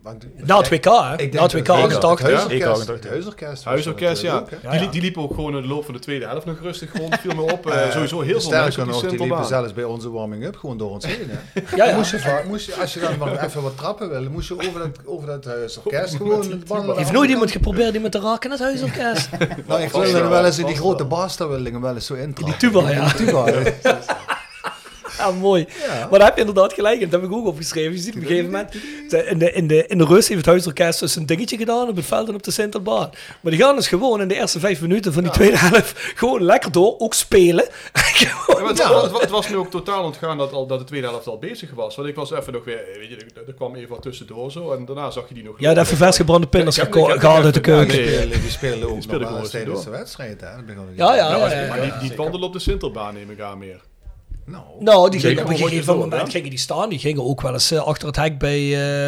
want, 0.03 0.27
Na 0.47 0.57
het 0.59 0.69
WK, 0.69 0.85
hè? 0.85 0.91
Na 0.91 1.43
het 1.43 1.53
WK 1.53 1.67
dat- 1.67 1.77
88. 1.77 2.27
Het 2.27 2.51
Ja. 2.51 2.67
huisorkest, 2.67 2.67
88. 2.67 2.95
het 2.95 3.65
huisorkest. 3.65 4.23
was 4.23 4.43
dat 4.63 4.81
ja. 4.81 4.87
die 4.91 5.01
liepen 5.01 5.23
ook 5.23 5.35
gewoon 5.35 5.57
in 5.57 5.63
de 5.63 5.69
loop 5.69 5.85
van 5.85 5.95
de 5.95 6.01
tweede 6.01 6.27
helft 6.27 6.47
nog 6.55 6.63
rustig 6.65 6.91
rond, 6.99 7.19
viel 7.21 7.35
me 7.35 7.43
op. 7.53 7.67
Eh, 7.71 7.83
Eh, 7.87 7.91
sowieso 7.93 8.21
heel 8.21 8.31
veel 8.31 8.41
sterker 8.41 8.87
mensen 8.87 8.95
op 8.95 9.01
die 9.01 9.03
nog, 9.03 9.11
die 9.11 9.29
liepen 9.29 9.47
zelfs 9.47 9.73
bij 9.73 9.85
onze 9.85 10.11
warming-up 10.11 10.57
gewoon 10.57 10.79
door 10.79 10.91
ons 10.91 11.07
heen. 11.07 11.29
Hè. 11.31 11.61
Ja, 11.77 11.85
ja. 11.85 11.97
Moest 11.97 12.11
je, 12.11 12.43
moest 12.49 12.67
je, 12.67 12.75
als 12.75 12.95
je 12.95 13.01
dan 13.01 13.19
maar 13.19 13.45
even 13.45 13.63
wat 13.63 13.77
trappen 13.77 14.09
wilde, 14.09 14.29
moest 14.31 14.49
je 14.49 14.55
over 14.55 14.81
dat, 14.81 14.89
over 15.05 15.27
dat 15.27 15.45
huisorkest 15.45 16.17
gewoon 16.17 16.51
het 16.51 16.69
wandelen. 16.69 16.97
Heeft 16.97 17.13
nooit 17.13 17.31
iemand 17.31 17.51
geprobeerd 17.51 17.93
die 17.93 18.01
met 18.01 18.13
te 18.13 18.21
raken 18.21 18.45
in 18.45 18.51
het 18.51 18.61
huisorkest? 18.61 19.29
Nou, 19.67 19.81
ik 19.83 19.91
wilde 19.91 20.29
wel, 20.29 20.45
eens 20.45 20.59
in 20.59 20.67
die 20.67 20.77
grote 20.77 21.05
baas, 21.05 21.37
daar 21.37 21.49
wilde 21.49 21.65
ik 21.67 21.73
hem 21.73 21.81
wel 21.83 21.95
eens 21.95 22.07
zo 22.07 22.15
intrappen. 22.15 22.45
Die 22.59 22.71
tuba, 22.71 22.91
ja. 22.91 23.05
Die 23.05 23.15
tuba, 23.27 23.45
ja. 25.19 25.25
Ja, 25.25 25.31
mooi. 25.31 25.67
Maar 26.11 26.19
daar 26.19 26.25
heb 26.29 26.35
je 26.35 26.41
inderdaad 26.41 26.73
gelijk 26.73 27.01
in. 27.01 27.09
Dat 27.09 27.21
heb 27.21 27.31
ik 27.31 27.37
ook 27.37 27.47
opgeschreven. 27.47 27.93
Je 27.93 27.99
ziet 27.99 28.15
op 28.15 28.21
een 28.21 28.27
gegeven 28.27 28.51
moment... 28.51 28.75
In 29.31 29.39
de, 29.39 29.53
in 29.53 29.67
de, 29.67 29.87
in 29.87 29.99
de 29.99 30.05
rust 30.05 30.29
heeft 30.29 30.41
het 30.41 30.49
huisorkest 30.49 31.01
dus 31.01 31.17
een 31.17 31.27
dingetje 31.27 31.57
gedaan 31.57 31.89
op 31.89 31.97
het 31.97 32.05
veld 32.07 32.29
en 32.29 32.35
op 32.35 32.43
de 32.43 32.51
Sintelbaan. 32.51 33.11
Maar 33.41 33.53
die 33.53 33.61
gaan 33.61 33.77
dus 33.77 33.89
gewoon 33.89 34.21
in 34.21 34.29
de 34.29 34.35
eerste 34.35 34.61
vijf 34.61 34.81
minuten 34.81 35.13
van 35.13 35.23
die 35.23 35.33
tweede 35.33 35.59
helft 35.59 35.93
gewoon 36.15 36.43
lekker 36.43 36.73
door, 36.73 36.95
ook 36.99 37.15
spelen. 37.15 37.65
Ja, 38.19 38.29
het, 38.47 38.79
het 38.79 39.11
wa- 39.13 39.21
het 39.21 39.31
was 39.31 39.49
nu 39.49 39.57
ook 39.57 39.71
totaal 39.71 40.05
ontgaan 40.05 40.39
dat, 40.39 40.53
al, 40.53 40.67
dat 40.67 40.79
de 40.79 40.85
tweede 40.85 41.07
helft 41.07 41.27
al 41.27 41.39
bezig 41.39 41.71
was. 41.75 41.97
Want 41.97 42.09
ik 42.09 42.15
was 42.15 42.33
even 42.33 42.53
nog 42.53 42.65
weer, 42.65 42.81
weet 42.99 43.09
je, 43.09 43.17
er, 43.47 43.55
kwam 43.55 43.75
even 43.75 43.89
wat 43.89 44.03
tussendoor 44.03 44.51
zo. 44.51 44.73
En 44.73 44.85
daarna 44.85 45.11
zag 45.11 45.29
je 45.29 45.35
die 45.35 45.45
nog. 45.45 45.61
Ja, 45.61 45.75
dat 45.75 45.85
even 45.85 45.97
vers 45.97 46.17
gebrande 46.17 46.47
pinders 46.47 46.79
gehaald 46.79 47.45
uit 47.45 47.55
de 47.55 47.61
keuken. 47.61 47.97
nee. 47.97 48.29
die 48.29 48.51
spelen 48.51 48.89
ook 48.89 49.07
nog 49.07 49.49
tijdens 49.49 49.85
de 49.85 49.91
wedstrijd. 49.91 50.41
Hè. 50.41 50.47
Dat 50.67 50.77
Ja, 50.95 51.15
ja, 51.15 51.37
ja, 51.37 51.67
maar 51.69 51.99
niet, 52.03 52.15
wandelen 52.15 52.47
op 52.47 52.53
de 52.53 52.59
Sintelbaan 52.59 53.15
neem 53.15 53.31
ik 53.31 53.41
aan 53.41 53.59
meer. 53.59 53.81
Nou, 54.47 54.63
Nou, 54.79 55.11
die 55.11 55.21
gingen 55.21 55.43
op 55.45 55.51
een 55.51 55.57
gegeven 55.57 55.99
moment 55.99 56.31
gingen 56.31 56.51
die 56.51 56.59
staan. 56.59 56.89
Die 56.89 56.99
gingen 56.99 57.25
ook 57.25 57.41
wel 57.41 57.53
eens 57.53 57.71
eh, 57.71 57.79
achter 57.87 58.07
het 58.07 58.17
hek 58.17 58.39
bij, 58.39 58.61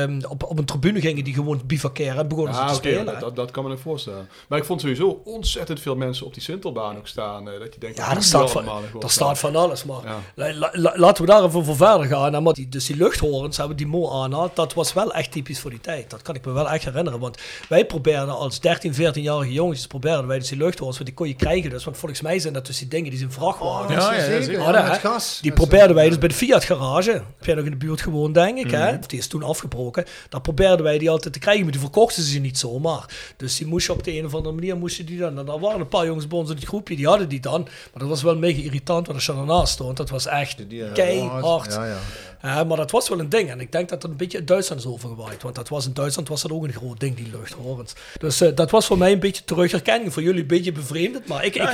eh, 0.05 0.15
op, 0.29 0.43
op 0.43 0.59
een 0.59 0.65
tribune 0.65 1.01
gingen 1.01 1.25
die 1.25 1.35
gewoon 1.35 1.61
bivakeren 1.67 2.17
en 2.19 2.29
begonnen 2.29 2.55
ze 2.55 2.65
te 2.65 2.75
spelen. 2.75 3.05
dat, 3.05 3.21
dat, 3.21 3.37
dat 3.37 3.51
kan 3.51 3.63
me 3.65 3.69
nog 3.71 3.81
voorstellen. 3.81 4.29
Maar 4.49 4.59
ik 4.59 4.65
vond 4.65 4.81
sowieso 4.81 5.21
ontzettend 5.25 5.81
veel 5.81 5.97
mensen 5.97 6.27
op 6.27 6.35
die 6.35 6.43
Sintelbaan 6.43 6.97
ook 6.97 7.07
staan. 7.07 7.49
eh, 7.51 7.59
dat 7.61 7.75
je 7.75 7.81
denkt, 7.81 7.97
Ja, 7.97 8.17
er 8.17 8.23
staat, 8.23 8.51
van, 8.51 8.65
er 9.01 9.11
staat 9.11 9.39
van 9.39 9.57
alles. 9.57 9.85
Maar 9.85 10.01
Ja. 10.05 10.19
la- 10.35 10.55
la- 10.55 10.71
la- 10.73 10.93
laten 10.97 11.25
we 11.25 11.31
daar 11.31 11.45
even 11.45 11.65
voor 11.65 11.77
verder 11.77 12.07
gaan. 12.07 12.35
En 12.35 12.43
maar 12.43 12.53
die, 12.53 12.69
dus 12.69 12.87
die 12.87 12.97
luchthorens 12.97 13.57
hebben 13.57 13.77
die 13.77 13.87
Mo 13.87 14.11
aanhaalt. 14.11 14.57
Dat 14.57 14.75
was 14.75 14.93
wel 14.93 15.13
echt 15.15 15.33
typisch 15.33 15.61
voor 15.61 15.71
die 15.71 15.81
tijd. 15.81 16.11
Dat 16.11 16.23
kan 16.23 16.35
ik 16.35 16.45
me 16.45 16.53
wel 16.53 16.71
echt 16.71 16.85
herinneren. 16.85 17.21
Want 17.21 17.39
wij 17.69 17.87
probeerden 17.87 18.37
als 18.37 18.61
13, 18.61 18.95
14-jarige 18.95 19.53
jongetjes... 19.53 19.87
probeerden 19.87 20.27
wij 20.27 20.39
dus 20.39 20.49
die 20.49 20.59
luchthorens. 20.59 20.95
Want 20.97 21.09
die 21.09 21.19
kon 21.19 21.29
je 21.29 21.35
krijgen 21.35 21.71
dus. 21.71 21.85
Want 21.85 21.97
volgens 21.97 22.21
mij 22.21 22.39
zijn 22.39 22.53
dat 22.53 22.67
dus 22.67 22.79
die 22.79 22.89
dingen 22.89 23.11
die 23.11 23.19
zijn 23.19 23.33
vrachtwagen. 23.33 23.95
Ja, 23.95 24.15
ja, 24.15 24.25
zeker. 24.25 24.53
Ja, 24.53 24.61
Oh, 24.61 24.73
dat, 24.73 25.01
Die 25.43 25.53
probeerden 25.53 25.95
wij 25.95 26.09
dus 26.09 26.19
bij 26.19 26.29
de 26.29 26.35
Fiat 26.35 26.65
garage. 26.65 27.11
Heb 27.11 27.23
jij 27.41 27.55
nog 27.55 27.65
in 27.65 27.71
de 27.71 27.77
buurt 27.77 28.01
gewoond, 28.01 28.35
denk 28.35 28.59
ik. 28.59 28.67
Mhm. 28.67 28.75
hè? 28.75 28.99
Die 29.07 29.19
is 29.19 29.27
toen 29.27 29.43
afgebroken. 29.43 30.05
Daar 30.29 30.41
probeerden 30.41 30.83
wij 30.83 30.99
die 30.99 31.11
altijd 31.11 31.33
te 31.33 31.39
krijgen. 31.39 31.63
Maar 31.63 31.73
die 31.73 31.81
verkochten 31.81 32.23
ze 32.23 32.39
niet 32.39 32.59
zomaar. 32.59 33.05
Dus 33.37 33.57
die 33.57 33.67
moest 33.67 33.87
je 33.87 33.93
op 33.93 34.05
de 34.05 34.19
een 34.19 34.25
of 34.25 34.35
andere 34.35 34.55
manier... 34.55 34.77
Moest 34.77 34.97
je 34.97 35.05
die 35.05 35.19
dan, 35.19 35.39
en 35.39 35.49
er 35.49 35.61
waren 35.61 35.81
een 35.81 35.89
paar 35.89 36.07
jongens 36.07 36.27
bij 36.27 36.39
ons 36.39 36.51
in 36.51 36.57
het 36.57 36.65
groepje. 36.65 36.97
Die 36.97 37.07
hadden 37.07 37.29
die 37.29 37.41
dan. 37.41 37.63
Maar 37.63 38.03
dat 38.03 38.09
was 38.09 38.23
wel 38.23 38.37
mega 38.37 38.61
irritant. 38.61 39.07
Want 39.07 39.19
als 39.19 39.27
je 39.27 39.33
ernaast 39.33 39.73
stond. 39.73 39.97
Dat 39.97 40.11
was 40.11 40.27
echt 40.27 40.67
eh, 40.69 40.93
keihard. 40.93 41.73
Ja, 41.73 41.87
ja. 41.87 41.99
Ja, 42.43 42.65
maar 42.65 42.77
dat 42.77 42.91
was 42.91 43.09
wel 43.09 43.19
een 43.19 43.29
ding. 43.29 43.51
En 43.51 43.61
ik 43.61 43.73
denk 43.73 43.89
dat 43.89 44.01
dat 44.01 44.11
een 44.11 44.17
beetje 44.17 44.39
uit 44.39 44.47
Duitsland 44.47 44.81
is 44.81 44.87
overgewaaid. 44.87 45.43
Want 45.43 45.55
dat 45.55 45.69
was 45.69 45.87
in 45.87 45.93
Duitsland 45.93 46.29
was 46.29 46.43
dat 46.43 46.51
ook 46.51 46.65
een 46.65 46.73
groot 46.73 47.01
ding, 47.01 47.17
die 47.17 47.29
luchthorens. 47.33 47.95
Dus 48.19 48.41
eh, 48.41 48.55
dat 48.55 48.71
was 48.71 48.87
voor 48.87 48.99
mij 48.99 49.13
een 49.13 49.21
beetje 49.21 49.45
terugherkenning. 49.45 50.13
Voor 50.13 50.23
jullie 50.23 50.41
een 50.41 50.47
beetje 50.47 50.73
bevreemdend. 50.73 51.27
Maar 51.27 51.45
ik, 51.45 51.53
kan 51.53 51.63
me 51.63 51.69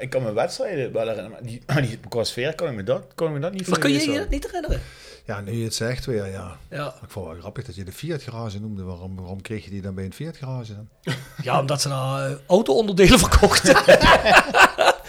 ik 0.00 0.10
kan 0.10 0.22
me 0.22 0.32
wedstrijden 0.32 0.92
wel 0.92 1.08
herinneren, 1.08 1.35
maar 1.66 1.80
die, 1.80 1.88
die 1.88 1.98
qua 2.08 2.24
sfeer 2.24 2.54
kan 2.54 2.68
ik 2.68 2.74
me 2.74 2.82
dat, 2.82 3.04
kan 3.14 3.26
ik 3.26 3.32
me 3.32 3.40
dat 3.40 3.52
niet 3.52 3.68
Maar 3.68 3.78
kun 3.78 3.92
je 3.92 4.10
je 4.10 4.18
dat 4.18 4.28
niet 4.30 4.44
herinneren? 4.46 4.80
ja, 5.24 5.40
nu 5.40 5.52
je 5.52 5.64
het 5.64 5.74
zegt 5.74 6.04
weer, 6.06 6.26
ja. 6.26 6.56
Ja. 6.70 6.86
Ik 6.86 7.10
vond 7.10 7.24
het 7.24 7.32
wel 7.32 7.40
grappig 7.42 7.64
dat 7.64 7.74
je 7.74 7.84
de 7.84 7.92
Fiat 7.92 8.22
garage 8.22 8.60
noemde. 8.60 8.82
Waarom, 8.82 9.16
waarom 9.16 9.42
kreeg 9.42 9.64
je 9.64 9.70
die 9.70 9.82
dan 9.82 9.94
bij 9.94 10.04
een 10.04 10.12
Fiat 10.12 10.36
garage 10.36 10.74
dan? 10.74 11.14
ja, 11.42 11.60
omdat 11.60 11.80
ze 11.80 11.88
daar 11.88 12.30
eh, 12.30 12.36
auto-onderdelen 12.46 13.18
verkochten. 13.18 13.74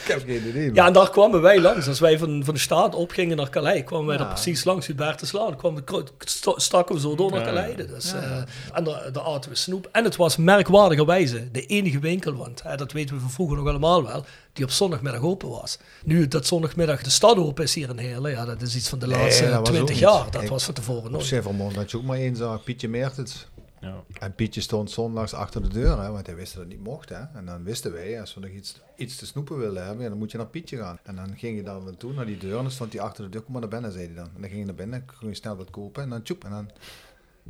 Ik 0.07 0.13
heb 0.13 0.23
geen 0.25 0.47
idee. 0.49 0.73
Ja, 0.73 0.87
en 0.87 0.93
daar 0.93 1.09
kwamen 1.09 1.41
wij 1.41 1.59
langs. 1.61 1.87
Als 1.87 1.99
wij 1.99 2.17
van, 2.17 2.43
van 2.45 2.53
de 2.53 2.59
staat 2.59 2.95
opgingen 2.95 3.37
naar 3.37 3.49
Calais, 3.49 3.83
kwamen 3.83 4.05
wij 4.07 4.15
Ja. 4.17 4.21
er 4.21 4.27
precies 4.27 4.63
langs 4.63 4.87
Hubertuslaan. 4.87 5.47
Dan 5.47 5.55
kwamen 5.55 5.83
we, 5.85 6.03
st- 6.19 6.53
stakken 6.55 6.95
we 6.95 7.01
zo 7.01 7.15
door 7.15 7.31
naar 7.31 7.43
Calais. 7.43 7.75
Dus, 7.75 8.13
eh, 8.13 8.37
en 8.73 8.83
daar, 8.83 9.11
daar 9.11 9.23
aten 9.23 9.49
we 9.51 9.55
snoep. 9.57 9.89
En 9.91 10.03
het 10.03 10.15
was 10.15 10.37
merkwaardigerwijze 10.37 11.51
de 11.51 11.65
enige 11.65 11.99
winkel, 11.99 12.33
want 12.33 12.63
hè, 12.63 12.75
dat 12.75 12.91
weten 12.91 13.15
we 13.15 13.21
van 13.21 13.31
vroeger 13.31 13.57
nog 13.57 13.67
allemaal 13.67 14.03
wel, 14.03 14.25
die 14.53 14.65
op 14.65 14.71
zondagmiddag 14.71 15.21
open 15.21 15.49
was. 15.49 15.77
Nu 16.03 16.27
dat 16.27 16.45
zondagmiddag 16.47 17.01
de 17.01 17.09
stad 17.09 17.37
open 17.37 17.63
is 17.63 17.73
hier 17.73 17.89
in 17.89 17.97
Heerlen, 17.97 18.31
ja, 18.31 18.45
dat 18.45 18.61
is 18.61 18.75
iets 18.75 18.89
van 18.89 18.99
de 18.99 19.07
Nee, 19.07 19.19
laatste 19.21 19.59
20 19.63 19.89
niet. 19.89 19.97
jaar. 19.99 20.31
Dat 20.31 20.41
Ik- 20.41 20.49
was 20.49 20.63
van 20.63 20.73
tevoren 20.73 21.03
Op 21.05 21.09
nooit. 21.11 21.25
Silvermond 21.25 21.75
had 21.75 21.91
je 21.91 21.97
ook 21.97 22.03
maar 22.03 22.17
één 22.17 22.35
zag, 22.35 22.63
Pietje 22.63 22.87
Meertens. 22.87 23.47
Ja. 23.81 24.03
En 24.19 24.35
Pietje 24.35 24.61
stond 24.61 24.91
zondags 24.91 25.33
achter 25.33 25.61
de 25.61 25.67
deur, 25.67 26.01
hè, 26.01 26.11
want 26.11 26.25
hij 26.25 26.35
wist 26.35 26.53
dat 26.53 26.61
het 26.61 26.71
niet 26.71 26.83
mocht. 26.83 27.09
Hè. 27.09 27.21
En 27.33 27.45
dan 27.45 27.63
wisten 27.63 27.91
wij, 27.93 28.19
als 28.19 28.33
we 28.33 28.39
nog 28.39 28.49
iets, 28.49 28.81
iets 28.95 29.15
te 29.15 29.25
snoepen 29.25 29.57
willen 29.57 29.85
hebben, 29.85 30.03
ja, 30.03 30.09
dan 30.09 30.17
moet 30.17 30.31
je 30.31 30.37
naar 30.37 30.47
Pietje 30.47 30.77
gaan. 30.77 30.99
En 31.03 31.15
dan 31.15 31.33
ging 31.37 31.57
je 31.57 31.63
dan 31.63 31.83
naartoe, 31.83 32.13
naar 32.13 32.25
die 32.25 32.37
deur, 32.37 32.57
en 32.57 32.61
dan 32.61 32.71
stond 32.71 32.93
hij 32.93 33.01
achter 33.01 33.23
de 33.23 33.29
deur, 33.29 33.41
kom 33.41 33.51
maar 33.51 33.61
naar 33.61 33.69
binnen, 33.69 33.91
zei 33.91 34.05
hij 34.05 34.15
dan. 34.15 34.29
En 34.35 34.41
dan 34.41 34.49
ging 34.49 34.59
je 34.59 34.65
naar 34.65 34.75
binnen, 34.75 35.05
kon 35.19 35.29
je 35.29 35.35
snel 35.35 35.55
wat 35.55 35.69
kopen, 35.69 36.03
en 36.03 36.09
dan 36.09 36.21
tjoep, 36.21 36.43
en 36.43 36.51
dan... 36.51 36.69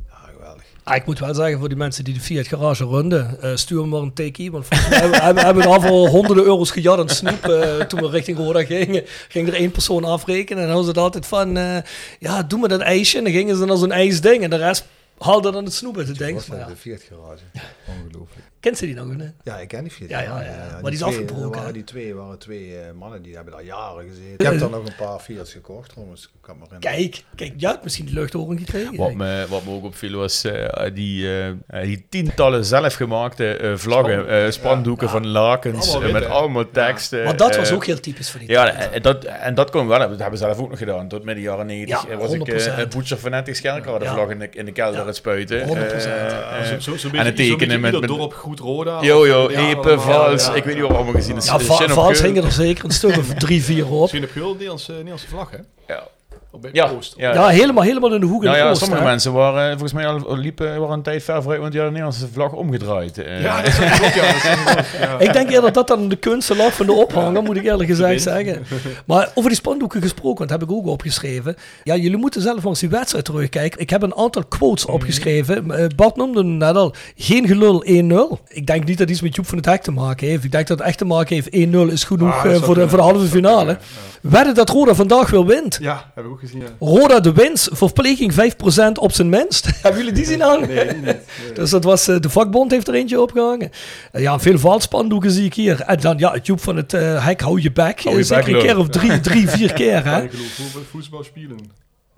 Ja, 0.06 0.32
geweldig. 0.34 0.64
Ah, 0.82 0.96
ik 0.96 1.06
moet 1.06 1.18
wel 1.18 1.34
zeggen, 1.34 1.58
voor 1.58 1.68
die 1.68 1.76
mensen 1.76 2.04
die 2.04 2.14
de 2.14 2.20
Fiat 2.20 2.46
garage 2.46 2.84
runden, 2.84 3.40
eh, 3.42 3.56
stuur 3.56 3.80
me 3.80 3.86
maar 3.86 4.00
een 4.00 4.12
tikkie. 4.12 4.50
Want 4.50 4.66
volgens 4.66 4.88
mij 4.88 4.98
hebben, 4.98 5.22
hebben, 5.24 5.44
hebben 5.44 5.62
we 5.62 5.68
al 5.68 5.80
voor 5.80 6.08
honderden 6.08 6.44
euro's 6.44 6.70
gejat 6.70 6.98
aan 6.98 7.08
snoep. 7.08 7.44
eh, 7.44 7.80
toen 7.80 8.00
we 8.00 8.08
richting 8.08 8.38
Roda 8.38 8.64
gingen, 8.64 9.02
ging 9.28 9.48
er 9.48 9.54
één 9.54 9.70
persoon 9.70 10.04
afrekenen. 10.04 10.62
En 10.62 10.68
dan 10.68 10.76
was 10.76 10.86
het 10.86 10.98
altijd 10.98 11.26
van, 11.26 11.56
eh, 11.56 11.76
ja, 12.18 12.42
doe 12.42 12.60
me 12.60 12.68
dat 12.68 12.80
ijsje. 12.80 13.18
En 13.18 13.24
dan 13.24 13.32
gingen 13.32 13.54
ze 13.54 13.60
dan 13.60 13.70
als 13.70 13.82
een 13.82 13.92
ijsding. 13.92 14.42
En 14.42 14.50
de 14.50 14.56
rest 14.56 14.84
haalde 15.18 15.50
dan 15.50 15.64
het 15.64 15.74
snoep 15.74 15.96
uit 15.96 16.06
de 16.06 16.12
ding. 16.12 16.34
was 16.34 16.46
Maar 16.46 16.58
naar 16.58 16.68
ja, 16.68 16.72
de 16.74 16.80
Fiat 16.80 17.02
garage. 17.02 17.44
Ongelooflijk. 17.88 18.46
Kent 18.60 18.78
ze 18.78 18.86
die 18.86 18.94
nog? 18.94 19.16
Nee? 19.16 19.30
Ja, 19.42 19.58
ik 19.58 19.68
ken 19.68 19.82
die 19.82 19.92
Fiat 19.92 20.08
Ja, 20.08 20.20
ja, 20.20 20.26
garage, 20.26 20.44
ja. 20.44 20.56
Maar 20.58 20.68
Die 20.70 20.82
die 20.82 20.92
is 20.92 20.98
twee- 20.98 21.08
afgebroken, 21.24 21.50
Waren 21.50 21.66
hè? 21.66 21.72
die 21.72 21.84
twee 21.84 22.14
waren 22.14 22.38
twee 22.38 22.78
eh, 22.78 22.92
mannen, 22.98 23.22
die 23.22 23.34
hebben 23.34 23.52
daar 23.52 23.64
jaren 23.64 24.08
gezeten. 24.08 24.32
Ik 24.32 24.42
heb 24.46 24.58
dan 24.58 24.70
nog 24.70 24.86
een 24.86 24.94
paar 24.96 25.18
Fiat's 25.18 25.52
gekocht, 25.52 25.90
trouwens. 25.90 26.22
Ik 26.24 26.30
kan 26.40 26.54
herinneren. 26.54 26.96
Kijk, 26.96 27.24
kijk, 27.34 27.52
jij 27.56 27.70
hebt 27.70 27.82
misschien 27.84 28.04
die 28.06 28.14
luchthoren 28.14 28.58
gekregen. 28.58 28.96
Wat 28.96 29.12
me, 29.14 29.46
wat 29.48 29.64
me 29.64 29.70
ook 29.70 29.84
opviel 29.84 30.18
was 30.18 30.44
eh, 30.44 30.94
die, 30.94 31.42
eh, 31.66 31.82
die 31.82 32.06
tientallen 32.08 32.64
zelfgemaakte 32.64 33.56
eh, 33.56 33.76
vlaggen, 33.76 34.28
eh, 34.28 34.50
spandoeken 34.50 35.08
van 35.08 35.26
lakens, 35.26 35.90
Allemaal 35.94 36.12
met 36.12 36.22
hè? 36.22 36.28
allemaal 36.28 36.70
teksten. 36.70 37.24
maar 37.24 37.36
dat 37.36 37.56
was 37.56 37.72
ook 37.72 37.84
heel 37.86 38.00
typisch 38.00 38.30
voor 38.30 38.40
die 38.40 38.48
Ja, 38.48 38.70
tijd. 38.70 38.90
en 38.90 39.02
dat, 39.02 39.24
en 39.24 39.54
dat 39.54 39.70
kon 39.70 39.86
wel. 39.86 39.98
Dat 39.98 40.08
hebben 40.08 40.30
we 40.30 40.36
zelf 40.36 40.58
ook 40.58 40.68
nog 40.70 40.78
gedaan. 40.78 41.08
Tot 41.08 41.24
midden 41.24 41.44
jaren 41.44 41.66
90 41.66 42.02
Ja, 42.02 42.08
eh, 42.10 42.18
was 42.18 42.32
ik 42.32 42.38
100%. 42.38 42.78
uh, 42.78 42.86
Butcher 42.88 43.16
Fanatics 43.16 43.60
Kerkrade 43.60 44.04
Ja. 44.04 44.14
vlag 44.14 44.28
in 44.30 44.38
de, 44.38 44.48
in 44.52 44.64
de 44.64 44.72
kelder 44.72 45.00
Ja. 45.00 45.06
het 45.06 45.16
spuiten. 45.16 45.66
100%. 45.68 45.70
Eh, 46.14 46.28
Ja, 46.30 46.56
eh, 46.58 46.78
zo- 46.78 46.96
zo- 46.96 47.08
en 47.12 47.24
het 47.24 47.36
tekenen 47.36 47.80
met... 47.80 47.92
met 48.00 48.08
dorp 48.08 48.32
goed 48.48 48.58
Roda. 48.60 49.02
Yo, 49.02 49.26
yo, 49.26 49.44
of- 49.44 49.50
ja, 49.52 49.68
Epe, 49.68 49.98
Vals, 50.00 50.46
ja, 50.46 50.54
ik 50.54 50.64
weet 50.64 50.72
niet 50.74 50.82
wat 50.82 50.90
we 50.90 50.96
allemaal 50.96 51.14
gezien 51.14 51.34
Ja, 51.34 51.40
Va- 51.58 51.74
Shin 51.74 51.86
op 51.86 51.92
Vals 51.92 52.20
hingen 52.22 52.44
er 52.44 52.52
zeker 52.52 52.84
een 52.84 52.90
stuk 52.90 53.16
of 53.16 53.34
drie, 53.34 53.64
vier 53.64 53.90
op. 53.90 54.00
Misschien 54.00 54.20
heb 54.22 54.34
je 54.34 54.38
wel 54.40 54.48
een 54.48 54.54
Nederlandse, 54.54 54.92
Nederlandse 54.92 55.28
vlag, 55.28 55.50
hè? 55.50 55.58
Ja. 55.94 56.06
Op 56.50 56.68
Ja, 56.72 56.86
Post. 56.86 57.14
ja. 57.16 57.32
Ja, 57.32 57.46
helemaal, 57.48 57.82
helemaal 57.84 58.14
in 58.14 58.20
de 58.20 58.26
hoek 58.26 58.42
in 58.42 58.44
Nou 58.48 58.56
de 58.58 58.64
ja, 58.64 58.70
oost, 58.70 58.80
sommige 58.80 59.02
hè. 59.02 59.08
mensen 59.08 59.32
waren 59.32 59.62
eh, 59.62 59.70
volgens 59.70 59.92
mij 59.92 60.06
al 60.06 60.36
liepen 60.36 60.80
waren 60.80 60.94
een 60.94 61.02
tijd 61.02 61.22
ver 61.22 61.42
vooruit, 61.42 61.60
want 61.60 61.72
die 61.72 61.80
hadden 61.80 61.98
de 62.00 62.04
Nederlandse 62.04 62.34
vlag 62.40 62.52
omgedraaid. 62.52 63.18
Eh, 63.18 63.42
Ja, 63.42 63.56
dat 63.62 63.66
is 63.66 63.78
ook, 63.78 63.84
ja. 64.14 64.32
Dat 64.32 64.34
is 64.34 64.50
ook, 64.78 65.00
ja. 65.00 65.18
Ik 65.26 65.32
denk 65.32 65.46
eerder 65.50 65.72
dat 65.72 65.74
dat 65.88 65.98
aan 65.98 66.08
de 66.08 66.16
kunsten 66.16 66.56
lag 66.56 66.72
van 66.74 66.86
de 66.86 66.92
ophanger, 66.92 67.42
moet 67.42 67.56
ik 67.56 67.64
eerlijk 67.64 67.88
gezegd 67.88 68.22
zeggen. 68.22 68.66
Maar 69.06 69.28
over 69.34 69.50
die 69.50 69.58
spandoeken 69.58 70.02
gesproken, 70.02 70.38
want 70.38 70.50
dat 70.50 70.60
heb 70.60 70.68
ik 70.68 70.74
ook 70.74 70.86
opgeschreven. 70.86 71.56
Ja, 71.84 71.96
jullie 71.96 72.16
moeten 72.18 72.40
zelf 72.42 72.64
eens 72.64 72.80
die 72.80 72.88
wedstrijd 72.88 73.24
terugkijken. 73.24 73.80
Ik 73.80 73.90
heb 73.90 74.02
een 74.02 74.16
aantal 74.16 74.44
quotes 74.48 74.84
opgeschreven. 74.86 75.70
Eh, 75.70 75.86
Bart 75.96 76.16
noemde 76.16 76.38
hem 76.38 76.56
net 76.56 76.74
al. 76.76 76.94
Geen 77.16 77.46
gelul 77.46 77.84
1-0. 77.86 78.38
Ik 78.48 78.66
denk 78.66 78.84
niet 78.84 78.98
dat 78.98 79.10
iets 79.10 79.20
met 79.22 79.34
Joep 79.36 79.46
van 79.46 79.56
het 79.56 79.66
Hek 79.66 79.82
te 79.82 79.90
maken 79.90 80.26
heeft. 80.26 80.44
Ik 80.44 80.52
denk 80.52 80.66
dat 80.66 80.78
het 80.78 80.86
echt 80.86 80.98
te 80.98 81.04
maken 81.04 81.34
heeft. 81.34 81.48
1-0 81.50 81.92
is 81.92 82.04
genoeg 82.04 82.34
Ah, 82.34 82.42
zou 82.42 82.62
voor, 82.62 82.74
de, 82.74 82.88
voor 82.88 82.98
de 82.98 83.04
halve 83.04 83.26
finale. 83.26 83.78
Wedden 84.22 84.54
dat 84.54 84.68
Roda 84.70 84.94
vandaag 84.94 85.30
weer 85.30 85.44
wint. 85.46 85.78
Ja, 85.80 86.10
heb 86.14 86.24
ik 86.24 86.30
ook 86.30 86.37
gezien. 86.38 86.60
Ja. 86.60 86.66
Roda 86.78 87.20
de 87.20 87.32
winst, 87.32 87.68
verpleging 87.72 88.32
5% 88.32 88.92
op 89.00 89.12
zijn 89.12 89.28
minst. 89.28 89.66
Hebben 89.82 90.00
jullie 90.00 90.14
die 90.14 90.24
zien 90.24 90.40
hangen? 90.40 90.68
Nee, 90.68 90.84
niet. 90.92 91.02
Nee. 91.04 91.16
Dus 91.54 91.70
dat 91.70 91.84
was, 91.84 92.08
eh, 92.08 92.20
de 92.20 92.30
vakbond 92.30 92.70
heeft 92.70 92.88
er 92.88 92.94
eentje 92.94 93.20
opgehangen. 93.20 93.70
Eh, 94.12 94.22
ja, 94.22 94.38
veel 94.38 94.58
valspandoeken 94.58 95.30
zie 95.30 95.44
ik 95.44 95.54
hier. 95.54 95.80
En 95.80 96.00
dan, 96.00 96.18
ja, 96.18 96.32
het 96.32 96.46
Joep 96.46 96.60
van 96.60 96.76
het 96.76 96.92
eh 96.92 97.26
hek, 97.26 97.40
hou 97.40 97.60
je 97.60 97.72
bek. 97.72 98.02
Hou 98.02 98.16
je 98.16 98.22
Zeker 98.22 98.54
een 98.54 98.60
keer 98.62 98.78
of 98.78 98.88
drie, 98.88 99.20
drie 99.28 99.48
vier 99.48 99.72
keer, 99.72 100.04
hè. 100.04 100.12
Kan 100.12 100.22
je 100.22 100.28
geloof 100.28 100.86
voetbal, 100.90 101.24
spelen? 101.24 101.58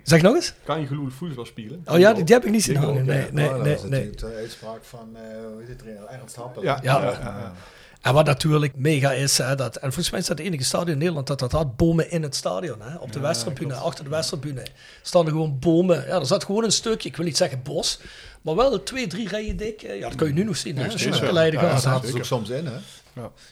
Zeg 0.03 0.21
nog 0.21 0.35
eens. 0.35 0.53
Kan 0.63 0.79
je 0.79 0.87
geloof 0.87 1.13
voetbal 1.17 1.45
spelen? 1.45 1.81
Oh 1.85 1.99
ja, 1.99 2.13
die, 2.13 2.23
die 2.23 2.35
heb 2.35 2.45
ik 2.45 2.51
niet 2.51 2.63
zien 2.63 2.75
hangen. 2.75 3.05
Nee, 3.05 3.25
nee, 3.31 3.47
Oh, 3.49 3.53
dat 3.55 3.63
nee, 3.63 3.75
nee. 3.75 3.89
natuurlijk 3.89 4.19
de 4.19 4.35
uitspraak 4.39 4.79
van, 4.83 5.09
eh 5.15 5.21
hoe 5.53 5.63
heet 5.67 5.69
het 5.69 6.09
Ernst 6.19 6.35
Happel. 6.35 6.63
Ja, 6.63 6.79
Ja. 6.83 6.97
ja, 7.01 7.03
ja, 7.03 7.11
ja. 7.21 7.53
En 8.01 8.13
wat 8.13 8.25
natuurlijk 8.25 8.73
mega 8.75 9.11
is, 9.11 9.37
hè, 9.37 9.55
dat, 9.55 9.75
en 9.75 9.81
volgens 9.93 10.09
mij 10.09 10.19
is 10.19 10.25
dat 10.27 10.37
het 10.37 10.47
enige 10.47 10.63
stadion 10.63 10.91
in 10.91 10.97
Nederland 10.97 11.27
dat 11.27 11.39
dat 11.39 11.51
had, 11.51 11.75
bomen 11.75 12.11
in 12.11 12.23
het 12.23 12.35
stadion. 12.35 12.81
Hè, 12.81 12.95
op 12.95 13.11
de 13.11 13.19
Ja, 13.19 13.25
Westtribune, 13.25 13.73
achter 13.73 14.03
de 14.03 14.09
Westtribune, 14.09 14.63
stonden 15.01 15.33
gewoon 15.33 15.59
bomen. 15.59 16.05
Ja, 16.07 16.19
er 16.19 16.25
zat 16.25 16.43
gewoon 16.45 16.63
een 16.63 16.71
stukje, 16.71 17.09
ik 17.09 17.15
wil 17.15 17.25
niet 17.25 17.37
zeggen 17.37 17.61
bos, 17.63 17.99
maar 18.41 18.55
wel 18.55 18.83
twee, 18.83 19.07
drie 19.07 19.27
rijen 19.27 19.57
dik. 19.57 19.81
Ja, 19.81 19.99
dat 19.99 20.15
kan 20.15 20.27
je 20.27 20.33
nu 20.33 20.43
nog 20.43 20.57
zien, 20.57 20.77
hè, 20.77 20.91
als 20.91 21.03
je 21.03 21.09
naar. 21.09 21.33
Leiden 21.33 21.61
Ja, 21.61 21.77
gaat. 21.77 22.01
dat 22.01 22.11
ze 22.11 22.17
ook 22.17 22.25
soms 22.25 22.49
in, 22.49 22.65
hè? 22.65 22.77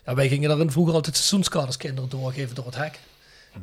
Ja, 0.05 0.15
wij 0.15 0.27
gingen 0.27 0.49
daarin 0.49 0.71
vroeger 0.71 0.93
altijd 0.93 1.15
seizoenskaart 1.15 1.65
als 1.65 1.77
kinderen 1.77 2.09
doorgeven 2.09 2.55
door 2.55 2.65
het 2.65 2.75
hek. 2.75 2.99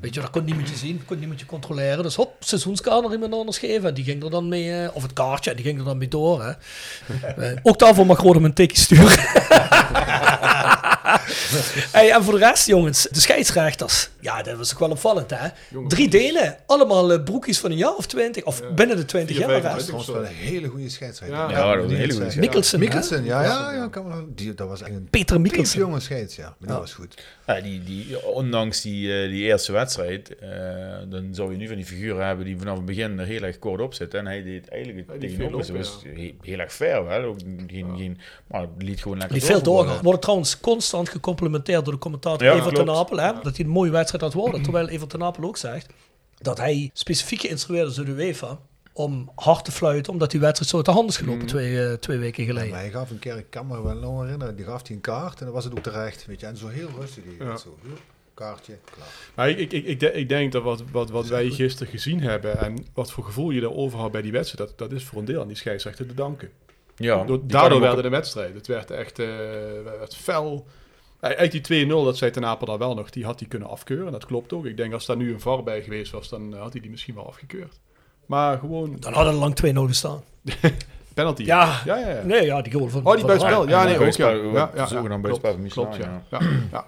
Weet 0.01 0.15
je, 0.15 0.21
dat 0.21 0.31
kon 0.31 0.45
niemand 0.45 0.69
je 0.69 0.77
zien, 0.77 1.05
kon 1.05 1.19
niemand 1.19 1.41
je 1.41 1.47
controleren. 1.47 2.03
Dus 2.03 2.15
hop, 2.15 2.35
seizoenskaart 2.41 3.03
naar 3.03 3.13
iemand 3.13 3.33
anders 3.33 3.59
geven. 3.59 3.89
En 3.89 3.95
die 3.95 4.05
ging 4.05 4.23
er 4.23 4.31
dan 4.31 4.49
mee, 4.49 4.83
eh, 4.83 4.89
of 4.97 5.03
het 5.03 5.13
kaartje, 5.13 5.55
die 5.55 5.65
ging 5.65 5.79
er 5.79 5.85
dan 5.85 5.99
mee 5.99 6.09
door. 6.09 6.45
Hè. 6.45 6.53
Eh, 7.37 7.57
ook 7.63 7.79
daarvoor 7.79 8.07
mag 8.07 8.21
Rode 8.21 8.39
een 8.41 8.53
tikje 8.55 8.77
sturen. 8.77 9.19
hey, 11.93 12.11
en 12.11 12.23
voor 12.25 12.33
de 12.39 12.47
rest, 12.47 12.67
jongens, 12.67 13.09
de 13.11 13.21
scheidsrechters. 13.21 14.09
Ja, 14.21 14.43
dat 14.43 14.57
was 14.57 14.73
ook 14.73 14.79
wel 14.79 14.91
opvallend, 14.91 15.31
hè? 15.31 15.49
Drie 15.89 16.09
delen, 16.09 16.57
allemaal 16.67 17.13
eh, 17.13 17.23
broekjes 17.23 17.59
van 17.59 17.71
een 17.71 17.77
jaar 17.77 17.95
of 17.95 18.07
twintig, 18.07 18.45
of 18.45 18.63
binnen 18.75 18.97
de 18.97 19.05
twintig 19.05 19.39
jaar. 19.39 19.49
Dat 19.49 19.63
hè? 19.63 19.73
was 19.73 19.83
trouwens 19.85 20.11
wel 20.11 20.21
een 20.21 20.27
hele 20.27 20.69
goede 20.69 20.89
scheidsrechter. 20.89 21.37
Ja, 21.39 21.51
Ja, 21.51 21.75
dat 21.75 21.83
was 21.83 21.91
een 21.93 21.97
hele 21.97 22.13
goede 22.13 22.39
Mikkelsen, 22.41 22.79
hè? 22.79 22.85
Mikkelsen, 22.85 23.25
ja, 23.25 23.43
ja, 23.43 23.73
ja, 23.73 23.89
kan 23.89 24.09
wel. 24.09 24.25
Die, 24.35 24.55
dat 24.55 24.69
was 24.69 24.83
echt 24.83 24.91
een 24.91 25.09
Peter 25.11 25.41
Mikkelsen. 25.41 25.79
jonge 25.79 26.01
scheids, 26.01 26.37
ja. 26.37 26.43
Maar 26.45 26.55
die 26.61 26.69
Ja. 26.69 26.79
was 26.79 26.93
goed. 26.95 27.23
Ja, 27.47 27.61
die, 27.61 27.83
die, 27.85 28.25
ondanks 28.27 28.81
die, 28.81 29.23
eh, 29.23 29.29
die 29.29 29.43
eerste 29.43 29.73
wedstrijd, 29.73 30.39
eh, 30.39 30.49
dan 31.09 31.29
zou 31.35 31.51
je 31.53 31.57
nu 31.57 31.67
van 31.67 31.77
die 31.77 31.85
figuren 31.85 32.27
hebben 32.27 32.45
die 32.45 32.59
vanaf 32.59 32.77
het 32.77 32.85
begin 32.87 33.19
er 33.19 33.27
heel 33.27 33.43
erg 33.43 33.59
kort 33.59 33.81
op 33.81 33.95
zitten. 33.95 34.19
En 34.19 34.27
hij 34.27 34.43
deed 34.43 34.69
eigenlijk 34.69 35.09
het 35.09 35.21
die 35.21 35.31
tegenover. 35.31 35.65
veel 35.65 35.77
was 35.77 35.93
lopen, 36.05 36.21
he- 36.21 36.35
heel 36.41 36.59
erg 36.59 36.73
fair 36.73 37.05
wel. 37.05 37.23
Ook 37.23 37.39
geen, 37.67 37.95
geen, 37.99 38.19
maar 38.47 38.67
liet 38.79 39.03
gewoon 39.03 39.19
lekker 39.19 39.37
Die 39.39 39.47
veel 39.47 39.63
doorgaan. 39.63 40.03
Worden 40.03 40.21
trouwens 40.21 40.61
constant 40.61 40.95
gecomplimenteerd 41.05 41.85
door 41.85 41.95
de 41.95 42.01
commentator 42.01 42.47
Ja, 42.47 42.55
Evert 42.55 42.75
ten. 42.75 42.91
Apel. 42.91 43.17
Hè? 43.19 43.33
Dat 43.43 43.57
hij 43.57 43.65
een 43.65 43.71
mooie 43.73 43.91
wedstrijd 43.91 44.23
had 44.23 44.33
worden. 44.33 44.63
Terwijl 44.63 44.89
Evert 44.89 45.11
ten 45.11 45.23
Apel 45.23 45.45
ook 45.45 45.57
zegt 45.57 45.93
dat 46.39 46.59
hij 46.59 46.91
specifiek 46.93 47.41
geïnstrueerd 47.41 47.89
is 47.89 47.95
door 47.95 48.05
de 48.05 48.11
UEFA 48.11 48.59
om 48.93 49.31
hard 49.35 49.65
te 49.65 49.73
fluiten. 49.73 50.13
Omdat 50.13 50.31
die 50.31 50.41
wedstrijd 50.41 50.71
zo 50.71 50.77
uit 50.77 50.87
de 50.87 50.93
hand 50.93 51.11
is 51.11 51.17
gelopen 51.17 51.47
twee, 51.47 51.87
eh, 51.87 51.93
twee 51.93 52.19
weken 52.19 52.45
geleden. 52.45 52.75
Hij 52.77 52.91
gaf 52.91 53.11
een 53.11 53.19
keer, 53.19 53.37
ik 53.37 53.47
kan 53.51 53.67
me 53.67 53.83
wel 53.83 53.95
nog 53.95 54.23
herinneren, 54.23 54.57
die 54.57 54.65
gaf 54.65 54.87
hij 54.87 54.97
een 54.97 55.03
kaart 55.03 55.39
en 55.39 55.45
dan 55.45 55.55
was 55.55 55.65
het 55.65 55.73
ook 55.73 55.83
terecht. 55.83 56.27
Weet 56.27 56.41
je, 56.41 56.47
en 56.47 56.57
zo 56.57 56.69
heel 56.69 56.89
rustig. 57.01 57.23
die 57.25 57.47
Ja. 57.47 57.57
Zo, 57.57 57.79
kaartje, 58.35 58.79
klaar. 58.95 59.09
Maar 59.35 59.49
ik, 59.49 59.59
ik, 59.59 59.73
ik, 59.73 59.85
ik, 59.85 60.01
denk- 60.01 60.15
ik 60.15 60.29
denk 60.29 60.53
dat 60.53 60.63
wat, 60.63 60.83
wat, 60.93 61.11
wat 61.11 61.27
wij 61.27 61.51
gisteren 61.51 61.93
gezien 61.93 62.21
hebben 62.21 62.59
en 62.59 62.87
wat 62.95 63.11
voor 63.13 63.25
gevoel 63.25 63.51
je 63.51 63.61
daarover 63.61 63.99
had 63.99 64.13
bij 64.13 64.23
die 64.23 64.33
wedstrijd, 64.33 64.69
dat, 64.69 64.79
dat 64.79 64.99
is 64.99 65.05
voor 65.05 65.19
een 65.19 65.25
deel 65.25 65.41
aan 65.41 65.47
die 65.49 65.57
scheidsrechter 65.57 66.07
te 66.07 66.15
danken. 66.15 66.51
Ja, 66.97 67.25
Door- 67.25 67.27
daardoor 67.27 67.49
kan 67.61 67.71
hem 67.71 67.81
werd 67.81 67.91
ook- 67.91 67.97
het 67.97 68.05
een 68.05 68.11
wedstrijd. 68.11 68.55
Het 68.55 68.67
werd 68.67 68.91
echt 68.91 69.19
eh, 69.19 69.27
werd 69.99 70.17
fel. 70.17 70.67
Eigenlijk 71.21 71.67
die 71.67 71.87
2-0, 71.87 71.89
dat 71.89 72.17
zei 72.17 72.31
Ten 72.31 72.45
Apel 72.45 72.67
dan 72.67 72.79
wel 72.79 72.95
nog, 72.95 73.11
die 73.11 73.25
had 73.25 73.41
hij 73.41 73.49
kunnen 73.49 73.69
afkeuren. 73.69 74.13
Dat 74.13 74.27
klopt 74.27 74.53
ook. 74.53 74.65
Ik 74.65 74.77
denk 74.77 74.93
als 74.93 75.07
daar 75.07 75.17
nu 75.17 75.33
een 75.33 75.41
VAR 75.41 75.63
bij 75.63 75.83
geweest 75.83 76.13
was, 76.13 76.29
dan 76.29 76.55
eh, 76.55 76.61
had 76.61 76.73
hij 76.73 76.81
die 76.81 76.91
misschien 76.91 77.15
wel 77.15 77.27
afgekeurd. 77.27 77.81
Maar 78.27 78.59
gewoon 78.59 78.97
Dan 79.01 79.13
hadden 79.13 79.33
er 79.33 79.39
lang 79.39 79.55
2-0 79.87 79.89
gestaan. 79.89 80.23
penalty. 81.15 81.43
Ja. 81.45 81.81
ja, 81.85 81.97
ja. 81.97 82.09
ja. 82.09 82.23
Nee, 82.23 82.45
ja, 82.45 82.63
die 82.63 82.73
goal 82.73 82.89
van 82.89 83.05
Oh, 83.05 83.15
die 83.15 83.25
buitenspel. 83.25 83.69
Ja, 83.69 83.85
nee, 83.85 83.99
ook 83.99 84.13
ja. 84.13 84.29
Ja, 84.29 84.71
ja, 84.75 84.87
zoeken 84.87 85.03
ja. 85.03 85.09
dan 85.09 85.21
buitenspel 85.21 85.53
van 85.53 85.69
Klopt, 85.69 85.97
ja. 85.97 86.23
ja. 86.31 86.39
ja. 86.39 86.49
ja. 86.73 86.85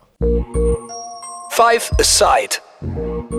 Five 1.49 1.93
Aside. 1.97 2.59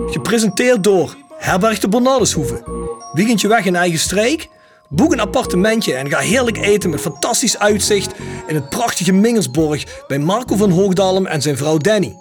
Gepresenteerd 0.06 0.84
door 0.84 1.16
Herberg 1.34 1.78
de 1.78 1.88
Bernardeshoeve. 1.88 2.88
Weekendje 3.12 3.48
weg 3.48 3.64
in 3.64 3.76
eigen 3.76 3.98
streek? 3.98 4.48
Boek 4.92 5.12
een 5.12 5.20
appartementje 5.20 5.94
en 5.94 6.08
ga 6.08 6.18
heerlijk 6.18 6.56
eten 6.56 6.90
met 6.90 7.00
fantastisch 7.00 7.58
uitzicht 7.58 8.14
in 8.46 8.54
het 8.54 8.68
prachtige 8.68 9.12
Mingersborg 9.12 10.04
bij 10.06 10.18
Marco 10.18 10.56
van 10.56 10.70
Hoogdalem 10.70 11.26
en 11.26 11.42
zijn 11.42 11.56
vrouw 11.56 11.76
Danny. 11.76 12.16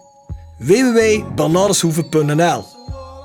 www.bernardeshoeve.nl 0.58 2.66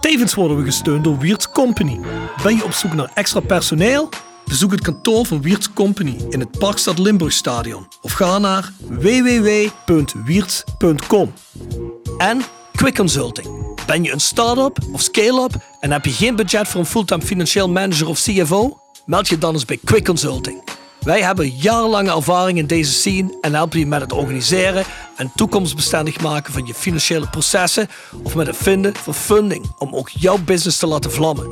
Tevens 0.00 0.34
worden 0.34 0.56
we 0.56 0.64
gesteund 0.64 1.04
door 1.04 1.18
Wiert's 1.18 1.50
Company. 1.50 2.00
Ben 2.42 2.56
je 2.56 2.64
op 2.64 2.72
zoek 2.72 2.94
naar 2.94 3.10
extra 3.14 3.40
personeel? 3.40 4.08
Bezoek 4.44 4.70
het 4.70 4.80
kantoor 4.80 5.26
van 5.26 5.42
Wiert's 5.42 5.72
Company 5.72 6.16
in 6.28 6.40
het 6.40 6.58
Parkstad 6.58 6.98
Limburgstadion 6.98 7.88
of 8.00 8.12
ga 8.12 8.38
naar 8.38 8.72
www.wierts.com. 8.88 11.32
En 12.18 12.42
Quick 12.72 12.94
Consulting. 12.94 13.76
Ben 13.86 14.02
je 14.02 14.12
een 14.12 14.20
start-up 14.20 14.78
of 14.92 15.00
scale-up 15.00 15.54
en 15.80 15.92
heb 15.92 16.04
je 16.04 16.12
geen 16.12 16.36
budget 16.36 16.68
voor 16.68 16.80
een 16.80 16.86
fulltime 16.86 17.22
financieel 17.22 17.68
manager 17.68 18.08
of 18.08 18.20
CFO? 18.20 18.78
Meld 19.04 19.28
je 19.28 19.38
dan 19.38 19.52
eens 19.52 19.64
bij 19.64 19.78
Quick 19.84 20.04
Consulting. 20.04 20.62
Wij 21.00 21.22
hebben 21.22 21.48
jarenlange 21.48 22.10
ervaring 22.10 22.58
in 22.58 22.66
deze 22.66 22.92
scene 22.92 23.38
en 23.40 23.54
helpen 23.54 23.78
je 23.78 23.86
met 23.86 24.00
het 24.00 24.12
organiseren 24.12 24.84
en 25.16 25.32
toekomstbestendig 25.34 26.20
maken 26.20 26.52
van 26.52 26.66
je 26.66 26.74
financiële 26.74 27.28
processen 27.28 27.88
of 28.22 28.34
met 28.34 28.46
het 28.46 28.56
vinden 28.56 28.94
van 28.94 29.14
funding 29.14 29.74
om 29.78 29.94
ook 29.94 30.08
jouw 30.08 30.38
business 30.38 30.78
te 30.78 30.86
laten 30.86 31.10
vlammen. 31.10 31.48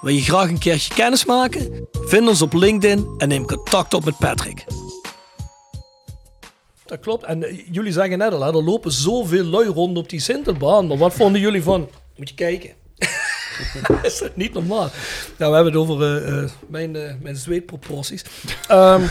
Wil 0.00 0.14
je 0.14 0.20
graag 0.20 0.48
een 0.48 0.58
keertje 0.58 0.94
kennis 0.94 1.24
maken? 1.24 1.88
Vind 1.92 2.28
ons 2.28 2.42
op 2.42 2.52
LinkedIn 2.52 3.14
en 3.18 3.28
neem 3.28 3.46
contact 3.46 3.94
op 3.94 4.04
met 4.04 4.18
Patrick. 4.18 4.64
Dat 6.84 7.00
klopt. 7.00 7.24
En 7.24 7.42
eh, 7.42 7.60
jullie 7.70 7.92
zeggen 7.92 8.18
net 8.18 8.32
al, 8.32 8.44
er 8.44 8.64
lopen 8.64 8.92
zoveel 8.92 9.44
lui 9.44 9.66
rond 9.66 9.96
op 9.96 10.08
die 10.08 10.20
Sintelbaan. 10.20 10.86
Maar 10.86 10.96
wat 10.96 11.14
vonden 11.14 11.40
jullie 11.40 11.62
van? 11.62 11.88
Moet 12.16 12.28
je 12.28 12.34
kijken. 12.34 12.70
is 14.02 14.18
dat 14.18 14.36
niet 14.36 14.52
normaal? 14.52 14.90
Nou, 15.38 15.50
we 15.50 15.54
hebben 15.56 15.64
het 15.64 15.76
over 15.76 16.02
eh, 16.02 16.42
eh, 16.42 16.50
mijn, 16.68 16.96
eh, 16.96 17.12
mijn 17.20 17.36
zweetproporties. 17.36 18.24
Ehm 18.68 19.02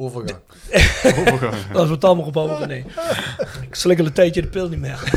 Overgang. 0.00 0.38
Laten 1.72 1.86
we 1.86 1.90
het 1.90 2.00
dan 2.00 2.16
maar 2.16 2.26
ophouden. 2.26 2.68
Nee. 2.68 2.84
Ik 3.68 3.74
slik 3.74 3.98
al 3.98 4.06
een 4.06 4.12
tijdje 4.12 4.40
de 4.42 4.48
pil 4.48 4.68
niet 4.68 4.78
meer. 4.78 5.02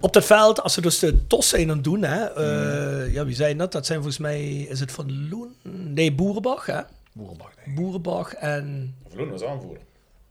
Op 0.00 0.12
dat 0.12 0.24
veld, 0.24 0.62
als 0.62 0.74
ze 0.74 0.80
dus 0.80 0.98
de 0.98 1.26
tos 1.26 1.48
zijn 1.48 1.70
aan 1.70 1.74
het 1.76 1.84
doen, 1.84 2.02
hè, 2.02 2.24
eh, 2.24 3.12
ja, 3.12 3.24
wie 3.24 3.34
zei 3.34 3.56
dat? 3.56 3.72
Dat 3.72 3.86
zijn 3.86 3.98
volgens 3.98 4.18
mij, 4.18 4.42
is 4.56 4.80
het 4.80 4.92
van 4.92 5.28
Loen? 5.28 5.54
Nee, 5.72 6.12
Boerenbach, 6.14 6.66
hè? 6.66 6.80
Boerenbach, 7.12 7.54
denk 7.54 7.66
ik. 7.66 7.74
Boerenbach 7.74 8.34
en 8.34 8.94
Vloen 9.12 9.30
was 9.30 9.44
aanvoerder. 9.44 9.82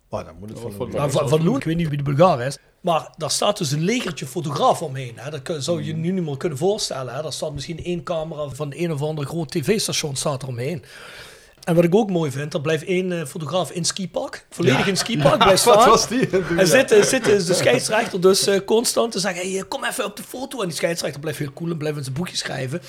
Maar 0.10 0.26
dan 0.26 0.36
moet 0.40 0.50
het 0.50 0.60
van, 0.60 0.72
Van- 0.72 0.90
Nou, 0.90 1.12
van, 1.12 1.30
van 1.30 1.44
Loen, 1.44 1.56
ik 1.56 1.64
weet 1.64 1.76
niet 1.76 1.88
wie 1.90 1.98
de 1.98 2.04
Bulgaar 2.04 2.42
is. 2.42 2.58
Maar 2.86 3.10
daar 3.18 3.32
staat 3.32 3.58
dus 3.58 3.72
een 3.72 3.84
legertje 3.84 4.26
fotografen 4.26 4.86
omheen. 4.86 5.14
Hè. 5.16 5.30
Dat 5.30 5.64
zou 5.64 5.80
je 5.80 5.86
je 5.86 5.94
nu 5.96 6.12
niet 6.12 6.24
meer 6.24 6.38
kunnen 6.38 6.58
voorstellen. 6.58 7.14
Hè. 7.14 7.22
Daar 7.22 7.34
staat 7.34 7.54
misschien 7.54 7.84
één 7.84 8.04
camera 8.04 8.50
van 8.50 8.74
een 8.76 8.92
of 8.92 9.02
ander 9.02 9.26
groot 9.26 9.52
tv-station 9.52 10.16
staat 10.16 10.42
er 10.42 10.48
omheen. 10.48 10.84
En 11.64 11.76
wat 11.76 11.84
ik 11.84 11.96
ook 11.96 12.10
mooi 12.10 12.32
vind, 12.32 12.54
er 12.54 12.62
blijft 12.62 12.86
één 12.86 13.20
eh, 13.20 13.26
fotograaf 13.26 13.72
in 13.72 13.86
skipak. 13.86 14.46
Volledig 14.50 14.88
in 14.88 14.98
skipak 14.98 15.38
blijft 15.44 15.62
staan. 15.62 15.76
Wat 15.76 15.86
was 15.86 16.08
die? 16.08 16.30
En 16.58 16.68
zit, 16.68 16.90
zit 16.90 17.28
eh, 17.28 17.46
de 17.46 17.54
scheidsrechter 17.54 18.22
dus 18.22 18.48
eh, 18.48 18.60
constant 18.66 19.12
te 19.12 19.20
zeggen: 19.20 19.50
hey, 19.50 19.60
eh, 19.60 19.64
kom 19.68 19.84
even 19.84 20.06
op 20.06 20.16
de 20.16 20.24
foto. 20.24 20.62
En 20.62 20.68
die 20.68 20.78
scheidsrechter 20.78 21.20
blijft 21.20 21.40
heel 21.40 21.54
cool 21.54 21.72
en 21.72 21.78
blijft 21.78 21.98
in 21.98 22.04
zijn 22.04 22.16
boekje 22.16 22.38
schrijven. 22.38 22.82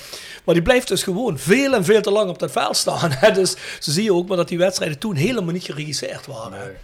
Maar 0.45 0.55
die 0.55 0.65
blijft 0.65 0.89
dus 0.89 1.03
gewoon 1.03 1.39
veel 1.39 1.75
en 1.75 1.85
veel 1.85 2.03
te 2.03 2.11
lang 2.11 2.31
op 2.31 2.39
dat 2.39 2.51
veld 2.51 2.77
staan. 2.77 3.11
Hè. 3.11 3.33
Dus 3.33 3.51
zo 3.81 3.91
zie 3.91 4.05
je 4.05 4.15
ook 4.15 4.29
maar 4.29 4.37
dat 4.37 4.49
die 4.49 4.59
wedstrijden 4.59 4.99
toen 4.99 5.15
helemaal 5.15 5.53
niet 5.53 5.65
geregisseerd 5.65 6.27
waren. 6.27 6.77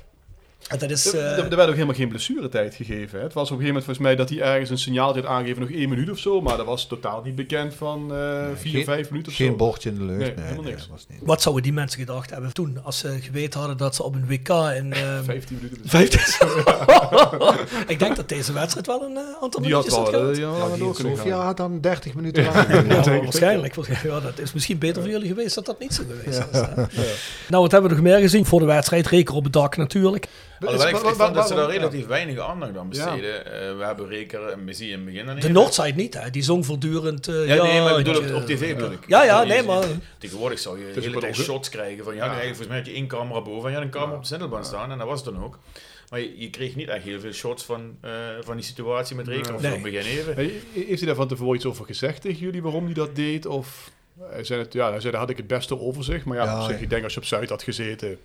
Dat 0.78 0.90
is. 0.90 1.12
Er, 1.12 1.18
eh, 1.20 1.38
er- 1.38 1.50
er 1.50 1.56
werd 1.56 1.68
ook 1.68 1.74
helemaal 1.74 1.94
geen 1.94 2.08
blessuretijd 2.08 2.74
gegeven. 2.74 3.18
Hè? 3.18 3.24
Het 3.24 3.32
was 3.34 3.50
op 3.50 3.58
een 3.58 3.62
gegeven 3.64 3.66
moment 3.66 3.84
volgens 3.84 4.06
mij 4.06 4.16
dat 4.16 4.28
hij 4.28 4.40
ergens 4.40 4.70
een 4.70 4.78
signaal 4.78 5.14
had 5.14 5.26
aangegeven, 5.26 5.60
nog 5.60 5.70
één 5.70 5.88
minuut 5.88 6.10
of 6.10 6.18
zo. 6.18 6.40
Maar 6.40 6.56
dat 6.56 6.66
was 6.66 6.86
totaal 6.86 7.22
niet 7.24 7.34
bekend 7.34 7.74
van 7.74 8.14
eh 8.14 8.44
vier, 8.54 8.72
geen- 8.72 8.84
vijf 8.84 9.10
minuten 9.10 9.32
of 9.32 9.38
zo. 9.38 9.44
Geen 9.44 9.56
bordje 9.56 9.88
in 9.90 9.94
de 9.98 10.04
lucht. 10.04 10.18
Nee, 10.18 10.28
Nee, 10.34 10.44
helemaal 10.44 10.62
nee, 10.62 10.70
niks. 10.72 10.82
dat 10.82 10.90
was 10.90 11.06
niet. 11.08 11.18
Wat 11.22 11.42
zouden 11.42 11.62
die 11.64 11.72
mensen 11.72 11.98
gedacht 11.98 12.30
hebben 12.30 12.52
toen, 12.52 12.78
als 12.82 12.98
ze 12.98 13.18
geweten 13.20 13.58
hadden 13.58 13.76
dat 13.78 13.94
ze 13.94 14.02
op 14.02 14.14
een 14.14 14.26
WK 14.26 14.48
in... 14.48 14.92
eh 15.02 15.18
15 15.24 15.56
minuten. 15.62 15.88
15 15.88 16.20
Ik 17.86 17.98
denk 17.98 18.16
dat 18.16 18.28
deze 18.28 18.52
wedstrijd 18.52 18.86
wel 18.86 19.02
een 19.02 19.16
eh, 19.16 19.22
aantal 19.42 19.60
Die 19.60 19.70
minuutjes 19.70 19.94
had 19.94 20.12
had 20.12 20.36
Ja, 20.36 20.52
kunnen 20.76 20.94
Sofia 21.16 21.36
had 21.44 21.56
dan 21.56 21.80
30 21.80 22.14
minuten 22.14 22.44
lang. 22.44 22.54
Ja, 22.68 23.12
ik. 23.12 23.22
waarschijnlijk. 23.22 23.74
Ja, 24.02 24.20
dat 24.20 24.38
is 24.38 24.52
misschien 24.52 24.78
beter 24.78 25.02
voor 25.02 25.10
jullie 25.10 25.28
geweest 25.28 25.54
dat 25.54 25.66
dat 25.66 25.78
niet 25.78 25.94
zo 25.94 26.02
geweest 26.08 26.38
is. 26.52 26.58
hè. 26.60 26.82
Nou, 27.48 27.62
wat 27.62 27.72
hebben 27.72 27.90
we 27.90 27.96
nog 27.96 28.04
meer 28.04 28.18
gezien 28.18 28.44
voor 28.46 28.60
de 28.60 28.66
wedstrijd? 28.66 29.06
Reker 29.06 29.34
op 29.34 29.44
het 29.44 29.52
dak 29.52 29.76
natuurlijk. 29.76 30.26
Alhoewel, 30.66 30.88
ik, 30.88 30.96
vond 31.16 31.34
dat 31.34 31.48
ze 31.48 31.54
daar 31.54 31.66
ja. 31.72 31.78
relatief 31.78 32.06
weinig 32.06 32.38
aandacht 32.38 32.76
aan 32.76 32.88
besteden. 32.88 33.46
Eh, 33.46 33.76
we 33.76 33.84
hebben 33.84 34.08
Reker 34.08 34.48
en 34.48 34.64
Messi 34.64 34.86
in 34.86 34.92
het 34.96 35.04
begin 35.04 35.26
dan 35.26 35.34
De 35.34 35.40
even. 35.40 35.52
Noordside 35.52 35.92
niet, 35.94 36.14
hè? 36.14 36.30
die 36.30 36.42
zong 36.42 36.66
voortdurend... 36.66 37.28
eh, 37.28 37.46
Ja, 37.46 37.62
nee, 37.62 37.80
maar 37.80 37.98
ik 37.98 38.04
bedoel 38.04 38.22
op, 38.22 38.34
op 38.42 38.46
tv 38.46 38.74
bedoel 38.74 38.90
ik. 38.92 38.98
Ja, 39.06 39.24
ja, 39.24 39.42
nee, 39.42 39.62
maar... 39.62 39.84
Tegenwoordig 40.18 40.58
zou 40.58 40.78
je 40.78 41.00
hele 41.00 41.18
tijd 41.20 41.36
shots 41.36 41.68
krijgen 41.68 42.04
van 42.04 42.14
ja, 42.14 42.20
eigenlijk 42.20 42.46
volgens 42.48 42.68
mij 42.68 42.76
had 42.78 42.86
je 42.86 42.92
één 42.92 43.06
camera 43.06 43.40
boven 43.42 43.64
en 43.64 43.70
je 43.70 43.74
had 43.76 43.84
een 43.84 43.90
camera 43.90 44.14
op 44.16 44.20
de 44.22 44.26
Sintelbaan 44.28 44.64
staan 44.64 44.90
en 44.90 44.98
dat 44.98 45.06
was 45.06 45.24
het 45.24 45.34
dan 45.34 45.44
ook. 45.44 45.58
Maar 46.10 46.20
je, 46.20 46.38
je 46.38 46.50
kreeg 46.50 46.76
niet 46.76 46.88
echt 46.88 47.04
heel 47.04 47.20
veel 47.20 47.32
shots 47.32 47.64
van, 47.64 47.96
eh, 48.00 48.10
van 48.40 48.56
die 48.56 48.64
situatie 48.64 49.16
met 49.16 49.28
Reker 49.28 49.54
of 49.54 49.60
zo 49.60 49.66
Nee. 49.68 49.76
op 49.76 49.82
het 49.84 49.92
begin 49.92 50.10
even. 50.18 50.36
Heeft 50.72 50.98
hij 50.98 51.06
daar 51.06 51.14
van 51.16 51.28
tevoren 51.28 51.54
iets 51.56 51.66
over 51.66 51.84
gezegd 51.84 52.20
tegen 52.22 52.38
jullie 52.38 52.62
waarom 52.62 52.84
hij 52.84 52.94
dat 52.94 53.16
deed? 53.16 53.46
Of 53.46 53.90
hij 54.30 54.44
zei, 54.44 54.60
het, 54.60 54.72
ja, 54.72 54.90
hij 54.90 55.00
zei, 55.00 55.12
daar 55.12 55.20
had 55.20 55.30
ik 55.30 55.36
het 55.36 55.46
beste 55.46 55.78
overzicht. 55.80 56.24
Maar 56.24 56.36
ja, 56.36 56.44
Ja, 56.44 56.56
op 56.58 56.62
zich, 56.68 56.76
ja. 56.76 56.82
ik 56.82 56.90
denk 56.90 57.04
als 57.04 57.14
je 57.14 57.20
op 57.20 57.26
Zuid 57.26 57.48
had 57.48 57.62
gezeten, 57.62 58.18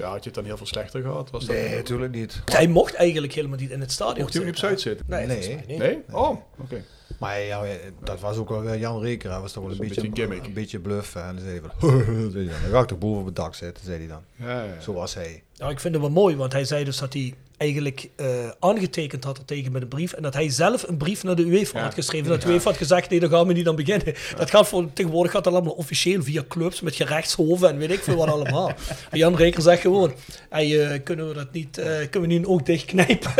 Ja, 0.00 0.08
had 0.10 0.18
je 0.18 0.24
het 0.24 0.34
dan 0.34 0.44
heel 0.44 0.56
veel 0.56 0.66
slechter 0.66 1.02
gehad? 1.02 1.30
Was 1.30 1.46
dat 1.46 1.56
Nee, 1.56 1.74
natuurlijk 1.74 2.12
niet. 2.12 2.42
Hij 2.44 2.66
mocht 2.68 2.94
eigenlijk 2.94 3.32
helemaal 3.32 3.58
niet 3.58 3.70
in 3.70 3.80
het 3.80 3.92
stadion 3.92 4.20
Mocht 4.20 4.32
hij 4.32 4.40
ook 4.42 4.46
niet 4.48 4.56
op 4.56 4.60
Zuid 4.62 4.80
zitten? 4.80 5.06
Nee, 5.08 5.26
Nee. 5.26 5.56
niet. 5.66 5.78
Nee? 5.78 5.98
Oh, 6.10 6.36
oké. 6.58 6.84
Maar 7.18 7.40
ja, 7.40 7.64
dat 8.04 8.20
was 8.20 8.36
ook 8.36 8.48
wel 8.48 8.60
weer 8.60 8.78
Jan 8.78 9.00
Reker. 9.02 9.30
Hij 9.30 9.40
was 9.40 9.52
toch 9.52 9.62
wel 9.62 9.72
een, 9.72 9.80
een 9.80 9.86
beetje, 9.88 10.00
beetje 10.08 10.22
gimmick. 10.22 10.46
een 10.46 10.52
beetje 10.52 10.78
bluff. 10.78 11.14
En 11.14 11.22
dan 11.36 11.44
zei 11.44 11.60
hij 11.60 11.70
van, 11.78 11.90
dan, 12.32 12.44
dan 12.46 12.70
ga 12.70 12.80
ik 12.80 12.86
toch 12.86 12.98
boven 12.98 13.20
op 13.20 13.26
het 13.26 13.36
dak 13.36 13.54
zitten, 13.54 13.84
zei 13.84 13.98
hij 13.98 14.06
dan. 14.06 14.22
Ja, 14.36 14.62
ja. 14.64 14.80
Zo 14.80 14.92
was 14.92 15.14
hij. 15.14 15.42
Ja, 15.52 15.68
ik 15.68 15.80
vind 15.80 15.94
het 15.94 16.02
wel 16.02 16.12
mooi, 16.12 16.36
want 16.36 16.52
hij 16.52 16.64
zei 16.64 16.84
dus 16.84 16.98
dat 16.98 17.12
hij 17.12 17.34
eigenlijk 17.60 18.08
eh, 18.16 18.26
aangetekend 18.60 19.24
had 19.24 19.38
er 19.38 19.44
tegen 19.44 19.72
met 19.72 19.82
een 19.82 19.88
brief. 19.88 20.12
En 20.12 20.22
dat 20.22 20.34
hij 20.34 20.50
zelf 20.50 20.88
een 20.88 20.96
brief 20.96 21.22
naar 21.22 21.34
de 21.36 21.42
UEFA 21.42 21.78
Ja. 21.78 21.84
had 21.84 21.94
geschreven. 21.94 22.28
Dat 22.28 22.42
de 22.42 22.48
UEFA 22.48 22.68
had 22.70 22.76
gezegd, 22.78 23.10
nee, 23.10 23.20
daar 23.20 23.28
gaan 23.30 23.46
we 23.46 23.52
niet 23.52 23.68
aan 23.68 23.76
beginnen. 23.76 24.14
Dat 24.36 24.50
gaat 24.50 24.68
voor, 24.68 24.92
tegenwoordig 24.92 25.32
gaat 25.32 25.44
dat 25.44 25.52
allemaal 25.52 25.72
officieel 25.72 26.22
via 26.22 26.42
clubs 26.48 26.80
met 26.80 26.94
gerechtshoven 26.94 27.68
en 27.68 27.78
weet 27.78 27.90
ik 27.90 28.02
veel 28.02 28.16
wat 28.16 28.28
allemaal. 28.28 28.72
Jan 29.10 29.36
Reker 29.36 29.62
zegt 29.62 29.80
gewoon, 29.80 30.12
hey, 30.50 30.86
eh, 30.90 31.00
kunnen 31.04 31.28
we 31.28 31.34
dat 31.34 31.52
niet, 31.52 31.78
eh, 31.78 31.86
kunnen 32.10 32.20
we 32.28 32.34
niet 32.34 32.38
een 32.44 32.46
oog 32.52 32.62
dichtknijpen? 32.62 33.30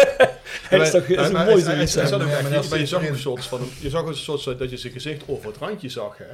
dat 0.71 0.81
is 0.81 0.91
toch 0.91 1.03
is 1.03 1.29
een 1.29 1.33
mooi 1.33 1.61
zoiets. 1.63 1.95
je 1.95 2.87
zag 2.87 3.09
een 3.09 3.19
soort 3.19 3.45
van, 3.45 3.61
je 3.81 3.91
zag 3.91 4.07
een 4.07 4.17
soort 4.17 4.43
van- 4.43 4.57
dat 4.57 4.71
je 4.71 4.77
zijn 4.77 4.93
gezicht 4.93 5.23
over 5.27 5.47
het 5.47 5.57
randje 5.57 5.89
zag, 5.89 6.19
hè? 6.19 6.25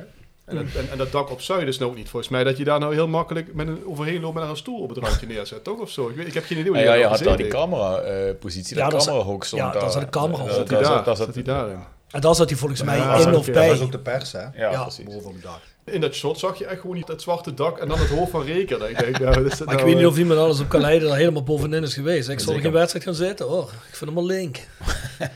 En, 0.47 0.57
dat, 0.57 0.65
en, 0.77 0.91
en 0.91 0.99
dat 0.99 1.13
dak 1.13 1.31
op 1.31 1.41
Zuid 1.41 1.69
is 1.69 1.79
nou 1.79 1.91
ook 1.91 1.97
niet 1.97 2.09
volgens 2.09 2.31
mij 2.33 2.45
dat 2.45 2.57
je 2.57 2.65
daar 2.65 2.79
nou 2.79 2.95
heel 2.95 3.09
makkelijk 3.09 3.55
met 3.55 3.69
een 3.69 3.83
overheen 3.87 4.21
loopt 4.21 4.35
met 4.35 4.49
een 4.49 4.57
stoel 4.57 4.81
op 4.81 4.89
het 4.89 4.99
randje 4.99 5.27
neerzet, 5.27 5.65
toch? 5.65 5.79
Of 5.81 5.91
zo? 5.91 6.09
Ik, 6.09 6.17
weet, 6.17 6.27
ik 6.27 6.35
heb 6.35 6.45
geen 6.45 6.59
idee 6.59 6.71
hoe 6.73 6.81
Ja, 6.81 6.83
die 6.83 6.91
ja, 6.93 6.97
je 6.97 7.03
daar 7.09 7.11
had 7.19 7.27
daar 7.27 7.37
die 7.37 7.49
camera-positie, 7.49 8.77
Ja, 8.77 8.85
de 8.85 8.91
dat 8.91 9.01
is- 9.01 9.07
camera-hoek 9.07 9.45
stond 9.45 9.63
ja, 9.63 9.71
dat 9.73 9.89
is 9.89 9.95
een 9.95 10.11
camera. 10.11 10.45
Daar-. 10.45 10.55
Zat 10.55 10.69
daar 10.69 10.79
hij 10.79 10.87
zat- 10.87 10.95
daar? 10.95 11.05
daar 11.05 11.17
Zat 11.17 11.27
zat- 11.27 11.35
hij 11.35 11.45
daarin? 11.45 11.79
En 12.11 12.21
daar 12.21 12.35
zat 12.35 12.49
hij 12.49 12.59
volgens 12.59 12.83
mij 12.83 12.97
Ja, 12.97 13.17
in 13.17 13.25
dat 13.25 13.35
of 13.35 13.47
is- 13.49 13.55
bij. 13.55 13.69
Dat 13.69 13.77
was 13.79 13.87
ook 13.87 13.93
de 13.93 13.99
pers, 13.99 14.33
hè? 14.33 14.41
Ja, 14.43 14.51
Ja. 14.71 14.83
precies. 14.83 15.05
Boven 15.05 15.27
op 15.29 15.33
het 15.33 15.43
dak. 15.43 15.61
In 15.91 16.01
dat 16.01 16.15
shot 16.15 16.39
zag 16.39 16.59
je 16.59 16.67
echt 16.67 16.81
gewoon 16.81 16.97
niet 16.97 17.09
het 17.09 17.23
zwarte 17.23 17.55
dak 17.55 17.79
en 17.79 17.89
dan 17.89 17.99
het 17.99 18.09
hoofd 18.09 18.31
van 18.31 18.43
Reker. 18.45 18.91
Ik 18.91 18.99
denk, 18.99 19.19
nou, 19.19 19.31
is 19.47 19.59
Maar 19.59 19.61
ik 19.61 19.65
nou, 19.67 19.77
weet 19.77 19.95
niet 19.95 20.03
eh, 20.05 20.09
of 20.11 20.19
iemand 20.19 20.41
alles 20.41 20.61
op 20.61 20.69
kan 20.69 20.81
leiden 20.81 21.09
dat 21.09 21.17
helemaal 21.17 21.43
bovenin 21.43 21.83
is 21.83 21.95
geweest. 21.95 22.29
Ik 22.29 22.39
zal 22.41 22.49
er 22.49 22.55
Zeker. 22.55 22.63
geen 22.63 22.73
wedstrijd 22.73 23.05
gaan 23.05 23.15
zitten 23.15 23.47
hoor. 23.47 23.71
Ik 23.89 23.97
vind 23.97 24.11
hem 24.11 24.19
al 24.19 24.27
link. 24.27 24.57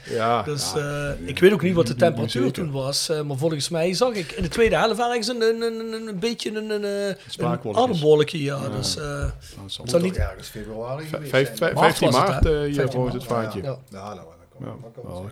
Ja, 0.04 0.42
Dus 0.42 0.72
ja. 0.74 1.08
eh, 1.20 1.28
ik 1.28 1.38
weet 1.38 1.52
ook 1.52 1.62
niet 1.62 1.74
wat 1.74 1.86
de 1.86 1.94
temperatuur 1.96 2.52
toen 2.52 2.70
was. 2.70 3.08
eh, 3.08 3.20
maar 3.22 3.36
volgens 3.36 3.68
mij 3.68 3.94
zag 3.94 4.12
ik 4.12 4.32
in 4.32 4.42
de 4.42 4.48
tweede 4.48 4.76
helft 4.76 5.00
ergens 5.00 5.28
een, 5.28 5.42
een, 5.42 5.60
een, 5.62 5.92
een, 5.92 6.08
een 6.08 6.18
beetje 6.18 6.48
een, 6.50 6.56
een, 6.56 6.70
een, 6.70 7.08
een 7.08 7.16
Spraakbolletjes. 7.28 7.88
adembolletje. 7.88 8.42
Ja, 8.42 8.68
dus 8.68 8.96
eh, 8.96 9.02
Nou, 9.02 9.22
het 9.24 9.32
zal 9.72 9.82
het 9.82 9.90
zal 9.90 10.00
niet... 10.00 10.16
ergens 10.16 10.48
februari 10.48 11.04
geweest 11.06 11.30
vijf- 11.30 11.46
zijn. 11.46 11.58
vijf- 11.58 11.74
Maart 11.74 11.96
15 11.98 12.10
was 12.10 12.20
het, 12.20 12.28
maart 12.28 12.44
hè? 12.44 12.50
eh, 12.58 12.64
hier 12.64 12.74
15 12.74 12.92
volgens 12.92 13.14
het 13.14 13.24
vaartje. 13.24 13.62
ja. 13.62 13.78
Ja, 13.90 14.14
dat 14.14 14.24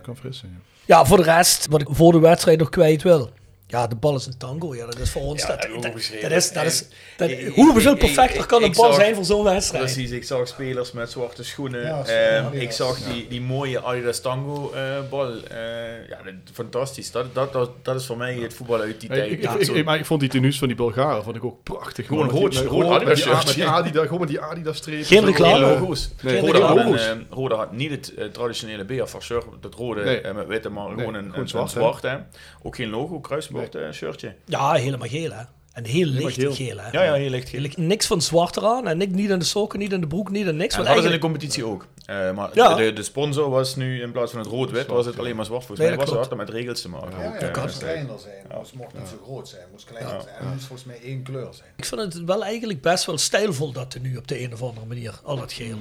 kan, 0.01 0.13
Ja, 0.15 0.19
fris 0.21 0.37
zijn. 0.37 0.51
ja. 0.85 0.95
Ja, 0.95 1.05
voor 1.05 1.17
de 1.17 1.23
rest, 1.23 1.67
wat 1.69 1.81
ik 1.81 1.87
voor 1.91 2.11
de 2.11 2.19
wedstrijd 2.19 2.59
nog 2.59 2.69
kwijt 2.69 3.03
wil. 3.03 3.29
Ja, 3.71 3.87
de 3.87 3.95
bal 3.95 4.15
is 4.15 4.25
een 4.25 4.37
tango. 4.37 4.75
Ja, 4.75 4.85
dat 4.85 4.99
is 4.99 5.09
voor 5.11 5.21
ons. 5.21 5.41
Ja, 5.41 5.47
dat, 5.47 5.61
dat, 5.83 5.95
is, 5.95 6.51
dat 6.51 6.65
is, 6.65 6.85
dat, 7.17 7.29
Ik- 7.29 7.39
ik- 7.39 7.53
hoeveel 7.55 7.95
perfecter 7.97 8.39
ik- 8.41 8.47
kan 8.47 8.63
een 8.63 8.71
bal 8.71 8.85
zag- 8.85 8.95
zijn 8.95 9.15
voor 9.15 9.25
zo'n 9.25 9.43
wedstrijd? 9.43 9.83
Precies, 9.83 10.11
ik 10.11 10.23
zag 10.23 10.47
spelers 10.47 10.91
met 10.91 11.11
zwarte 11.11 11.43
schoenen. 11.43 11.81
Ja, 11.81 12.03
Ehm, 12.05 12.53
ik 12.53 12.71
zag 12.71 12.97
die, 12.99 13.27
die 13.27 13.41
mooie 13.41 13.81
Adidas 13.81 14.19
Tango 14.21 14.71
eh, 14.71 14.81
bal. 15.09 15.27
Eh, 15.43 16.07
ja, 16.09 16.17
fantastisch. 16.53 17.11
Dat, 17.11 17.35
dat, 17.35 17.53
dat, 17.53 17.71
dat 17.81 17.99
is 17.99 18.05
voor 18.05 18.17
mij 18.17 18.35
het 18.35 18.53
voetbal 18.53 18.79
uit 18.79 18.99
die 18.99 19.09
tijd. 19.09 19.31
ik, 19.31 19.43
ik, 19.67 19.85
maar 19.85 19.97
ik 19.97 20.05
vond 20.05 20.19
die 20.19 20.29
tenues 20.29 20.57
van 20.57 20.67
die 20.67 20.77
Bulgaren 20.77 21.23
vond 21.23 21.35
ik 21.35 21.43
ook 21.43 21.63
prachtig. 21.63 22.05
Gewoon 22.07 22.25
met 22.25 22.35
rood- 22.35 22.55
rood 22.55 22.87
met 22.87 22.91
Adidas 23.01 23.45
die 23.55 23.63
met. 23.63 23.73
Adidas, 23.73 24.03
gewoon 24.03 24.19
met 24.19 24.29
die 24.29 24.39
Adidas 24.41 24.77
strepen. 24.77 25.05
Geen 25.05 25.25
reclame. 25.25 25.53
Reclame. 25.53 25.79
logo's. 25.79 26.09
Nee, 26.21 26.39
Roda, 26.39 26.51
geen 26.53 26.61
had 26.61 26.75
logo's. 26.75 27.05
een, 27.05 27.19
eh, 27.29 27.35
Roda 27.35 27.55
had 27.55 27.71
niet 27.71 27.91
het 27.91 28.13
eh, 28.13 28.25
traditionele 28.25 28.83
BFR-shirt, 28.85 29.45
dat 29.61 29.73
rode 29.75 30.03
Nee. 30.03 30.21
eh, 30.21 30.35
met 30.35 30.47
witte, 30.47 30.69
maar 30.69 30.87
gewoon 30.89 31.13
een, 31.13 31.23
gewoon 31.33 31.39
een, 31.61 31.69
zwart, 31.69 32.03
een. 32.03 32.23
Ook 32.63 32.75
geen 32.75 32.89
logo, 32.89 33.19
eh, 33.67 33.91
shirtje. 33.91 34.35
Ja, 34.45 34.73
helemaal 34.73 35.07
geel 35.07 35.31
hè. 35.31 35.43
En 35.73 35.85
heel 35.85 36.05
licht 36.05 36.33
geel. 36.33 36.53
geel. 36.53 36.77
hè. 36.77 36.89
Ja, 36.91 37.03
ja, 37.03 37.13
heel 37.13 37.29
licht 37.29 37.49
geel. 37.49 37.61
Heel- 37.61 37.71
Niks 37.75 38.07
van 38.07 38.21
zwart 38.21 38.57
eraan 38.57 38.87
en 38.87 39.01
ik, 39.01 39.09
niet 39.11 39.31
aan 39.31 39.39
de 39.39 39.45
sokken, 39.45 39.79
niet 39.79 39.93
aan 39.93 39.99
de 40.01 40.07
broek, 40.07 40.31
niet 40.31 40.47
aan 40.47 40.55
niks. 40.55 40.75
En 40.75 40.83
dat 40.83 40.97
ze 40.97 41.03
in 41.03 41.11
de 41.11 41.17
competitie 41.17 41.65
ook. 41.65 41.87
Eh, 42.05 42.31
maar 42.31 42.49
Ja. 42.53 42.75
de, 42.75 42.93
de 42.93 43.03
sponsor 43.03 43.49
was 43.49 43.75
nu 43.75 44.01
in 44.01 44.11
plaats 44.11 44.31
van 44.31 44.39
het 44.39 44.49
rood-wit, 44.49 44.87
was 44.87 45.05
het 45.05 45.19
alleen 45.19 45.35
maar 45.35 45.45
zwart. 45.45 45.65
Volgens 45.65 45.87
Nee, 45.87 45.97
mij 45.97 46.05
dat 46.05 46.15
was 46.15 46.27
het 46.27 46.37
met 46.37 46.49
regels 46.49 46.81
te 46.81 46.89
maken. 46.89 47.09
Ja, 47.19 47.27
ook, 47.27 47.39
ja, 47.39 47.45
het 47.47 47.61
moest 47.61 47.77
kleiner 47.77 48.19
zijn. 48.19 48.33
Het 48.59 48.73
mocht 48.73 48.93
niet 48.99 49.07
zo 49.07 49.15
groot 49.23 49.47
zijn. 49.49 49.61
Het 49.61 49.71
moest 49.71 49.85
kleiner 49.85 50.21
zijn. 50.21 50.35
En 50.35 50.43
het 50.45 50.53
moest 50.53 50.65
volgens 50.65 50.87
mij 50.87 50.99
één 51.03 51.23
kleur 51.23 51.47
zijn. 51.53 51.69
Ik 51.75 51.85
vind 51.85 52.01
het 52.01 52.23
wel 52.23 52.43
eigenlijk 52.43 52.81
best 52.81 53.05
wel 53.05 53.17
stijlvol 53.17 53.71
dat 53.71 53.93
er 53.93 53.99
nu 53.99 54.17
op 54.17 54.27
de 54.27 54.41
een 54.43 54.53
of 54.53 54.61
andere 54.61 54.85
manier 54.85 55.19
al 55.23 55.37
dat 55.37 55.53
geel. 55.53 55.77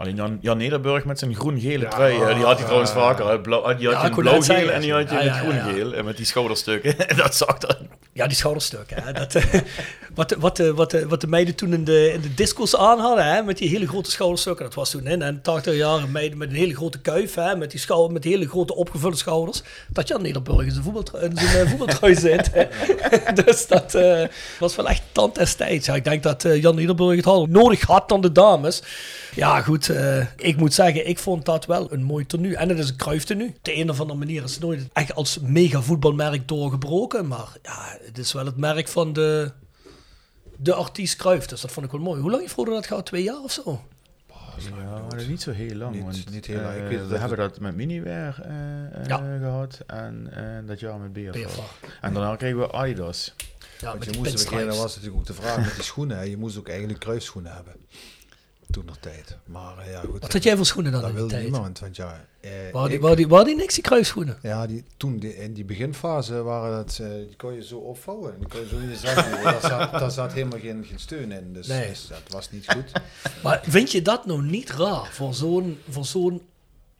Alleen 0.00 0.14
Jan, 0.16 0.38
Jan 0.40 0.56
Nederburg 0.58 1.04
met 1.04 1.18
zijn 1.18 1.34
groen-gele 1.34 1.84
Ja, 1.84 1.88
trui, 1.90 2.20
eh, 2.20 2.34
die 2.34 2.44
had 2.44 2.54
hij 2.56 2.64
trouwens 2.64 2.90
vaker. 2.92 3.28
hè. 3.28 3.40
Blauw, 3.40 3.74
die 3.74 3.88
had 3.88 4.00
Ja, 4.02 4.04
je 4.08 4.14
blauw-geel 4.14 4.70
en 4.70 4.80
die 4.80 4.92
had 4.92 5.10
je 5.10 5.14
Ja, 5.16 5.22
met 5.24 5.24
ja, 5.34 5.42
ja, 5.42 5.52
ja. 5.54 5.60
groen-geel. 5.62 5.92
En 5.94 6.04
met 6.04 6.16
die 6.16 6.26
schouderstukken. 6.26 6.94
dat 7.16 7.34
zag 7.34 7.62
er. 7.62 7.78
Ja, 8.12 8.26
die 8.26 8.36
schouderstukken. 8.36 9.02
Hè. 9.02 9.12
Dat, 9.12 9.34
eh, 9.34 9.44
wat, 10.14 10.28
de- 10.28 10.36
wat, 10.38 10.56
de- 10.56 10.74
wat, 10.74 10.92
wat 11.08 11.20
de 11.20 11.26
meiden 11.26 11.54
toen 11.54 11.72
in 11.72 11.84
de, 11.84 12.12
in 12.12 12.20
de 12.20 12.34
disco's 12.34 12.76
aan 12.76 12.98
hadden, 12.98 13.24
hè, 13.34 13.42
met 13.42 13.58
die 13.58 13.68
hele 13.68 13.86
grote 13.88 14.10
schouderstukken. 14.10 14.64
Dat 14.64 14.74
was 14.74 14.90
toen 14.90 15.06
in 15.06 15.18
de 15.18 15.40
80 15.42 15.74
jaren 15.74 16.10
meiden 16.10 16.38
met 16.38 16.48
een 16.50 16.56
hele 16.56 16.74
grote 16.74 17.00
kuif, 17.00 17.34
hè, 17.34 17.56
met, 17.56 17.70
die 17.70 17.80
schouder, 17.80 18.12
met 18.12 18.22
die 18.22 18.32
hele 18.32 18.48
grote 18.48 18.74
opgevulde 18.74 19.16
schouders. 19.16 19.62
Dat 19.88 20.08
Jan 20.08 20.22
Nederburg 20.22 20.64
in 20.66 20.70
zijn, 20.70 20.84
voetbaltrui, 20.84 21.24
in 21.24 21.36
zijn 21.36 21.64
eh, 21.64 21.70
voetbaltrui 21.70 22.14
zit. 22.26 22.50
dus 23.44 23.66
dat 23.66 23.94
eh, 23.94 24.22
was 24.58 24.76
wel 24.76 24.88
echt 24.88 25.02
tand 25.12 25.34
destijds. 25.34 25.86
Ja, 25.86 25.94
ik 25.94 26.04
denk 26.04 26.22
dat 26.22 26.44
eh, 26.44 26.62
Jan 26.62 26.74
Nederburg 26.74 27.16
het 27.16 27.24
had 27.24 27.48
nodig 27.48 27.82
had 27.82 28.08
dan 28.08 28.20
de 28.20 28.32
dames. 28.32 28.82
Ja, 29.34 29.60
goed. 29.62 29.88
eh, 29.88 30.26
ik 30.36 30.56
moet 30.56 30.74
zeggen, 30.74 31.08
ik 31.08 31.18
vond 31.18 31.44
dat 31.44 31.66
wel 31.66 31.92
een 31.92 32.02
mooi 32.02 32.26
tenue. 32.26 32.56
En 32.56 32.68
het 32.68 32.78
is 32.78 32.88
een 32.88 32.96
kruiftenu. 32.96 33.46
Op 33.46 33.58
de 33.64 33.76
een 33.76 33.90
of 33.90 34.00
andere 34.00 34.18
manier 34.18 34.42
is 34.44 34.52
het 34.52 34.62
nooit 34.62 34.88
echt 34.92 35.14
als 35.14 35.38
mega 35.38 35.80
voetbalmerk 35.82 36.48
doorgebroken. 36.48 37.26
Maar 37.28 37.56
ja, 37.62 37.98
het 38.02 38.18
is 38.18 38.32
wel 38.32 38.46
het 38.46 38.56
merk 38.56 38.88
van 38.88 39.12
de, 39.12 39.52
de 40.56 40.74
artiest 40.74 41.16
Kruif. 41.16 41.46
Dus 41.46 41.60
dat 41.60 41.72
vond 41.72 41.86
ik 41.86 41.92
wel 41.92 42.00
mooi. 42.00 42.20
Hoe 42.20 42.30
lang 42.30 42.42
heeft 42.42 42.54
Roda 42.54 42.70
dat 42.70 42.86
gehad? 42.86 43.06
Twee 43.06 43.22
jaar 43.22 43.42
of 43.42 43.52
zo? 43.52 43.82
Ja, 44.76 45.00
maar 45.10 45.26
niet 45.28 45.42
zo 45.42 45.50
heel 45.50 45.74
lang. 45.76 45.94
Niet- 45.94 46.02
want, 46.04 46.30
niet 46.30 46.46
heel 46.46 46.60
lang. 46.60 46.74
Ik 46.76 46.82
eh, 46.82 46.88
weet 46.88 47.00
we 47.00 47.08
dat 47.08 47.18
hebben 47.18 47.38
dat 47.38 47.60
met 47.60 47.74
Miniwear 47.76 48.40
eh, 48.42 49.12
eh, 49.12 49.40
gehad 49.40 49.80
en 49.86 50.28
eh, 50.32 50.68
dat 50.68 50.80
jaar 50.80 50.98
met. 50.98 51.12
BFR. 51.12 51.60
En 52.00 52.14
daarna 52.14 52.36
kregen 52.36 52.58
we 52.58 52.72
Adidas. 52.72 53.34
Ja, 53.80 53.86
Want 53.86 53.98
met 53.98 54.14
je 54.14 54.20
moest 54.20 54.50
beginnen, 54.50 54.76
was 54.76 54.94
natuurlijk 54.94 55.20
ook 55.20 55.26
de 55.26 55.34
vraag 55.34 55.64
met 55.64 55.74
die 55.74 55.82
schoenen. 55.84 56.16
hè. 56.16 56.22
Je 56.22 56.36
moest 56.36 56.58
ook 56.58 56.68
eigenlijk 56.68 57.00
kruisschoenen 57.00 57.52
hebben. 57.54 57.72
Toen 58.70 58.84
nog 58.84 58.96
tijd. 58.96 59.36
Maar 59.44 59.78
eh, 59.78 59.90
ja, 59.92 60.00
goed. 60.00 60.20
Wat 60.20 60.32
had 60.32 60.42
jij 60.42 60.56
voor 60.56 60.66
schoenen 60.66 60.92
dan 60.92 61.00
Dat 61.00 61.12
wilde 61.12 61.28
tijd? 61.30 61.42
niemand. 61.42 61.78
Want 61.78 61.96
ja, 61.96 62.24
eh, 62.40 62.50
Waar 62.72 62.86
die, 62.86 62.96
ik- 62.96 63.02
waar 63.02 63.16
die, 63.16 63.28
waar 63.28 63.44
die 63.44 63.56
niks, 63.56 63.74
die 63.74 63.82
kruisschoenen? 63.82 64.38
ja 64.42 64.66
die, 64.66 64.84
toen 64.96 65.18
die, 65.18 65.36
in 65.36 65.52
die 65.54 65.64
beginfase 65.64 66.42
waren 66.42 66.76
dat, 66.76 66.98
eh, 67.02 67.08
die 67.08 67.36
kon 67.36 67.54
je 67.54 67.64
zo 67.64 67.76
opvouwen. 67.78 68.34
Die 68.38 68.48
kon 68.48 68.60
je 68.60 68.66
zo 68.68 68.76
in 68.78 68.88
je 68.88 68.96
zak. 68.96 69.14
Daar 69.42 69.60
zat, 69.60 69.92
daar 69.92 70.10
zat 70.10 70.32
helemaal 70.32 70.58
geen, 70.58 70.84
geen 70.84 70.98
steun 70.98 71.32
in. 71.32 71.52
Dus, 71.52 71.66
Nee. 71.66 71.88
dus 71.88 72.06
dat 72.08 72.22
was 72.28 72.50
niet 72.50 72.66
goed. 72.72 72.92
Maar 73.42 73.60
vind 73.62 73.92
je 73.92 74.02
dat 74.02 74.26
nou 74.26 74.42
niet 74.42 74.70
raar 74.70 75.08
voor 75.12 75.34
zo'n 75.34 75.78
voor 75.88 76.04
zo'n 76.04 76.42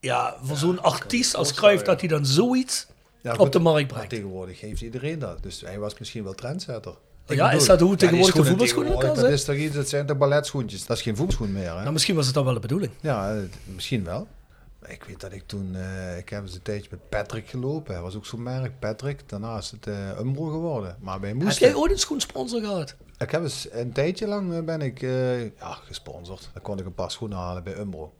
ja, 0.00 0.36
voor 0.42 0.56
zo'n 0.56 0.82
artiest 0.82 1.34
als 1.34 1.52
Cruijff 1.54 1.82
dat 1.82 2.00
hij 2.00 2.08
dan 2.08 2.26
zoiets 2.26 2.86
Ja, 3.22 3.32
op 3.32 3.38
goed, 3.38 3.52
de 3.52 3.58
markt 3.58 3.88
brengt? 3.88 4.08
tegenwoordig 4.10 4.60
heeft 4.60 4.80
iedereen 4.80 5.18
dat. 5.18 5.42
Dus 5.42 5.60
hij 5.60 5.78
was 5.78 5.98
misschien 5.98 6.24
wel 6.24 6.34
trendsetter. 6.34 6.94
Ja, 7.36 7.44
bedoel, 7.44 7.60
is 7.60 7.66
dat 7.66 7.80
hoe 7.80 7.96
tegenwoordig 7.96 8.34
de 8.34 8.42
schoenen 8.42 8.58
voetbalschoenen 8.58 9.14
zijn? 9.14 9.14
Dat, 9.14 9.32
is 9.32 9.44
toch 9.44 9.56
iets, 9.56 9.74
dat 9.74 9.88
zijn 9.88 10.06
de 10.06 10.14
balletschoentjes. 10.14 10.86
Dat 10.86 10.96
is 10.96 11.02
geen 11.02 11.16
voetbalschoen 11.16 11.52
meer. 11.52 11.68
Hè? 11.68 11.80
Nou, 11.80 11.92
misschien 11.92 12.14
was 12.14 12.26
het 12.26 12.34
dan 12.34 12.44
wel 12.44 12.54
de 12.54 12.60
bedoeling. 12.60 12.92
Ja, 13.00 13.34
eh, 13.34 13.42
misschien 13.64 14.04
wel. 14.04 14.26
Ik 14.86 15.04
weet 15.04 15.20
dat 15.20 15.32
ik 15.32 15.42
toen, 15.46 15.76
eh, 15.76 16.18
ik 16.18 16.28
heb 16.28 16.42
eens 16.42 16.54
een 16.54 16.62
tijdje 16.62 16.88
met 16.90 17.08
Patrick 17.08 17.48
gelopen. 17.48 17.94
Hij 17.94 18.02
was 18.02 18.16
ook 18.16 18.26
zo'n 18.26 18.42
merk, 18.42 18.78
Patrick. 18.78 19.28
Daarna 19.28 19.56
is 19.58 19.70
het 19.70 19.86
eh 19.86 20.18
Umbro 20.18 20.46
geworden. 20.46 20.96
Maar 21.00 21.20
wij 21.20 21.28
Heb 21.28 21.38
moesten... 21.38 21.66
jij 21.66 21.76
ooit 21.76 21.92
een 21.92 21.98
schoensponsor 21.98 22.60
gehad? 22.60 22.94
Ik 23.18 23.30
heb 23.30 23.42
eens 23.42 23.68
een 23.70 23.92
tijdje 23.92 24.26
lang 24.26 24.64
ben 24.64 24.80
ik 24.80 25.00
ja, 25.58 25.78
gesponsord. 25.84 26.50
Dan 26.52 26.62
kon 26.62 26.78
ik 26.78 26.86
een 26.86 26.94
paar 26.94 27.10
schoenen 27.10 27.38
halen 27.38 27.62
bij 27.62 27.78
Umbro. 27.78 28.12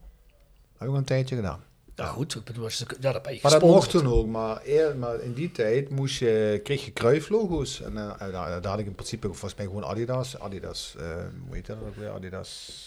Heb 0.77 0.89
ik 0.89 0.95
een 0.95 1.03
tijdje 1.03 1.35
gedaan. 1.35 1.63
Ja, 2.01 2.07
goed. 2.07 2.35
Ik 2.35 2.43
bedoel, 2.43 2.69
ja, 2.99 3.11
dat 3.11 3.21
ben 3.23 3.33
je 3.33 3.39
Maar 3.41 3.51
dat 3.51 3.61
mocht 3.61 3.89
toen 3.89 4.07
ook. 4.07 4.27
Maar, 4.27 4.61
eer, 4.65 4.95
maar 4.97 5.19
in 5.21 5.33
die 5.33 5.51
tijd 5.51 5.89
moest 5.89 6.19
je, 6.19 6.59
kreeg 6.63 6.85
je 6.85 6.91
Kruif-logo's. 6.91 7.81
En 7.81 7.97
eh, 7.97 8.19
daar, 8.31 8.61
daar 8.61 8.71
had 8.71 8.79
ik 8.79 8.85
in 8.85 8.95
principe 8.95 9.27
volgens 9.27 9.55
mij 9.55 9.65
gewoon 9.65 9.83
Adidas. 9.85 10.39
Adidas, 10.39 10.95
eh 10.99 11.05
hoe 11.47 11.55
heet 11.55 11.65
dat 11.65 11.77
ook 11.87 11.95
weer? 11.95 12.09
Adidas... 12.09 12.79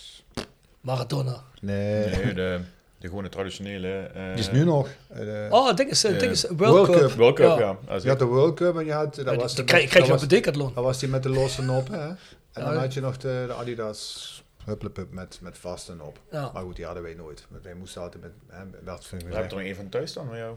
Maradona. 0.81 1.43
Nee, 1.61 2.07
Nee, 2.09 2.35
de, 2.35 2.61
de 2.99 3.09
gewone 3.09 3.29
traditionele. 3.29 3.89
eh, 4.15 4.23
die 4.31 4.39
is 4.39 4.51
nu 4.51 4.65
nog. 4.65 4.89
eh, 5.09 5.25
Oh, 5.51 5.75
ding 5.75 5.91
is, 5.91 6.05
eh, 6.05 6.19
ding 6.19 6.31
is 6.33 6.43
World, 6.43 6.59
World 6.59 6.87
Cup. 6.91 7.01
Cup. 7.09 7.11
World 7.19 7.35
Cup, 7.37 7.59
Ja. 7.59 7.59
ja. 7.59 7.79
Als 7.93 8.03
Je 8.03 8.09
had 8.09 8.19
de 8.19 8.25
World 8.25 8.55
Cup 8.55 8.77
en 8.79 8.85
je 8.85 8.93
had... 8.93 9.15
Dat 9.15 9.27
die- 9.27 9.37
was 9.37 9.55
die 9.55 9.65
de- 9.65 9.71
krijg, 9.71 9.89
krijg 9.89 10.05
je 10.05 10.11
dat 10.13 10.23
op 10.23 10.29
de 10.29 10.35
decathlon. 10.35 10.73
Dat 10.75 10.85
was 10.85 10.99
die 10.99 11.09
met 11.09 11.23
de 11.23 11.29
losse 11.29 11.63
nop, 11.63 11.89
hè? 11.89 11.99
En 12.09 12.17
Ja, 12.53 12.65
dan 12.65 12.77
had 12.77 12.95
je 12.95 13.01
nog 13.01 13.17
de, 13.17 13.45
de 13.47 13.53
Adidas 13.53 14.43
Hupplepup 14.65 15.13
met, 15.13 15.39
met 15.43 15.59
vaste 15.59 15.95
nop. 15.95 16.19
Ja. 16.31 16.51
Maar 16.53 16.63
goed, 16.63 16.77
die 16.77 16.85
hadden 16.85 17.03
wij 17.03 17.15
nooit. 17.15 17.47
Wij 17.63 17.75
moesten 17.75 18.03
altijd 18.03 18.23
met... 18.23 18.33
Hè, 18.49 18.65
werd 18.85 19.05
van 19.07 19.19
We 19.19 19.25
hebben 19.25 19.45
er 19.45 19.51
nog 19.51 19.61
één 19.61 19.77
van 19.77 19.89
thuis 19.89 20.13
dan 20.13 20.27
van 20.27 20.37
jou. 20.37 20.57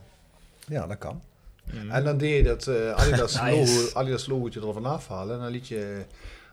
Ja, 0.67 0.87
dat 0.87 0.97
kan. 0.97 1.21
En 1.89 2.03
dan 2.03 2.17
deed 2.17 2.37
je 2.37 2.43
dat 2.43 2.67
eh, 2.67 2.91
Adidas, 2.99 3.41
Nice. 3.41 3.75
logo, 3.75 3.93
Adidas 3.99 4.27
logootje 4.27 4.61
ervan 4.67 4.85
afhalen. 4.85 5.35
En 5.35 5.41
dan 5.41 5.51
liet 5.51 5.67
je 5.67 6.05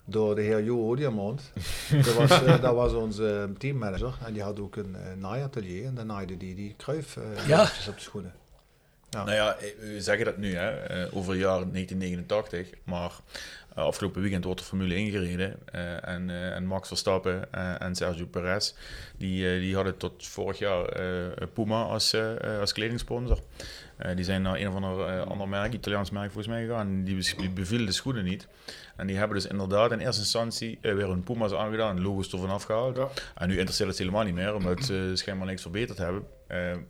door 0.04 0.34
de 0.34 0.42
heer 0.42 0.62
Jo 0.64 0.94
Diamond. 0.94 1.42
dat, 2.04 2.14
was, 2.14 2.30
eh, 2.30 2.60
dat 2.60 2.74
was 2.74 2.92
onze 2.92 3.50
teammanager. 3.58 4.14
En 4.26 4.32
die 4.32 4.42
had 4.42 4.60
ook 4.60 4.76
een 4.76 4.96
uh, 4.98 5.12
naaiatelier. 5.22 5.84
En 5.86 5.94
dan 5.94 6.06
naaide 6.06 6.36
die 6.36 6.54
die 6.54 6.74
kruif 6.76 7.16
eh, 7.16 7.48
Ja. 7.48 7.62
op 7.62 7.94
de 7.94 8.00
schoenen. 8.00 8.34
Ja. 9.10 9.24
Nou 9.24 9.36
ja, 9.36 9.56
eh, 9.56 9.68
we 9.80 10.00
zeggen 10.00 10.24
dat 10.24 10.36
nu, 10.36 10.54
hè, 10.54 10.70
eh, 10.70 11.16
over 11.16 11.32
het 11.32 11.40
jaar 11.40 11.58
1989. 11.72 12.68
Maar 12.84 13.10
Uh, 13.10 13.63
afgelopen 13.74 14.20
weekend 14.20 14.44
wordt 14.44 14.60
de 14.60 14.66
Formule 14.66 14.94
1 14.94 15.10
gereden. 15.10 15.56
Uh, 15.74 16.08
en, 16.08 16.28
uh, 16.28 16.54
en 16.54 16.66
Max 16.66 16.88
Verstappen 16.88 17.52
en 17.78 17.94
Sergio 17.94 18.26
Perez, 18.26 18.74
die, 19.16 19.60
die 19.60 19.74
hadden 19.74 19.96
tot 19.96 20.26
vorig 20.26 20.58
jaar 20.58 20.84
Puma 21.52 21.82
als, 21.82 22.16
als 22.60 22.72
kledingsponsor. 22.72 23.38
die 24.14 24.24
zijn 24.24 24.42
naar 24.42 24.60
een 24.60 24.68
of 24.68 24.74
ander, 24.74 25.22
ander 25.22 25.48
merk, 25.48 25.72
Italiaans 25.72 26.10
merk 26.10 26.32
volgens 26.32 26.54
mij 26.54 26.66
gegaan. 26.66 27.04
Die, 27.04 27.50
bevielen 27.50 27.86
de 27.86 27.92
schoenen 27.92 28.24
niet. 28.24 28.46
En 28.96 29.06
die 29.06 29.16
hebben 29.16 29.36
dus 29.36 29.46
inderdaad 29.46 29.92
in 29.92 29.98
eerste 29.98 30.20
instantie 30.20 30.78
weer 30.80 31.08
hun 31.08 31.22
Puma's 31.22 31.52
aangedaan, 31.52 32.02
logo's 32.02 32.32
ervan 32.32 32.50
afgehaald. 32.50 32.96
Ja. 32.96 33.08
En 33.34 33.48
nu 33.48 33.54
interesseert 33.54 33.88
het 33.88 33.98
helemaal 33.98 34.24
niet 34.24 34.34
meer, 34.34 34.54
omdat 34.54 34.84
ze 34.84 35.10
schijnbaar 35.14 35.46
niks 35.46 35.62
verbeterd 35.62 35.98
hebben. 35.98 36.26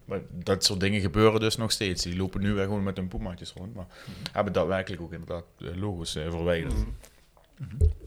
maar 0.05 0.21
dat 0.31 0.65
soort 0.65 0.81
dingen 0.81 1.01
gebeuren 1.01 1.41
dus 1.41 1.57
nog 1.57 1.73
steeds. 1.73 2.03
Die 2.03 2.17
lopen 2.17 2.41
nu 2.41 2.53
weer 2.53 2.65
gewoon 2.65 2.83
met 2.83 2.97
hun 2.97 3.09
Puma's 3.09 3.53
rond, 3.55 3.75
maar 3.75 3.87
hebben 4.33 4.53
daadwerkelijk 4.53 5.03
ook 5.03 5.13
inderdaad 5.13 5.45
logo's 5.57 6.13
verwijderd. 6.13 6.75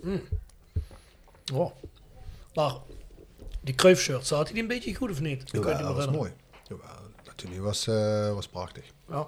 Mm. 0.01 0.21
Oh. 1.53 1.71
Maar 2.53 2.73
die 3.61 3.75
Cruyff-shirt, 3.75 4.27
zat 4.27 4.43
hij 4.43 4.53
die 4.53 4.61
een 4.61 4.67
beetje 4.67 4.95
goed 4.95 5.11
of 5.11 5.21
niet? 5.21 5.51
Ja, 5.51 5.59
dat 5.61 5.95
was 5.95 6.07
mooi. 6.07 6.31
Ja, 6.67 6.75
natuurlijk 7.25 7.61
was, 7.61 7.87
uh, 7.87 8.33
was 8.33 8.47
prachtig. 8.47 8.85
Ja. 9.09 9.27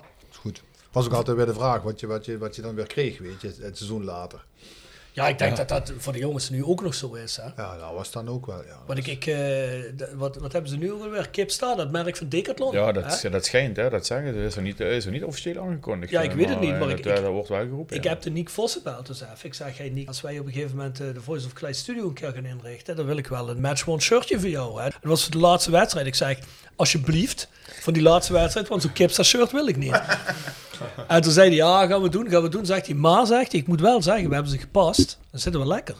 Was 0.92 1.06
ook 1.06 1.14
altijd 1.14 1.38
weer 1.38 1.46
de 1.46 1.54
vraag 1.54 1.82
wat 1.82 2.00
je, 2.00 2.08
wat 2.08 2.26
je, 2.26 2.38
wat 2.38 2.56
je 2.56 2.62
dan 2.62 2.76
weer 2.76 2.88
kreeg, 2.88 3.18
weet 3.18 3.42
je, 3.42 3.48
het 3.48 3.78
seizoen 3.78 4.04
later. 4.04 4.46
Ja, 5.12 5.28
ik 5.28 5.38
denk 5.38 5.58
dat 5.58 5.70
dat 5.70 5.94
voor 5.98 6.14
de 6.14 6.20
jongens 6.20 6.50
nu 6.50 6.64
ook 6.64 6.82
nog 6.82 6.94
zo 6.94 7.14
is. 7.14 7.38
Hè? 7.38 7.62
Ja, 7.62 7.78
dat 7.78 7.94
was 7.94 8.12
dan 8.12 8.30
ook 8.30 8.46
wel. 8.46 8.64
Ja. 8.64 8.78
Wat, 8.86 8.98
ik, 8.98 9.08
ik, 9.08 9.26
uh, 9.26 10.08
wat, 10.16 10.36
wat 10.36 10.52
hebben 10.52 10.72
ze 10.72 10.78
nu 10.78 10.92
alweer? 10.92 11.30
Kipstar, 11.30 11.76
dat 11.76 11.92
merk 11.92 12.18
van 12.18 12.30
Decathlon. 12.30 12.74
Ja, 12.74 12.92
dat, 12.92 13.28
dat 13.32 13.46
schijnt, 13.46 13.78
hè? 13.78 13.90
dat 13.90 14.06
zeggen 14.06 14.34
ze. 14.34 14.40
Dat 14.40 14.50
is 14.50 14.56
er 14.56 14.62
niet, 14.62 14.80
is 14.80 15.06
er 15.06 15.12
niet 15.12 15.24
officieel 15.24 15.62
aangekondigd. 15.62 16.12
Ja, 16.12 16.22
ik 16.22 16.32
weet 16.32 16.50
het 16.50 16.60
niet, 16.60 16.70
maar, 16.70 16.80
maar 16.80 16.90
ik, 16.90 17.04
dat, 17.04 17.16
dat 17.16 17.32
wordt 17.32 17.50
wel 17.50 17.60
geroepen. 17.60 17.96
Ik 17.96 18.04
ja. 18.04 18.10
heb 18.10 18.22
de 18.22 18.30
Nick 18.30 18.50
Vos 18.50 18.74
gebeld, 18.74 19.08
dus 19.08 19.22
even. 19.22 19.36
Ik 19.42 19.54
zeg, 19.54 19.78
hey 19.78 19.90
Nick, 19.90 20.08
als 20.08 20.22
wij 20.22 20.40
op 20.40 20.46
een 20.46 20.54
gegeven 20.54 20.76
moment 20.76 21.02
uh, 21.02 21.14
de 21.14 21.22
Voice 21.22 21.46
of 21.46 21.54
Clyde 21.54 21.74
Studio 21.74 22.08
een 22.08 22.14
keer 22.14 22.32
gaan 22.32 22.46
inrichten, 22.46 22.96
dan 22.96 23.06
wil 23.06 23.18
ik 23.18 23.28
wel 23.28 23.50
een 23.50 23.62
match 23.62 23.88
one 23.88 24.02
shirtje 24.02 24.40
voor 24.40 24.50
jou. 24.50 24.82
Hè? 24.82 24.90
Dat 24.90 25.00
was 25.02 25.30
de 25.30 25.38
laatste 25.38 25.72
wedstrijd. 25.72 26.08
Ik 26.08 26.16
zeg, 26.16 26.40
alsjeblieft, 26.76 27.50
van 27.82 27.94
die 27.94 28.02
laatste 28.02 28.34
wedstrijd, 28.34 28.68
want 28.68 28.82
zo'n 28.82 28.94
Kipstar 28.94 29.26
shirt 29.26 29.52
wil 29.52 29.68
ik 29.68 29.78
niet. 29.78 30.02
En 31.08 31.22
toen 31.22 31.32
zei 31.32 31.48
hij, 31.48 31.56
ja, 31.56 31.88
gaan 31.88 32.02
we 32.02 32.10
doen, 32.10 32.30
gaan 32.30 32.42
we 32.42 32.50
doen. 32.50 32.66
Zegt 32.66 32.86
hij, 32.86 32.96
maar 32.96 33.26
zegt 33.26 33.52
hij, 33.52 33.62
ik 33.62 33.68
moet 33.68 33.82
wel 33.82 34.02
zeggen, 34.02 34.28
we 34.28 34.34
hebben 34.34 34.52
ze 34.52 34.58
gepast. 34.58 35.18
Dan 35.32 35.40
zitten 35.40 35.62
we 35.62 35.68
lekker. 35.68 35.96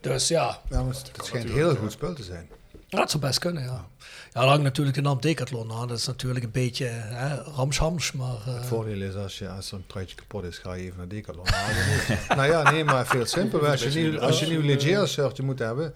Dus 0.00 0.28
ja. 0.28 0.60
ja 0.70 0.82
maar 0.82 0.94
het 0.94 1.10
schijnt 1.24 1.50
heel 1.50 1.74
goed 1.74 1.92
spul 1.92 2.14
te 2.14 2.22
zijn. 2.22 2.48
Ja, 2.88 2.98
dat 2.98 3.10
zou 3.10 3.22
best 3.22 3.38
kunnen, 3.38 3.62
ja. 3.62 3.86
Ja, 4.32 4.40
er 4.40 4.48
hangt 4.48 4.62
natuurlijk 4.62 4.96
de 4.96 5.02
naam 5.02 5.20
Decathlon 5.20 5.72
aan. 5.72 5.88
Dat 5.88 5.98
is 5.98 6.06
natuurlijk 6.06 6.44
een 6.44 6.50
beetje 6.50 6.86
hè, 6.86 7.36
ramshams, 7.42 8.12
maar... 8.12 8.36
Uh... 8.48 8.54
Het 8.54 8.66
voordeel 8.66 9.00
is, 9.00 9.14
als, 9.14 9.38
je, 9.38 9.48
als 9.48 9.68
zo'n 9.68 9.84
truitje 9.86 10.16
kapot 10.16 10.44
is, 10.44 10.58
ga 10.58 10.74
je 10.74 10.82
even 10.82 10.98
naar 10.98 11.08
Decathlon 11.08 11.44
nou 12.36 12.50
ja, 12.50 12.70
nee, 12.70 12.84
maar 12.84 13.06
veel 13.06 13.26
simpeler. 13.26 13.70
Als 13.70 13.82
je, 13.82 14.00
nieuw, 14.00 14.20
als 14.20 14.38
je 14.38 14.44
een 14.46 14.52
nieuw 14.52 14.62
Leggera 14.62 15.06
shirtje 15.06 15.42
moet 15.42 15.58
hebben, 15.58 15.94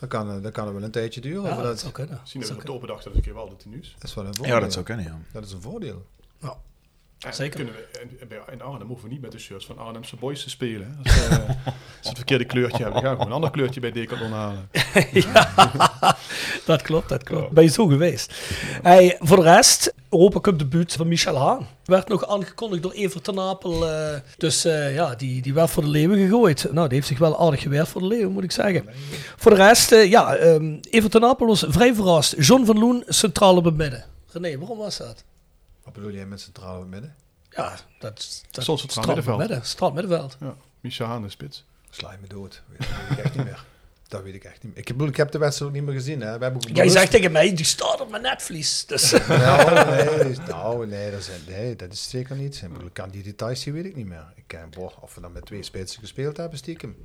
dan 0.00 0.08
kan, 0.08 0.42
dan 0.42 0.52
kan 0.52 0.64
het 0.64 0.74
wel 0.74 0.82
een 0.82 0.90
tijdje 0.90 1.20
duren. 1.20 1.42
Ja, 1.42 1.54
dat, 1.54 1.64
dat 1.64 1.80
zou 1.80 1.92
kunnen. 1.92 2.18
Misschien 2.20 2.42
hebben 2.42 2.64
we 2.64 2.72
het 2.72 2.80
bedacht 2.80 3.04
dat 3.04 3.14
een 3.14 3.20
keer 3.20 3.34
wel 3.34 3.48
de 3.48 3.56
tenues. 3.56 3.94
Dat 3.98 4.08
is 4.08 4.14
wel 4.14 4.26
een 4.26 4.34
voordeel. 4.34 4.54
Ja, 4.54 4.60
dat 4.60 4.72
zou 4.72 4.84
kunnen, 4.84 5.04
ja. 5.04 5.18
Dat 5.32 5.44
is 5.44 5.52
een 5.52 5.60
voordeel. 5.62 6.06
Ja. 6.38 6.56
Ja, 7.18 7.32
Zeker. 7.32 7.56
Kunnen 7.56 7.74
we, 7.74 7.98
en, 7.98 8.52
in 8.52 8.62
Arnhem 8.62 8.86
hoeven 8.86 9.06
we 9.06 9.12
niet 9.12 9.20
met 9.20 9.32
de 9.32 9.38
shirts 9.38 9.66
van 9.66 9.78
Arnhemse 9.78 10.16
Boys 10.16 10.42
te 10.42 10.50
spelen. 10.50 10.98
Als, 11.02 11.16
uh, 11.16 11.30
als 11.30 11.46
we 12.02 12.08
het 12.08 12.16
verkeerde 12.16 12.44
kleurtje 12.44 12.82
hebben, 12.82 13.02
gaan 13.02 13.10
we 13.10 13.16
gewoon 13.16 13.26
een 13.26 13.34
ander 13.34 13.50
kleurtje 13.50 13.80
bij 13.80 13.92
Decathlon 13.92 14.32
halen. 14.32 14.68
ja, 15.12 16.16
dat 16.64 16.82
klopt, 16.82 17.08
dat 17.08 17.22
klopt. 17.22 17.46
Ja. 17.46 17.52
Ben 17.52 17.64
je 17.64 17.70
zo 17.70 17.86
geweest. 17.86 18.34
Hey, 18.82 19.16
voor 19.20 19.36
de 19.36 19.42
rest, 19.42 19.94
Europa 20.10 20.40
Cup 20.40 20.58
debuut 20.58 20.92
van 20.92 21.08
Michel 21.08 21.36
Haan. 21.36 21.66
Werd 21.84 22.08
nog 22.08 22.26
aangekondigd 22.26 22.82
door 22.82 22.92
Evert 22.92 23.24
ten 23.24 23.40
Apel. 23.40 23.88
Uh, 23.88 24.18
dus 24.36 24.66
uh, 24.66 24.94
ja, 24.94 25.14
die, 25.14 25.42
die 25.42 25.54
werd 25.54 25.70
voor 25.70 25.82
de 25.82 25.88
leeuwen 25.88 26.18
gegooid. 26.18 26.72
Nou, 26.72 26.86
die 26.86 26.96
heeft 26.96 27.08
zich 27.08 27.18
wel 27.18 27.40
aardig 27.40 27.60
gewerkt 27.60 27.88
voor 27.88 28.00
de 28.00 28.06
leeuwen, 28.06 28.32
moet 28.32 28.44
ik 28.44 28.52
zeggen. 28.52 28.88
Voor 29.36 29.50
de 29.50 29.56
rest, 29.56 29.90
ja, 29.90 30.38
um, 30.38 30.80
Evert 30.90 31.12
ten 31.12 31.24
Apel 31.24 31.46
was 31.46 31.64
vrij 31.68 31.94
verrast. 31.94 32.34
John 32.38 32.64
van 32.64 32.78
Loen, 32.78 33.02
centraal 33.06 33.56
op 33.56 33.64
het 33.64 33.76
midden. 33.76 34.04
René, 34.32 34.58
waarom 34.58 34.78
was 34.78 34.96
dat? 34.96 35.24
Wat 35.84 35.92
bedoel 35.92 36.10
jij 36.10 36.26
met 36.26 36.40
centraal 36.40 36.74
op 36.74 36.80
het 36.80 36.90
midden? 36.90 37.14
Ja, 37.50 37.76
dat, 37.98 38.42
dat 38.50 38.64
Soms 38.64 38.80
centraal 38.80 39.06
middenveld. 39.06 39.38
Midden, 39.38 39.66
centraal 39.66 39.92
middenveld. 39.92 40.36
Ja, 40.40 40.54
Micha 40.80 41.04
Haan 41.04 41.22
de 41.22 41.28
spits. 41.28 41.64
Sla 41.90 42.12
je 42.12 42.18
me 42.20 42.26
dood. 42.26 42.62
Ik 43.10 43.18
echt 43.18 43.34
niet 43.34 43.44
meer. 43.44 43.64
Dat 44.10 44.22
weet 44.22 44.34
ik 44.34 44.44
echt 44.44 44.62
niet 44.62 44.74
meer. 44.74 44.78
Ik, 44.78 44.92
bedoel, 44.92 45.08
ik 45.08 45.16
heb 45.16 45.30
de 45.30 45.38
wedstrijd 45.38 45.70
ook 45.70 45.76
niet 45.76 45.86
meer 45.86 45.94
gezien. 45.94 46.20
Hè. 46.20 46.38
We 46.38 46.44
hebben 46.44 46.72
Jij 46.72 46.88
zegt 46.88 47.10
tegen 47.10 47.32
mij, 47.32 47.54
die 47.54 47.64
staat 47.64 48.00
op 48.00 48.10
mijn 48.10 48.22
netvlies. 48.22 48.86
Dus. 48.86 49.10
nou, 49.28 49.74
nee, 49.74 50.36
nou, 50.48 50.86
nee, 50.86 51.10
dat 51.10 51.20
is, 51.20 51.28
nee, 51.48 51.76
dat 51.76 51.92
is 51.92 52.10
zeker 52.10 52.36
niet. 52.36 52.60
Ik 52.62 52.72
bedoel, 52.72 52.86
ik 52.86 52.92
kan 52.92 53.10
die 53.10 53.22
details 53.22 53.60
zien, 53.60 53.74
weet 53.74 53.84
ik 53.84 53.96
niet 53.96 54.06
meer. 54.06 54.32
Ik 54.34 54.42
ken, 54.46 54.70
boh, 54.70 55.02
of 55.02 55.14
we 55.14 55.20
dan 55.20 55.32
met 55.32 55.46
twee 55.46 55.62
spitsen 55.62 56.00
gespeeld 56.00 56.36
hebben, 56.36 56.58
stiekem. 56.58 56.96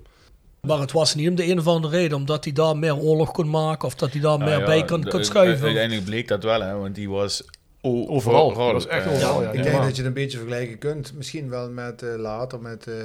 Maar 0.62 0.80
het 0.80 0.92
was 0.92 1.16
niet 1.16 1.30
om 1.30 1.36
de 1.36 1.46
een 1.46 1.60
of 1.60 1.68
andere 1.68 1.98
reden, 1.98 2.18
omdat 2.18 2.44
hij 2.44 2.54
daar 2.54 2.78
meer 2.78 2.98
oorlog 2.98 3.32
kon 3.32 3.50
maken 3.50 3.88
of 3.88 3.96
dat 3.96 4.12
hij 4.12 4.22
daar 4.22 4.38
Nou 4.38 4.50
meer 4.50 4.60
ja, 4.60 4.66
bij 4.66 4.86
kon, 4.86 5.04
kon 5.04 5.24
schuiven. 5.24 5.66
Uiteindelijk 5.66 6.06
bleek 6.06 6.28
dat 6.28 6.44
wel, 6.44 6.62
hè, 6.62 6.78
want 6.78 6.96
die 6.96 7.10
was 7.10 7.44
Overal. 7.82 8.44
overal. 8.44 8.74
Dat 8.74 8.84
was 8.84 8.88
echt 8.88 9.06
Eh, 9.06 9.12
overal, 9.12 9.42
ja. 9.42 9.52
Ik 9.52 9.64
denk 9.64 9.76
dat 9.76 9.96
je 9.96 9.98
het 9.98 10.06
een 10.06 10.14
beetje 10.14 10.38
vergelijken 10.38 10.78
kunt. 10.78 11.14
Misschien 11.14 11.50
wel 11.50 11.70
met 11.70 12.02
eh, 12.02 12.16
later 12.16 12.62
met, 12.62 12.88
eh, 12.88 12.96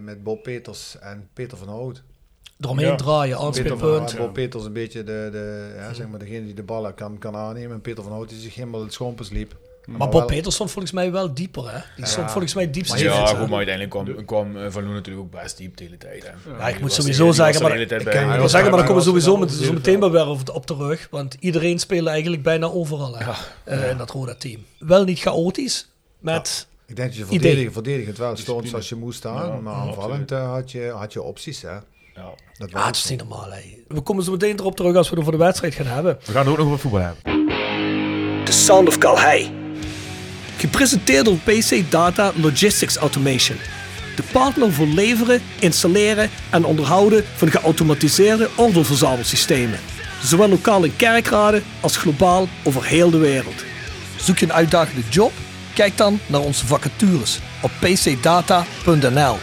met 0.00 0.22
Bob 0.22 0.42
Peters 0.42 0.98
en 0.98 1.28
Peter 1.32 1.58
van 1.58 1.68
Hout. 1.68 2.02
Eromheen 2.60 2.86
Ja. 2.86 2.94
draaien, 2.96 3.36
Peter 3.36 3.46
aanspeelpunt. 3.46 4.16
Bob 4.16 4.32
Peters 4.32 4.64
een 4.64 4.72
beetje 4.72 5.04
de, 5.04 5.28
de, 5.32 5.72
ja, 5.76 5.92
zeg 5.92 6.08
maar 6.08 6.18
degene 6.18 6.44
die 6.44 6.54
de 6.54 6.62
ballen 6.62 6.94
kan, 6.94 7.18
kan 7.18 7.36
aannemen. 7.36 7.72
En 7.72 7.80
Peter 7.80 8.02
van 8.02 8.12
Hout 8.12 8.28
die 8.28 8.38
zich 8.40 8.54
helemaal 8.54 8.80
het 8.82 8.92
schompers 8.92 9.30
liep. 9.30 9.56
Maar 9.86 10.08
Bob 10.08 10.26
Peters 10.26 10.54
stond 10.54 10.70
volgens 10.70 10.92
mij 10.92 11.12
wel 11.12 11.34
dieper, 11.34 11.72
hè? 11.72 11.78
Die 11.96 12.06
stond 12.06 12.26
Ja. 12.26 12.32
volgens 12.32 12.54
mij 12.54 12.70
diepste 12.70 12.94
Maar 12.94 13.04
ja, 13.04 13.26
goed, 13.26 13.48
maar 13.48 13.56
uiteindelijk 13.66 13.90
kwam, 13.90 14.24
kwam 14.24 14.56
eh, 14.56 14.66
Van 14.70 14.82
Loen 14.84 14.92
natuurlijk 14.92 15.24
ook 15.34 15.42
best 15.42 15.56
diep 15.56 15.76
de 15.76 15.84
hele 15.84 15.96
tijd. 15.96 16.22
Hè. 16.22 16.50
Ja, 16.58 16.66
ik 16.66 16.72
Die 16.72 16.82
moet 16.82 16.92
sowieso 16.92 17.32
zeggen, 17.32 17.62
maar 17.62 17.80
ik 17.80 17.88
bij. 17.88 17.98
ken- 17.98 18.06
Ik 18.06 18.12
Hij 18.12 18.26
wil 18.28 18.38
was 18.38 18.50
zeggen, 18.50 18.70
maar 18.70 18.78
dan 18.78 18.88
komen 18.88 19.02
we 19.02 19.08
sowieso 19.08 19.36
met, 19.36 19.50
zo 19.52 19.72
meteen 19.72 19.98
maar 19.98 20.10
weer 20.10 20.26
op, 20.26 20.50
op 20.52 20.66
terug. 20.66 21.08
Want 21.10 21.36
iedereen 21.40 21.78
speelde 21.78 22.10
eigenlijk 22.10 22.42
bijna 22.42 22.66
overal 22.66 23.16
hè, 23.18 23.30
eh, 23.64 23.90
in 23.90 23.96
dat 23.96 24.10
rode 24.10 24.36
team. 24.36 24.64
Wel 24.78 25.04
niet 25.04 25.18
chaotisch, 25.18 25.90
met... 26.18 26.68
Ik 26.86 26.96
denk 26.96 27.08
dat 27.08 27.18
je 27.18 27.24
verdedigend, 27.26 27.72
verdedigend 27.72 28.18
wel 28.18 28.36
stond 28.36 28.68
zoals 28.68 28.88
je 28.88 28.94
moest 28.96 29.18
staan. 29.18 29.46
Ja, 29.48 29.54
maar 29.60 29.74
aanvallend 29.74 30.32
eh, 30.32 30.50
had, 30.52 30.70
je, 30.70 30.88
had 30.88 31.12
je 31.12 31.22
opties. 31.22 31.62
Hè. 31.62 31.76
Ja. 32.14 32.34
Dat 32.58 32.84
het 32.84 32.96
is 32.96 33.08
niet 33.08 33.18
normaal. 33.18 33.50
Hè. 33.50 33.60
We 33.88 34.00
komen 34.00 34.24
zo 34.24 34.30
meteen 34.30 34.58
erop 34.58 34.76
terug 34.76 34.96
als 34.96 35.08
we 35.10 35.14
het 35.14 35.20
over 35.20 35.38
de 35.38 35.44
wedstrijd 35.44 35.74
gaan 35.74 35.86
hebben. 35.86 36.18
We 36.24 36.32
gaan 36.32 36.40
het 36.40 36.50
ook 36.50 36.56
nog 36.56 36.66
over 36.66 36.78
voetbal 36.78 37.00
hebben. 37.00 37.48
The 38.44 38.52
Sound 38.52 38.88
of 38.88 38.98
Calhei. 38.98 39.50
Gepresenteerd 40.56 41.24
door 41.24 41.36
PC 41.36 41.90
Data 41.90 42.32
Logistics 42.34 42.96
Automation. 42.96 43.56
De 44.16 44.22
partner 44.32 44.72
voor 44.72 44.86
leveren, 44.86 45.42
installeren 45.60 46.30
en 46.50 46.64
onderhouden 46.64 47.24
van 47.36 47.50
geautomatiseerde 47.50 48.48
ordeelverzamelsystemen. 48.56 49.78
Zowel 50.22 50.48
lokaal 50.48 50.84
in 50.84 50.96
kerkraden 50.96 51.62
als 51.80 51.96
globaal 51.96 52.48
over 52.64 52.84
heel 52.84 53.10
de 53.10 53.18
wereld. 53.18 53.64
Zoek 54.16 54.38
je 54.38 54.46
een 54.46 54.52
uitdagende 54.52 55.02
job? 55.10 55.32
Kijk 55.74 55.96
dan 55.96 56.18
naar 56.26 56.40
onze 56.40 56.66
vacatures 56.66 57.38
op 57.62 57.70
pcdata.nl. 57.80 59.36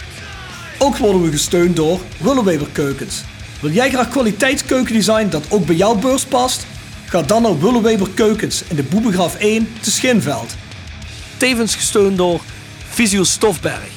Ook 0.79 0.97
worden 0.97 1.21
we 1.21 1.31
gesteund 1.31 1.75
door 1.75 1.99
Willeweber 2.17 2.67
Keukens. 2.71 3.23
Wil 3.59 3.71
jij 3.71 3.89
graag 3.89 4.09
kwaliteitskeukendesign 4.09 5.29
dat 5.29 5.45
ook 5.49 5.65
bij 5.65 5.75
jouw 5.75 5.95
beurs 5.95 6.25
past? 6.25 6.65
Ga 7.05 7.21
dan 7.21 7.41
naar 7.41 7.59
Willeweber 7.59 8.09
Keukens 8.09 8.63
in 8.67 8.75
de 8.75 8.83
Boebegraaf 8.83 9.35
1 9.35 9.69
te 9.81 9.91
Schinveld. 9.91 10.55
Tevens 11.37 11.75
gesteund 11.75 12.17
door 12.17 12.41
Visio 12.89 13.23
Stofberg. 13.23 13.89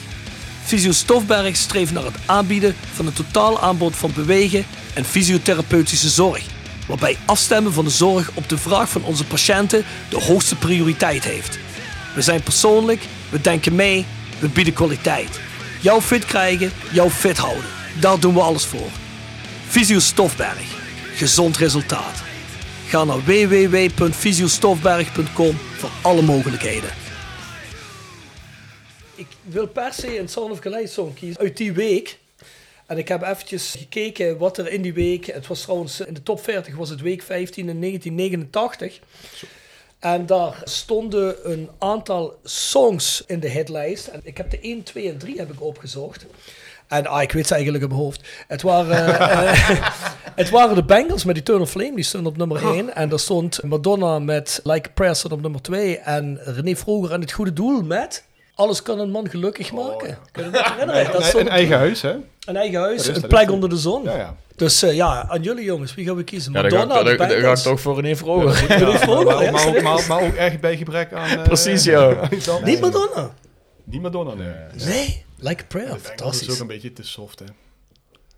Visio 0.64 0.92
Stofberg 0.92 1.56
streeft 1.56 1.92
naar 1.92 2.04
het 2.04 2.16
aanbieden 2.26 2.74
van 2.92 3.06
een 3.06 3.12
totaal 3.12 3.60
aanbod 3.60 3.96
van 3.96 4.12
bewegen 4.14 4.64
en 4.94 5.04
fysiotherapeutische 5.04 6.08
zorg. 6.08 6.42
Waarbij 6.86 7.16
afstemmen 7.24 7.72
van 7.72 7.84
de 7.84 7.90
zorg 7.90 8.30
op 8.34 8.48
de 8.48 8.58
vraag 8.58 8.88
van 8.88 9.04
onze 9.04 9.24
patiënten 9.24 9.84
de 10.08 10.20
hoogste 10.20 10.56
prioriteit 10.56 11.24
heeft. 11.24 11.58
We 12.14 12.22
zijn 12.22 12.42
persoonlijk, 12.42 13.02
we 13.28 13.40
denken 13.40 13.74
mee, 13.74 14.06
we 14.38 14.48
bieden 14.48 14.74
kwaliteit. 14.74 15.40
Jou 15.82 16.00
fit 16.00 16.24
krijgen, 16.24 16.70
jou 16.92 17.10
fit 17.10 17.36
houden. 17.36 17.64
Daar 18.00 18.20
doen 18.20 18.34
we 18.34 18.40
alles 18.40 18.64
voor. 18.64 18.88
Visio 19.66 19.98
Stofberg. 19.98 20.78
Gezond 21.14 21.56
resultaat. 21.56 22.22
Ga 22.86 23.04
naar 23.04 23.24
www.visiostofberg.com 23.24 25.56
voor 25.56 25.90
alle 26.02 26.22
mogelijkheden. 26.22 26.90
Ik 29.14 29.26
wil 29.42 29.66
per 29.66 29.92
se 29.92 30.18
een 30.18 30.28
Sound 30.28 30.50
of 30.50 30.58
Calais 30.58 30.92
song 30.92 31.14
kiezen 31.14 31.40
uit 31.40 31.56
die 31.56 31.72
week. 31.72 32.18
En 32.86 32.98
ik 32.98 33.08
heb 33.08 33.22
eventjes 33.22 33.74
gekeken 33.78 34.38
wat 34.38 34.58
er 34.58 34.72
in 34.72 34.82
die 34.82 34.94
week... 34.94 35.26
Het 35.26 35.46
was 35.46 35.62
trouwens 35.62 36.00
in 36.00 36.14
de 36.14 36.22
top 36.22 36.44
40 36.44 36.76
was 36.76 36.88
het 36.88 37.00
week 37.00 37.22
15 37.22 37.68
in 37.68 37.80
1989. 37.80 39.00
En 40.00 40.26
daar 40.26 40.60
stonden 40.64 41.50
een 41.52 41.68
aantal 41.78 42.38
songs 42.44 43.24
in 43.26 43.40
de 43.40 43.48
hitlijst. 43.48 44.06
En 44.06 44.20
ik 44.22 44.36
heb 44.36 44.50
de 44.50 44.60
1, 44.60 44.82
2 44.82 45.08
en 45.08 45.18
3 45.18 45.38
heb 45.38 45.52
ik 45.52 45.62
opgezocht. 45.62 46.26
En 46.88 47.06
ah, 47.06 47.22
ik 47.22 47.32
weet 47.32 47.46
ze 47.46 47.54
eigenlijk 47.54 47.84
op 47.84 47.90
mijn 47.90 48.02
hoofd. 48.02 48.28
Het 48.48 48.62
waren, 48.62 49.18
eh, 49.30 49.92
het 50.34 50.50
waren 50.50 50.74
de 50.74 50.84
Bengals 50.84 51.24
met 51.24 51.36
Eternal 51.36 51.66
Flame, 51.66 51.94
die 51.94 52.04
stonden 52.04 52.32
op 52.32 52.38
nummer 52.38 52.74
1. 52.74 52.94
En 52.94 53.08
daar 53.08 53.18
stond 53.18 53.62
Madonna 53.62 54.18
met 54.18 54.60
Like 54.64 54.88
a 54.88 54.92
Prayer 54.94 55.14
stond 55.16 55.32
op 55.32 55.40
nummer 55.40 55.62
2. 55.62 55.98
En 55.98 56.38
René 56.44 56.76
Vroger 56.76 57.12
en 57.12 57.20
Het 57.20 57.32
Goede 57.32 57.52
Doel 57.52 57.82
met... 57.82 58.24
Alles 58.54 58.82
kan 58.82 58.98
een 58.98 59.10
man 59.10 59.28
gelukkig 59.28 59.72
maken. 59.72 60.18
Kun 60.32 60.44
je 60.44 60.50
dat 60.50 60.64
herinneren? 60.64 61.04
Dat 61.04 61.14
Oh, 61.14 61.20
Een, 61.20 61.26
stond- 61.26 61.44
een 61.46 61.50
eigen 61.52 61.76
huis, 61.76 62.02
hè? 62.02 62.16
Een 62.50 62.56
eigen 62.56 62.80
huis, 62.80 63.06
een 63.06 63.26
plek 63.28 63.50
onder 63.50 63.68
de 63.68 63.76
zon. 63.76 64.02
Ja, 64.02 64.16
ja. 64.16 64.36
Dus 64.56 64.82
eh, 64.82 64.94
ja, 64.94 65.26
aan 65.28 65.42
jullie 65.42 65.64
jongens, 65.64 65.94
wie 65.94 66.06
gaan 66.06 66.16
we 66.16 66.24
kiezen? 66.24 66.52
Ja, 66.52 66.62
Madonna, 66.62 67.02
de 67.02 67.16
dan 67.16 67.28
ga 67.30 67.50
ik 67.50 67.56
toch 67.56 67.80
voor 67.80 67.94
René 68.00 68.16
Vroger. 68.16 68.78
Ja, 68.78 69.06
maar, 69.06 69.42
ja, 69.42 69.50
maar, 69.50 69.66
ook, 69.68 69.80
maar, 69.82 70.04
maar 70.08 70.22
ook 70.22 70.34
echt 70.34 70.60
bij 70.60 70.76
gebrek 70.76 71.12
aan... 71.12 71.28
eh, 71.28 71.42
Precies, 71.42 71.84
ja. 71.84 72.28
Niet 72.64 72.80
Madonna? 72.80 73.30
Niet 73.84 74.02
Madonna, 74.02 74.34
nee. 74.34 74.52
Nee, 74.86 75.24
Like 75.38 75.62
a 75.62 75.66
Prayer, 75.68 75.88
Dat 75.88 75.98
is 76.00 76.06
fantastisch. 76.06 76.50
ook 76.50 76.58
een 76.58 76.66
beetje 76.66 76.92
te 76.92 77.02
soft, 77.02 77.38
hè. 77.38 77.44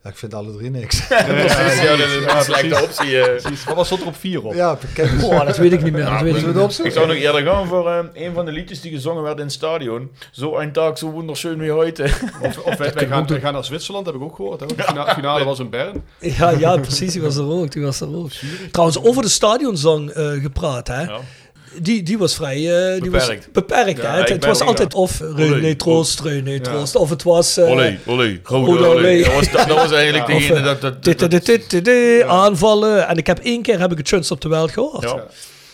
Ja, 0.05 0.11
ik 0.11 0.17
vind 0.17 0.35
alle 0.35 0.53
drie 0.57 0.71
niks. 0.71 1.07
Precies, 1.07 1.83
ja, 1.83 1.97
dat 1.97 2.45
slechte 2.45 2.67
precies. 2.69 2.85
optie. 2.85 3.19
eh. 3.21 3.37
Precies. 3.41 3.65
Wat 3.65 3.75
was 3.77 3.91
er 3.91 4.07
op 4.07 4.17
vier 4.17 4.45
op? 4.45 4.55
Ja, 4.55 4.77
bekend. 4.81 5.23
Oh, 5.25 5.47
dat 5.47 5.57
weet 5.57 5.73
ik 5.73 5.83
niet 5.83 5.93
meer. 5.93 6.05
Dat 6.05 6.21
weet 6.21 6.37
ik 6.37 6.47
niet 6.47 6.55
meer. 6.55 6.87
Ik 6.87 6.93
zou 6.93 7.07
nog 7.07 7.17
eerder 7.17 7.43
gaan 7.43 7.67
voor 7.67 7.89
eh, 7.91 7.99
een 8.13 8.35
van 8.35 8.45
de 8.45 8.53
liedjes 8.53 8.81
die 8.81 8.93
gezongen 8.93 9.23
werden 9.23 9.39
in 9.41 9.45
het 9.47 9.53
stadion. 9.55 10.11
Zo 10.31 10.59
een 10.59 10.73
dag, 10.73 10.99
zo 10.99 11.11
wonderschön 11.11 11.59
wie 11.59 11.71
heute. 11.71 12.03
Of, 12.43 12.59
of 12.59 12.77
wij, 12.79 12.93
wij 12.95 13.07
gaan, 13.07 13.27
wij 13.27 13.41
gaan 13.41 13.53
naar 13.53 13.65
Zwitserland, 13.65 14.07
heb 14.07 14.15
ik 14.15 14.23
ook 14.23 14.37
gehoord. 14.37 14.61
Hè? 14.61 14.67
De 14.67 14.83
fina- 14.83 15.15
finale 15.15 15.45
was 15.45 15.59
in 15.59 15.71
Bern. 15.71 16.03
Ja, 16.19 16.51
ja, 16.51 16.77
precies, 16.77 17.13
die 17.13 17.23
was 17.23 17.37
er 17.37 17.49
ook. 17.51 17.73
Die 17.73 17.83
was 17.83 18.01
er 18.01 18.17
ook. 18.17 18.31
Trouwens, 18.71 19.03
over 19.03 19.23
de 19.23 19.29
stadionzang 19.29 20.11
eh, 20.11 20.31
gepraat, 20.31 20.89
hè. 20.89 21.07
Ja. 21.75 21.81
Die, 21.83 22.03
die 22.03 22.19
was 22.19 22.35
vrij... 22.35 22.57
eh, 22.95 23.01
die 23.03 23.11
Beperkt. 23.11 23.27
Was 23.53 23.53
beperkt, 23.53 24.03
Ja, 24.03 24.15
hè. 24.15 24.21
Het, 24.23 24.45
was 24.45 24.61
altijd 24.61 24.95
of 24.95 25.21
René 25.37 25.75
Troost, 25.75 26.21
René 26.21 26.61
Troost, 26.61 26.97
of 26.97 27.11
het 27.11 27.23
was... 27.23 27.57
eh, 27.57 27.71
Olé, 27.71 27.99
olé, 28.07 28.41
olé. 28.51 28.87
olé. 28.87 29.23
Dat 29.23 29.35
was, 29.35 29.51
dat 29.51 29.67
was 29.69 29.93
eigenlijk 29.93 30.25
Of, 30.29 30.35
degene 30.35 30.59
eh, 30.59 30.65
dat... 30.65 30.81
dat, 30.81 31.05
dit, 31.05 31.19
dat, 31.19 31.31
dit, 31.31 31.47
dit, 31.47 31.71
dit, 31.71 31.85
dit, 31.85 32.23
aanvallen. 32.23 33.09
En 33.09 33.17
ik 33.17 33.27
heb 33.27 33.39
één 33.39 33.63
keer 33.63 33.81
heb 33.81 33.93
ik 33.93 33.99
het 33.99 34.09
Chunst 34.09 34.31
op 34.31 34.41
de 34.41 34.49
Welt 34.49 34.71
gehoord. 34.71 35.03
Ja. 35.03 35.25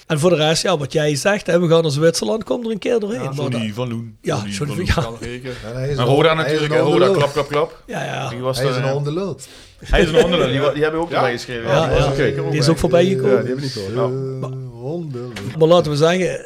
En 0.07 0.19
voor 0.19 0.31
de 0.31 0.37
rest, 0.37 0.63
ja, 0.63 0.79
wat 0.79 0.93
jij 0.93 1.15
zegt, 1.17 1.47
hè, 1.47 1.61
we 1.61 1.69
gaan 1.69 1.83
naar 1.83 1.91
Zwitserland, 1.91 2.45
kom 2.45 2.65
er 2.65 2.71
een 2.71 2.79
keer 2.79 2.99
doorheen. 2.99 3.21
Maar 3.21 3.35
dat- 3.35 3.51
Johnny 3.53 3.73
van 3.73 3.89
Loen. 3.89 4.17
Ja, 4.23 4.43
Johnny 4.47 4.87
van 4.87 5.03
Loen. 5.03 5.21
ja. 5.23 5.75
En 5.75 5.89
En 5.99 6.05
Roda 6.05 6.35
natuurlijk, 6.35 6.75
Roda, 6.75 7.09
klap, 7.13 7.33
klap, 7.33 7.49
klap. 7.49 7.83
Ja, 7.87 8.05
ja. 8.05 8.29
Die 8.29 8.39
was 8.39 8.59
Hij 8.59 8.69
is 8.69 8.77
een 8.77 8.89
hondenlul. 8.89 9.39
Hij 9.85 10.01
is 10.03 10.09
een 10.09 10.21
hondenlul, 10.21 10.73
die, 10.73 10.83
hebben 10.83 11.01
we 11.01 11.07
ook 11.07 11.13
erbij 11.13 11.33
geschreven. 11.33 11.71
Ja, 11.71 11.89
die 12.15 12.35
ja. 12.35 12.51
is 12.53 12.69
ook 12.69 12.79
voorbij 12.79 13.05
gekomen. 13.05 13.31
Ja, 13.31 13.37
die 13.43 13.47
hebben 13.47 13.57
we 13.57 13.61
niet 13.61 13.73
gehoord. 13.73 14.55
Hondenlul. 14.73 15.31
Maar 15.59 15.69
laten 15.69 15.91
we 15.91 15.97
zeggen, 15.97 16.41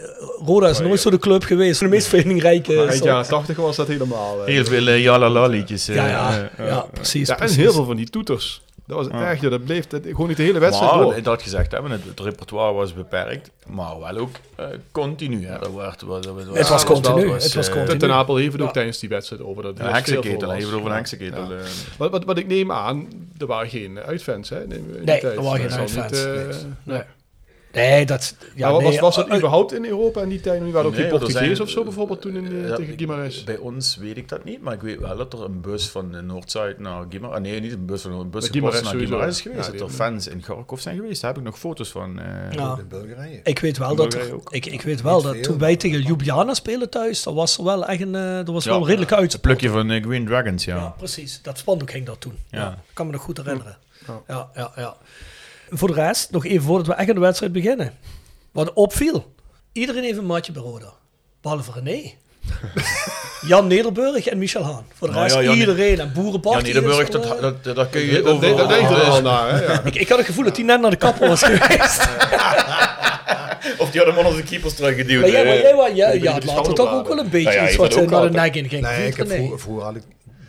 Roda 0.46 0.68
is 0.68 0.78
nooit 0.78 1.00
zo 1.00 1.10
de 1.10 1.18
club 1.18 1.42
geweest. 1.44 1.80
De 1.80 1.88
meest 1.88 2.06
vindingrijke... 2.06 2.76
Eind 2.78 2.92
soort- 2.92 3.04
jaren 3.04 3.26
80 3.28 3.56
was 3.56 3.76
dat 3.76 3.88
helemaal. 3.88 4.40
eh, 4.40 4.46
Heel 4.54 4.64
veel 4.64 4.86
uh, 4.86 5.02
Jalala 5.02 5.46
liedjes. 5.46 5.88
eh, 5.88 5.94
Ja, 5.94 6.06
ja, 6.08 6.50
ja, 6.58 6.86
precies. 6.92 7.26
Ja, 7.26 7.32
en 7.32 7.38
precies. 7.38 7.56
heel 7.56 7.72
veel 7.72 7.84
van 7.84 7.96
die 7.96 8.10
toeters. 8.10 8.61
Dat 8.86 8.96
was 8.96 9.06
Ja. 9.20 9.30
echt, 9.30 9.40
ja, 9.40 9.48
dat 9.48 9.64
bleef 9.64 9.86
dat, 9.86 10.00
gewoon 10.04 10.28
niet 10.28 10.36
de 10.36 10.42
hele 10.42 10.58
wedstrijd 10.58 10.92
door. 10.92 11.06
Maar 11.12 11.22
dat 11.22 11.42
gezegd 11.42 11.72
hebben, 11.72 11.90
het, 11.90 12.04
het 12.04 12.20
repertoire 12.20 12.72
was 12.72 12.94
beperkt, 12.94 13.50
maar 13.66 13.98
wel 13.98 14.16
ook 14.16 14.30
eh, 14.56 14.66
continu. 14.92 15.46
Hè. 15.46 15.58
Dat 15.58 15.74
werd, 15.74 16.00
dat, 16.00 16.22
dat, 16.22 16.36
Het 16.56 16.68
was 16.68 16.84
continu, 16.84 17.26
dat 17.28 17.42
het 17.42 17.54
was 17.54 17.68
eh, 17.68 17.74
continu. 17.74 17.98
Ten 17.98 18.12
Apel 18.12 18.36
heeft 18.36 18.52
het 18.52 18.62
ook 18.62 18.72
tijdens 18.72 18.98
die 18.98 19.08
wedstrijd 19.08 19.42
over 19.42 19.62
dat. 19.62 19.78
Een 19.78 19.86
heksenketel, 19.86 20.48
je 20.54 20.56
was. 20.60 20.64
bedoelt 20.70 20.84
een 20.86 20.92
heksenketel. 20.92 21.42
Ja. 21.50 21.56
eh. 21.56 21.64
Wat, 21.98 22.10
wat, 22.10 22.24
wat 22.24 22.38
ik 22.38 22.46
neem 22.46 22.72
aan, 22.72 23.08
er 23.38 23.46
waren 23.46 23.68
geen 23.68 23.98
uitfans 23.98 24.48
hè, 24.48 24.62
in 24.62 24.68
die 24.68 24.80
Nee, 25.04 25.20
tijd. 25.20 25.22
er 25.36 25.42
waren 25.42 25.70
geen 25.70 25.78
uitfans, 25.80 26.10
niet, 26.10 26.24
eh, 26.26 26.32
niks. 26.46 26.56
Nee. 26.82 27.02
Nee, 27.72 28.06
dat... 28.06 28.34
Ja, 28.54 28.70
maar 28.70 28.80
nee, 28.82 28.90
was, 28.90 28.98
was 29.00 29.16
dat 29.16 29.28
eh, 29.28 29.36
überhaupt 29.36 29.72
in 29.72 29.84
Europa 29.84 30.20
in 30.22 30.28
die 30.28 30.40
tijd? 30.40 30.70
Waren 30.70 30.86
ook 30.86 30.92
Nee, 30.92 31.00
geen 31.02 31.10
want 31.10 31.22
er 31.22 31.28
Portugees 31.32 31.60
of 31.60 31.68
zo 31.70 31.82
bijvoorbeeld 31.84 32.20
toen 32.20 32.36
in 32.36 32.44
de, 32.48 32.66
Ja, 32.68 32.74
tegen 32.74 32.94
Guimarães? 32.98 33.44
Bij 33.44 33.56
ons 33.56 33.96
weet 33.96 34.16
ik 34.16 34.28
dat 34.28 34.44
niet, 34.44 34.60
maar 34.62 34.72
ik 34.74 34.80
weet 34.80 34.98
wel 34.98 35.16
dat 35.16 35.32
er 35.32 35.42
een 35.44 35.60
bus 35.60 35.88
van 35.88 36.14
eh, 36.16 36.22
Noordzijde 36.22 36.80
naar 36.82 37.04
Guimarães... 37.10 37.40
nee, 37.40 37.60
niet 37.60 37.72
een 37.72 37.86
bus 37.86 38.02
van 38.02 38.12
een 38.12 38.30
bus 38.30 38.48
Guimarães 38.48 38.82
naar. 38.82 38.94
Guimarães 38.94 39.26
is 39.28 39.40
geweest. 39.40 39.66
Ja, 39.72 39.78
dat 39.78 39.80
er 39.88 39.94
fans 39.94 40.26
in 40.28 40.40
Kharkov 40.40 40.80
zijn 40.80 40.96
geweest. 40.96 41.20
Daar 41.20 41.30
heb 41.30 41.40
ik 41.40 41.46
nog 41.46 41.58
foto's 41.58 41.88
van. 41.90 42.18
eh. 42.20 42.52
Ja. 42.52 42.76
In 42.78 42.88
Bulgarije. 42.88 43.40
Ik 43.44 43.58
weet 43.58 43.78
wel 43.78 43.94
dat 43.94 44.14
er, 44.14 44.34
ook. 44.34 44.52
ik, 44.52 44.66
ik 44.66 44.82
weet 44.82 45.02
wel 45.02 45.22
dat 45.22 45.32
veel, 45.34 45.42
toen 45.42 45.58
wij 45.58 45.76
tegen 45.76 46.00
Ljubljana 46.00 46.54
spelen 46.54 46.90
thuis, 46.90 47.22
dat 47.22 47.34
was 47.34 47.58
er 47.58 47.64
wel 47.64 47.86
echt 47.86 48.00
een, 48.00 48.14
eh, 48.14 48.38
er 48.46 48.52
was 48.52 48.64
Ja, 48.64 48.70
wel 48.70 48.78
een 48.80 48.86
redelijke 48.86 49.14
Het 49.14 49.22
uitspraak. 49.22 49.58
plukje 49.58 49.76
van 49.76 49.90
eh, 49.90 50.02
Green 50.04 50.26
Dragons, 50.26 50.64
ja. 50.64 50.76
Ja, 50.76 50.88
precies. 50.98 51.42
Dat 51.42 51.58
spandoek 51.58 51.90
ging 51.90 52.06
dat 52.06 52.20
toen. 52.20 52.34
Ja. 52.50 52.58
Ja. 52.60 52.70
Ik 52.70 52.94
kan 52.94 53.06
me 53.06 53.12
nog 53.12 53.22
goed 53.22 53.36
herinneren. 53.36 53.76
Ja. 54.06 54.22
Ja, 54.28 54.50
ja, 54.54 54.72
ja. 54.76 54.96
Voor 55.74 55.88
de 55.88 55.94
rest, 55.94 56.30
nog 56.30 56.46
even 56.46 56.62
voordat 56.62 56.86
we 56.86 56.94
echt 56.94 57.08
aan 57.08 57.14
de 57.14 57.20
wedstrijd 57.20 57.52
beginnen. 57.52 57.92
Wat 58.52 58.72
opviel, 58.72 59.32
iedereen 59.72 60.02
heeft 60.02 60.18
een 60.18 60.26
maatje 60.26 60.52
bij 60.52 60.62
Roda. 60.62 60.92
Behalve 61.40 61.72
René. 61.74 62.12
Jan 63.48 63.66
Nederburg 63.66 64.26
en 64.26 64.38
Michel 64.38 64.62
Haan. 64.62 64.86
Voor 64.94 65.08
de 65.08 65.14
Nou 65.14 65.26
rest 65.26 65.36
ja, 65.36 65.42
Jan- 65.42 65.56
iedereen. 65.58 66.00
En 66.00 66.12
Boerenbart. 66.12 66.56
Ja, 66.60 66.62
Nederburg, 66.66 67.08
dat, 67.08 67.22
dat, 67.40 67.64
dat, 67.64 67.76
dat 67.76 67.90
kun 67.90 68.00
je 68.00 68.24
overal... 68.24 68.56
dat 68.56 68.70
er 68.70 69.04
al 69.04 69.22
naar, 69.22 69.50
hè? 69.50 69.64
Ja. 69.64 69.82
ik, 69.84 69.94
ik 69.94 70.08
had 70.08 70.18
het 70.18 70.26
gevoel 70.26 70.44
dat 70.44 70.56
hij 70.56 70.64
net 70.64 70.80
naar 70.80 70.90
de 70.90 70.96
kapper 70.96 71.28
was 71.28 71.42
geweest. 71.42 72.08
Of 73.78 73.90
die 73.90 74.00
hadden 74.00 74.22
man 74.22 74.32
onze 74.32 74.42
keepers 74.42 74.74
teruggeduwd. 74.74 75.20
maar 75.20 75.30
jij, 75.30 75.74
maar 75.74 75.94
jij, 75.94 76.18
ja, 76.18 76.34
het 76.34 76.44
later 76.44 76.74
toch 76.74 76.92
ook 76.92 77.08
wel 77.08 77.18
een 77.18 77.30
beetje 77.30 77.50
Ja, 77.52 77.62
ja, 77.62 77.68
iets 77.68 77.76
wat 77.76 77.94
eh, 77.94 78.08
naar 78.08 78.22
de 78.22 78.30
nek 78.30 78.54
in 78.54 78.68
ging. 78.68 78.82
Nee, 78.82 79.06
ik 79.06 79.16
heb 79.16 79.28
vroeger 79.56 79.84
had 79.84 79.96
ik, 79.96 80.02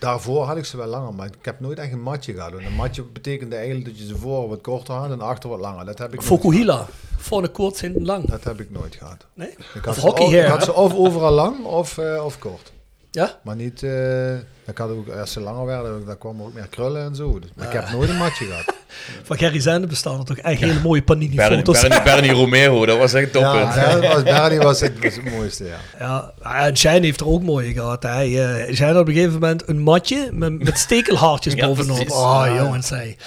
daarvoor 0.03 0.43
had 0.45 0.57
ik 0.57 0.65
ze 0.65 0.77
wel 0.77 0.88
langer, 0.88 1.13
maar 1.13 1.27
ik 1.27 1.45
heb 1.45 1.59
nooit 1.59 1.77
echt 1.80 1.91
een 1.91 2.01
matje 2.01 2.34
gehad. 2.34 2.51
En 2.51 2.65
een 2.65 2.73
matje 2.75 3.03
betekende 3.03 3.55
eigenlijk 3.55 3.85
dat 3.85 3.99
je 3.99 4.05
ze 4.05 4.17
voor 4.17 4.49
wat 4.49 4.61
korter 4.61 4.93
had 4.93 5.11
en 5.11 5.21
achter 5.21 5.49
wat 5.49 5.59
langer. 5.59 5.85
Dat 5.85 5.97
heb 5.97 6.13
ik 6.13 6.21
Fokuhila. 6.21 6.85
Voor 7.17 7.41
de 7.41 7.47
kort, 7.49 7.81
hinten 7.81 8.05
lang. 8.05 8.25
Dat 8.30 8.43
heb 8.43 8.59
ik 8.59 8.71
nooit 8.71 8.95
gehad. 8.95 9.25
Nee? 9.34 9.49
Ik 9.49 9.85
had, 9.85 9.88
Of 9.88 9.95
ze, 9.95 10.01
hockey 10.01 10.25
of, 10.25 10.34
ik 10.34 10.45
had 10.45 10.63
ze 10.63 10.73
of 10.73 10.93
overal 10.95 11.31
lang 11.31 11.65
of, 11.65 11.97
eh, 11.97 12.25
of 12.25 12.39
kort. 12.39 12.72
Ja? 13.14 13.40
Maar 13.44 13.56
niet, 13.56 13.84
eh 13.84 14.34
ik 14.65 14.77
had 14.77 14.90
ook, 14.90 15.10
als 15.10 15.31
ze 15.31 15.40
langer 15.40 15.65
werden, 15.65 16.06
dan 16.06 16.18
kwam 16.18 16.40
er 16.40 16.45
ook 16.45 16.53
meer 16.53 16.68
krullen 16.69 17.03
en 17.03 17.15
zo. 17.15 17.40
Dus, 17.40 17.49
maar 17.56 17.65
ik 17.68 17.73
heb 17.73 17.90
nooit 17.90 18.10
een 18.10 18.18
matje 18.18 18.45
gehad. 18.45 18.73
Van 19.23 19.38
Gerry 19.38 19.60
Zende 19.60 19.88
bestaan 19.88 20.19
er 20.19 20.26
toch 20.26 20.38
echt 20.38 20.60
hele 20.61 20.80
mooie 20.80 21.02
panini-foto's. 21.03 21.81
Bernie, 21.81 22.02
Bernie 22.03 22.31
Romero, 22.41 22.85
dat 22.85 22.98
was 22.98 23.14
echt 23.14 23.31
toppunt. 23.31 23.73
Ja, 23.76 23.90
ja, 23.98 24.14
was, 24.14 24.23
Bernie 24.23 24.60
was 24.60 24.80
het, 24.80 25.03
was 25.03 25.15
het 25.15 25.31
mooiste, 25.31 25.65
ja. 25.65 25.77
Ja, 25.99 26.34
en 26.65 26.77
Shine 26.77 26.99
heeft 26.99 27.19
er 27.19 27.27
ook 27.27 27.41
mooie 27.44 27.73
gehad. 27.73 28.03
Hè. 28.03 28.26
Uh, 28.26 28.73
Shine 28.76 28.85
had 28.91 29.02
op 29.02 29.07
een 29.07 29.14
gegeven 29.14 29.34
moment 29.34 29.68
een 29.68 29.80
matje 29.80 30.30
met, 30.31 30.64
met 30.64 30.77
stekelhaartjes 30.77 31.53
Ja, 31.60 31.68
bovenop. 31.68 31.95
precies. 31.95 32.14
Oh, 32.14 32.45
jongens, 32.57 32.90
hey. 32.90 33.18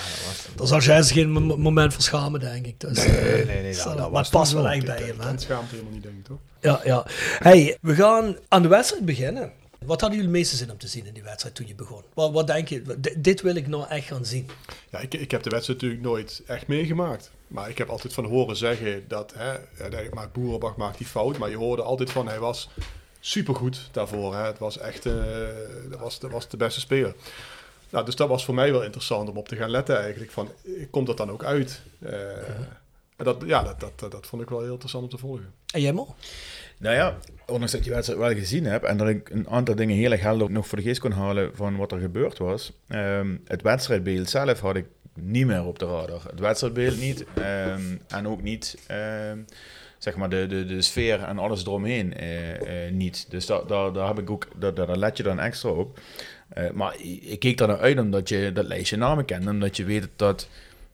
Daar 0.57 0.67
zal 0.67 0.81
Shine 0.81 1.03
zich 1.03 1.17
geen 1.17 1.31
mo- 1.31 1.57
moment 1.57 1.93
voor 1.93 2.03
schamen, 2.03 2.41
denk 2.41 2.67
ik. 2.67 2.81
Dus, 2.81 2.97
Nee, 3.07 3.07
eh, 3.17 3.47
nee, 3.47 3.63
nee, 3.63 3.73
zo, 3.73 3.89
dat- 3.89 3.99
dat 3.99 4.11
maar 4.13 4.23
het 4.23 4.31
past 4.31 4.53
wel 4.53 4.69
echt 4.69 4.85
bij 4.87 4.97
hem. 4.97 5.33
Dat 5.33 5.43
schaamt 5.43 5.71
helemaal 5.71 5.93
niet, 5.93 6.03
denk 6.03 6.15
ik, 6.19 6.25
toch? 6.25 6.39
Ja, 6.61 6.81
ja. 6.85 7.05
Hey, 7.39 7.77
we 7.81 7.95
gaan 7.95 8.37
aan 8.49 8.63
de 8.63 8.69
wedstrijd 8.69 9.05
beginnen. 9.05 9.51
Wat 9.85 10.01
hadden 10.01 10.19
jullie 10.19 10.33
het 10.35 10.41
meeste 10.41 10.57
zin 10.57 10.71
om 10.71 10.79
te 10.79 10.89
zien 10.89 11.07
in 11.07 11.15
die 11.15 11.23
wedstrijd 11.23 11.55
toen 11.55 11.67
je 11.67 11.75
begon? 11.75 12.03
Wat, 12.15 12.33
wat 12.33 12.47
denk 12.47 12.69
je? 12.69 13.01
Dit 13.19 13.41
wil 13.41 13.55
ik 13.55 13.67
nou 13.67 13.89
echt 13.89 14.07
gaan 14.07 14.25
zien. 14.25 14.49
Ja, 14.91 14.99
ik, 14.99 15.15
ik 15.15 15.31
heb 15.31 15.43
de 15.43 15.51
wedstrijd 15.51 15.81
natuurlijk 15.81 16.09
nooit 16.09 16.43
echt 16.47 16.67
meegemaakt. 16.67 17.31
Maar 17.47 17.69
ik 17.69 17.79
heb 17.79 17.89
altijd 17.89 18.13
van 18.13 18.25
horen 18.25 18.57
zeggen 18.57 19.05
dat, 19.09 19.33
hè, 19.37 19.51
uiteindelijk 19.59 20.15
maakt 20.15 20.33
Boerenbach 20.33 20.77
maakt 20.77 20.99
die 20.99 21.07
fout. 21.07 21.39
Maar 21.39 21.51
je 21.51 21.57
hoorde 21.57 21.83
altijd 21.83 22.11
van, 22.11 22.29
hij 22.29 22.39
was 22.39 22.69
supergoed 23.21 23.89
daarvoor. 23.93 24.35
Hè. 24.35 24.43
Het 24.43 24.59
was 24.59 24.79
echt, 24.79 25.07
eh, 25.07 25.15
dat, 25.91 26.01
was, 26.01 26.19
dat 26.19 26.31
was 26.31 26.49
de 26.49 26.57
beste 26.57 26.81
speler. 26.81 27.15
Nou, 27.91 28.05
dus 28.05 28.17
dat 28.17 28.29
was 28.29 28.45
voor 28.45 28.55
mij 28.55 28.73
wel 28.73 28.83
interessant 28.83 29.29
om 29.29 29.37
op 29.37 29.49
te 29.49 29.57
gaan 29.57 29.71
letten 29.71 29.99
eigenlijk. 29.99 30.31
Van, 30.31 30.51
komt 30.91 31.07
dat 31.07 31.17
dan 31.17 31.31
ook 31.31 31.45
uit? 31.45 31.81
Eh, 31.99 32.49
en 33.17 33.25
dat, 33.25 33.43
ja, 33.47 33.63
dat, 33.63 33.81
dat, 33.81 33.99
dat, 33.99 34.11
dat 34.11 34.27
vond 34.27 34.43
ik 34.43 34.49
wel 34.49 34.61
heel 34.61 34.73
interessant 34.73 35.05
om 35.05 35.11
te 35.11 35.19
volgen. 35.19 35.55
En 35.73 35.81
jij, 35.81 35.93
Mo? 35.93 36.15
Nou 36.79 36.95
ja, 36.95 37.17
ondanks 37.47 37.71
dat 37.71 37.81
ik 37.81 37.87
die 37.87 37.95
wedstrijd 37.95 38.21
wel 38.21 38.35
gezien 38.35 38.65
heb 38.65 38.83
en 38.83 38.97
dat 38.97 39.09
ik 39.09 39.31
een 39.31 39.49
aantal 39.49 39.75
dingen 39.75 39.97
heel 39.97 40.13
erg 40.13 40.21
helder 40.21 40.51
nog 40.51 40.67
voor 40.67 40.79
de 40.79 40.85
geest 40.85 41.01
kon 41.01 41.13
halen 41.13 41.51
van 41.55 41.77
wat 41.77 41.93
er 41.93 42.01
gebeurd 42.01 42.39
was. 42.39 42.73
ehm, 42.89 43.37
het 43.45 43.63
wedstrijdbeeld 43.63 44.31
zelf 44.31 44.61
had 44.61 44.77
ik 44.77 44.87
niet 45.15 45.47
meer 45.47 45.65
op 45.65 45.79
de 45.79 45.87
radar. 45.87 46.23
Het 46.31 46.41
wedstrijdbeeld 46.41 47.01
niet 47.01 47.25
ehm, 47.35 47.97
en 48.09 48.29
ook 48.29 48.43
niet 48.43 48.79
ehm, 48.87 49.39
zeg 49.99 50.17
maar 50.17 50.29
de, 50.29 50.47
de, 50.47 50.65
de 50.65 50.83
sfeer 50.83 51.23
en 51.23 51.39
alles 51.39 51.63
eromheen 51.63 52.15
eh, 52.15 52.87
eh, 52.87 52.93
niet. 52.93 53.27
Dus 53.29 53.47
daar, 53.47 53.67
daar, 53.67 54.07
heb 54.07 54.19
ik 54.19 54.31
ook, 54.31 54.49
daar, 54.57 54.75
daar 54.75 54.97
let 54.97 55.17
je 55.17 55.23
dan 55.23 55.41
extra 55.41 55.71
op. 55.71 55.99
Eh, 56.49 56.71
maar 56.71 56.97
ik 57.01 57.39
keek 57.39 57.61
er 57.61 57.79
uit 57.79 57.99
omdat 57.99 58.29
je 58.29 58.53
dat 58.53 58.67
lijstje 58.67 58.97
namen 58.97 59.25
kent, 59.25 59.47
omdat 59.47 59.77
je 59.77 59.85
weet 59.85 60.09
dat 60.17 60.49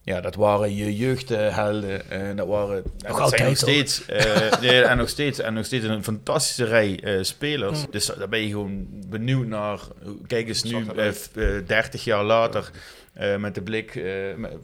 ja, 0.04 0.20
dat 0.20 0.34
waren 0.34 0.74
je 0.76 0.96
jeugdhelden. 0.96 2.10
en 2.10 2.36
dat 2.36 2.46
waren 2.46 2.76
en 2.76 2.82
dat 2.98 3.18
altijd, 3.20 3.48
nog 3.48 3.56
steeds. 3.56 4.06
eh, 4.06 4.60
nee, 4.60 4.82
en 4.82 4.96
nog 4.96 5.08
steeds. 5.08 5.38
En 5.38 5.54
nog 5.54 5.64
steeds 5.64 5.84
een 5.84 6.04
fantastische 6.04 6.64
rij 6.64 7.00
eh, 7.02 7.22
spelers. 7.22 7.84
Dus 7.90 8.06
daar 8.18 8.28
ben 8.28 8.40
je 8.40 8.48
gewoon 8.48 8.86
benieuwd 9.08 9.46
naar. 9.46 9.78
Kijk 10.26 10.48
eens 10.48 10.62
nu, 10.62 10.84
eh, 10.96 11.08
eh, 11.08 11.66
30 11.66 12.04
jaar 12.04 12.24
later. 12.24 12.70
eh, 13.12 13.36
met 13.36 13.54
de 13.54 13.62
blik 13.62 13.94
eh, 13.94 14.12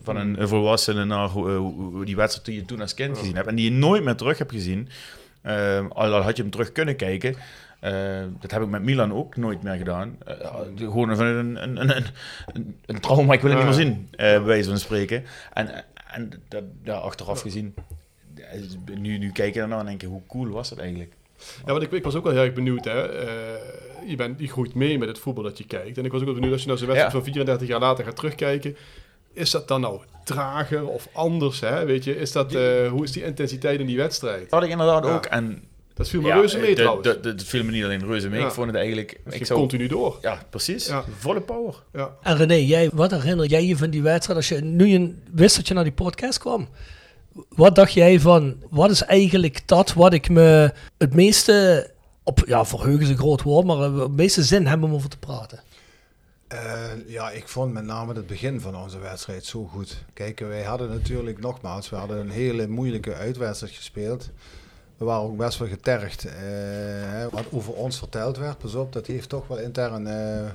van 0.02 0.16
een, 0.16 0.40
een 0.40 0.48
volwassene 0.48 1.04
naar 1.04 1.28
hoe, 1.28 1.50
eh, 1.50 1.56
hoe, 1.56 1.74
hoe 1.92 2.04
die 2.04 2.16
wedstrijd 2.16 2.46
die 2.46 2.56
je 2.56 2.64
toen 2.64 2.80
als 2.80 2.94
kind 2.94 3.18
gezien 3.18 3.34
hebt. 3.36 3.48
En 3.48 3.54
die 3.54 3.64
je 3.64 3.76
nooit 3.76 4.04
meer 4.04 4.14
terug 4.14 4.38
hebt 4.38 4.52
gezien. 4.52 4.88
Eh, 5.42 5.86
al 5.88 6.10
had 6.20 6.36
je 6.36 6.42
hem 6.42 6.50
terug 6.50 6.72
kunnen 6.72 6.96
kijken. 6.96 7.36
Eh, 7.80 8.20
dat 8.40 8.50
heb 8.50 8.62
ik 8.62 8.68
met 8.68 8.82
Milan 8.82 9.12
ook 9.14 9.36
nooit 9.36 9.62
meer 9.62 9.74
gedaan. 9.76 10.16
Eh, 10.26 10.34
gewoon 10.76 11.16
van 11.16 11.26
een, 11.26 11.62
een, 11.62 11.80
een, 11.80 12.04
een, 12.52 12.76
een 12.86 13.00
trauma, 13.00 13.32
ik 13.34 13.40
wil 13.40 13.50
het 13.50 13.58
niet 13.58 13.68
meer 13.68 13.84
zien, 13.86 14.08
eh 14.10 14.18
bij 14.18 14.42
wijze 14.42 14.68
van 14.68 14.78
spreken. 14.78 15.24
En, 15.52 15.84
en 16.12 16.30
dat, 16.48 16.62
ja, 16.82 16.94
achteraf 16.94 17.40
gezien, 17.40 17.74
eh, 18.34 18.60
nu, 18.98 19.18
nu 19.18 19.32
kijk 19.32 19.54
je 19.54 19.60
ernaar 19.60 19.78
en 19.80 19.86
denk 19.86 20.00
je, 20.00 20.06
hoe 20.06 20.22
cool 20.26 20.48
was 20.48 20.68
dat 20.68 20.78
eigenlijk? 20.78 21.12
Ja, 21.66 21.72
want 21.72 21.82
ik, 21.82 21.92
ik 21.92 22.04
was 22.04 22.14
ook 22.14 22.24
wel 22.24 22.32
heel 22.32 22.42
erg 22.42 22.52
benieuwd. 22.52 22.84
Hè. 22.84 23.08
Eh, 23.08 23.28
je, 24.06 24.16
bent, 24.16 24.40
je 24.40 24.48
groeit 24.48 24.74
mee 24.74 24.98
met 24.98 25.08
het 25.08 25.18
voetbal 25.18 25.44
dat 25.44 25.58
je 25.58 25.66
kijkt. 25.66 25.98
En 25.98 26.04
ik 26.04 26.10
was 26.12 26.20
ook 26.20 26.26
wel 26.26 26.34
benieuwd 26.34 26.52
als 26.52 26.60
je 26.62 26.66
nou 26.66 26.78
zo'n 26.78 26.88
wedstrijd 26.88 27.14
Ja. 27.16 27.22
van 27.22 27.32
34 27.32 27.68
jaar 27.68 27.80
later 27.80 28.04
gaat 28.04 28.16
terugkijken. 28.16 28.76
Is 29.32 29.50
dat 29.50 29.68
dan 29.68 29.80
nou 29.80 30.00
trager 30.24 30.86
of 30.88 31.08
anders? 31.12 31.60
Hè? 31.60 31.84
Weet 31.84 32.04
je, 32.04 32.16
is 32.16 32.32
dat, 32.32 32.54
eh, 32.54 32.88
hoe 32.88 33.04
is 33.04 33.12
die 33.12 33.24
intensiteit 33.24 33.80
in 33.80 33.86
die 33.86 33.96
wedstrijd? 33.96 34.40
Dat 34.40 34.50
had 34.50 34.62
ik 34.62 34.70
inderdaad 34.70 35.04
Ja. 35.04 35.14
ook. 35.14 35.26
En 35.26 35.62
Dat 35.98 36.08
viel 36.08 36.20
me 36.20 36.32
reuze 36.32 36.58
mee 36.58 36.66
dat- 36.66 36.76
trouwens. 36.76 37.06
Dat, 37.08 37.22
dat 37.22 37.42
viel 37.42 37.64
me 37.64 37.70
niet 37.70 37.84
alleen 37.84 38.06
reuze 38.06 38.28
mee. 38.28 38.40
Ja. 38.40 38.46
Ik 38.46 38.52
vond 38.52 38.66
het 38.66 38.76
eigenlijk... 38.76 39.20
Het 39.24 39.34
ik 39.34 39.46
zou- 39.46 39.58
continu 39.58 39.86
door. 39.86 40.18
Ja, 40.22 40.42
precies. 40.50 40.86
Ja. 40.86 41.04
Volle 41.18 41.40
power. 41.40 41.74
Ja. 41.92 42.10
En 42.22 42.36
René, 42.36 42.54
jij, 42.54 42.90
wat 42.92 43.10
herinner 43.10 43.46
jij 43.46 43.64
je 43.66 43.76
van 43.76 43.90
die 43.90 44.02
wedstrijd 44.02 44.38
als 44.38 44.48
je 44.48 44.60
nu 44.60 44.86
je 44.86 45.14
wist 45.32 45.56
dat 45.56 45.68
je 45.68 45.74
naar 45.74 45.84
die 45.84 45.92
podcast 45.92 46.38
kwam? 46.38 46.68
Wat 47.48 47.74
dacht 47.74 47.92
jij 47.92 48.20
van, 48.20 48.56
wat 48.70 48.90
is 48.90 49.02
eigenlijk 49.02 49.62
dat 49.66 49.92
wat 49.92 50.12
ik 50.12 50.28
me 50.28 50.72
het 50.98 51.14
meeste, 51.14 51.90
op, 52.22 52.42
ja 52.46 52.64
verheugen 52.64 53.02
is 53.02 53.08
een 53.08 53.16
groot 53.16 53.42
woord, 53.42 53.66
maar 53.66 53.76
het 53.76 54.16
meeste 54.16 54.42
zin 54.42 54.66
heb 54.66 54.82
om 54.82 54.94
over 54.94 55.08
te 55.10 55.18
praten? 55.18 55.60
Eh, 56.48 56.84
ja, 57.06 57.30
ik 57.30 57.48
vond 57.48 57.72
met 57.72 57.84
name 57.84 58.14
het 58.14 58.26
begin 58.26 58.60
van 58.60 58.76
onze 58.76 58.98
wedstrijd 58.98 59.44
zo 59.44 59.64
goed. 59.64 60.04
Kijk, 60.14 60.40
wij 60.40 60.62
hadden 60.62 60.88
natuurlijk 60.88 61.40
nogmaals, 61.40 61.90
we 61.90 61.96
hadden 61.96 62.18
een 62.18 62.30
hele 62.30 62.68
moeilijke 62.68 63.14
uitwedstrijd 63.14 63.72
gespeeld. 63.74 64.30
We 64.98 65.04
waren 65.04 65.22
ook 65.22 65.36
best 65.36 65.58
wel 65.58 65.68
getergd. 65.68 66.24
eh, 66.24 67.26
wat 67.30 67.44
over 67.50 67.72
ons 67.72 67.98
verteld 67.98 68.36
werd, 68.36 68.58
pas 68.58 68.74
op, 68.74 68.92
dat 68.92 69.06
heeft 69.06 69.28
toch 69.28 69.46
wel 69.46 69.58
intern 69.58 70.06
eh, 70.06 70.50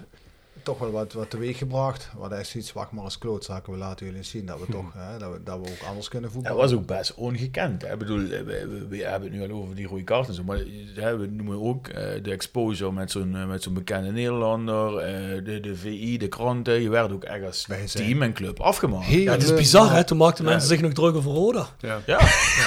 toch 0.64 0.80
wel 0.80 0.92
wat, 0.92 1.14
wat 1.14 1.30
teweeg 1.30 1.58
gebracht. 1.58 2.10
Wat 2.18 2.30
hij 2.32 2.44
zoiets, 2.44 2.74
wacht 2.74 2.92
maar 2.92 3.04
eens 3.04 3.18
klootzaken, 3.18 3.72
we 3.74 3.80
laten 3.80 4.06
jullie 4.06 4.24
zien 4.24 4.46
dat 4.46 4.60
we 4.60 4.66
toch, 4.72 4.94
hè, 4.94 5.18
dat, 5.18 5.32
we, 5.32 5.40
dat 5.44 5.60
we 5.60 5.72
ook 5.72 5.88
anders 5.88 6.08
kunnen 6.08 6.30
Dat 6.30 6.38
voetballen. 6.38 6.62
was 6.62 6.74
ook 6.74 6.86
best 6.86 7.14
ongekend. 7.14 7.82
Hè? 7.82 7.94
Ik 7.94 8.00
bedoel, 8.00 8.18
we, 8.28 8.44
we- 8.44 8.86
we 8.90 8.98
hebben 8.98 9.32
het 9.32 9.40
nu 9.40 9.52
al 9.52 9.58
over 9.62 9.76
die 9.76 9.88
rode 9.88 10.04
kaart 10.04 10.28
en 10.28 10.34
zo, 10.34 10.44
maar 10.44 10.58
hè, 10.96 11.18
we 11.18 11.26
noemen 11.28 11.62
ook 11.62 11.88
eh, 11.88 12.24
de 12.24 12.32
exposure 12.32 12.92
met 12.92 13.12
zo'n 13.12 13.36
eh, 13.36 13.48
met 13.48 13.64
zo'n 13.64 13.74
bekende 13.74 14.12
Nederlander, 14.12 14.98
eh, 14.98 15.44
de, 15.46 15.60
de 15.60 15.76
VI, 15.76 16.18
de 16.18 16.28
kranten. 16.28 16.82
Je 16.82 16.90
werd 16.90 17.12
ook 17.12 17.24
echt 17.24 17.46
als 17.46 17.66
Wij 17.66 17.86
team 17.86 18.22
en 18.22 18.34
club 18.34 18.60
afgemaakt. 18.60 19.06
heel 19.06 19.22
Ja, 19.22 19.32
het 19.32 19.44
is 19.44 19.54
bizar 19.54 19.94
hè, 19.96 20.04
toen 20.04 20.18
maakten 20.18 20.44
Ja. 20.46 20.50
mensen 20.52 20.70
zich 20.70 20.82
nog 20.82 20.94
druk 20.94 21.16
over 21.16 21.32
Roda. 21.32 21.68
Ja. 21.80 22.02
Ja, 22.06 22.20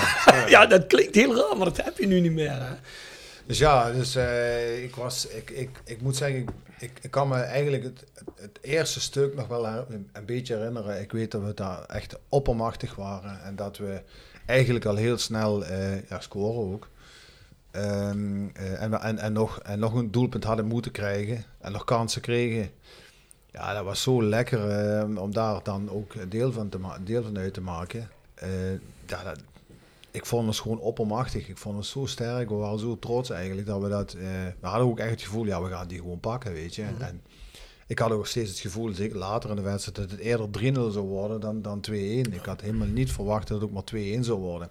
Ja, 0.48 0.66
dat 0.66 0.86
klinkt 0.86 1.14
heel 1.14 1.36
raar, 1.36 1.56
maar 1.56 1.66
dat 1.66 1.84
heb 1.84 1.98
je 1.98 2.06
nu 2.06 2.20
niet 2.20 2.32
meer 2.32 2.50
hè. 2.52 2.74
Dus 3.46 3.58
ja, 3.58 3.92
dus 3.92 4.14
eh, 4.16 4.82
ik 4.84 4.94
was, 4.94 5.26
ik, 5.28 5.50
ik, 5.50 5.70
ik 5.84 6.00
moet 6.00 6.16
zeggen, 6.16 6.46
ik, 6.78 6.98
ik, 7.00 7.10
kan 7.10 7.28
me 7.28 7.34
eigenlijk 7.34 7.82
het, 7.82 8.04
het 8.34 8.58
eerste 8.60 9.00
stuk 9.00 9.34
nog 9.34 9.48
wel 9.48 9.66
een, 9.66 10.10
beetje 10.26 10.56
herinneren. 10.56 11.00
Ik 11.00 11.12
weet 11.12 11.30
dat 11.30 11.42
we 11.42 11.54
daar 11.54 11.84
echt 11.84 12.18
oppermachtig 12.28 12.94
waren 12.94 13.42
en 13.42 13.56
dat 13.56 13.76
we 13.76 14.02
eigenlijk 14.46 14.84
al 14.84 14.96
heel 14.96 15.18
snel 15.18 15.64
eh, 15.64 16.08
ja, 16.08 16.20
scoren 16.20 16.72
ook. 16.72 16.88
Ehm, 17.70 18.48
eh, 18.52 18.82
en, 18.82 19.00
en, 19.00 19.18
en, 19.18 19.32
nog, 19.32 19.60
en 19.60 19.78
nog 19.78 19.94
een 19.94 20.10
doelpunt 20.10 20.44
hadden 20.44 20.66
moeten 20.66 20.92
krijgen 20.92 21.44
en 21.60 21.72
nog 21.72 21.84
kansen 21.84 22.20
kregen. 22.20 22.70
Ja, 23.50 23.74
dat 23.74 23.84
was 23.84 24.02
zo 24.02 24.22
lekker 24.22 24.70
eh, 24.70 25.22
om 25.22 25.32
daar 25.32 25.62
dan 25.62 25.90
ook 25.90 26.30
deel 26.30 26.52
van, 26.52 26.68
te 26.68 26.78
deel 27.04 27.22
van 27.22 27.38
uit 27.38 27.54
te 27.54 27.60
maken. 27.60 28.08
Eh, 28.34 28.72
ja, 29.06 29.22
dat, 29.22 29.38
ik 30.16 30.26
vond 30.26 30.46
ons 30.46 30.60
gewoon 30.60 30.78
oppermachtig. 30.78 31.48
Ik 31.48 31.58
vond 31.58 31.76
ons 31.76 31.90
zo 31.90 32.06
sterk. 32.06 32.48
We 32.48 32.54
waren 32.54 32.78
zo 32.78 32.98
trots 32.98 33.30
eigenlijk 33.30 33.66
dat 33.66 33.82
we 33.82 33.88
dat. 33.88 34.12
eh, 34.12 34.22
we 34.60 34.66
hadden 34.66 34.86
ook 34.86 34.98
echt 34.98 35.10
het 35.10 35.22
gevoel, 35.22 35.44
ja, 35.46 35.62
we 35.62 35.68
gaan 35.68 35.88
die 35.88 35.98
gewoon 35.98 36.20
pakken, 36.20 36.52
weet 36.52 36.74
je. 36.74 36.82
En 36.98 37.22
ik 37.86 37.98
had 37.98 38.10
ook 38.10 38.26
steeds 38.26 38.50
het 38.50 38.58
gevoel, 38.58 38.94
zeker 38.94 39.16
later 39.18 39.50
in 39.50 39.56
de 39.56 39.62
wedstrijd, 39.62 39.96
dat 39.96 40.10
het 40.10 40.20
eerder 40.20 40.48
3-0 40.50 40.92
zou 40.92 41.06
worden 41.06 41.40
dan, 41.40 41.62
dan 41.62 41.84
2-1. 41.90 41.92
Ik 41.92 42.44
had 42.44 42.60
helemaal 42.60 42.86
niet 42.88 43.12
verwacht 43.12 43.48
dat 43.48 43.60
het 43.60 43.68
ook 43.68 43.74
maar 43.74 44.16
2-1 44.20 44.20
zou 44.20 44.38
worden. 44.38 44.70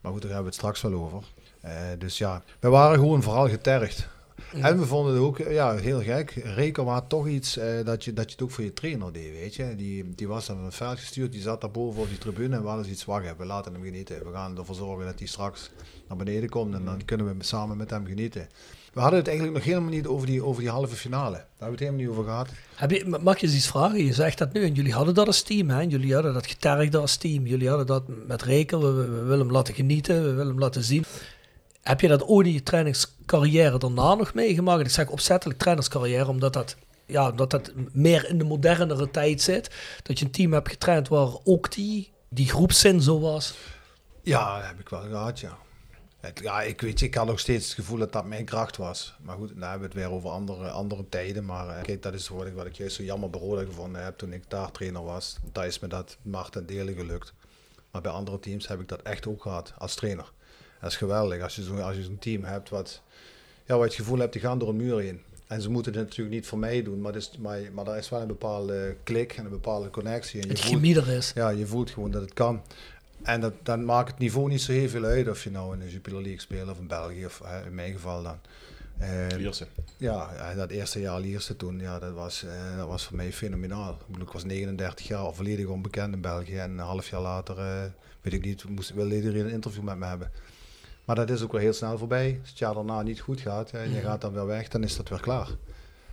Maar 0.00 0.12
goed, 0.12 0.22
daar 0.22 0.32
hebben 0.32 0.38
we 0.38 0.44
het 0.44 0.54
straks 0.54 0.80
wel 0.82 0.92
over. 0.92 1.22
Eh, 1.60 1.72
dus 1.98 2.18
ja, 2.18 2.42
we 2.60 2.68
waren 2.68 2.98
gewoon 2.98 3.22
vooral 3.22 3.48
getergd. 3.48 4.08
En 4.52 4.78
we 4.78 4.86
vonden 4.86 5.14
het 5.14 5.22
ook 5.22 5.38
ja, 5.38 5.76
heel 5.76 6.02
gek. 6.02 6.30
Reken 6.30 6.86
had 6.86 7.08
toch 7.08 7.28
iets 7.28 7.56
eh, 7.56 7.84
dat, 7.84 8.04
je, 8.04 8.12
dat 8.12 8.24
je 8.24 8.30
het 8.32 8.42
ook 8.42 8.50
voor 8.50 8.64
je 8.64 8.72
trainer 8.72 9.12
deed, 9.12 9.32
weet 9.32 9.54
je. 9.54 9.74
Die, 9.76 10.14
die 10.14 10.28
was 10.28 10.46
dan 10.46 10.56
van 10.56 10.64
het 10.64 10.74
veld 10.74 10.98
gestuurd, 10.98 11.32
die 11.32 11.40
zat 11.40 11.60
daar 11.60 11.70
boven 11.70 12.00
op 12.02 12.08
die 12.08 12.18
tribune 12.18 12.56
en 12.56 12.62
we 12.62 12.68
hadden 12.68 12.90
iets 12.90 13.04
wachten. 13.04 13.36
We 13.38 13.44
laten 13.46 13.72
hem 13.72 13.82
genieten. 13.82 14.24
We 14.24 14.32
gaan 14.32 14.58
ervoor 14.58 14.74
zorgen 14.74 15.06
dat 15.06 15.18
hij 15.18 15.28
straks 15.28 15.70
naar 16.08 16.16
beneden 16.18 16.48
komt 16.48 16.74
en 16.74 16.84
dan 16.84 17.04
kunnen 17.04 17.26
we 17.38 17.44
samen 17.44 17.76
met 17.76 17.90
hem 17.90 18.06
genieten. 18.06 18.48
We 18.92 19.00
hadden 19.02 19.18
het 19.18 19.28
eigenlijk 19.28 19.58
nog 19.58 19.66
helemaal 19.66 19.90
niet 19.90 20.06
over 20.06 20.26
die, 20.26 20.44
over 20.44 20.62
die 20.62 20.70
halve 20.70 20.96
finale. 20.96 21.32
Daar 21.36 21.46
hebben 21.58 21.66
we 21.66 21.70
het 21.70 21.78
helemaal 21.80 22.00
niet 22.00 22.10
over 22.10 22.24
gehad. 22.24 22.48
Heb 22.74 22.90
je, 22.90 23.18
mag 23.22 23.38
je 23.38 23.46
eens 23.46 23.56
iets 23.56 23.66
vragen? 23.68 24.04
Je 24.04 24.12
zegt 24.12 24.38
dat 24.38 24.52
nu 24.52 24.62
en 24.64 24.72
jullie 24.72 24.92
hadden 24.92 25.14
dat 25.14 25.26
als 25.26 25.42
team. 25.42 25.68
Hè? 25.70 25.80
Jullie 25.80 26.14
hadden 26.14 26.32
dat 26.34 26.46
getergd 26.46 26.94
als 26.94 27.16
team. 27.16 27.46
Jullie 27.46 27.68
hadden 27.68 27.86
dat 27.86 28.02
met 28.26 28.42
Rekel. 28.42 28.80
We, 28.80 28.92
we- 28.92 29.08
we 29.10 29.22
willen 29.22 29.38
hem 29.38 29.50
laten 29.50 29.74
genieten. 29.74 30.22
We 30.22 30.30
willen 30.30 30.46
hem 30.46 30.58
laten 30.58 30.84
zien. 30.84 31.04
Heb 31.86 32.00
je 32.00 32.08
dat 32.08 32.26
ooit 32.26 32.46
in 32.46 32.52
je 32.52 32.62
trainingscarrière 32.62 33.78
daarna 33.78 34.14
nog 34.14 34.34
meegemaakt? 34.34 34.80
Ik 34.80 34.90
zeg 34.90 35.08
opzettelijk 35.08 35.58
trainerscarrière, 35.58 36.28
omdat 36.28 36.52
dat, 36.52 36.76
ja, 37.06 37.30
omdat 37.30 37.50
dat 37.50 37.72
meer 37.92 38.28
in 38.28 38.38
de 38.38 38.44
modernere 38.44 39.10
tijd 39.10 39.42
zit. 39.42 39.70
Dat 40.02 40.18
je 40.18 40.24
een 40.24 40.30
team 40.30 40.52
hebt 40.52 40.68
getraind 40.68 41.08
waar 41.08 41.28
ook 41.44 41.72
die, 41.72 42.12
die 42.28 42.48
groepszin 42.48 43.00
zo 43.00 43.20
was. 43.20 43.54
Ja, 44.22 44.62
heb 44.62 44.80
ik 44.80 44.88
wel 44.88 45.00
gehad, 45.00 45.40
ja. 45.40 45.58
Ja, 46.34 46.62
ik 46.62 46.80
weet, 46.80 47.00
ik 47.00 47.14
had 47.14 47.26
nog 47.26 47.40
steeds 47.40 47.64
het 47.64 47.74
gevoel 47.74 47.98
dat 47.98 48.12
dat 48.12 48.24
mijn 48.24 48.44
kracht 48.44 48.76
was. 48.76 49.14
Maar 49.22 49.36
goed, 49.36 49.48
dan 49.48 49.68
hebben 49.70 49.78
we 49.78 49.84
het 49.84 49.94
weer 49.94 50.10
over 50.10 50.30
andere, 50.30 50.70
andere 50.70 51.08
tijden. 51.08 51.44
Maar 51.44 51.68
eh, 51.68 51.82
kijk, 51.82 52.02
dat 52.02 52.14
is 52.14 52.28
wat 52.28 52.46
ik, 52.46 52.54
wat 52.54 52.66
ik 52.66 52.76
juist 52.76 52.96
zo 52.96 53.02
jammer 53.02 53.30
Roda 53.30 53.64
gevonden 53.64 54.04
heb 54.04 54.18
toen 54.18 54.32
ik 54.32 54.50
daar 54.50 54.70
trainer 54.70 55.04
was. 55.04 55.36
Daar 55.52 55.66
is 55.66 55.78
me 55.78 55.88
dat 55.88 56.16
maar 56.22 56.50
ten 56.50 56.66
dele 56.66 56.94
gelukt. 56.94 57.32
Maar 57.90 58.02
bij 58.02 58.12
andere 58.12 58.38
teams 58.38 58.68
heb 58.68 58.80
ik 58.80 58.88
dat 58.88 59.02
echt 59.02 59.26
ook 59.26 59.42
gehad 59.42 59.72
als 59.78 59.94
trainer. 59.94 60.32
Dat 60.80 60.90
is 60.90 60.96
geweldig 60.96 61.42
als 61.42 61.56
je 61.56 61.62
zo'n 61.62 61.82
als 61.82 61.96
je 61.96 62.02
zo'n 62.02 62.18
team 62.18 62.44
hebt 62.44 62.68
wat, 62.68 63.02
ja, 63.64 63.74
wat 63.76 63.90
je 63.90 63.96
het 63.96 64.04
gevoel 64.06 64.18
hebt, 64.18 64.32
die 64.32 64.42
gaan 64.42 64.58
door 64.58 64.68
een 64.68 64.76
muur 64.76 64.98
heen. 64.98 65.20
En 65.46 65.62
ze 65.62 65.70
moeten 65.70 65.92
het 65.92 66.02
natuurlijk 66.02 66.34
niet 66.34 66.46
voor 66.46 66.58
mij 66.58 66.82
doen, 66.82 67.00
maar, 67.00 67.12
dus, 67.12 67.30
maar, 67.38 67.58
maar 67.72 67.84
daar 67.84 67.96
is 67.98 68.08
wel 68.08 68.20
een 68.20 68.26
bepaalde 68.26 68.96
klik 69.02 69.32
en 69.32 69.44
een 69.44 69.50
bepaalde 69.50 69.90
connectie. 69.90 70.40
En 70.40 70.46
je 70.46 70.52
Het 70.52 70.62
voelt- 70.64 70.96
er 70.96 71.08
is. 71.08 71.32
ja, 71.34 71.48
je 71.48 71.66
voelt 71.66 71.90
gewoon 71.90 72.10
dat 72.10 72.22
het 72.22 72.32
kan. 72.34 72.62
En 73.22 73.40
dat, 73.40 73.52
dan 73.62 73.84
maakt 73.84 74.10
het 74.10 74.18
niveau 74.18 74.48
niet 74.48 74.60
zo 74.62 74.72
heel 74.72 74.88
veel 74.88 75.04
uit 75.04 75.28
of 75.28 75.44
je 75.44 75.50
nou 75.50 75.72
in 75.74 75.78
de 75.78 75.90
Jupiler 75.90 76.20
League 76.22 76.40
speelt 76.40 76.70
of 76.70 76.78
in 76.78 76.86
België, 76.86 77.24
of 77.26 77.42
in 77.66 77.74
mijn 77.74 77.92
geval 77.92 78.22
dan. 78.22 78.38
Eh, 78.98 79.26
Lierse. 79.36 79.66
ja, 79.96 80.54
dat 80.54 80.70
eerste 80.70 81.00
jaar 81.00 81.20
Lierse 81.20 81.56
toen, 81.56 81.78
ja, 81.80 81.98
dat 81.98 82.12
was, 82.12 82.44
eh, 82.44 82.76
dat 82.76 82.86
was 82.88 83.04
voor 83.04 83.16
mij 83.16 83.32
fenomenaal. 83.32 83.90
Ik, 83.92 84.06
bedoel, 84.06 84.26
ik 84.26 84.32
was 84.32 84.44
39 84.44 85.06
jaar, 85.06 85.34
volledig 85.34 85.66
onbekend 85.66 86.14
in 86.14 86.20
België. 86.20 86.56
En 86.56 86.70
een 86.70 86.78
half 86.78 87.08
jaar 87.08 87.20
later, 87.20 87.58
eh, 87.58 87.82
weet 88.20 88.32
ik 88.32 88.44
niet, 88.44 88.68
moest, 88.68 88.94
wilde 88.94 89.14
iedereen 89.14 89.44
een 89.44 89.50
interview 89.50 89.82
met 89.82 89.96
me 89.96 90.06
hebben. 90.06 90.30
Maar 91.06 91.16
dat 91.16 91.30
is 91.30 91.42
ook 91.42 91.52
wel 91.52 91.60
heel 91.60 91.72
snel 91.72 91.98
voorbij. 91.98 92.38
Als 92.40 92.48
het 92.48 92.58
jaar 92.58 92.74
daarna 92.74 93.02
niet 93.02 93.20
goed 93.20 93.40
gaat 93.40 93.70
en 93.70 93.92
je 93.92 94.00
gaat 94.00 94.20
dan 94.20 94.32
weer 94.32 94.46
weg, 94.46 94.68
dan 94.68 94.82
is 94.82 94.96
dat 94.96 95.08
weer 95.08 95.20
klaar. 95.20 95.48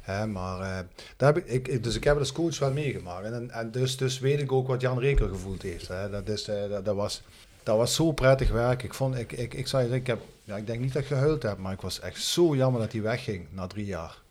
Hè, 0.02 0.28
maar 0.28 0.60
eh, 0.60 0.86
daar 1.18 1.34
heb 1.34 1.46
ik, 1.48 1.84
dus 1.84 1.96
ik 1.96 2.04
heb 2.04 2.14
het 2.14 2.24
als 2.24 2.32
coach 2.32 2.60
wel 2.60 2.72
meegemaakt. 2.72 3.26
En, 3.26 3.52
en 3.52 3.72
dus, 3.72 3.98
dus 3.98 4.20
weet 4.20 4.40
ik 4.40 4.52
ook 4.52 4.68
wat 4.68 4.82
Jan 4.82 5.00
Reker 5.00 5.30
gevoeld 5.30 5.62
heeft. 5.62 5.88
Hè. 5.88 6.10
Dat, 6.10 6.28
is, 6.30 6.48
eh, 6.48 6.70
dat, 6.70 6.86
dat, 6.86 6.96
was, 6.96 7.22
dat 7.64 7.78
was 7.78 7.96
zo 7.96 8.12
prettig 8.12 8.50
werk. 8.52 8.84
Ik, 8.84 8.94
vond, 8.94 9.18
ik, 9.18 9.32
ik, 9.32 9.54
ik, 9.54 9.68
zei, 9.68 9.94
ik, 9.94 10.08
heb, 10.08 10.22
ja, 10.44 10.56
ik 10.56 10.68
denk 10.68 10.80
niet 10.80 10.94
dat 10.94 11.02
ik 11.02 11.08
gehuild 11.08 11.44
heb, 11.44 11.58
maar 11.58 11.74
ik 11.74 11.82
was 11.82 12.00
echt 12.00 12.24
zo 12.24 12.56
jammer 12.56 12.82
dat 12.82 12.92
hij 12.92 13.02
wegging 13.02 13.46
na 13.50 13.68
drie 13.68 13.86
jaar. 13.86 14.22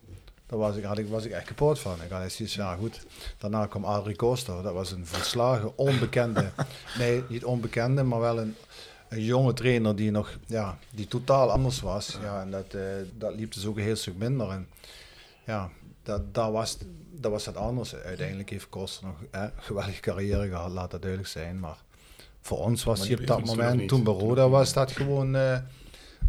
Daar 0.46 0.58
was 0.58 0.76
ik, 0.76 0.84
had 0.84 0.98
ik, 0.98 1.08
was 1.08 1.24
ik 1.24 1.32
echt 1.32 1.46
kapot 1.46 1.78
van. 1.78 2.02
Ik 2.04 2.10
had 2.10 2.32
zoiets 2.32 2.54
ja 2.54 2.74
goed. 2.74 3.00
Daarna 3.38 3.66
kwam 3.66 3.84
Adrie 3.84 4.16
Koster. 4.16 4.62
Dat 4.62 4.72
was 4.72 4.90
een 4.90 5.06
volslagen 5.06 5.76
onbekende, 5.76 6.50
nee 6.98 7.22
niet 7.28 7.44
onbekende, 7.44 8.02
maar 8.02 8.20
wel 8.20 8.38
een, 8.38 8.56
een 9.12 9.24
jonge 9.24 9.52
trainer 9.52 9.96
die 9.96 10.10
nog, 10.10 10.38
ja, 10.46 10.78
die 10.90 11.06
totaal 11.06 11.50
anders 11.50 11.80
was. 11.80 12.18
Ja, 12.22 12.40
en 12.40 12.50
dat, 12.50 12.74
eh, 12.74 12.82
dat 13.18 13.34
liep 13.34 13.52
dus 13.52 13.66
ook 13.66 13.76
een 13.76 13.82
heel 13.82 13.96
stuk 13.96 14.16
minder. 14.16 14.50
En 14.50 14.68
ja, 15.46 15.70
dat, 16.02 16.34
dat, 16.34 16.52
was, 16.52 16.78
dat 17.10 17.30
was 17.30 17.46
het 17.46 17.56
anders. 17.56 17.94
Uiteindelijk 17.94 18.50
heeft 18.50 18.68
Koster 18.68 19.06
nog 19.06 19.16
hè, 19.30 19.44
een 19.44 19.50
geweldige 19.56 20.00
carrière 20.00 20.48
gehad, 20.48 20.70
laat 20.70 20.90
dat 20.90 21.00
duidelijk 21.02 21.30
zijn. 21.30 21.60
Maar 21.60 21.76
voor 22.40 22.58
ons 22.58 22.84
was 22.84 23.08
hij 23.08 23.18
op 23.18 23.26
dat 23.26 23.44
moment, 23.44 23.88
toen 23.88 24.02
bij 24.02 24.12
Roda 24.12 24.48
was 24.48 24.72
dat 24.72 24.92
gewoon 24.92 25.36
eh, 25.36 25.58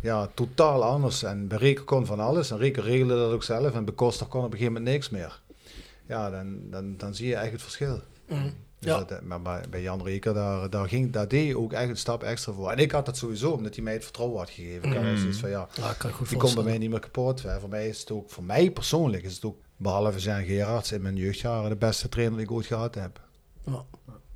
ja, 0.01 0.29
totaal 0.33 0.83
anders. 0.83 1.23
En 1.23 1.47
bij 1.47 1.57
Reker 1.57 1.83
kon 1.83 2.05
van 2.05 2.19
alles. 2.19 2.51
En 2.51 2.57
Reker 2.57 2.83
regelde 2.83 3.15
dat 3.15 3.31
ook 3.31 3.43
zelf. 3.43 3.73
En 3.73 3.85
bij 3.85 3.93
Koster 3.93 4.27
kon 4.27 4.39
op 4.39 4.51
een 4.51 4.57
gegeven 4.57 4.73
moment 4.73 4.91
niks 4.91 5.09
meer. 5.09 5.41
Ja, 6.07 6.29
dan, 6.29 6.69
dan, 6.69 6.97
dan 6.97 7.15
zie 7.15 7.27
je 7.27 7.35
echt 7.35 7.51
het 7.51 7.61
verschil. 7.61 8.01
Mhm. 8.27 8.49
Dus 8.83 8.91
Ja. 8.91 9.03
dat, 9.03 9.21
maar 9.21 9.41
bij, 9.69 9.81
Jan 9.81 10.03
Reker, 10.03 10.33
daar, 10.33 10.69
daar, 10.69 10.87
ging, 10.87 11.11
daar 11.11 11.27
deed 11.27 11.47
je 11.47 11.57
ook 11.57 11.73
echt 11.73 11.89
een 11.89 11.97
stap 11.97 12.23
extra 12.23 12.53
voor. 12.53 12.71
En 12.71 12.77
ik 12.77 12.91
had 12.91 13.05
dat 13.05 13.17
sowieso, 13.17 13.51
omdat 13.51 13.75
hij 13.75 13.83
mij 13.83 13.93
het 13.93 14.03
vertrouwen 14.03 14.37
had 14.39 14.49
gegeven. 14.49 14.89
Ik 14.89 14.95
had 14.95 15.03
Mhm. 15.03 15.17
zoiets 15.17 15.39
van, 15.39 15.49
ja, 15.49 15.67
Ja, 15.75 15.89
ik 15.91 15.97
kan 15.97 16.09
ik 16.09 16.15
goed 16.15 16.29
die 16.29 16.37
komt 16.37 16.55
bij 16.55 16.63
mij 16.63 16.77
niet 16.77 16.89
meer 16.89 16.99
kapot. 16.99 17.41
Hè. 17.43 17.59
Voor 17.59 17.69
mij 17.69 17.87
is 17.87 17.99
het 17.99 18.11
ook, 18.11 18.29
voor 18.29 18.43
mij 18.43 18.71
persoonlijk 18.71 19.23
is 19.23 19.35
het 19.35 19.45
ook, 19.45 19.57
behalve 19.77 20.19
Jean 20.19 20.43
Gerards 20.45 20.91
in 20.91 21.01
mijn 21.01 21.15
jeugdjaren, 21.15 21.69
de 21.69 21.75
beste 21.75 22.09
trainer 22.09 22.37
die 22.37 22.45
ik 22.45 22.51
ooit 22.51 22.65
gehad 22.65 22.95
heb. 22.95 23.21
Ja. 23.65 23.85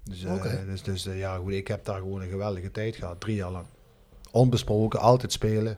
Dus, 0.03 0.23
eh, 0.23 0.43
dus, 0.65 0.83
dus 0.83 1.05
eh, 1.05 1.19
ja, 1.19 1.35
goed, 1.37 1.51
ik 1.51 1.67
heb 1.67 1.85
daar 1.85 1.97
gewoon 1.99 2.21
een 2.21 2.29
geweldige 2.29 2.71
tijd 2.71 2.95
gehad, 2.95 3.19
drie 3.19 3.35
jaar 3.35 3.51
lang. 3.51 3.65
Onbesproken, 4.37 4.99
altijd 4.99 5.31
spelen. 5.31 5.77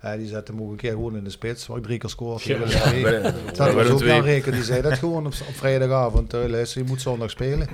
Eh, 0.00 0.12
die 0.14 0.26
zette 0.26 0.54
me 0.54 0.62
ook 0.62 0.70
een 0.70 0.76
keer 0.76 0.90
gewoon 0.90 1.16
in 1.16 1.24
de 1.24 1.30
spits, 1.30 1.66
waar 1.66 1.76
ik 1.76 1.82
drie 1.82 1.98
keer. 1.98 2.68
Ja, 2.68 2.90
Ja, 2.92 3.20
de- 3.20 3.32
dat 3.56 3.72
was 3.72 3.88
ook 3.88 3.98
twee. 3.98 4.14
Jan 4.14 4.24
Reken, 4.24 4.52
die 4.52 4.64
zei 4.64 4.82
dat 4.82 4.98
gewoon 4.98 5.26
op, 5.26 5.32
op 5.48 5.54
vrijdagavond. 5.54 6.34
eh, 6.34 6.44
luister, 6.48 6.82
je 6.82 6.88
moet 6.88 7.00
zondag 7.00 7.30
spelen. 7.30 7.68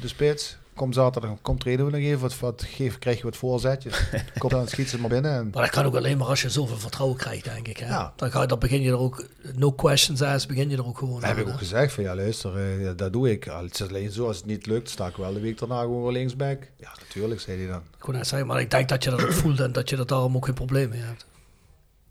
De 0.00 0.08
spits, 0.08 0.56
kom 0.80 0.92
zaterdag, 0.92 1.30
kom 1.42 1.58
we 1.62 1.76
nog 1.76 1.94
even, 1.94 2.20
wat, 2.20 2.38
wat 2.38 2.62
geef, 2.66 2.98
krijg 2.98 3.16
je 3.16 3.22
wat 3.22 3.36
voorzetjes. 3.36 4.08
Kom 4.38 4.50
dan, 4.50 4.68
schiet 4.68 4.88
ze 4.88 5.00
maar 5.00 5.08
binnen. 5.08 5.32
En, 5.32 5.50
Maar 5.52 5.62
dat 5.62 5.70
kan 5.70 5.84
ook 5.84 5.96
alleen 5.96 6.18
maar 6.18 6.26
als 6.26 6.42
je 6.42 6.50
zoveel 6.50 6.76
vertrouwen 6.76 7.18
krijgt, 7.18 7.44
denk 7.44 7.68
ik. 7.68 7.76
Hè? 7.76 7.86
Ja. 7.86 8.12
Dan, 8.16 8.30
ga, 8.30 8.46
dan 8.46 8.58
begin 8.58 8.82
je 8.82 8.90
er 8.90 8.98
ook, 8.98 9.26
no 9.54 9.72
questions 9.72 10.22
asked, 10.22 10.48
begin 10.48 10.70
je 10.70 10.76
er 10.76 10.86
ook 10.86 10.98
gewoon 10.98 11.20
Dat 11.20 11.28
heb 11.28 11.38
ik 11.38 11.48
ook 11.48 11.58
gezegd 11.58 11.92
van 11.92 12.04
ja 12.04 12.14
luister, 12.14 12.56
eh, 12.56 12.90
dat 12.96 13.12
doe 13.12 13.30
ik. 13.30 13.48
Al, 13.48 13.62
Het 13.62 13.80
is 13.80 13.88
alleen 13.88 14.10
zo, 14.10 14.26
als 14.26 14.36
het 14.36 14.46
niet 14.46 14.66
lukt, 14.66 14.90
sta 14.90 15.06
ik 15.06 15.16
wel 15.16 15.32
de 15.32 15.40
week 15.40 15.58
daarna 15.58 15.80
gewoon 15.80 16.02
weer 16.02 16.12
linksback. 16.12 16.62
Ja, 16.76 16.90
natuurlijk, 17.00 17.40
zei 17.40 17.58
hij 17.58 17.66
dan. 17.66 17.80
Ik 17.80 17.98
kon 17.98 18.14
net 18.14 18.26
zeggen, 18.26 18.48
maar 18.48 18.60
ik 18.60 18.70
denk 18.70 18.88
dat 18.88 19.04
je 19.04 19.10
dat 19.10 19.22
ook 19.22 19.32
voelt 19.32 19.60
en 19.60 19.72
dat 19.72 19.88
je 19.88 19.96
dat 19.96 20.08
daarom 20.08 20.36
ook 20.36 20.44
geen 20.44 20.54
probleem 20.54 20.88
mee 20.88 21.00
hebt. 21.00 21.26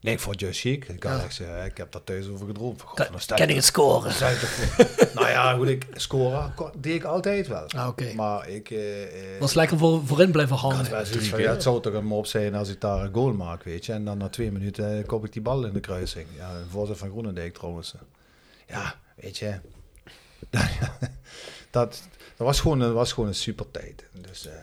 Nee, 0.01 0.13
ik 0.13 0.19
vond 0.19 0.31
het 0.35 0.43
juist 0.43 0.59
chic. 0.59 0.88
Ik, 0.88 1.03
had 1.03 1.23
echt, 1.23 1.34
zeggen, 1.34 1.65
ik 1.65 1.77
heb 1.77 1.91
daar 1.91 2.03
thuis 2.03 2.27
over 2.27 2.45
gedroomd. 2.47 2.81
God, 2.81 2.95
Kan- 2.95 3.07
dan 3.27 3.38
kan 3.38 3.49
ik 3.49 3.55
het 3.55 3.65
scoren? 3.65 4.13
nou 5.15 5.27
ja, 5.27 5.53
goed, 5.53 5.67
ik 5.67 5.88
scoren 5.93 6.53
deed 6.77 6.95
ik 6.95 7.03
altijd 7.03 7.47
wel. 7.47 7.67
Ah, 7.67 7.88
oké. 7.88 8.13
Maar 8.13 8.49
ik... 8.49 8.69
eh, 8.71 9.03
eh, 9.03 9.39
Was 9.39 9.53
lekker 9.53 9.77
voor, 9.77 10.05
voorin 10.05 10.31
blijven 10.31 10.55
ik 10.55 10.61
had 10.61 10.71
hangen. 10.71 10.91
wel 10.91 11.05
zoiets 11.05 11.27
van, 11.27 11.41
ja, 11.41 11.51
het 11.51 11.63
zou 11.63 11.81
toch 11.81 11.93
een 11.93 12.05
mop 12.05 12.26
zijn 12.26 12.55
als 12.55 12.69
ik 12.69 12.81
daar 12.81 13.03
een 13.03 13.13
goal 13.13 13.34
maak, 13.34 13.63
weet 13.63 13.85
je. 13.85 13.93
En 13.93 14.05
dan 14.05 14.17
na 14.17 14.30
twee 14.30 14.51
minuten 14.51 14.97
eh, 14.97 15.05
kop 15.05 15.26
ik 15.26 15.34
die 15.34 15.41
bal 15.41 15.65
in 15.65 15.73
de 15.73 15.80
kruising. 15.80 16.27
Ja, 16.38 16.49
een 16.55 16.69
voorzet 16.69 16.97
van 16.97 17.09
Groenendijk 17.09 17.53
trouwens. 17.53 17.93
Ja, 18.67 18.95
weet 19.15 19.38
je. 19.38 19.59
dat, 21.71 22.01
dat, 22.38 22.47
was 22.47 22.59
gewoon, 22.59 22.80
dat 22.80 22.93
was 22.93 23.13
gewoon 23.13 23.30
een 23.30 23.35
super 23.35 23.71
tijd. 23.71 24.03
Dus, 24.27 24.47
ehm, 24.47 24.55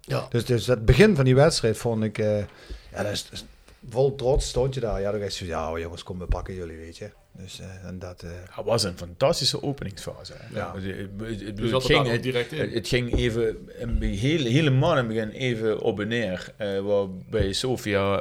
Ja. 0.00 0.26
dus, 0.30 0.44
dus 0.44 0.66
het 0.66 0.84
begin 0.84 1.16
van 1.16 1.24
die 1.24 1.34
wedstrijd 1.34 1.76
vond 1.76 2.02
ik... 2.04 2.18
eh, 2.18 2.38
ja, 2.38 2.44
dat 2.92 3.04
dat 3.04 3.12
is- 3.32 3.44
vol 3.88 4.14
trots 4.14 4.48
stond 4.48 4.74
je 4.74 4.80
daar. 4.80 5.00
Ja, 5.00 5.10
dan 5.10 5.20
ga 5.20 5.26
je 5.26 5.32
zo, 5.32 5.44
ja 5.44 5.78
jongens, 5.78 6.02
kom, 6.02 6.18
we 6.18 6.26
pakken 6.26 6.54
jullie, 6.54 6.76
weet 6.76 6.96
je. 6.96 7.10
Dus, 7.36 7.60
eh, 7.60 7.88
en 7.88 7.98
dat... 7.98 8.22
eh, 8.22 8.30
Het 8.50 8.64
was 8.64 8.82
een 8.82 8.96
fantastische 8.96 9.62
openingsfase. 9.62 10.32
hè. 10.36 10.58
Ja. 10.58 10.74
Het, 10.74 11.56
Dus 11.56 11.84
ging, 11.84 12.06
het, 12.10 12.22
direct 12.22 12.52
in. 12.52 12.70
het- 12.72 12.88
ging 12.88 13.16
even, 13.16 13.56
een 13.78 14.02
heel, 14.02 14.44
helemaal 14.44 14.90
in 14.90 14.96
het 14.96 15.06
begin 15.08 15.30
even 15.30 15.80
op 15.80 16.00
en 16.00 16.08
neer. 16.08 16.52
eh, 16.56 16.78
waarbij 16.80 17.52
Sofia 17.52 18.16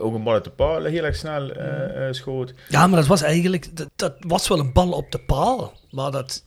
ook 0.00 0.14
een 0.14 0.22
bal 0.22 0.32
uit 0.32 0.44
de 0.44 0.50
paal 0.50 0.84
heel 0.84 1.04
erg 1.04 1.16
snel 1.16 1.50
eh, 1.50 2.06
eh, 2.08 2.12
schoot. 2.14 2.54
Ja, 2.68 2.86
maar 2.86 2.98
dat 2.98 3.08
was 3.08 3.22
eigenlijk, 3.22 3.76
dat, 3.76 3.88
dat 3.96 4.14
was 4.18 4.48
wel 4.48 4.58
een 4.58 4.72
bal 4.72 4.90
op 4.92 5.12
de 5.12 5.18
paal. 5.20 5.72
Maar 5.90 6.10
dat 6.10 6.44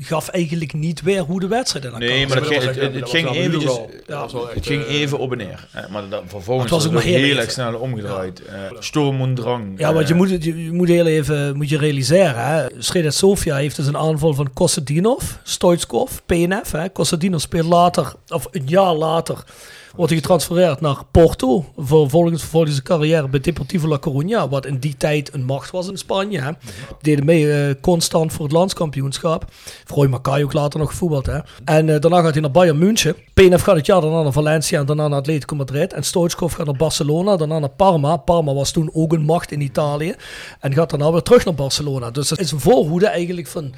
gaf 0.00 0.28
eigenlijk 0.28 0.72
niet 0.72 1.02
weer 1.02 1.20
hoe 1.20 1.40
de 1.40 1.48
wedstrijd 1.48 1.84
in 1.84 1.92
elkaar 1.92 2.08
Nee, 2.08 2.26
maar 2.26 2.40
dat 2.40 2.54
was 2.54 2.64
het, 2.64 2.94
dat 2.94 3.10
ging 3.10 3.26
was 3.26 3.36
eventjes. 3.36 3.78
Dat 4.06 4.32
was 4.32 4.54
het 4.54 4.66
ging 4.66 4.84
eh, 4.84 5.00
even 5.00 5.18
op 5.18 5.32
en 5.32 5.38
neer. 5.38 5.68
Maar 5.90 6.08
dan, 6.08 6.22
vervolgens 6.26 6.70
Het 6.70 6.70
was 6.70 6.84
was 6.84 6.86
ook 6.86 7.02
het 7.02 7.04
maar 7.04 7.14
heel, 7.14 7.28
heel 7.28 7.36
erg 7.36 7.50
snel 7.50 7.74
omgedraaid. 7.74 8.42
Eh, 8.44 8.54
Sturm 8.78 9.20
en 9.20 9.34
drang. 9.34 9.78
Ja, 9.78 9.92
want 9.92 10.08
je 10.08 10.12
eh, 10.12 10.18
moet, 10.18 10.28
je, 10.28 10.64
je 10.64 10.72
moet 10.72 10.88
heel 10.88 11.06
even 11.06 11.56
moet 11.56 11.68
je 11.68 11.78
realiseren. 11.78 12.44
Hè. 12.44 13.10
Sofia 13.10 13.56
heeft 13.56 13.76
dus 13.76 13.86
een 13.86 13.96
aanval 13.96 14.34
van 14.34 14.52
Kostadinov, 14.52 15.24
Stoichkov, 15.42 16.12
PNF. 16.26 16.72
Hè. 16.72 16.88
Kostadinov 16.88 17.40
speelt 17.40 17.66
later, 17.66 18.12
of 18.28 18.48
een 18.50 18.66
jaar 18.66 18.94
later, 18.94 19.44
wordt 19.96 20.10
hij 20.12 20.20
getransfereerd 20.20 20.80
naar 20.80 21.04
Porto. 21.10 21.64
Vervolgens 21.76 22.40
vervolgens 22.40 22.72
zijn 22.72 22.84
carrière 22.84 23.28
bij 23.28 23.40
Deportivo 23.40 23.88
La 23.88 23.98
Coruña, 23.98 24.50
wat 24.50 24.66
in 24.66 24.78
die 24.78 24.96
tijd 24.96 25.34
een 25.34 25.44
macht 25.44 25.70
was 25.70 25.88
in 25.88 25.96
Spanje. 25.96 26.40
Hè. 26.40 26.50
Deden 27.00 27.24
mee 27.24 27.52
eh, 27.52 27.74
constant 27.80 28.32
voor 28.32 28.44
het 28.44 28.54
landskampioenschap. 28.54 29.44
Roy 29.86 30.06
Makai 30.06 30.44
ook 30.44 30.52
later 30.52 30.80
nog 30.80 30.90
gevoetbald. 30.90 31.26
Hè. 31.26 31.38
En 31.64 31.88
eh, 31.88 32.00
daarna 32.00 32.20
gaat 32.20 32.32
hij 32.32 32.40
naar 32.40 32.50
Bayern 32.50 32.78
München. 32.78 33.16
PNF 33.34 33.62
gaat 33.62 33.76
het 33.76 33.86
jaar 33.86 34.00
daarna 34.00 34.22
naar 34.22 34.32
Valencia 34.32 34.80
en 34.80 34.86
daarna 34.86 35.08
naar 35.08 35.18
Atletico 35.18 35.56
Madrid. 35.56 35.92
En 35.92 36.02
Stoichkov 36.02 36.54
gaat 36.54 36.66
naar 36.66 36.76
Barcelona, 36.76 37.36
daarna 37.36 37.58
naar 37.58 37.68
Parma. 37.68 38.16
Parma 38.16 38.54
was 38.54 38.70
toen 38.70 38.90
ook 38.92 39.12
een 39.12 39.24
macht 39.24 39.52
in 39.52 39.60
Italië. 39.60 40.14
En 40.60 40.74
gaat 40.74 40.90
daarna 40.90 41.12
weer 41.12 41.22
terug 41.22 41.44
naar 41.44 41.54
Barcelona. 41.54 42.10
Dus 42.10 42.28
dat 42.28 42.38
is 42.38 42.50
een 42.50 42.60
voorhoede 42.60 43.06
eigenlijk 43.06 43.46
van 43.46 43.74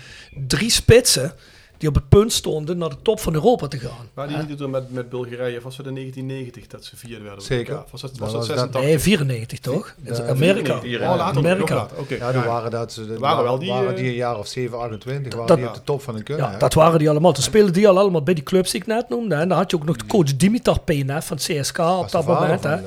drie 0.46 0.70
spitsen 0.70 1.32
die 1.80 1.88
op 1.88 1.94
het 1.94 2.08
punt 2.08 2.32
stonden 2.32 2.78
naar 2.78 2.88
de 2.88 2.96
top 3.02 3.20
van 3.20 3.34
Europa 3.34 3.66
te 3.68 3.78
gaan. 3.78 4.08
Maar 4.14 4.28
die 4.28 4.36
niet 4.36 4.58
toen 4.58 4.70
met, 4.70 4.92
met 4.92 5.08
Bulgarije, 5.08 5.60
was 5.60 5.76
het 5.76 5.86
in 5.86 5.94
1990 5.94 6.66
dat 6.66 6.84
ze 6.84 6.96
vierde 6.96 7.24
werden? 7.24 7.42
Zeker. 7.44 7.74
WK? 7.74 7.84
Was 7.90 8.00
dat, 8.00 8.10
Dat 8.10 8.18
was 8.20 8.30
dat 8.30 8.38
was 8.38 8.48
dat- 8.48 8.56
86? 8.56 8.80
Nee, 8.90 8.98
94 8.98 9.58
toch? 9.58 9.94
In 10.04 10.14
Ja, 10.14 10.22
Amerika. 10.28 10.80
94. 10.80 11.08
Oh, 11.10 11.16
later, 11.16 11.38
Amerika. 11.38 11.88
ja, 12.08 12.32
die 12.32 12.40
waren, 12.40 12.70
dat, 12.70 12.92
ze, 12.92 13.18
waren 13.18 13.42
wel 13.44 13.58
die, 13.58 13.70
waren 13.70 13.90
eh, 13.90 13.96
die 13.96 14.06
een 14.08 14.14
jaar 14.14 14.38
of 14.38 14.46
7, 14.46 14.78
28, 14.80 15.32
waren 15.34 15.46
Dat- 15.48 15.56
die 15.56 15.66
op 15.68 15.74
de 15.74 15.82
top 15.84 16.02
van 16.02 16.14
hun 16.14 16.22
kunnen. 16.22 16.44
Ja, 16.46 16.52
hè? 16.52 16.58
dat 16.58 16.74
waren 16.74 16.98
die 16.98 17.10
allemaal. 17.10 17.32
Toen 17.32 17.42
speelden 17.42 17.72
die 17.72 17.88
al 17.88 17.98
allemaal 17.98 18.22
bij 18.22 18.34
die 18.34 18.44
clubs 18.44 18.70
die 18.70 18.80
ik 18.80 18.86
net 18.86 19.08
noemde. 19.08 19.34
En 19.34 19.48
dan 19.48 19.58
had 19.58 19.70
je 19.70 19.76
ook 19.76 19.84
nog 19.84 19.96
de 19.96 20.06
coach 20.06 20.36
Dimitar 20.36 20.80
PNF 20.80 21.26
van 21.26 21.36
CSK 21.36 21.78
op 21.78 22.10
dat 22.10 22.26
moment. 22.26 22.60
van, 22.62 22.70
Hè. 22.70 22.78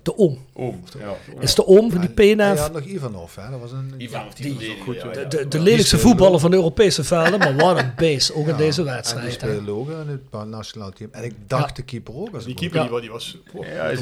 Eh, 0.00 0.04
De 0.04 0.18
oom. 0.18 0.38
Oom, 0.52 0.82
ja. 0.98 1.40
Is 1.40 1.54
de 1.54 1.66
oom 1.66 1.90
van 1.92 2.00
die 2.00 2.10
PNF. 2.10 2.58
had 2.58 2.72
nog 2.72 2.82
Ivanov, 2.84 3.36
hè? 3.36 3.50
Dat 3.50 3.60
was 3.60 3.72
een... 3.72 3.94
Ivan 3.98 4.26
of 4.26 4.34
die, 4.34 4.56
die, 4.56 4.76
goed, 4.82 4.94
ja, 4.96 5.06
ja. 5.20 5.24
De, 5.24 5.48
de 5.48 5.60
lelijkste 5.60 5.98
voetballer 5.98 6.40
van 6.40 6.50
de 6.50 6.56
Europese 6.56 7.04
velden, 7.04 7.38
maar 7.38 7.56
wat 7.56 7.78
een 7.78 7.92
beest. 7.96 8.34
Ook 8.34 8.46
in 8.48 8.56
deze 8.56 8.78
En 8.80 8.86
die 8.86 8.94
wedstrijd. 8.94 9.32
speelde 9.32 9.70
ook 9.70 9.90
in 9.90 10.20
het 10.30 10.46
nationaal 10.48 10.90
team. 10.90 11.08
En 11.12 11.24
ik 11.24 11.34
dacht 11.46 11.68
Ja. 11.68 11.74
de 11.74 11.82
keeper 11.82 12.14
ook. 12.14 12.34
Als 12.34 12.42
Die 12.44 12.52
ik 12.52 12.58
keeper 12.58 12.80
die, 12.80 12.90
wa- 12.90 13.00
die 13.00 13.10
was... 13.10 13.36
Ja, 13.52 13.60
hij 13.66 13.96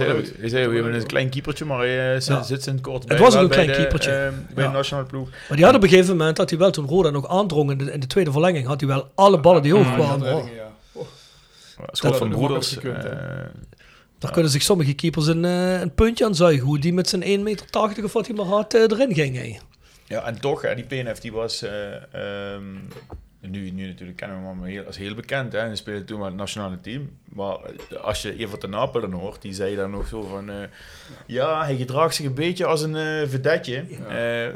zei, 0.49 0.67
we 0.69 0.75
hebben 0.75 0.95
een 0.95 1.07
klein 1.07 1.29
keepertje, 1.29 1.65
maar 1.65 1.79
hij 1.79 2.15
eh, 2.15 2.21
zit, 2.21 2.27
Ja. 2.37 2.43
zit 2.43 2.63
sinds 2.63 2.83
kort 2.83 2.99
Het 2.99 3.07
bij, 3.09 3.19
was 3.19 3.27
ook 3.29 3.33
wel 3.35 3.43
een 3.43 3.49
klein 3.51 3.67
de, 3.67 3.73
keepertje. 3.75 4.11
eh, 4.11 4.29
bij 4.55 4.65
Ja. 4.65 4.71
de 4.71 4.77
nationale 4.77 5.07
ploeg. 5.07 5.29
Maar 5.49 5.57
die 5.57 5.67
had 5.67 5.75
op 5.75 5.83
een 5.83 5.89
gegeven 5.89 6.17
moment, 6.17 6.37
dat 6.37 6.51
hij 6.51 6.59
wel 6.59 6.71
toen 6.71 6.87
Roda 6.87 7.11
nog 7.11 7.29
aandrong 7.29 7.71
in 7.71 7.79
de, 7.79 7.99
de 7.99 8.07
tweede 8.07 8.33
verlenging, 8.33 8.67
had 8.67 8.81
hij 8.81 8.89
wel 8.89 9.09
alle 9.15 9.41
ballen 9.41 9.63
die 9.63 9.73
hoog 9.75 9.95
kwamen. 9.95 10.27
Ja. 10.27 10.43
Oh, 10.93 11.07
Schot 11.93 12.17
van 12.17 12.29
de 12.31 12.35
Broeders. 12.37 12.77
Daar 14.19 14.33
kunnen 14.33 14.51
zich 14.51 14.63
sommige 14.63 14.95
keepers 14.95 15.27
een, 15.27 15.45
eh, 15.45 15.81
een 15.81 15.95
puntje 15.95 16.25
aan 16.25 16.35
zuigen. 16.35 16.67
Hoe 16.67 16.79
die 16.79 16.93
met 16.93 17.09
zijn 17.09 17.23
1,80 17.23 17.43
meter 17.43 18.05
of 18.05 18.13
wat 18.13 18.27
hij 18.27 18.37
maar 18.37 18.47
had 18.47 18.75
eh, 18.75 18.81
erin 18.81 19.15
ging. 19.15 19.61
Ja, 20.05 20.25
en 20.27 20.41
toch, 20.41 20.75
die 20.75 20.85
PNF 20.85 21.19
die 21.19 21.33
was 21.33 21.63
eh, 21.63 21.95
ehm, 22.15 22.77
nu, 23.51 23.71
nu 23.71 23.87
natuurlijk 23.87 24.19
kennen 24.19 24.41
we 24.41 24.47
hem 24.47 24.65
heel, 24.65 24.85
als 24.85 24.97
heel 24.97 25.15
bekend. 25.15 25.53
Hè, 25.53 25.59
en 25.59 25.77
speelde 25.77 26.05
toen 26.05 26.19
maar 26.19 26.29
het 26.29 26.37
nationale 26.37 26.81
team. 26.81 27.11
Maar 27.25 27.57
eh, 27.91 28.01
als 28.01 28.23
je 28.23 28.39
Evert 28.39 28.61
de 28.61 28.69
Napel 28.69 29.01
dan 29.01 29.13
hoort, 29.13 29.43
die 29.43 29.55
zei 29.55 29.77
dan 29.77 29.91
nog 29.91 30.07
zo 30.07 30.23
van... 30.23 30.51
eh, 30.51 30.57
ja, 31.27 31.65
hij 31.65 31.77
gedraagt 31.77 32.15
zich 32.15 32.27
een 32.27 32.35
beetje 32.35 32.67
als 32.67 32.83
een 32.83 32.97
eh 32.97 33.29
vedetje. 33.29 33.85
Eh, 34.09 34.47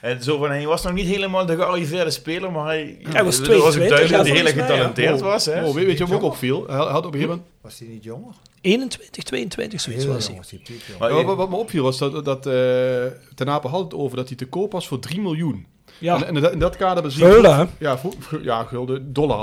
en 0.10 0.22
zo 0.22 0.38
van, 0.38 0.48
hij 0.48 0.66
was 0.66 0.82
nog 0.82 0.92
niet 0.92 1.06
helemaal 1.06 1.46
de 1.46 1.56
gearriveerde 1.56 2.10
speler, 2.10 2.52
maar 2.52 2.66
hij, 2.66 2.98
Hij 3.08 3.24
was 3.24 3.38
het 3.38 3.46
was 3.46 3.56
ook 3.56 3.72
22, 3.72 3.88
duidelijk 3.88 4.10
ja, 4.10 4.16
dat 4.16 4.26
hij 4.26 4.36
heel 4.36 4.44
ja. 4.44 4.66
getalenteerd 4.66 5.20
was. 5.20 5.44
Hè. 5.44 5.64
Oh, 5.64 5.74
weet, 5.74 5.86
weet 5.86 5.98
je 5.98 6.06
wat 6.06 6.16
ook 6.16 6.22
opviel? 6.22 6.66
Hij 6.66 6.76
had 6.76 6.88
op 6.88 7.04
een 7.04 7.20
gegeven 7.20 7.28
moment... 7.28 7.50
Was 7.60 7.78
hij 7.78 7.88
niet 7.88 8.04
jonger? 8.04 8.34
21, 8.60 9.24
22, 9.24 9.80
zoiets 9.80 10.04
Heel 10.04 10.12
was 10.12 10.26
hij. 10.26 10.60
die. 10.64 10.80
Maar 10.98 11.24
wat, 11.24 11.36
wat 11.36 11.50
me 11.50 11.56
opviel 11.56 11.82
was 11.82 11.98
dat, 11.98 12.24
dat 12.24 12.46
eh 12.46 12.52
Ten 13.34 13.48
Apen 13.48 13.70
had 13.70 13.80
het 13.82 13.94
over 13.94 14.16
dat 14.16 14.28
hij 14.28 14.36
te 14.36 14.46
koop 14.46 14.72
was 14.72 14.88
voor 14.88 14.98
3 14.98 15.20
miljoen. 15.20 15.66
Ja, 16.02 16.14
En, 16.14 16.36
en 16.36 16.52
in 16.52 16.58
dat- 16.58 16.76
kader 16.76 17.02
bezien... 17.02 17.26
Gulden, 17.30 17.56
hè? 17.56 17.64
Ja, 17.78 17.98
ja, 18.42 18.64
gulden, 18.64 19.12
dollar 19.12 19.42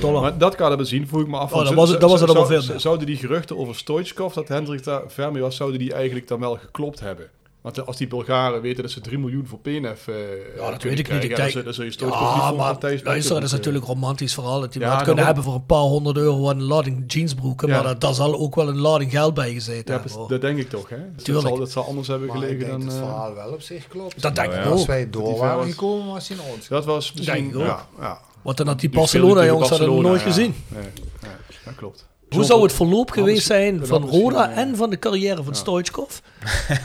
Dollar. 0.00 0.22
Maar 0.22 0.32
in 0.32 0.38
dat 0.38 0.54
kader 0.54 0.76
bezien 0.76 1.08
vroeg 1.08 1.20
ik 1.20 1.26
me 1.28 1.36
af... 1.36 1.52
Oh, 1.52 1.64
dat 1.64 1.74
was 1.74 1.90
dat 1.98 2.10
was 2.10 2.20
het 2.20 2.28
allemaal 2.30 2.60
veel. 2.60 2.80
Zouden 2.80 3.06
die 3.06 3.16
geruchten 3.16 3.58
over 3.58 3.74
Stoichkov, 3.74 4.34
dat 4.34 4.48
Hendrik 4.48 4.84
daar 4.84 5.02
ver 5.06 5.32
mee 5.32 5.42
was, 5.42 5.56
zouden 5.56 5.78
die 5.78 5.92
eigenlijk 5.92 6.28
dan 6.28 6.40
wel 6.40 6.56
geklopt 6.56 7.00
hebben? 7.00 7.30
Want 7.62 7.86
als 7.86 7.96
die 7.96 8.06
Bulgaren 8.06 8.60
weten 8.60 8.82
dat 8.82 8.92
ze 8.92 9.00
3 9.00 9.18
miljoen 9.18 9.46
voor 9.46 9.58
PNF 9.58 10.08
eh 10.08 10.14
Ja, 10.56 10.70
dat 10.70 10.82
weet 10.82 10.98
ik 10.98 11.12
niet. 11.12 11.22
Ik 11.22 11.28
dan 11.30 11.38
denk, 11.38 11.50
zul- 11.50 11.62
dan 11.62 11.74
zul 11.74 11.84
je 11.84 11.90
niet 11.90 12.00
ja, 12.00 12.52
maar 12.52 12.76
luister, 13.02 13.34
dat 13.34 13.42
is 13.42 13.52
natuurlijk 13.52 13.84
een 13.84 13.90
romantisch 13.90 14.34
verhaal. 14.34 14.60
Dat 14.60 14.74
je 14.74 14.80
Ja, 14.80 14.94
wat 14.94 15.02
kunnen 15.02 15.24
hebben 15.24 15.44
voor 15.44 15.54
een 15.54 15.66
paar 15.66 15.78
honderd 15.78 16.16
euro 16.16 16.48
aan 16.48 16.56
een 16.58 16.62
lading 16.62 17.04
jeansbroeken. 17.12 17.68
Ja. 17.68 17.74
Maar 17.74 17.82
dat, 17.82 18.00
daar 18.00 18.14
zal 18.14 18.38
ook 18.38 18.54
wel 18.54 18.68
een 18.68 18.78
lading 18.78 19.10
geld 19.10 19.34
bij 19.34 19.52
gezeten 19.52 19.94
Ja, 19.94 20.00
hebben. 20.00 20.28
dat 20.28 20.40
denk 20.40 20.58
ik 20.58 20.68
toch, 20.68 20.88
hè? 20.88 20.96
Dus 21.16 21.24
dat, 21.24 21.42
zal, 21.42 21.58
dat 21.58 21.70
zal 21.70 21.84
anders 21.84 22.08
hebben 22.08 22.26
Maar 22.28 22.36
ik 22.36 22.42
gelegen 22.42 22.66
denk 22.66 22.70
dan... 22.78 22.80
dat 22.88 22.92
het 22.98 23.02
eh, 23.02 23.08
verhaal 23.08 23.34
wel 23.34 23.52
op 23.52 23.60
zich 23.62 23.88
klopt. 23.88 24.22
Dat 24.22 24.34
denk 24.34 24.52
ik 24.52 24.64
Als 24.64 24.80
ook. 24.80 24.86
wij 24.86 25.10
door 25.10 25.28
Die 25.28 25.36
waren 25.38 25.56
was- 25.58 25.68
gekomen, 25.70 26.06
was 26.12 26.28
hij 26.28 26.36
in 26.36 26.42
ons. 26.54 26.68
dat 26.68 26.84
was 26.84 27.12
misschien... 27.12 27.42
Denk 27.42 27.54
ik 27.54 27.60
ook. 27.60 27.66
ja, 27.66 27.86
ja. 28.00 28.18
Want 28.42 28.56
dan 28.56 28.66
had 28.66 28.80
die 28.80 28.88
Die 28.90 28.98
Barcelona 28.98 29.30
speelde 29.30 29.48
jongens 29.50 29.68
tegen 29.68 29.84
hadden 29.84 30.02
we 30.02 30.08
nooit 30.08 30.22
gezien. 30.22 30.54
nee, 30.68 30.82
dat 31.64 31.74
klopt. 31.74 32.08
Hoe 32.34 32.44
zou 32.44 32.62
het 32.62 32.72
verloop 32.72 33.10
geweest 33.10 33.46
zijn 33.46 33.86
van 33.86 34.08
Roda 34.08 34.50
eh, 34.50 34.58
en 34.58 34.76
van 34.76 34.90
de 34.90 34.98
carrière 34.98 35.42
van 35.42 35.54
Stoichkov? 35.54 36.18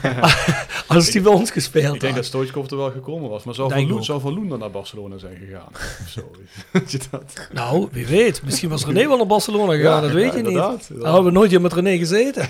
Als 0.88 1.12
die 1.12 1.22
bij 1.22 1.32
ons 1.34 1.52
gespeeld 1.52 1.84
Ik 1.96 2.00
denk 2.00 2.04
had. 2.04 2.16
dat 2.16 2.26
Stoichkov 2.26 2.70
er 2.72 2.78
wel 2.78 2.92
gekomen 2.92 3.30
was, 3.30 3.44
maar 3.44 3.54
zou 3.56 3.68
Denk 3.70 3.80
Van, 3.82 3.90
Loen, 3.90 4.00
ook. 4.00 4.06
zou 4.06 4.22
Van 4.22 4.34
Loen 4.34 4.48
dan 4.50 4.60
naar 4.60 4.72
Barcelona 4.72 5.18
zijn 5.18 5.38
gegaan? 5.46 5.70
Of 6.06 6.10
zo. 6.10 6.32
Weet 6.72 6.92
je 6.92 7.00
dat? 7.12 7.48
Nou, 7.52 7.88
wie 7.92 8.06
weet. 8.08 8.42
Misschien 8.44 8.70
was 8.70 8.86
René 8.86 9.08
wel 9.08 9.18
naar 9.18 9.28
Barcelona 9.28 9.74
gegaan, 9.74 10.02
dat 10.02 10.12
weet 10.12 10.32
je 10.32 10.38
niet. 10.38 10.48
inderdaad, 10.48 10.88
Dan 10.94 11.06
hadden 11.06 11.26
we 11.26 11.32
nooit 11.32 11.50
hier 11.50 11.62
met 11.62 11.74
René 11.74 11.98
gezeten. 11.98 12.50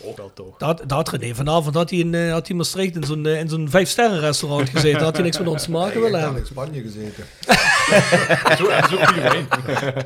Ook 0.00 0.16
wel 0.16 0.30
toch. 0.34 0.56
Dat, 0.58 0.78
dat 0.78 0.90
had 0.90 1.08
René 1.08 1.34
vanavond 1.34 1.74
had 1.74 1.90
hij 1.90 1.98
in, 1.98 2.14
eh, 2.14 2.20
had 2.20 2.40
hij 2.40 2.42
in 2.48 2.56
Maastricht 2.56 2.96
in 2.96 3.04
zo'n, 3.04 3.26
eh, 3.26 3.38
in 3.38 3.48
zo'n 3.48 3.66
vijf-sterren 3.70 4.20
restaurant 4.20 4.68
gezeten. 4.68 5.02
Had 5.02 5.14
hij 5.14 5.24
niks 5.24 5.38
met 5.38 5.48
ons 5.54 5.62
te 5.62 5.70
maken 5.70 5.94
Ik 5.94 6.02
willen 6.02 6.20
heb 6.20 6.22
hebben. 6.22 6.40
in 6.40 6.46
Spanje 6.46 6.82
gezeten. 6.82 7.24
Zo, 8.58 8.64
ook 8.64 9.06
goede 9.06 9.20
wijn. 9.20 9.46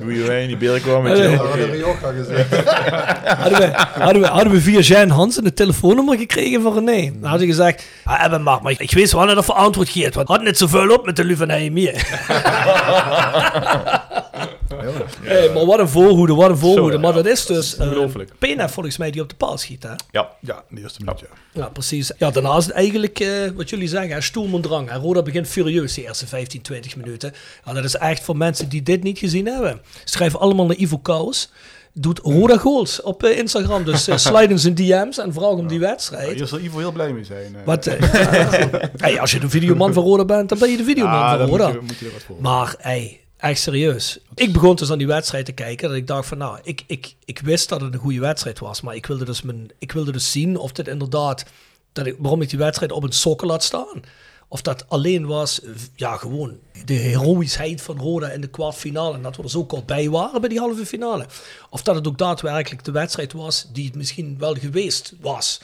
Goeie 0.03 0.23
wijn, 0.23 0.47
die 0.47 0.57
beer 0.57 0.81
kwam 0.81 1.03
met 1.03 1.17
je. 1.19 1.29
We 1.29 1.37
hadden 1.37 1.67
in 1.67 1.71
Rioja 1.71 2.13
gezeten. 2.17 2.65
Hadden 3.37 3.59
we, 3.59 3.73
hadden, 4.01 4.23
we, 4.23 4.29
hadden 4.29 4.53
we 4.53 4.61
via 4.61 4.81
Jean 4.81 5.09
Hansen 5.09 5.45
het 5.45 5.57
telefoonnummer 5.57 6.19
gekregen 6.19 6.63
van 6.63 6.75
René. 6.75 7.13
Dan 7.21 7.31
had 7.31 7.39
hij 7.39 7.49
gezegd, 7.49 7.85
ah, 8.05 8.43
mag, 8.43 8.63
maar 8.63 8.75
ik 8.79 8.93
weet 8.93 9.13
wel 9.13 9.27
dat 9.27 9.37
er 9.37 9.45
voor 9.45 9.55
antwoord 9.55 9.89
geeft. 9.89 10.15
Want 10.15 10.29
had 10.29 10.43
net 10.43 10.59
zoveel 10.59 10.91
op 10.91 11.07
met 11.07 11.17
de 11.17 11.25
Luvan 11.25 11.51
hier. 11.51 12.07
Hey, 15.21 15.51
maar 15.55 15.67
wat 15.67 15.79
een 15.79 15.89
voorhoede, 15.89 16.35
wat 16.35 16.51
een 16.51 16.57
voorhoede. 16.59 16.95
Ja. 16.95 17.01
maar 17.01 17.13
dat 17.13 17.27
is 17.27 17.47
dus 17.47 17.79
uh. 17.79 18.33
Pena 18.39 18.69
volgens 18.69 18.97
mij 18.97 19.11
die 19.11 19.23
op 19.23 19.29
de 19.29 19.35
paal 19.35 19.59
schiet. 19.59 19.83
Hè? 19.83 19.89
Ja. 20.11 20.31
Ja, 20.41 20.65
in 20.69 20.75
de 20.77 20.81
eerste 20.83 21.01
minuut, 21.05 21.21
ja. 21.21 21.27
Ja, 21.53 21.69
precies. 21.69 22.11
Ja, 22.19 22.31
daarnaast 22.31 22.69
eigenlijk, 22.71 23.21
eh, 23.21 23.29
wat 23.55 23.71
jullie 23.71 23.89
zeggen, 23.89 24.23
stoem 24.23 24.55
en. 24.55 24.97
Roda 24.97 25.23
begint 25.23 25.49
furieus 25.49 25.95
de 25.95 26.03
eerste 26.03 26.27
15, 26.27 26.63
20 26.63 26.97
minuten. 26.97 27.33
Ja, 27.65 27.73
dat 27.73 27.85
is 27.85 27.97
echt 27.97 28.23
voor 28.23 28.37
mensen 28.37 28.69
die 28.69 28.83
dit 28.83 29.03
niet 29.03 29.19
gezien 29.19 29.47
hebben. 29.47 29.81
Schrijf 30.05 30.37
allemaal 30.37 30.67
naar 30.67 30.77
Ivo 30.77 30.99
Kous. 30.99 31.51
Doet 31.95 32.19
Roda 32.19 32.57
goals 32.57 33.03
op 33.03 33.23
eh, 33.25 33.39
Instagram. 33.39 33.85
Dus 33.85 34.09
uh, 34.09 34.17
slide 34.27 34.49
in 34.53 34.59
zijn 34.59 34.75
DM's 34.75 35.19
en 35.19 35.33
vraag 35.33 35.51
om 35.51 35.67
die 35.69 35.81
wedstrijd. 35.81 36.37
Hier 36.37 36.47
zal 36.47 36.59
Ivo 36.59 36.79
heel 36.79 36.93
blij 36.93 37.13
mee 37.13 37.25
zijn. 37.25 37.57
Wat, 37.65 37.85
hey, 38.97 39.21
als 39.21 39.31
je 39.33 39.39
de 39.41 39.49
videoman 39.49 39.93
van 39.93 40.03
Roda 40.03 40.25
bent, 40.25 40.49
dan 40.49 40.59
ben 40.59 40.71
je 40.71 40.77
de 40.77 40.85
videoman 40.85 41.15
Ah, 41.23 41.39
van 41.39 41.49
Roda. 41.49 41.67
moet 41.67 41.75
je, 41.75 41.81
moet 41.81 41.99
je 41.99 42.07
er 42.07 42.13
wat 42.13 42.23
voor. 42.23 42.37
Maar 42.41 42.75
hey, 42.79 43.21
echt 43.43 43.61
serieus. 43.61 44.19
Ik 44.35 44.53
begon 44.53 44.77
dus 44.77 44.91
aan 44.91 44.99
die 44.99 45.07
wedstrijd 45.07 45.45
te 45.45 45.53
kijken. 45.53 45.89
Dat 45.89 45.97
ik 45.97 46.07
dacht 46.07 46.29
van 46.29 46.39
nou, 46.39 46.59
ik, 46.63 46.83
ik, 46.87 47.15
ik 47.25 47.39
wist 47.39 47.69
dat 47.69 47.81
het 47.81 47.95
een 47.95 48.01
goede 48.01 48.21
wedstrijd 48.21 48.59
was. 48.59 48.81
Maar 48.81 48.95
ik 48.95 49.07
wilde 49.07 49.25
dus, 49.25 49.43
mijn, 49.43 49.71
ik 49.79 49.93
wilde 49.93 50.13
dus 50.13 50.31
zien 50.31 50.57
of 50.57 50.73
dit 50.73 50.89
inderdaad 50.89 51.45
dat 51.93 52.07
ik, 52.07 52.17
waarom 52.19 52.43
ik 52.43 52.51
die 52.51 52.59
wedstrijd 52.59 52.93
op 52.93 53.03
een 53.03 53.13
sokken 53.13 53.47
laat 53.47 53.63
staan. 53.63 54.03
Of 54.49 54.63
dat 54.63 54.89
alleen 54.89 55.27
was, 55.27 55.61
ja, 55.95 56.17
gewoon 56.17 56.59
de 56.85 56.95
heroïsheid 56.95 57.83
van 57.83 57.99
Roda 57.99 58.31
in 58.31 58.41
de 58.41 58.51
kwartfinale. 58.51 59.15
En 59.15 59.23
dat 59.23 59.37
we 59.37 59.43
er 59.43 59.51
zo 59.51 59.65
kort 59.65 59.87
bij 59.87 60.11
waren 60.11 60.41
bij 60.41 60.49
die 60.49 60.59
halve 60.59 60.87
finale. 60.87 61.27
Of 61.71 61.83
dat 61.83 61.95
het 61.95 62.07
ook 62.07 62.19
daadwerkelijk 62.19 62.85
de 62.85 62.93
wedstrijd 62.93 63.33
was 63.33 63.69
die 63.73 63.85
het 63.85 63.95
misschien 63.95 64.39
wel 64.39 64.55
geweest 64.55 65.15
was. 65.21 65.61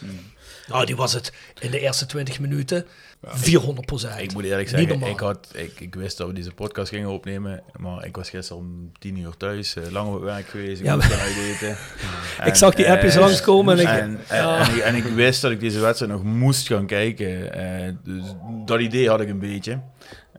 Nou, 0.66 0.86
die 0.86 0.96
was 0.96 1.12
het 1.12 1.32
in 1.60 1.70
de 1.70 1.80
eerste 1.80 2.06
20 2.06 2.40
minuten 2.40 2.86
400 3.22 3.86
procent. 3.86 4.20
Ik 4.20 4.32
moet 4.32 4.44
eerlijk 4.44 4.68
zeggen, 4.68 5.02
ik, 5.02 5.20
had, 5.20 5.48
ik, 5.54 5.80
ik 5.80 5.94
wist 5.94 6.16
dat 6.18 6.26
we 6.26 6.32
deze 6.32 6.52
podcast 6.52 6.88
gingen 6.88 7.08
opnemen, 7.08 7.62
maar 7.76 8.04
ik 8.06 8.16
was 8.16 8.30
gisteren 8.30 8.62
om 8.62 8.92
10 8.98 9.18
uur 9.18 9.36
thuis, 9.36 9.76
uh, 9.76 9.84
lang 9.90 10.14
op 10.14 10.22
werk 10.22 10.46
geweest, 10.48 10.80
ik 10.80 10.86
Ja, 10.86 10.94
moest 10.94 11.12
uiteten. 11.20 11.76
Ik 12.48 12.54
zag 12.54 12.74
die 12.74 12.90
appjes 12.90 13.14
eh, 13.14 13.20
langskomen 13.20 13.78
en 13.78 13.80
ik- 13.82 13.88
En, 14.00 14.18
Ja. 14.30 14.58
en 14.68 14.74
ik, 14.74 14.80
en 14.82 14.94
ik 14.94 15.02
wist 15.04 15.42
dat 15.42 15.50
ik 15.50 15.60
deze 15.60 15.80
wedstrijd 15.80 16.12
nog 16.12 16.22
moest 16.24 16.66
gaan 16.66 16.86
kijken, 16.86 17.52
eh, 17.52 17.92
dus 18.04 18.22
dat 18.64 18.80
idee 18.80 19.08
had 19.08 19.20
ik 19.20 19.28
een 19.28 19.38
beetje. 19.38 19.80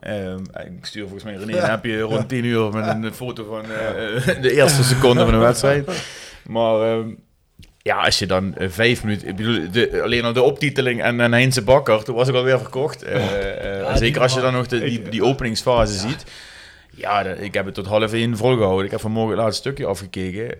Ehm, 0.00 0.38
ik 0.78 0.84
stuur 0.86 1.02
volgens 1.02 1.24
mij 1.24 1.34
René 1.34 1.56
een 1.58 1.70
appje 1.70 2.00
rond 2.00 2.28
10 2.28 2.44
uur 2.44 2.70
met 2.72 2.86
een 2.86 3.14
foto 3.14 3.44
van 3.44 3.62
eh, 3.62 4.42
de 4.42 4.52
eerste 4.52 4.82
seconde 4.84 5.22
van 5.22 5.32
de 5.32 5.38
wedstrijd. 5.50 5.90
Maar 6.46 6.80
ehm, 6.82 7.08
ja, 7.82 7.96
als 7.96 8.18
je 8.18 8.26
dan 8.26 8.54
eh, 8.54 8.68
vijf 8.68 9.04
minuten... 9.04 9.28
Ik 9.28 9.36
bedoel, 9.36 9.70
de, 9.70 10.00
alleen 10.02 10.24
al 10.24 10.32
de 10.32 10.42
optiteling 10.42 11.02
en, 11.02 11.20
en 11.20 11.32
Heinze 11.32 11.62
Bakker, 11.62 12.04
toen 12.04 12.14
was 12.14 12.28
ik 12.28 12.34
alweer 12.34 12.58
verkocht. 12.58 13.02
Eh, 13.02 13.74
eh, 13.74 13.80
Ja, 13.80 13.96
zeker 13.96 14.20
als 14.20 14.34
je 14.34 14.40
dan 14.40 14.52
nog 14.52 14.66
de, 14.66 14.80
die, 14.80 15.08
die 15.08 15.24
openingsfase 15.24 15.98
ziet. 15.98 16.24
Ja, 16.94 17.22
ik 17.22 17.54
heb 17.54 17.64
het 17.64 17.74
tot 17.74 17.86
half 17.86 18.12
één 18.12 18.36
volgehouden. 18.36 18.84
Ik 18.84 18.90
heb 18.90 19.00
vanmorgen 19.00 19.32
het 19.32 19.40
laatste 19.40 19.60
stukje 19.60 19.86
afgekeken. 19.86 20.58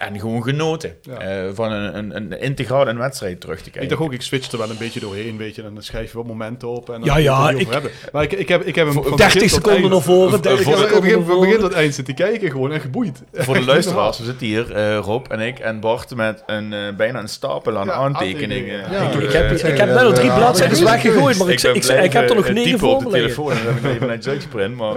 En 0.00 0.20
gewoon 0.20 0.42
genoten 0.42 0.96
eh, 1.18 1.28
van 1.54 1.72
een, 1.72 1.96
een, 1.98 2.16
een 2.16 2.40
integraal 2.40 2.88
een 2.88 2.98
wedstrijd 2.98 3.40
terug 3.40 3.56
te 3.56 3.62
kijken. 3.62 3.82
Ik 3.82 3.88
dacht 3.88 4.00
ook, 4.02 4.12
ik 4.12 4.22
switch 4.22 4.52
er 4.52 4.58
wel 4.58 4.70
een 4.70 4.78
beetje 4.78 5.00
doorheen, 5.00 5.36
weet 5.36 5.54
je. 5.54 5.62
En 5.62 5.74
dan 5.74 5.82
schrijf 5.82 6.10
je 6.10 6.16
wat 6.16 6.26
momenten 6.26 6.68
op. 6.68 6.90
En 6.90 7.00
dan 7.00 7.04
Ja, 7.04 7.16
ja, 7.16 7.50
ik- 7.50 7.68
hebben. 7.70 7.90
Maar 8.12 8.22
ik, 8.22 8.32
ik, 8.32 8.48
heb, 8.48 8.62
ik 8.64 8.74
heb 8.74 8.84
hem 8.86 8.94
van 9.02 9.16
30 9.16 9.18
begin 9.26 9.40
tot 9.40 9.50
seconden 9.50 9.80
eind- 9.80 9.92
naar 9.92 10.02
voren, 10.02 10.42
30 10.42 10.60
Ik 10.60 10.66
heb 10.66 10.76
seconden 10.88 11.24
van 11.26 11.40
begin- 11.40 11.58
tot 11.60 11.72
eind 11.72 11.94
zitten 11.94 12.14
kijken, 12.14 12.50
gewoon 12.50 12.72
en 12.72 12.80
geboeid. 12.80 13.22
Voor 13.32 13.54
de 13.54 13.64
luisteraars, 13.74 14.18
we 14.18 14.24
zitten 14.24 14.46
hier, 14.46 14.72
eh, 14.72 14.96
Rob 14.98 15.26
en 15.28 15.40
ik 15.40 15.58
en 15.58 15.80
Bart, 15.80 16.14
met 16.14 16.42
een, 16.46 16.72
eh, 16.72 16.78
bijna 16.96 17.18
een 17.20 17.28
stapel 17.28 17.78
aan 17.78 17.86
Ja, 17.86 17.92
aantekeningen. 17.92 18.84
aantekeningen. 18.84 19.22
Ik, 19.22 19.32
heb, 19.32 19.50
ik 19.50 19.78
heb 19.78 19.88
net 19.88 20.02
al 20.04 20.12
drie 20.12 20.32
bladzijden 20.32 20.84
weggegooid, 20.84 21.38
maar 21.38 21.48
ik, 21.48 21.62
ik, 21.62 21.84
ik, 21.84 22.12
heb 22.12 22.28
er 22.30 22.36
nog 22.36 22.48
negen 22.50 22.78
voor 22.78 22.94
op 22.94 23.04
de 23.04 23.10
telefoon 23.10 23.50
en 23.52 23.64
dat 23.64 23.74
heb 23.74 23.84
ik 23.84 23.90
even 23.94 24.06
netjes 24.06 24.32
uitgeprint, 24.32 24.76
maar... 24.76 24.94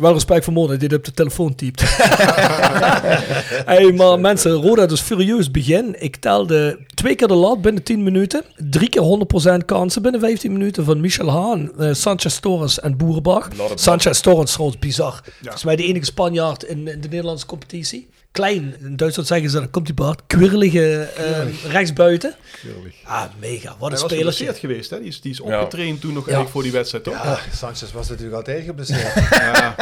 Ja. 0.00 0.06
Ja. 0.06 0.06
Wel 0.06 0.12
respect 0.12 0.44
voor 0.44 0.52
Mona, 0.52 0.76
die 0.76 0.88
dit 0.88 0.98
op 0.98 1.04
de 1.04 1.12
telefoon 1.12 1.54
typt. 1.54 1.80
hey, 3.70 3.92
maar 3.92 4.20
mensen, 4.20 4.52
Roda 4.52 4.86
dus 4.86 5.00
furieus 5.00 5.50
begin. 5.50 5.96
Ik 5.98 6.16
telde 6.16 6.78
twee 6.94 7.14
keer 7.14 7.28
de 7.28 7.34
lat 7.34 7.60
binnen 7.62 7.82
10 7.82 8.02
minuten. 8.02 8.44
Drie 8.56 8.88
keer 8.88 9.60
100% 9.62 9.64
kansen 9.64 10.02
binnen 10.02 10.20
15 10.20 10.52
minuten 10.52 10.84
van 10.84 11.00
Michel 11.00 11.30
Haan, 11.30 11.78
eh, 11.78 11.92
Sanchez 11.92 12.38
Torres 12.38 12.80
en 12.80 12.96
Boerenbach. 12.96 13.48
Sanchez 13.74 14.20
Torres 14.20 14.52
trouwens 14.52 14.78
bizar. 14.78 15.20
Volgens 15.40 15.64
mij 15.64 15.76
de 15.76 15.84
enige 15.84 16.04
Spanjaard 16.04 16.62
in, 16.62 16.88
in 16.88 17.00
de 17.00 17.08
Nederlandse 17.08 17.46
competitie. 17.46 18.08
Klein, 18.32 18.74
in 18.80 18.96
Duitsland 18.96 19.28
zeggen 19.28 19.50
ze, 19.50 19.58
dan 19.58 19.70
komt 19.70 19.86
die 19.86 19.94
Bart. 19.94 20.22
Kwirlige 20.26 21.00
eh, 21.02 21.70
rechtsbuiten. 21.72 22.34
Ah, 23.04 23.22
mega. 23.40 23.68
Wat 23.68 23.74
een 23.78 23.78
Hij 23.80 23.90
was 23.90 23.98
speler. 24.00 24.16
geblesseerd 24.16 24.58
geweest, 24.58 24.90
hè? 24.90 24.98
Die 24.98 25.08
is, 25.08 25.20
die 25.20 25.30
is 25.32 25.40
opgetraind 25.40 26.00
toen 26.00 26.12
nog 26.12 26.22
eigenlijk 26.22 26.50
voor 26.50 26.62
die 26.62 26.72
wedstrijd, 26.72 27.04
toch? 27.04 27.14
Ja, 27.24 27.38
Sanchez 27.54 27.92
was 27.92 28.08
natuurlijk 28.08 28.36
altijd 28.36 28.64
geblesseerd. 28.64 29.14
Ja. 29.30 29.74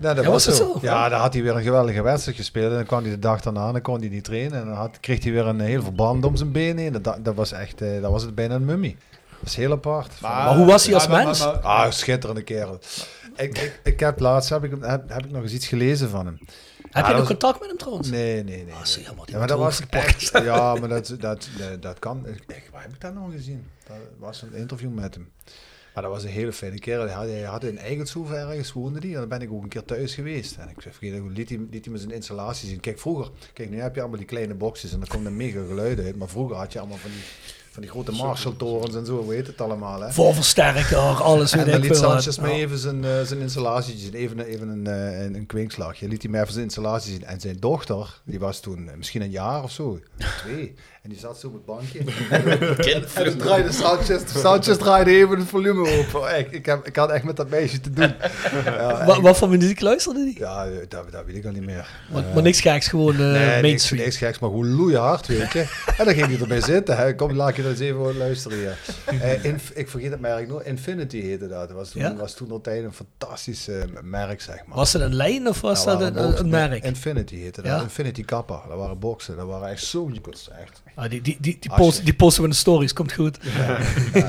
Ja, 0.00 0.14
dat 0.14 0.24
Ja, 0.24 0.30
was 0.30 0.44
zo. 0.44 0.78
Ja, 0.82 1.08
dan 1.08 1.20
had 1.20 1.32
hij 1.34 1.42
weer 1.42 1.56
een 1.56 1.62
geweldige 1.62 2.02
wedstrijd 2.02 2.36
gespeeld. 2.36 2.70
En 2.70 2.76
dan 2.76 2.86
kwam 2.86 3.02
hij 3.02 3.10
de 3.10 3.18
dag 3.18 3.40
daarna, 3.40 3.72
dan 3.72 3.80
kon 3.82 3.98
hij 4.00 4.08
niet 4.08 4.24
trainen. 4.24 4.60
En 4.60 4.66
dan 4.66 4.74
had, 4.74 5.00
kreeg 5.00 5.22
hij 5.22 5.32
weer 5.32 5.46
een 5.46 5.60
heel 5.60 5.82
verband 5.82 6.24
om 6.24 6.36
zijn 6.36 6.52
benen 6.52 6.78
heen. 6.82 7.02
Dat, 7.02 7.16
dat 7.22 7.34
was 7.34 7.52
echt, 7.52 7.80
eh, 7.80 8.00
dat 8.02 8.10
was 8.10 8.22
het 8.22 8.34
bijna 8.34 8.54
een 8.54 8.64
mummie. 8.64 8.96
Dat 9.40 9.48
is 9.48 9.56
heel 9.56 9.72
apart. 9.72 10.12
Maar 10.20 10.56
hoe 10.56 10.66
was 10.66 10.84
hij 10.84 10.94
als 10.94 11.04
Ja, 11.04 11.10
maar- 11.10 11.24
mens? 11.24 11.38
maar- 11.38 11.52
maar- 11.52 11.62
Ah, 11.62 11.90
schitterende 11.90 12.42
kerel. 12.42 12.78
Ik, 13.36 13.58
ik, 13.58 13.80
ik 13.84 14.00
heb 14.00 14.20
laatst 14.20 14.50
heb 14.50 14.64
ik, 14.64 14.70
heb, 14.80 15.02
heb 15.08 15.24
ik 15.24 15.30
nog 15.30 15.42
eens 15.42 15.52
iets 15.52 15.66
gelezen 15.66 16.10
van 16.10 16.26
hem. 16.26 16.38
Heb 16.90 17.06
je 17.06 17.12
nog 17.12 17.26
contact 17.26 17.60
met 17.60 17.68
hem 17.68 17.78
trouwens? 17.78 18.10
Nee, 18.10 18.44
nee, 18.44 18.64
nee. 18.64 18.74
Ah, 18.74 18.84
zie, 18.84 19.02
die 19.02 19.12
Ja, 19.26 19.38
maar 19.38 19.46
dat 19.46 19.58
was 19.58 19.80
echt, 19.90 20.30
ja, 20.50 20.74
maar 20.80 20.88
dat, 20.88 21.16
dat, 21.18 21.48
dat, 21.80 21.98
kan. 21.98 22.26
Ik, 22.26 22.68
waar 22.72 22.82
heb 22.82 22.92
ik 22.92 23.00
dat 23.00 23.14
nou 23.14 23.32
gezien? 23.32 23.66
Dat 23.86 23.96
was 24.18 24.42
een 24.42 24.54
interview 24.54 24.92
met 24.92 25.14
hem. 25.14 25.30
Maar 25.94 26.02
dat 26.02 26.12
was 26.12 26.24
een 26.24 26.36
hele 26.36 26.52
fijne 26.52 26.78
kerel. 26.78 27.04
Hij 27.04 27.14
had, 27.14 27.26
hij 27.26 27.42
had 27.42 27.64
in 27.64 27.78
Eigenshoef 27.78 28.32
ergens 28.32 28.72
woonde 28.72 29.00
die. 29.00 29.14
En 29.14 29.18
dan 29.20 29.28
ben 29.28 29.40
ik 29.40 29.52
ook 29.52 29.62
een 29.62 29.68
keer 29.68 29.84
thuis 29.84 30.14
geweest. 30.14 30.56
En 30.56 30.68
ik 30.68 30.82
vergeet, 30.82 31.22
liet 31.28 31.48
hij, 31.48 31.66
liet 31.70 31.84
hij 31.84 31.92
me 31.92 31.98
zijn 31.98 32.10
installatie 32.10 32.68
zien. 32.68 32.80
Kijk, 32.80 32.98
vroeger, 32.98 33.30
kijk, 33.52 33.70
nu 33.70 33.80
heb 33.80 33.94
je 33.94 34.00
allemaal 34.00 34.18
die 34.18 34.26
kleine 34.26 34.54
boxjes 34.54 34.92
en 34.92 34.98
dan 34.98 35.08
komt 35.08 35.26
er 35.26 35.32
mega 35.32 35.64
geluid 35.66 35.98
uit. 35.98 36.16
Maar 36.16 36.28
vroeger 36.28 36.56
had 36.56 36.72
je 36.72 36.78
allemaal 36.78 36.98
van 36.98 37.10
die, 37.10 37.22
van 37.78 37.86
die 37.86 38.04
grote 38.04 38.24
Marshall-torens 38.24 38.94
en 38.94 39.06
zo, 39.06 39.30
heet 39.30 39.46
het 39.46 39.60
allemaal, 39.60 40.00
hè? 40.00 40.10
Voorversterker, 40.12 40.96
alles 40.98 41.52
weet 41.54 41.64
En 41.64 41.70
dan 41.70 41.82
ik 41.82 41.88
liet. 41.88 41.98
Sanchez 41.98 42.38
mij 42.38 42.52
even 42.52 42.78
zijn, 42.78 43.04
eh, 43.04 43.20
zijn 43.22 43.40
installatie 43.40 43.98
zien. 43.98 44.12
Even, 44.12 44.40
even 44.40 44.68
een, 44.68 44.86
eh, 44.86 45.24
een, 45.24 45.34
een 45.34 45.46
kwinkslagje. 45.46 46.08
Liet 46.08 46.22
hij 46.22 46.30
mij 46.30 46.40
even 46.40 46.52
zijn 46.52 46.64
installatie 46.64 47.12
zien. 47.12 47.24
En 47.24 47.40
zijn 47.40 47.56
dochter, 47.60 48.20
die 48.24 48.38
was 48.38 48.60
toen 48.60 48.88
eh, 48.88 48.96
misschien 48.96 49.22
een 49.22 49.30
jaar 49.30 49.62
of 49.62 49.70
zo. 49.70 50.00
Twee. 50.38 50.74
En 51.02 51.10
die 51.10 51.18
zat 51.18 51.38
zo 51.38 51.46
op 51.46 51.52
het 51.52 51.64
bankje. 51.64 51.98
en 52.94 53.24
toen 53.24 53.36
draaide 53.36 53.72
Sanchez, 53.72 54.22
Sanchez 54.36 54.76
draaide 54.76 55.10
even 55.10 55.38
het 55.38 55.48
volume 55.48 55.80
op. 55.98 56.14
Oh, 56.14 56.28
ik, 56.50 56.66
heb, 56.66 56.86
ik 56.86 56.96
had 56.96 57.10
echt 57.10 57.24
met 57.24 57.36
dat 57.36 57.48
meisje 57.48 57.80
te 57.80 57.90
doen. 57.90 58.12
Ja. 58.64 59.20
Wat 59.20 59.36
voor 59.36 59.48
muziek 59.48 59.80
luisterde 59.80 60.24
die? 60.24 60.38
ja 60.38 60.66
dat, 60.88 61.12
dat 61.12 61.24
weet 61.26 61.36
ik 61.36 61.44
al 61.44 61.52
niet 61.52 61.64
meer. 61.64 61.88
Maar, 62.12 62.24
maar 62.34 62.42
niks 62.42 62.60
geks, 62.60 62.88
gewoon 62.88 63.12
eh 63.12 63.18
Nee, 63.18 63.46
niks, 63.48 63.60
mainstream. 63.62 64.02
niks 64.02 64.16
geks, 64.16 64.38
maar 64.38 64.50
gewoon 64.50 64.74
loeihard, 64.74 65.26
weet 65.26 65.52
je. 65.52 65.60
En 65.98 66.04
dan 66.04 66.14
ging 66.14 66.26
hij 66.26 66.38
erbij 66.40 66.60
zitten. 66.60 66.96
Hè. 66.96 67.14
Kom, 67.14 67.32
laat 67.32 67.56
je 67.56 67.62
dat 67.62 67.70
eens 67.70 67.80
even 67.80 68.16
luisteren. 68.16 68.76
Eh, 69.04 69.44
ik 69.74 69.88
vergeet 69.88 70.10
het 70.10 70.20
merk 70.20 70.48
nog. 70.48 70.62
Infinity 70.62 71.20
heette 71.20 71.48
dat. 71.48 71.68
Dat 71.68 71.76
was 71.76 71.90
toen, 71.90 72.02
Ja? 72.02 72.14
was 72.14 72.34
toen 72.34 72.50
altijd 72.50 72.84
een 72.84 72.92
fantastisch 72.92 73.68
eh, 73.68 73.82
merk, 74.02 74.40
zeg 74.40 74.66
maar. 74.66 74.76
Was 74.76 74.92
het 74.92 75.02
een 75.02 75.14
lijn 75.14 75.48
of 75.48 75.60
was 75.60 75.84
dat 75.84 76.00
een, 76.00 76.12
boxen. 76.12 76.38
een 76.44 76.48
merk? 76.48 76.84
Infinity 76.84 77.36
heette 77.36 77.62
dat. 77.62 77.70
Ja? 77.70 77.80
Infinity 77.80 78.24
Kappa. 78.24 78.62
Dat 78.68 78.78
waren 78.78 78.98
boksen. 78.98 79.36
Dat 79.36 79.46
waren 79.46 79.68
echt 79.68 79.84
zo 79.84 80.10
echt. 80.60 80.82
Ah, 80.98 81.10
die, 81.10 81.20
die, 81.20 81.36
die, 81.40 81.58
die, 81.60 81.70
je- 81.84 82.02
die 82.04 82.14
posten 82.14 82.42
we 82.42 82.48
in 82.48 82.54
de 82.54 82.60
stories, 82.60 82.92
komt 82.92 83.12
goed. 83.12 83.38
Ja, 83.56 83.78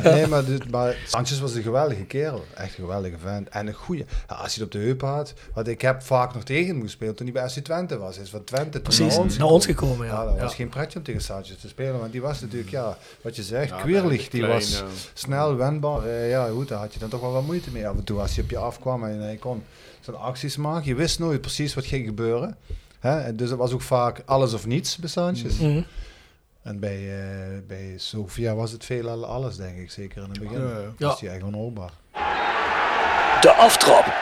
nee, 0.11 0.27
maar, 0.27 0.45
dit, 0.45 0.71
maar 0.71 0.95
Sanchez 1.07 1.39
was 1.39 1.55
een 1.55 1.61
geweldige 1.61 2.03
kerel. 2.03 2.45
Echt 2.55 2.67
een 2.77 2.83
geweldige 2.83 3.17
vent. 3.17 3.49
En 3.49 3.67
een 3.67 3.73
goede. 3.73 4.05
Ja, 4.27 4.35
als 4.35 4.55
hij 4.55 4.63
het 4.63 4.63
op 4.63 4.71
de 4.71 4.77
heup 4.87 5.01
had. 5.01 5.33
Want 5.53 5.67
ik 5.67 5.81
heb 5.81 6.01
vaak 6.03 6.33
nog 6.33 6.43
tegen 6.43 6.67
hem 6.73 6.81
gespeeld 6.81 7.17
toen 7.17 7.25
hij 7.25 7.41
bij 7.41 7.49
FC 7.49 7.57
Twente 7.59 7.97
was. 7.97 8.15
Hij 8.15 8.23
is 8.23 8.29
van 8.29 8.43
Twente 8.43 8.79
Precies, 8.81 9.13
naar 9.15 9.23
ons 9.23 9.37
naar 9.37 9.47
ons 9.47 9.65
gekomen, 9.65 10.07
ja. 10.07 10.25
dat 10.25 10.35
Ja. 10.35 10.41
was 10.41 10.55
geen 10.55 10.69
pretje 10.69 10.97
om 10.97 11.03
tegen 11.03 11.21
Sanchez 11.21 11.55
te 11.61 11.67
spelen. 11.67 11.99
Want 11.99 12.11
die 12.11 12.21
was 12.21 12.41
natuurlijk, 12.41 12.69
ja, 12.71 12.97
wat 13.21 13.35
je 13.35 13.43
zegt, 13.43 13.69
Ja, 13.69 13.77
kwirlig. 13.81 14.29
Die 14.29 14.45
was 14.45 14.83
snel, 15.13 15.55
wendbaar. 15.55 16.05
Eh, 16.05 16.29
ja, 16.29 16.47
goed, 16.47 16.67
daar 16.67 16.79
had 16.79 16.93
je 16.93 16.99
dan 16.99 17.09
toch 17.09 17.21
wel 17.21 17.31
wat 17.31 17.45
moeite 17.45 17.69
mee 17.71 17.87
af 17.87 17.95
en 17.97 18.03
toe. 18.03 18.19
Als 18.19 18.35
hij 18.35 18.43
op 18.43 18.49
je 18.49 18.57
afkwam 18.57 19.03
en 19.03 19.19
hij 19.21 19.35
kon 19.35 19.63
zijn 19.99 20.15
acties 20.15 20.55
maken. 20.57 20.87
Je 20.87 20.95
wist 20.95 21.19
nooit 21.19 21.41
precies 21.41 21.73
wat 21.73 21.85
ging 21.85 22.05
gebeuren. 22.05 22.55
Hè? 22.99 23.35
Dus 23.35 23.49
dat 23.49 23.57
was 23.57 23.71
ook 23.71 23.81
vaak 23.81 24.21
alles 24.25 24.53
of 24.53 24.65
niets 24.65 24.97
bij 24.97 25.09
Sanchez. 25.09 25.57
Mhm. 25.57 25.81
En 26.64 26.80
bij, 26.80 27.22
eh, 27.22 27.68
bij 27.68 27.94
Sofia 27.98 28.56
was 28.56 28.72
het 28.72 28.86
veel 28.86 29.26
alles, 29.26 29.56
denk 29.56 29.77
ik. 29.77 29.91
Zeker 29.91 30.23
in 30.23 30.30
het 30.30 30.40
begin. 30.40 30.61
Ja, 30.61 30.68
ja. 30.98 31.07
Was 31.07 31.22
hij 31.22 31.30
echt 31.30 31.44
onhoorbaar. 31.44 31.91
De 33.41 33.52
Aftrap. 33.52 34.14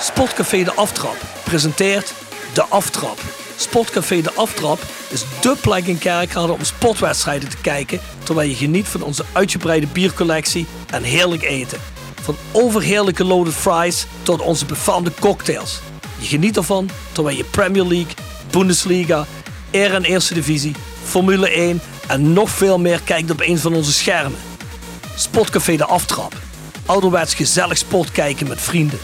Sportcafé 0.00 0.62
De 0.64 0.72
Aftrap 0.72 1.16
presenteert 1.44 2.14
De 2.54 2.62
Aftrap. 2.62 3.18
Sportcafé 3.56 4.20
De 4.20 4.32
Aftrap 4.32 4.78
is 5.08 5.24
dé 5.40 5.54
plek 5.60 5.86
in 5.86 5.98
Kerkrade 5.98 6.52
om 6.52 6.64
sportwedstrijden 6.64 7.48
te 7.48 7.56
kijken... 7.56 8.00
terwijl 8.22 8.48
je 8.48 8.54
geniet 8.54 8.88
van 8.88 9.02
onze 9.02 9.24
uitgebreide 9.32 9.86
biercollectie 9.86 10.66
en 10.90 11.02
heerlijk 11.02 11.42
eten. 11.42 11.78
Van 12.14 12.36
overheerlijke 12.52 13.24
loaded 13.24 13.54
fries 13.54 14.06
tot 14.22 14.40
onze 14.40 14.66
befaamde 14.66 15.10
cocktails. 15.20 15.80
Je 16.18 16.26
geniet 16.26 16.56
ervan 16.56 16.90
terwijl 17.12 17.36
je 17.36 17.44
Premier 17.44 17.86
League, 17.86 18.14
Bundesliga, 18.50 19.26
Air 19.72 19.94
en 19.94 20.04
Eerste 20.04 20.34
Divisie, 20.34 20.74
Formule 21.14 21.48
1 21.48 21.80
en 22.06 22.32
nog 22.32 22.50
veel 22.50 22.78
meer 22.78 23.00
kijkt 23.04 23.30
op 23.30 23.40
een 23.40 23.58
van 23.58 23.74
onze 23.74 23.92
schermen. 23.92 24.38
Sportcafé 25.16 25.76
De 25.76 25.84
Aftrap. 25.84 26.32
Ouderwets 26.86 27.34
gezellig 27.34 27.78
sport 27.78 28.12
kijken 28.12 28.48
met 28.48 28.60
vrienden. 28.60 28.98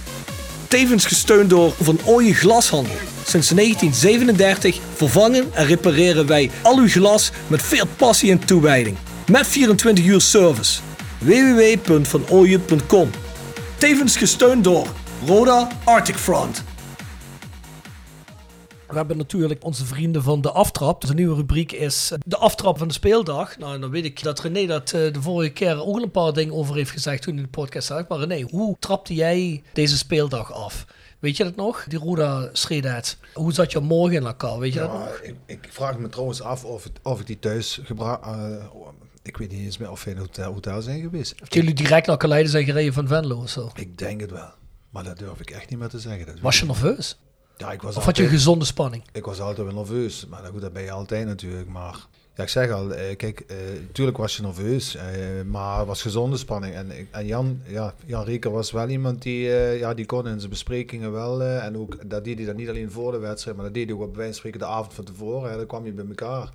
Tevens 0.68 1.06
gesteund 1.06 1.50
door 1.50 1.72
Van 1.80 1.98
Ooyen 2.04 2.34
Glashandel. 2.34 2.94
Sinds 3.26 3.48
1937 3.48 4.78
vervangen 4.94 5.54
en 5.54 5.66
repareren 5.66 6.26
wij 6.26 6.50
al 6.62 6.78
uw 6.78 6.88
glas 6.88 7.30
met 7.46 7.62
veel 7.62 7.86
passie 7.96 8.30
en 8.30 8.44
toewijding. 8.44 8.96
Met 9.26 9.46
24 9.46 10.04
uur 10.04 10.20
service. 10.20 10.80
www.vanooyen.com 11.18 13.10
Tevens 13.76 14.16
gesteund 14.16 14.64
door 14.64 14.86
Roda 15.26 15.68
Arctic 15.84 16.16
Front. 16.16 16.62
We 18.90 18.96
hebben 18.96 19.16
natuurlijk 19.16 19.64
onze 19.64 19.84
vrienden 19.84 20.22
van 20.22 20.40
de 20.40 20.50
aftrap. 20.50 21.02
Een 21.02 21.16
nieuwe 21.16 21.34
rubriek 21.36 21.72
is 21.72 22.10
eh, 22.10 22.18
de 22.26 22.36
aftrap 22.36 22.78
van 22.78 22.88
de 22.88 22.94
speeldag. 22.94 23.58
Nou, 23.58 23.80
dan 23.80 23.90
weet 23.90 24.04
ik 24.04 24.22
dat 24.22 24.40
René 24.40 24.66
dat 24.66 24.92
eh, 24.92 25.12
de 25.12 25.22
vorige 25.22 25.50
keer 25.52 25.84
ook 25.86 26.00
een 26.02 26.10
paar 26.10 26.32
dingen 26.32 26.54
over 26.54 26.74
heeft 26.74 26.90
gezegd 26.90 27.22
toen 27.22 27.36
in 27.36 27.42
de 27.42 27.48
podcast 27.48 27.86
zag. 27.86 28.08
Maar 28.08 28.18
René, 28.18 28.40
hoe 28.50 28.76
trapte 28.78 29.14
jij 29.14 29.62
deze 29.72 29.96
speeldag 29.96 30.52
af? 30.52 30.84
Weet 31.18 31.36
je 31.36 31.44
dat 31.44 31.56
nog? 31.56 31.84
Die 31.88 31.98
Roda. 31.98 32.50
Hoe 33.34 33.52
zat 33.52 33.72
je 33.72 33.80
morgen 33.80 34.16
in 34.16 34.26
elkaar? 34.26 34.58
Weet 34.58 34.72
je 34.72 34.78
dat 34.78 34.92
nog? 34.92 35.08
Ik, 35.22 35.34
ik 35.46 35.68
vraag 35.70 35.98
me 35.98 36.08
trouwens 36.08 36.42
af 36.42 36.64
of, 36.64 36.84
het, 36.84 36.92
of 37.02 37.20
ik 37.20 37.26
die 37.26 37.38
thuis 37.38 37.80
gebra- 37.82 38.20
eh, 38.22 38.64
Ik 39.22 39.36
weet 39.36 39.50
niet 39.50 39.60
eens 39.60 39.78
meer 39.78 39.90
of 39.90 40.04
we 40.04 40.10
in 40.10 40.16
een 40.16 40.22
hotel, 40.22 40.52
hotel 40.52 40.82
zijn 40.82 41.00
geweest. 41.00 41.34
Of 41.42 41.54
jullie 41.54 41.74
direct 41.74 42.06
naar 42.06 42.16
Kaleiden 42.16 42.50
zijn 42.50 42.64
gereden 42.64 42.92
van 42.92 43.06
Venlo 43.08 43.36
of 43.36 43.48
zo? 43.50 43.70
Ik 43.74 43.98
denk 43.98 44.20
het 44.20 44.30
wel. 44.30 44.50
Maar 44.90 45.04
dat 45.04 45.18
durf 45.18 45.40
ik 45.40 45.50
echt 45.50 45.70
niet 45.70 45.78
meer 45.78 45.88
te 45.88 45.98
zeggen. 45.98 46.26
Dat 46.26 46.40
Was 46.40 46.58
je 46.58 46.66
nerveus? 46.66 47.18
Ja, 47.60 47.72
ik 47.72 47.82
was 47.82 47.96
Of 47.96 48.04
had 48.04 48.16
je 48.16 48.22
een 48.22 48.28
gezonde 48.28 48.64
spanning? 48.64 49.02
Ik 49.12 49.24
was 49.24 49.40
altijd 49.40 49.66
wel 49.66 49.76
nerveus, 49.76 50.26
maar 50.26 50.44
goed, 50.44 50.60
dat 50.60 50.72
ben 50.72 50.82
je 50.82 50.90
altijd 50.90 51.26
natuurlijk. 51.26 51.68
Maar 51.68 52.06
ja, 52.34 52.42
ik 52.42 52.48
zeg 52.48 52.70
al, 52.70 52.92
eh, 52.92 53.16
kijk, 53.16 53.40
eh, 53.40 53.56
natuurlijk 53.80 54.16
was 54.16 54.36
je 54.36 54.42
nerveus, 54.42 54.94
eh, 54.94 55.04
maar 55.46 55.78
het 55.78 55.86
was 55.86 56.02
gezonde 56.02 56.36
spanning. 56.36 56.74
En, 56.74 56.90
en 57.10 57.26
Jan, 57.26 57.60
ja, 57.66 57.94
Jan 58.06 58.24
Rieker 58.24 58.50
was 58.50 58.70
wel 58.70 58.88
iemand 58.88 59.22
die, 59.22 59.52
eh, 59.52 59.78
ja, 59.78 59.94
die 59.94 60.06
kon 60.06 60.26
in 60.26 60.38
zijn 60.38 60.50
besprekingen 60.50 61.12
wel, 61.12 61.42
eh, 61.42 61.64
en 61.64 61.76
ook, 61.76 62.10
dat 62.10 62.24
deed 62.24 62.36
hij 62.36 62.46
dan 62.46 62.56
niet 62.56 62.68
alleen 62.68 62.90
voor 62.90 63.12
de 63.12 63.18
wedstrijd, 63.18 63.56
maar 63.56 63.64
dat 63.64 63.74
deed 63.74 63.86
hij 63.86 63.94
ook 63.94 64.02
op 64.02 64.16
wijze 64.16 64.30
van 64.30 64.38
spreken 64.38 64.58
de 64.58 64.66
avond 64.66 64.94
van 64.94 65.04
tevoren. 65.04 65.50
Hè, 65.50 65.56
dan 65.56 65.66
kwam 65.66 65.84
je 65.84 65.92
bij 65.92 66.06
elkaar. 66.08 66.50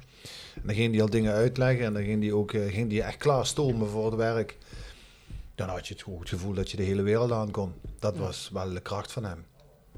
En 0.56 0.61
dan 0.64 0.76
ging 0.76 0.94
hij 0.94 1.02
al 1.02 1.10
dingen 1.10 1.34
uitleggen 1.34 1.86
en 1.86 1.94
dan 1.94 2.03
ging 2.03 2.23
hij 2.23 2.32
ook 2.32 2.53
eh, 2.53 2.73
ging 2.73 2.91
hij 2.91 3.02
echt 3.02 3.18
klaar 3.18 3.45
stomen 3.45 3.90
voor 3.90 4.06
het 4.06 4.15
werk. 4.15 4.57
Dan 5.56 5.69
had 5.69 5.88
je 5.88 5.94
het 5.94 6.03
goed 6.03 6.30
gevoel 6.30 6.53
dat 6.53 6.72
je 6.72 6.77
de 6.77 6.84
hele 6.84 7.02
wereld 7.02 7.32
aan 7.32 7.52
kon. 7.52 7.73
Dat 7.99 8.18
was 8.18 8.49
wel 8.53 8.73
de 8.73 8.80
kracht 8.80 9.11
van 9.11 9.26
hem. 9.26 9.45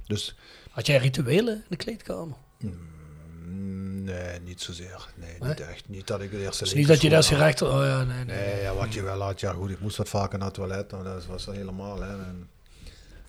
Dus 0.07 0.35
Had 0.78 0.86
jij 0.86 0.98
rituelen 0.98 1.54
in 1.56 1.64
de 1.70 1.76
kleedkamer? 1.76 2.36
Mm, 2.60 4.04
Nee, 4.04 4.40
niet 4.40 4.62
zozeer. 4.62 5.08
Nee, 5.16 5.30
Nee? 5.40 5.49
niet 5.49 5.60
echt. 5.60 5.90
Niet 5.90 6.08
dat 6.08 6.22
ik 6.22 6.32
de 6.32 6.38
eerste 6.44 6.64
Dus 6.64 6.74
niet 6.74 6.88
dat 6.88 7.02
je 7.02 7.10
daar 7.10 7.24
gerecht... 7.24 7.60
had. 7.60 7.70
Oh 7.70 7.84
ja, 7.86 8.04
nee, 8.04 8.24
nee. 8.26 8.38
Nee, 8.38 8.62
ja, 8.62 8.74
wat 8.74 8.94
je 8.94 9.02
wel 9.02 9.22
had. 9.22 9.40
Ja, 9.40 9.52
goed, 9.54 9.70
ik 9.70 9.80
moest 9.80 9.98
wat 9.98 10.10
vaker 10.10 10.38
naar 10.38 10.48
het 10.48 10.56
toilet. 10.56 10.91
Nou, 10.91 11.04
dat 11.04 11.26
was 11.26 11.45
helemaal. 11.45 12.02
Hè. 12.02 12.10
En 12.10 12.49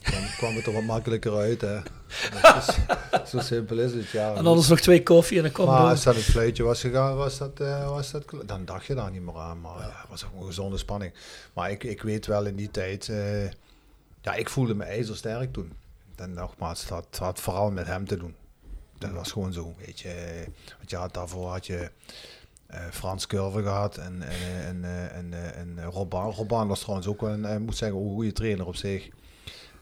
dan 0.03 0.23
kwam 0.37 0.55
het 0.55 0.67
er 0.67 0.73
wat 0.73 0.83
makkelijker 0.83 1.37
uit. 1.37 1.61
Hè. 1.61 1.79
Dat 2.43 2.57
is- 3.23 3.31
zo 3.31 3.39
simpel 3.41 3.79
is 3.79 3.93
het, 3.93 4.09
ja. 4.11 4.35
En 4.35 4.47
anders 4.47 4.69
nog 4.69 4.81
twee 4.81 5.03
koffie 5.03 5.37
en 5.37 5.43
dan 5.43 5.53
kwam 5.53 5.67
Maar 5.67 5.79
als 5.91 6.03
dat 6.05 6.15
het 6.15 6.25
fluitje 6.25 6.63
was 6.63 6.81
gegaan, 6.81 7.17
was 7.17 7.39
dat, 7.39 7.61
eh, 7.61 7.89
was 7.89 8.11
dat, 8.11 8.25
dan 8.47 8.65
dacht 8.65 8.87
je 8.87 8.95
daar 8.95 9.11
niet 9.11 9.23
meer 9.25 9.37
aan. 9.39 9.61
Maar 9.61 9.79
ja, 9.79 10.05
was 10.09 10.25
ook 10.25 10.41
een 10.41 10.47
gezonde 10.47 10.79
spanning. 10.79 11.13
Maar 11.53 11.71
ik, 11.71 11.85
ik 11.85 12.03
weet 12.03 12.27
wel 12.27 12.45
in 12.47 12.57
die 12.57 12.71
tijd, 12.71 13.09
eh, 13.09 13.45
ja, 14.23 14.35
ik 14.35 14.49
voelde 14.49 14.75
me 14.75 14.85
ijzersterk 14.85 15.53
toen. 15.53 15.73
En 16.21 16.33
nogmaals, 16.33 16.87
dat 16.87 17.07
had 17.19 17.41
vooral 17.41 17.71
met 17.71 17.87
hem 17.87 18.07
te 18.07 18.17
doen. 18.17 18.35
Dat 18.99 19.11
was 19.11 19.33
gewoon 19.33 19.53
zo, 19.53 19.75
weet 19.79 20.01
je. 20.01 20.45
Want 20.77 20.91
je 20.91 20.97
had 20.97 21.15
daarvoor 21.15 21.49
had 21.49 21.67
je 21.67 21.91
eh, 22.69 22.81
Frans 22.91 23.27
Curve 23.27 23.63
gehad 23.63 23.97
en, 23.97 24.23
en, 24.23 24.65
en, 24.67 24.85
eh, 24.85 25.17
en, 25.17 25.33
eh, 25.33 25.57
en 25.59 25.85
Robban. 25.85 26.33
Robban 26.33 26.69
was 26.69 26.81
trouwens 26.81 27.09
ook 27.09 27.21
wel 27.21 27.31
een, 27.31 27.63
moet 27.63 27.77
zeggen, 27.77 27.99
een 27.99 28.11
goede 28.11 28.33
trainer 28.33 28.67
op 28.67 28.77
zich. 28.77 29.09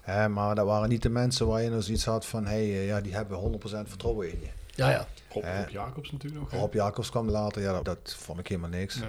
Hè, 0.00 0.28
maar 0.28 0.54
dat 0.54 0.66
waren 0.66 0.88
niet 0.88 1.02
de 1.02 1.08
mensen 1.08 1.46
waar 1.46 1.62
je 1.62 1.70
nou 1.70 1.82
zoiets 1.82 2.04
had 2.04 2.26
van, 2.26 2.46
hey, 2.46 2.66
ja, 2.66 3.00
die 3.00 3.14
hebben 3.14 3.38
100% 3.38 3.88
vertrouwen 3.88 4.32
in 4.32 4.40
je. 4.40 4.48
Ja, 4.74 4.90
ja. 4.90 5.06
Rob, 5.28 5.44
Rob 5.44 5.68
Jacobs 5.68 6.12
natuurlijk 6.12 6.42
nog. 6.42 6.50
hè? 6.50 6.58
Rob 6.58 6.74
Jacobs 6.74 7.10
kwam 7.10 7.30
later, 7.30 7.62
ja, 7.62 7.72
dat, 7.72 7.84
dat 7.84 8.16
vond 8.18 8.38
ik 8.38 8.48
helemaal 8.48 8.70
niks. 8.70 8.96
Nee. 8.96 9.08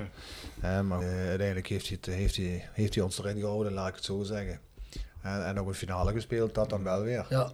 Hè, 0.60 0.84
maar 0.84 1.04
uiteindelijk 1.04 1.68
heeft 1.68 1.88
hij, 1.88 1.98
het, 2.02 2.16
heeft, 2.16 2.36
hij, 2.36 2.70
heeft 2.72 2.96
hij 2.96 3.04
ons 3.04 3.20
erin 3.20 3.40
gehouden, 3.40 3.74
laat 3.74 3.88
ik 3.88 3.96
het 3.96 4.04
zo 4.04 4.24
zeggen. 4.24 4.60
En, 5.28 5.46
en 5.46 5.60
ook 5.60 5.68
een 5.68 5.74
finale 5.74 6.12
gespeeld, 6.12 6.56
dat 6.56 6.70
dan 6.70 6.84
wel 6.84 7.02
weer. 7.02 7.26
Ja. 7.30 7.52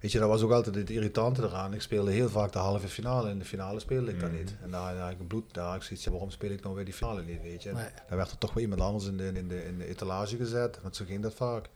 Weet 0.00 0.12
je, 0.12 0.18
dat 0.18 0.28
was 0.28 0.42
ook 0.42 0.50
altijd 0.50 0.74
het 0.74 0.90
irritante 0.90 1.42
eraan. 1.42 1.74
Ik 1.74 1.80
speelde 1.80 2.10
heel 2.10 2.28
vaak 2.28 2.52
de 2.52 2.58
halve 2.58 2.88
finale. 2.88 3.30
In 3.30 3.38
de 3.38 3.44
finale 3.44 3.80
speelde 3.80 4.10
ik 4.10 4.20
dat 4.20 4.32
niet. 4.32 4.56
En 4.62 4.70
daar, 4.70 4.94
daar 4.94 5.02
had 5.02 5.10
ik 5.10 5.28
bloed, 5.28 5.54
daar 5.54 5.66
had 5.66 5.76
ik 5.76 5.82
zoiets, 5.82 6.06
waarom 6.06 6.30
speel 6.30 6.50
ik 6.50 6.62
nou 6.62 6.74
weer 6.74 6.84
die 6.84 6.94
finale 6.94 7.22
niet, 7.22 7.42
weet 7.42 7.62
je. 7.62 7.72
Nee. 7.72 7.86
Dan 8.08 8.16
werd 8.16 8.30
er 8.30 8.38
toch 8.38 8.52
wel 8.52 8.62
iemand 8.62 8.80
anders 8.80 9.06
in 9.06 9.16
de, 9.16 9.26
in, 9.26 9.48
de, 9.48 9.64
in 9.66 9.78
de 9.78 9.86
etalage 9.86 10.36
gezet, 10.36 10.78
want 10.82 10.96
zo 10.96 11.04
ging 11.04 11.22
dat 11.22 11.34
vaak. 11.34 11.68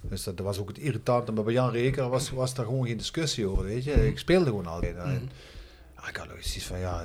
Dus 0.00 0.24
dat, 0.24 0.36
dat 0.36 0.46
was 0.46 0.58
ook 0.58 0.68
het 0.68 0.78
irritante. 0.78 1.32
Maar 1.32 1.44
bij 1.44 1.52
Jan 1.52 1.70
Reker 1.70 2.08
was, 2.08 2.30
was 2.30 2.54
daar 2.54 2.64
gewoon 2.64 2.86
geen 2.86 2.96
discussie 2.96 3.46
over, 3.46 3.64
weet 3.64 3.84
je. 3.84 4.08
Ik 4.08 4.18
speelde 4.18 4.44
gewoon 4.44 4.66
altijd. 4.66 4.96
En, 4.96 5.30
ja, 5.96 6.08
ik 6.08 6.16
had 6.16 6.30
ook 6.30 6.40
zoiets 6.40 6.66
van, 6.66 6.78
ja, 6.78 7.04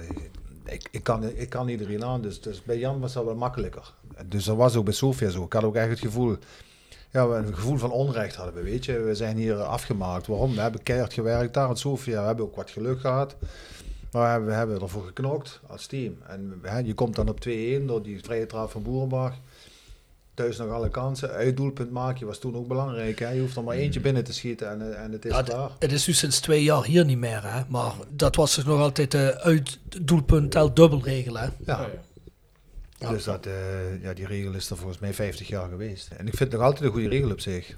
ik, 0.66 0.88
ik, 0.92 1.04
kan, 1.04 1.24
ik 1.24 1.50
kan 1.50 1.68
iedereen 1.68 2.04
aan. 2.04 2.22
Dus, 2.22 2.42
dus 2.42 2.64
bij 2.64 2.78
Jan 2.78 3.00
was 3.00 3.14
dat 3.14 3.26
wel 3.26 3.36
makkelijker. 3.36 3.94
Dus 4.26 4.46
dat 4.46 4.56
was 4.56 4.76
ook 4.76 4.86
bij 4.86 4.94
Sofia 4.94 5.30
zo. 5.30 5.44
Ik 5.44 5.54
had 5.54 5.64
ook 5.64 5.76
echt 5.76 5.90
het 5.90 6.00
gevoel, 6.00 6.38
ja, 7.12 7.28
we 7.30 7.36
een 7.36 7.56
gevoel 7.56 7.78
van 7.78 7.92
onrecht 7.92 8.36
hadden 8.36 8.56
we, 8.56 8.62
weet 8.64 8.86
je. 8.86 9.00
We 9.00 9.16
zijn 9.16 9.38
hier 9.38 9.56
afgemaakt. 9.56 10.28
Waarom? 10.28 10.56
We 10.56 10.62
hebben 10.62 10.84
keihard 10.84 11.14
gewerkt 11.14 11.54
daar 11.54 11.70
in 11.70 11.76
Sofia. 11.76 12.20
We 12.22 12.28
hebben 12.28 12.46
ook 12.46 12.56
wat 12.56 12.70
geluk 12.70 13.00
gehad. 13.00 13.36
Maar 14.12 14.46
we 14.46 14.52
hebben, 14.52 14.82
ervoor 14.82 15.04
geknokt 15.06 15.60
als 15.68 15.86
team. 15.86 16.18
En 16.28 16.60
hè, 16.62 16.78
je 16.78 16.94
komt 16.94 17.16
dan 17.16 17.30
op 17.30 17.40
2-1 17.48 17.86
door 17.86 18.04
die 18.04 18.24
vrije 18.24 18.46
trap 18.46 18.72
van 18.72 18.84
Boerenbach. 18.84 19.34
Thuis 20.34 20.58
nog 20.58 20.72
alle 20.72 20.90
kansen. 20.90 21.30
Uitdoelpunt 21.32 21.92
maken 21.92 22.28
was 22.28 22.40
toen 22.40 22.56
ook 22.56 22.68
belangrijk. 22.68 23.20
Hè? 23.20 23.30
Je 23.30 23.40
hoeft 23.42 23.56
er 23.56 23.64
maar 23.64 23.76
eentje 23.76 24.00
binnen 24.00 24.24
te 24.24 24.34
schieten 24.34 24.70
en, 24.70 24.94
eh, 24.94 25.04
en 25.04 25.12
het 25.12 25.26
is 25.26 25.32
Ja, 25.32 25.42
klaar. 25.42 25.70
het 25.80 25.92
is 25.92 26.08
nu 26.08 26.14
sinds 26.14 26.40
twee 26.40 26.64
jaar 26.64 26.86
hier 26.86 27.06
niet 27.06 27.18
meer, 27.18 27.42
hè. 27.44 27.62
Maar 27.68 27.94
dat 28.10 28.36
was 28.36 28.56
dus 28.56 28.64
nog 28.66 28.80
altijd 28.80 29.12
de 29.12 29.40
uitdoelpunt 29.42 30.52
tel 30.52 30.74
dubbelregel, 30.74 31.38
hè. 31.38 31.48
Ja. 31.66 31.90
Dus 33.10 33.24
dat, 33.24 33.46
eh, 33.46 34.02
ja, 34.04 34.14
die 34.14 34.26
regel 34.26 34.54
is 34.54 34.70
er 34.70 34.78
volgens 34.78 35.00
mij 35.00 35.14
50 35.14 35.48
jaar 35.48 35.70
geweest. 35.70 36.08
En 36.12 36.28
ik 36.28 36.36
vind 36.36 36.52
het 36.52 36.52
nog 36.52 36.62
altijd 36.62 36.84
een 36.86 36.92
goede 36.92 37.08
regel 37.10 37.32
op 37.32 37.40
zich. 37.40 37.78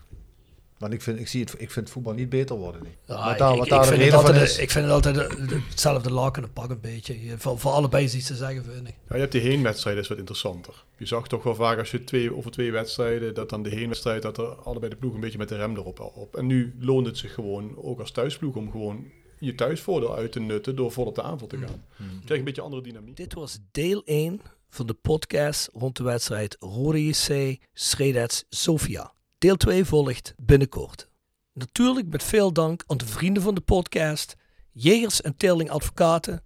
Want 0.77 0.93
ik 0.95 1.01
vind, 1.01 1.19
ik 1.19 1.27
zie 1.27 1.41
het, 1.41 1.55
ik 1.57 1.71
vind 1.71 1.89
voetbal 1.89 2.13
niet 2.13 2.29
beter 2.29 2.55
worden. 2.55 2.81
Ja, 3.05 3.25
wat 3.29 3.37
daar, 3.37 3.51
ik, 3.53 3.59
wat 3.59 3.69
daar 3.69 3.83
ik 3.83 3.89
de 3.89 3.89
vind 3.89 3.89
het 3.89 3.97
reden 3.97 4.11
van 4.11 4.25
altijd, 4.25 4.49
is. 4.49 4.57
ik 4.57 4.71
vind 4.71 4.85
het 4.85 4.93
altijd 4.93 5.15
de- 5.15 5.45
de- 5.45 5.61
hetzelfde 5.69 6.11
laken 6.11 6.43
en 6.43 6.53
pak 6.53 6.69
een 6.69 6.79
beetje. 6.81 7.23
Je- 7.25 7.37
Voor, 7.37 7.59
voor 7.59 7.71
allebei 7.71 8.03
is 8.03 8.15
iets 8.15 8.27
te 8.27 8.35
zeggen, 8.35 8.63
vind 8.63 8.87
ik. 8.87 8.93
Ja, 9.09 9.15
je 9.15 9.21
hebt 9.21 9.31
die 9.31 9.41
heenwedstrijden, 9.41 10.01
is 10.03 10.07
wat 10.09 10.17
interessanter. 10.17 10.83
Je 10.97 11.05
zag 11.05 11.27
toch 11.27 11.43
wel 11.43 11.55
vaak 11.55 11.77
als 11.77 11.91
je 11.91 12.03
twee, 12.03 12.35
over 12.35 12.51
twee 12.51 12.71
wedstrijden, 12.71 13.33
dat 13.33 13.49
dan 13.49 13.63
de 13.63 13.69
heenwedstrijd, 13.69 14.21
dat 14.21 14.37
er 14.37 14.45
allebei 14.47 14.89
de 14.91 14.97
ploeg 14.97 15.13
een 15.13 15.19
beetje 15.19 15.37
met 15.37 15.49
de 15.49 15.55
rem 15.55 15.75
erop 15.75 15.99
op. 15.99 16.35
En 16.35 16.45
nu 16.45 16.75
loont 16.79 17.05
het 17.05 17.17
zich 17.17 17.33
gewoon, 17.33 17.77
ook 17.77 17.99
als 17.99 18.11
thuisploeg, 18.11 18.55
om 18.55 18.71
gewoon 18.71 19.05
je 19.39 19.55
thuisvoordeel 19.55 20.15
uit 20.15 20.31
te 20.31 20.39
nutten 20.39 20.75
door 20.75 20.91
vol 20.91 21.05
op 21.05 21.15
de 21.15 21.21
aanval 21.21 21.47
te 21.47 21.57
gaan. 21.57 21.83
Je 21.97 22.03
krijgt 22.13 22.29
een 22.31 22.43
beetje 22.43 22.61
andere 22.61 22.81
dynamiek. 22.81 23.15
Dit 23.17 23.33
was 23.33 23.59
deel 23.71 24.01
1 24.05 24.41
van 24.73 24.87
de 24.87 24.93
podcast 24.93 25.69
rond 25.73 25.97
de 25.97 26.03
wedstrijd 26.03 26.57
Rode 26.59 27.05
JC 27.05 27.57
Sredets 27.73 28.43
Sofia. 28.49 29.13
Deel 29.37 29.55
2 29.55 29.85
volgt 29.85 30.33
binnenkort. 30.37 31.09
Natuurlijk 31.53 32.07
met 32.07 32.23
veel 32.23 32.53
dank 32.53 32.83
aan 32.87 32.97
de 32.97 33.05
vrienden 33.05 33.43
van 33.43 33.55
de 33.55 33.61
podcast, 33.61 34.35
Jegers 34.71 35.21
en 35.21 35.37
Teerling 35.37 35.69
Advocaten, 35.69 36.43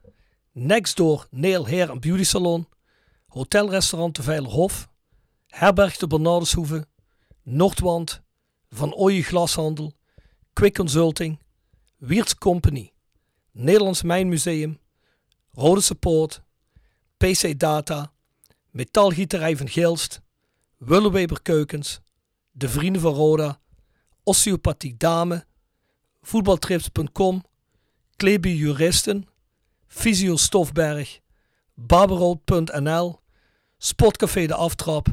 Nextdoor 0.51 1.27
Nail 1.31 1.67
Hair 1.67 1.89
en 1.89 1.99
Beauty 1.99 2.23
Salon, 2.23 2.67
Hotelrestaurant 3.27 4.15
de 4.15 4.23
Veilerhof, 4.23 4.89
Herberg 5.47 5.97
de 5.97 6.07
Bernardeshoeve, 6.07 6.87
Noordwand, 7.43 8.21
Van 8.69 8.93
Ooyen 8.93 9.23
Glashandel, 9.23 9.93
Quick 10.53 10.75
Consulting, 10.75 11.39
Wiertz 11.97 12.33
Company, 12.33 12.93
Nederlands 13.51 14.01
Mijnmuseum, 14.01 14.79
Rode 15.51 15.81
Support, 15.81 16.41
PC 17.17 17.59
Data, 17.59 18.15
Metaalgieterij 18.77 19.57
van 19.57 19.67
Gilst, 19.67 20.21
Willeweber 20.77 21.41
Keukens, 21.41 21.99
De 22.51 22.69
Vrienden 22.69 23.01
van 23.01 23.13
Roda, 23.13 23.59
Osteopathie 24.23 24.97
Dame, 24.97 25.45
Voetbaltrips.com, 26.21 27.43
Klebi 28.15 28.55
Juristen, 28.55 29.27
Fysio 29.87 30.35
Stofberg, 30.35 31.19
Barberood.nl, 31.73 33.19
Sportcafé 33.77 34.45
De 34.45 34.53
Aftrap 34.55 35.07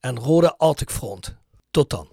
en 0.00 0.18
Roda 0.18 0.54
Arctic 0.56 0.90
Front. 0.90 1.36
Tot 1.70 1.90
dan. 1.90 2.08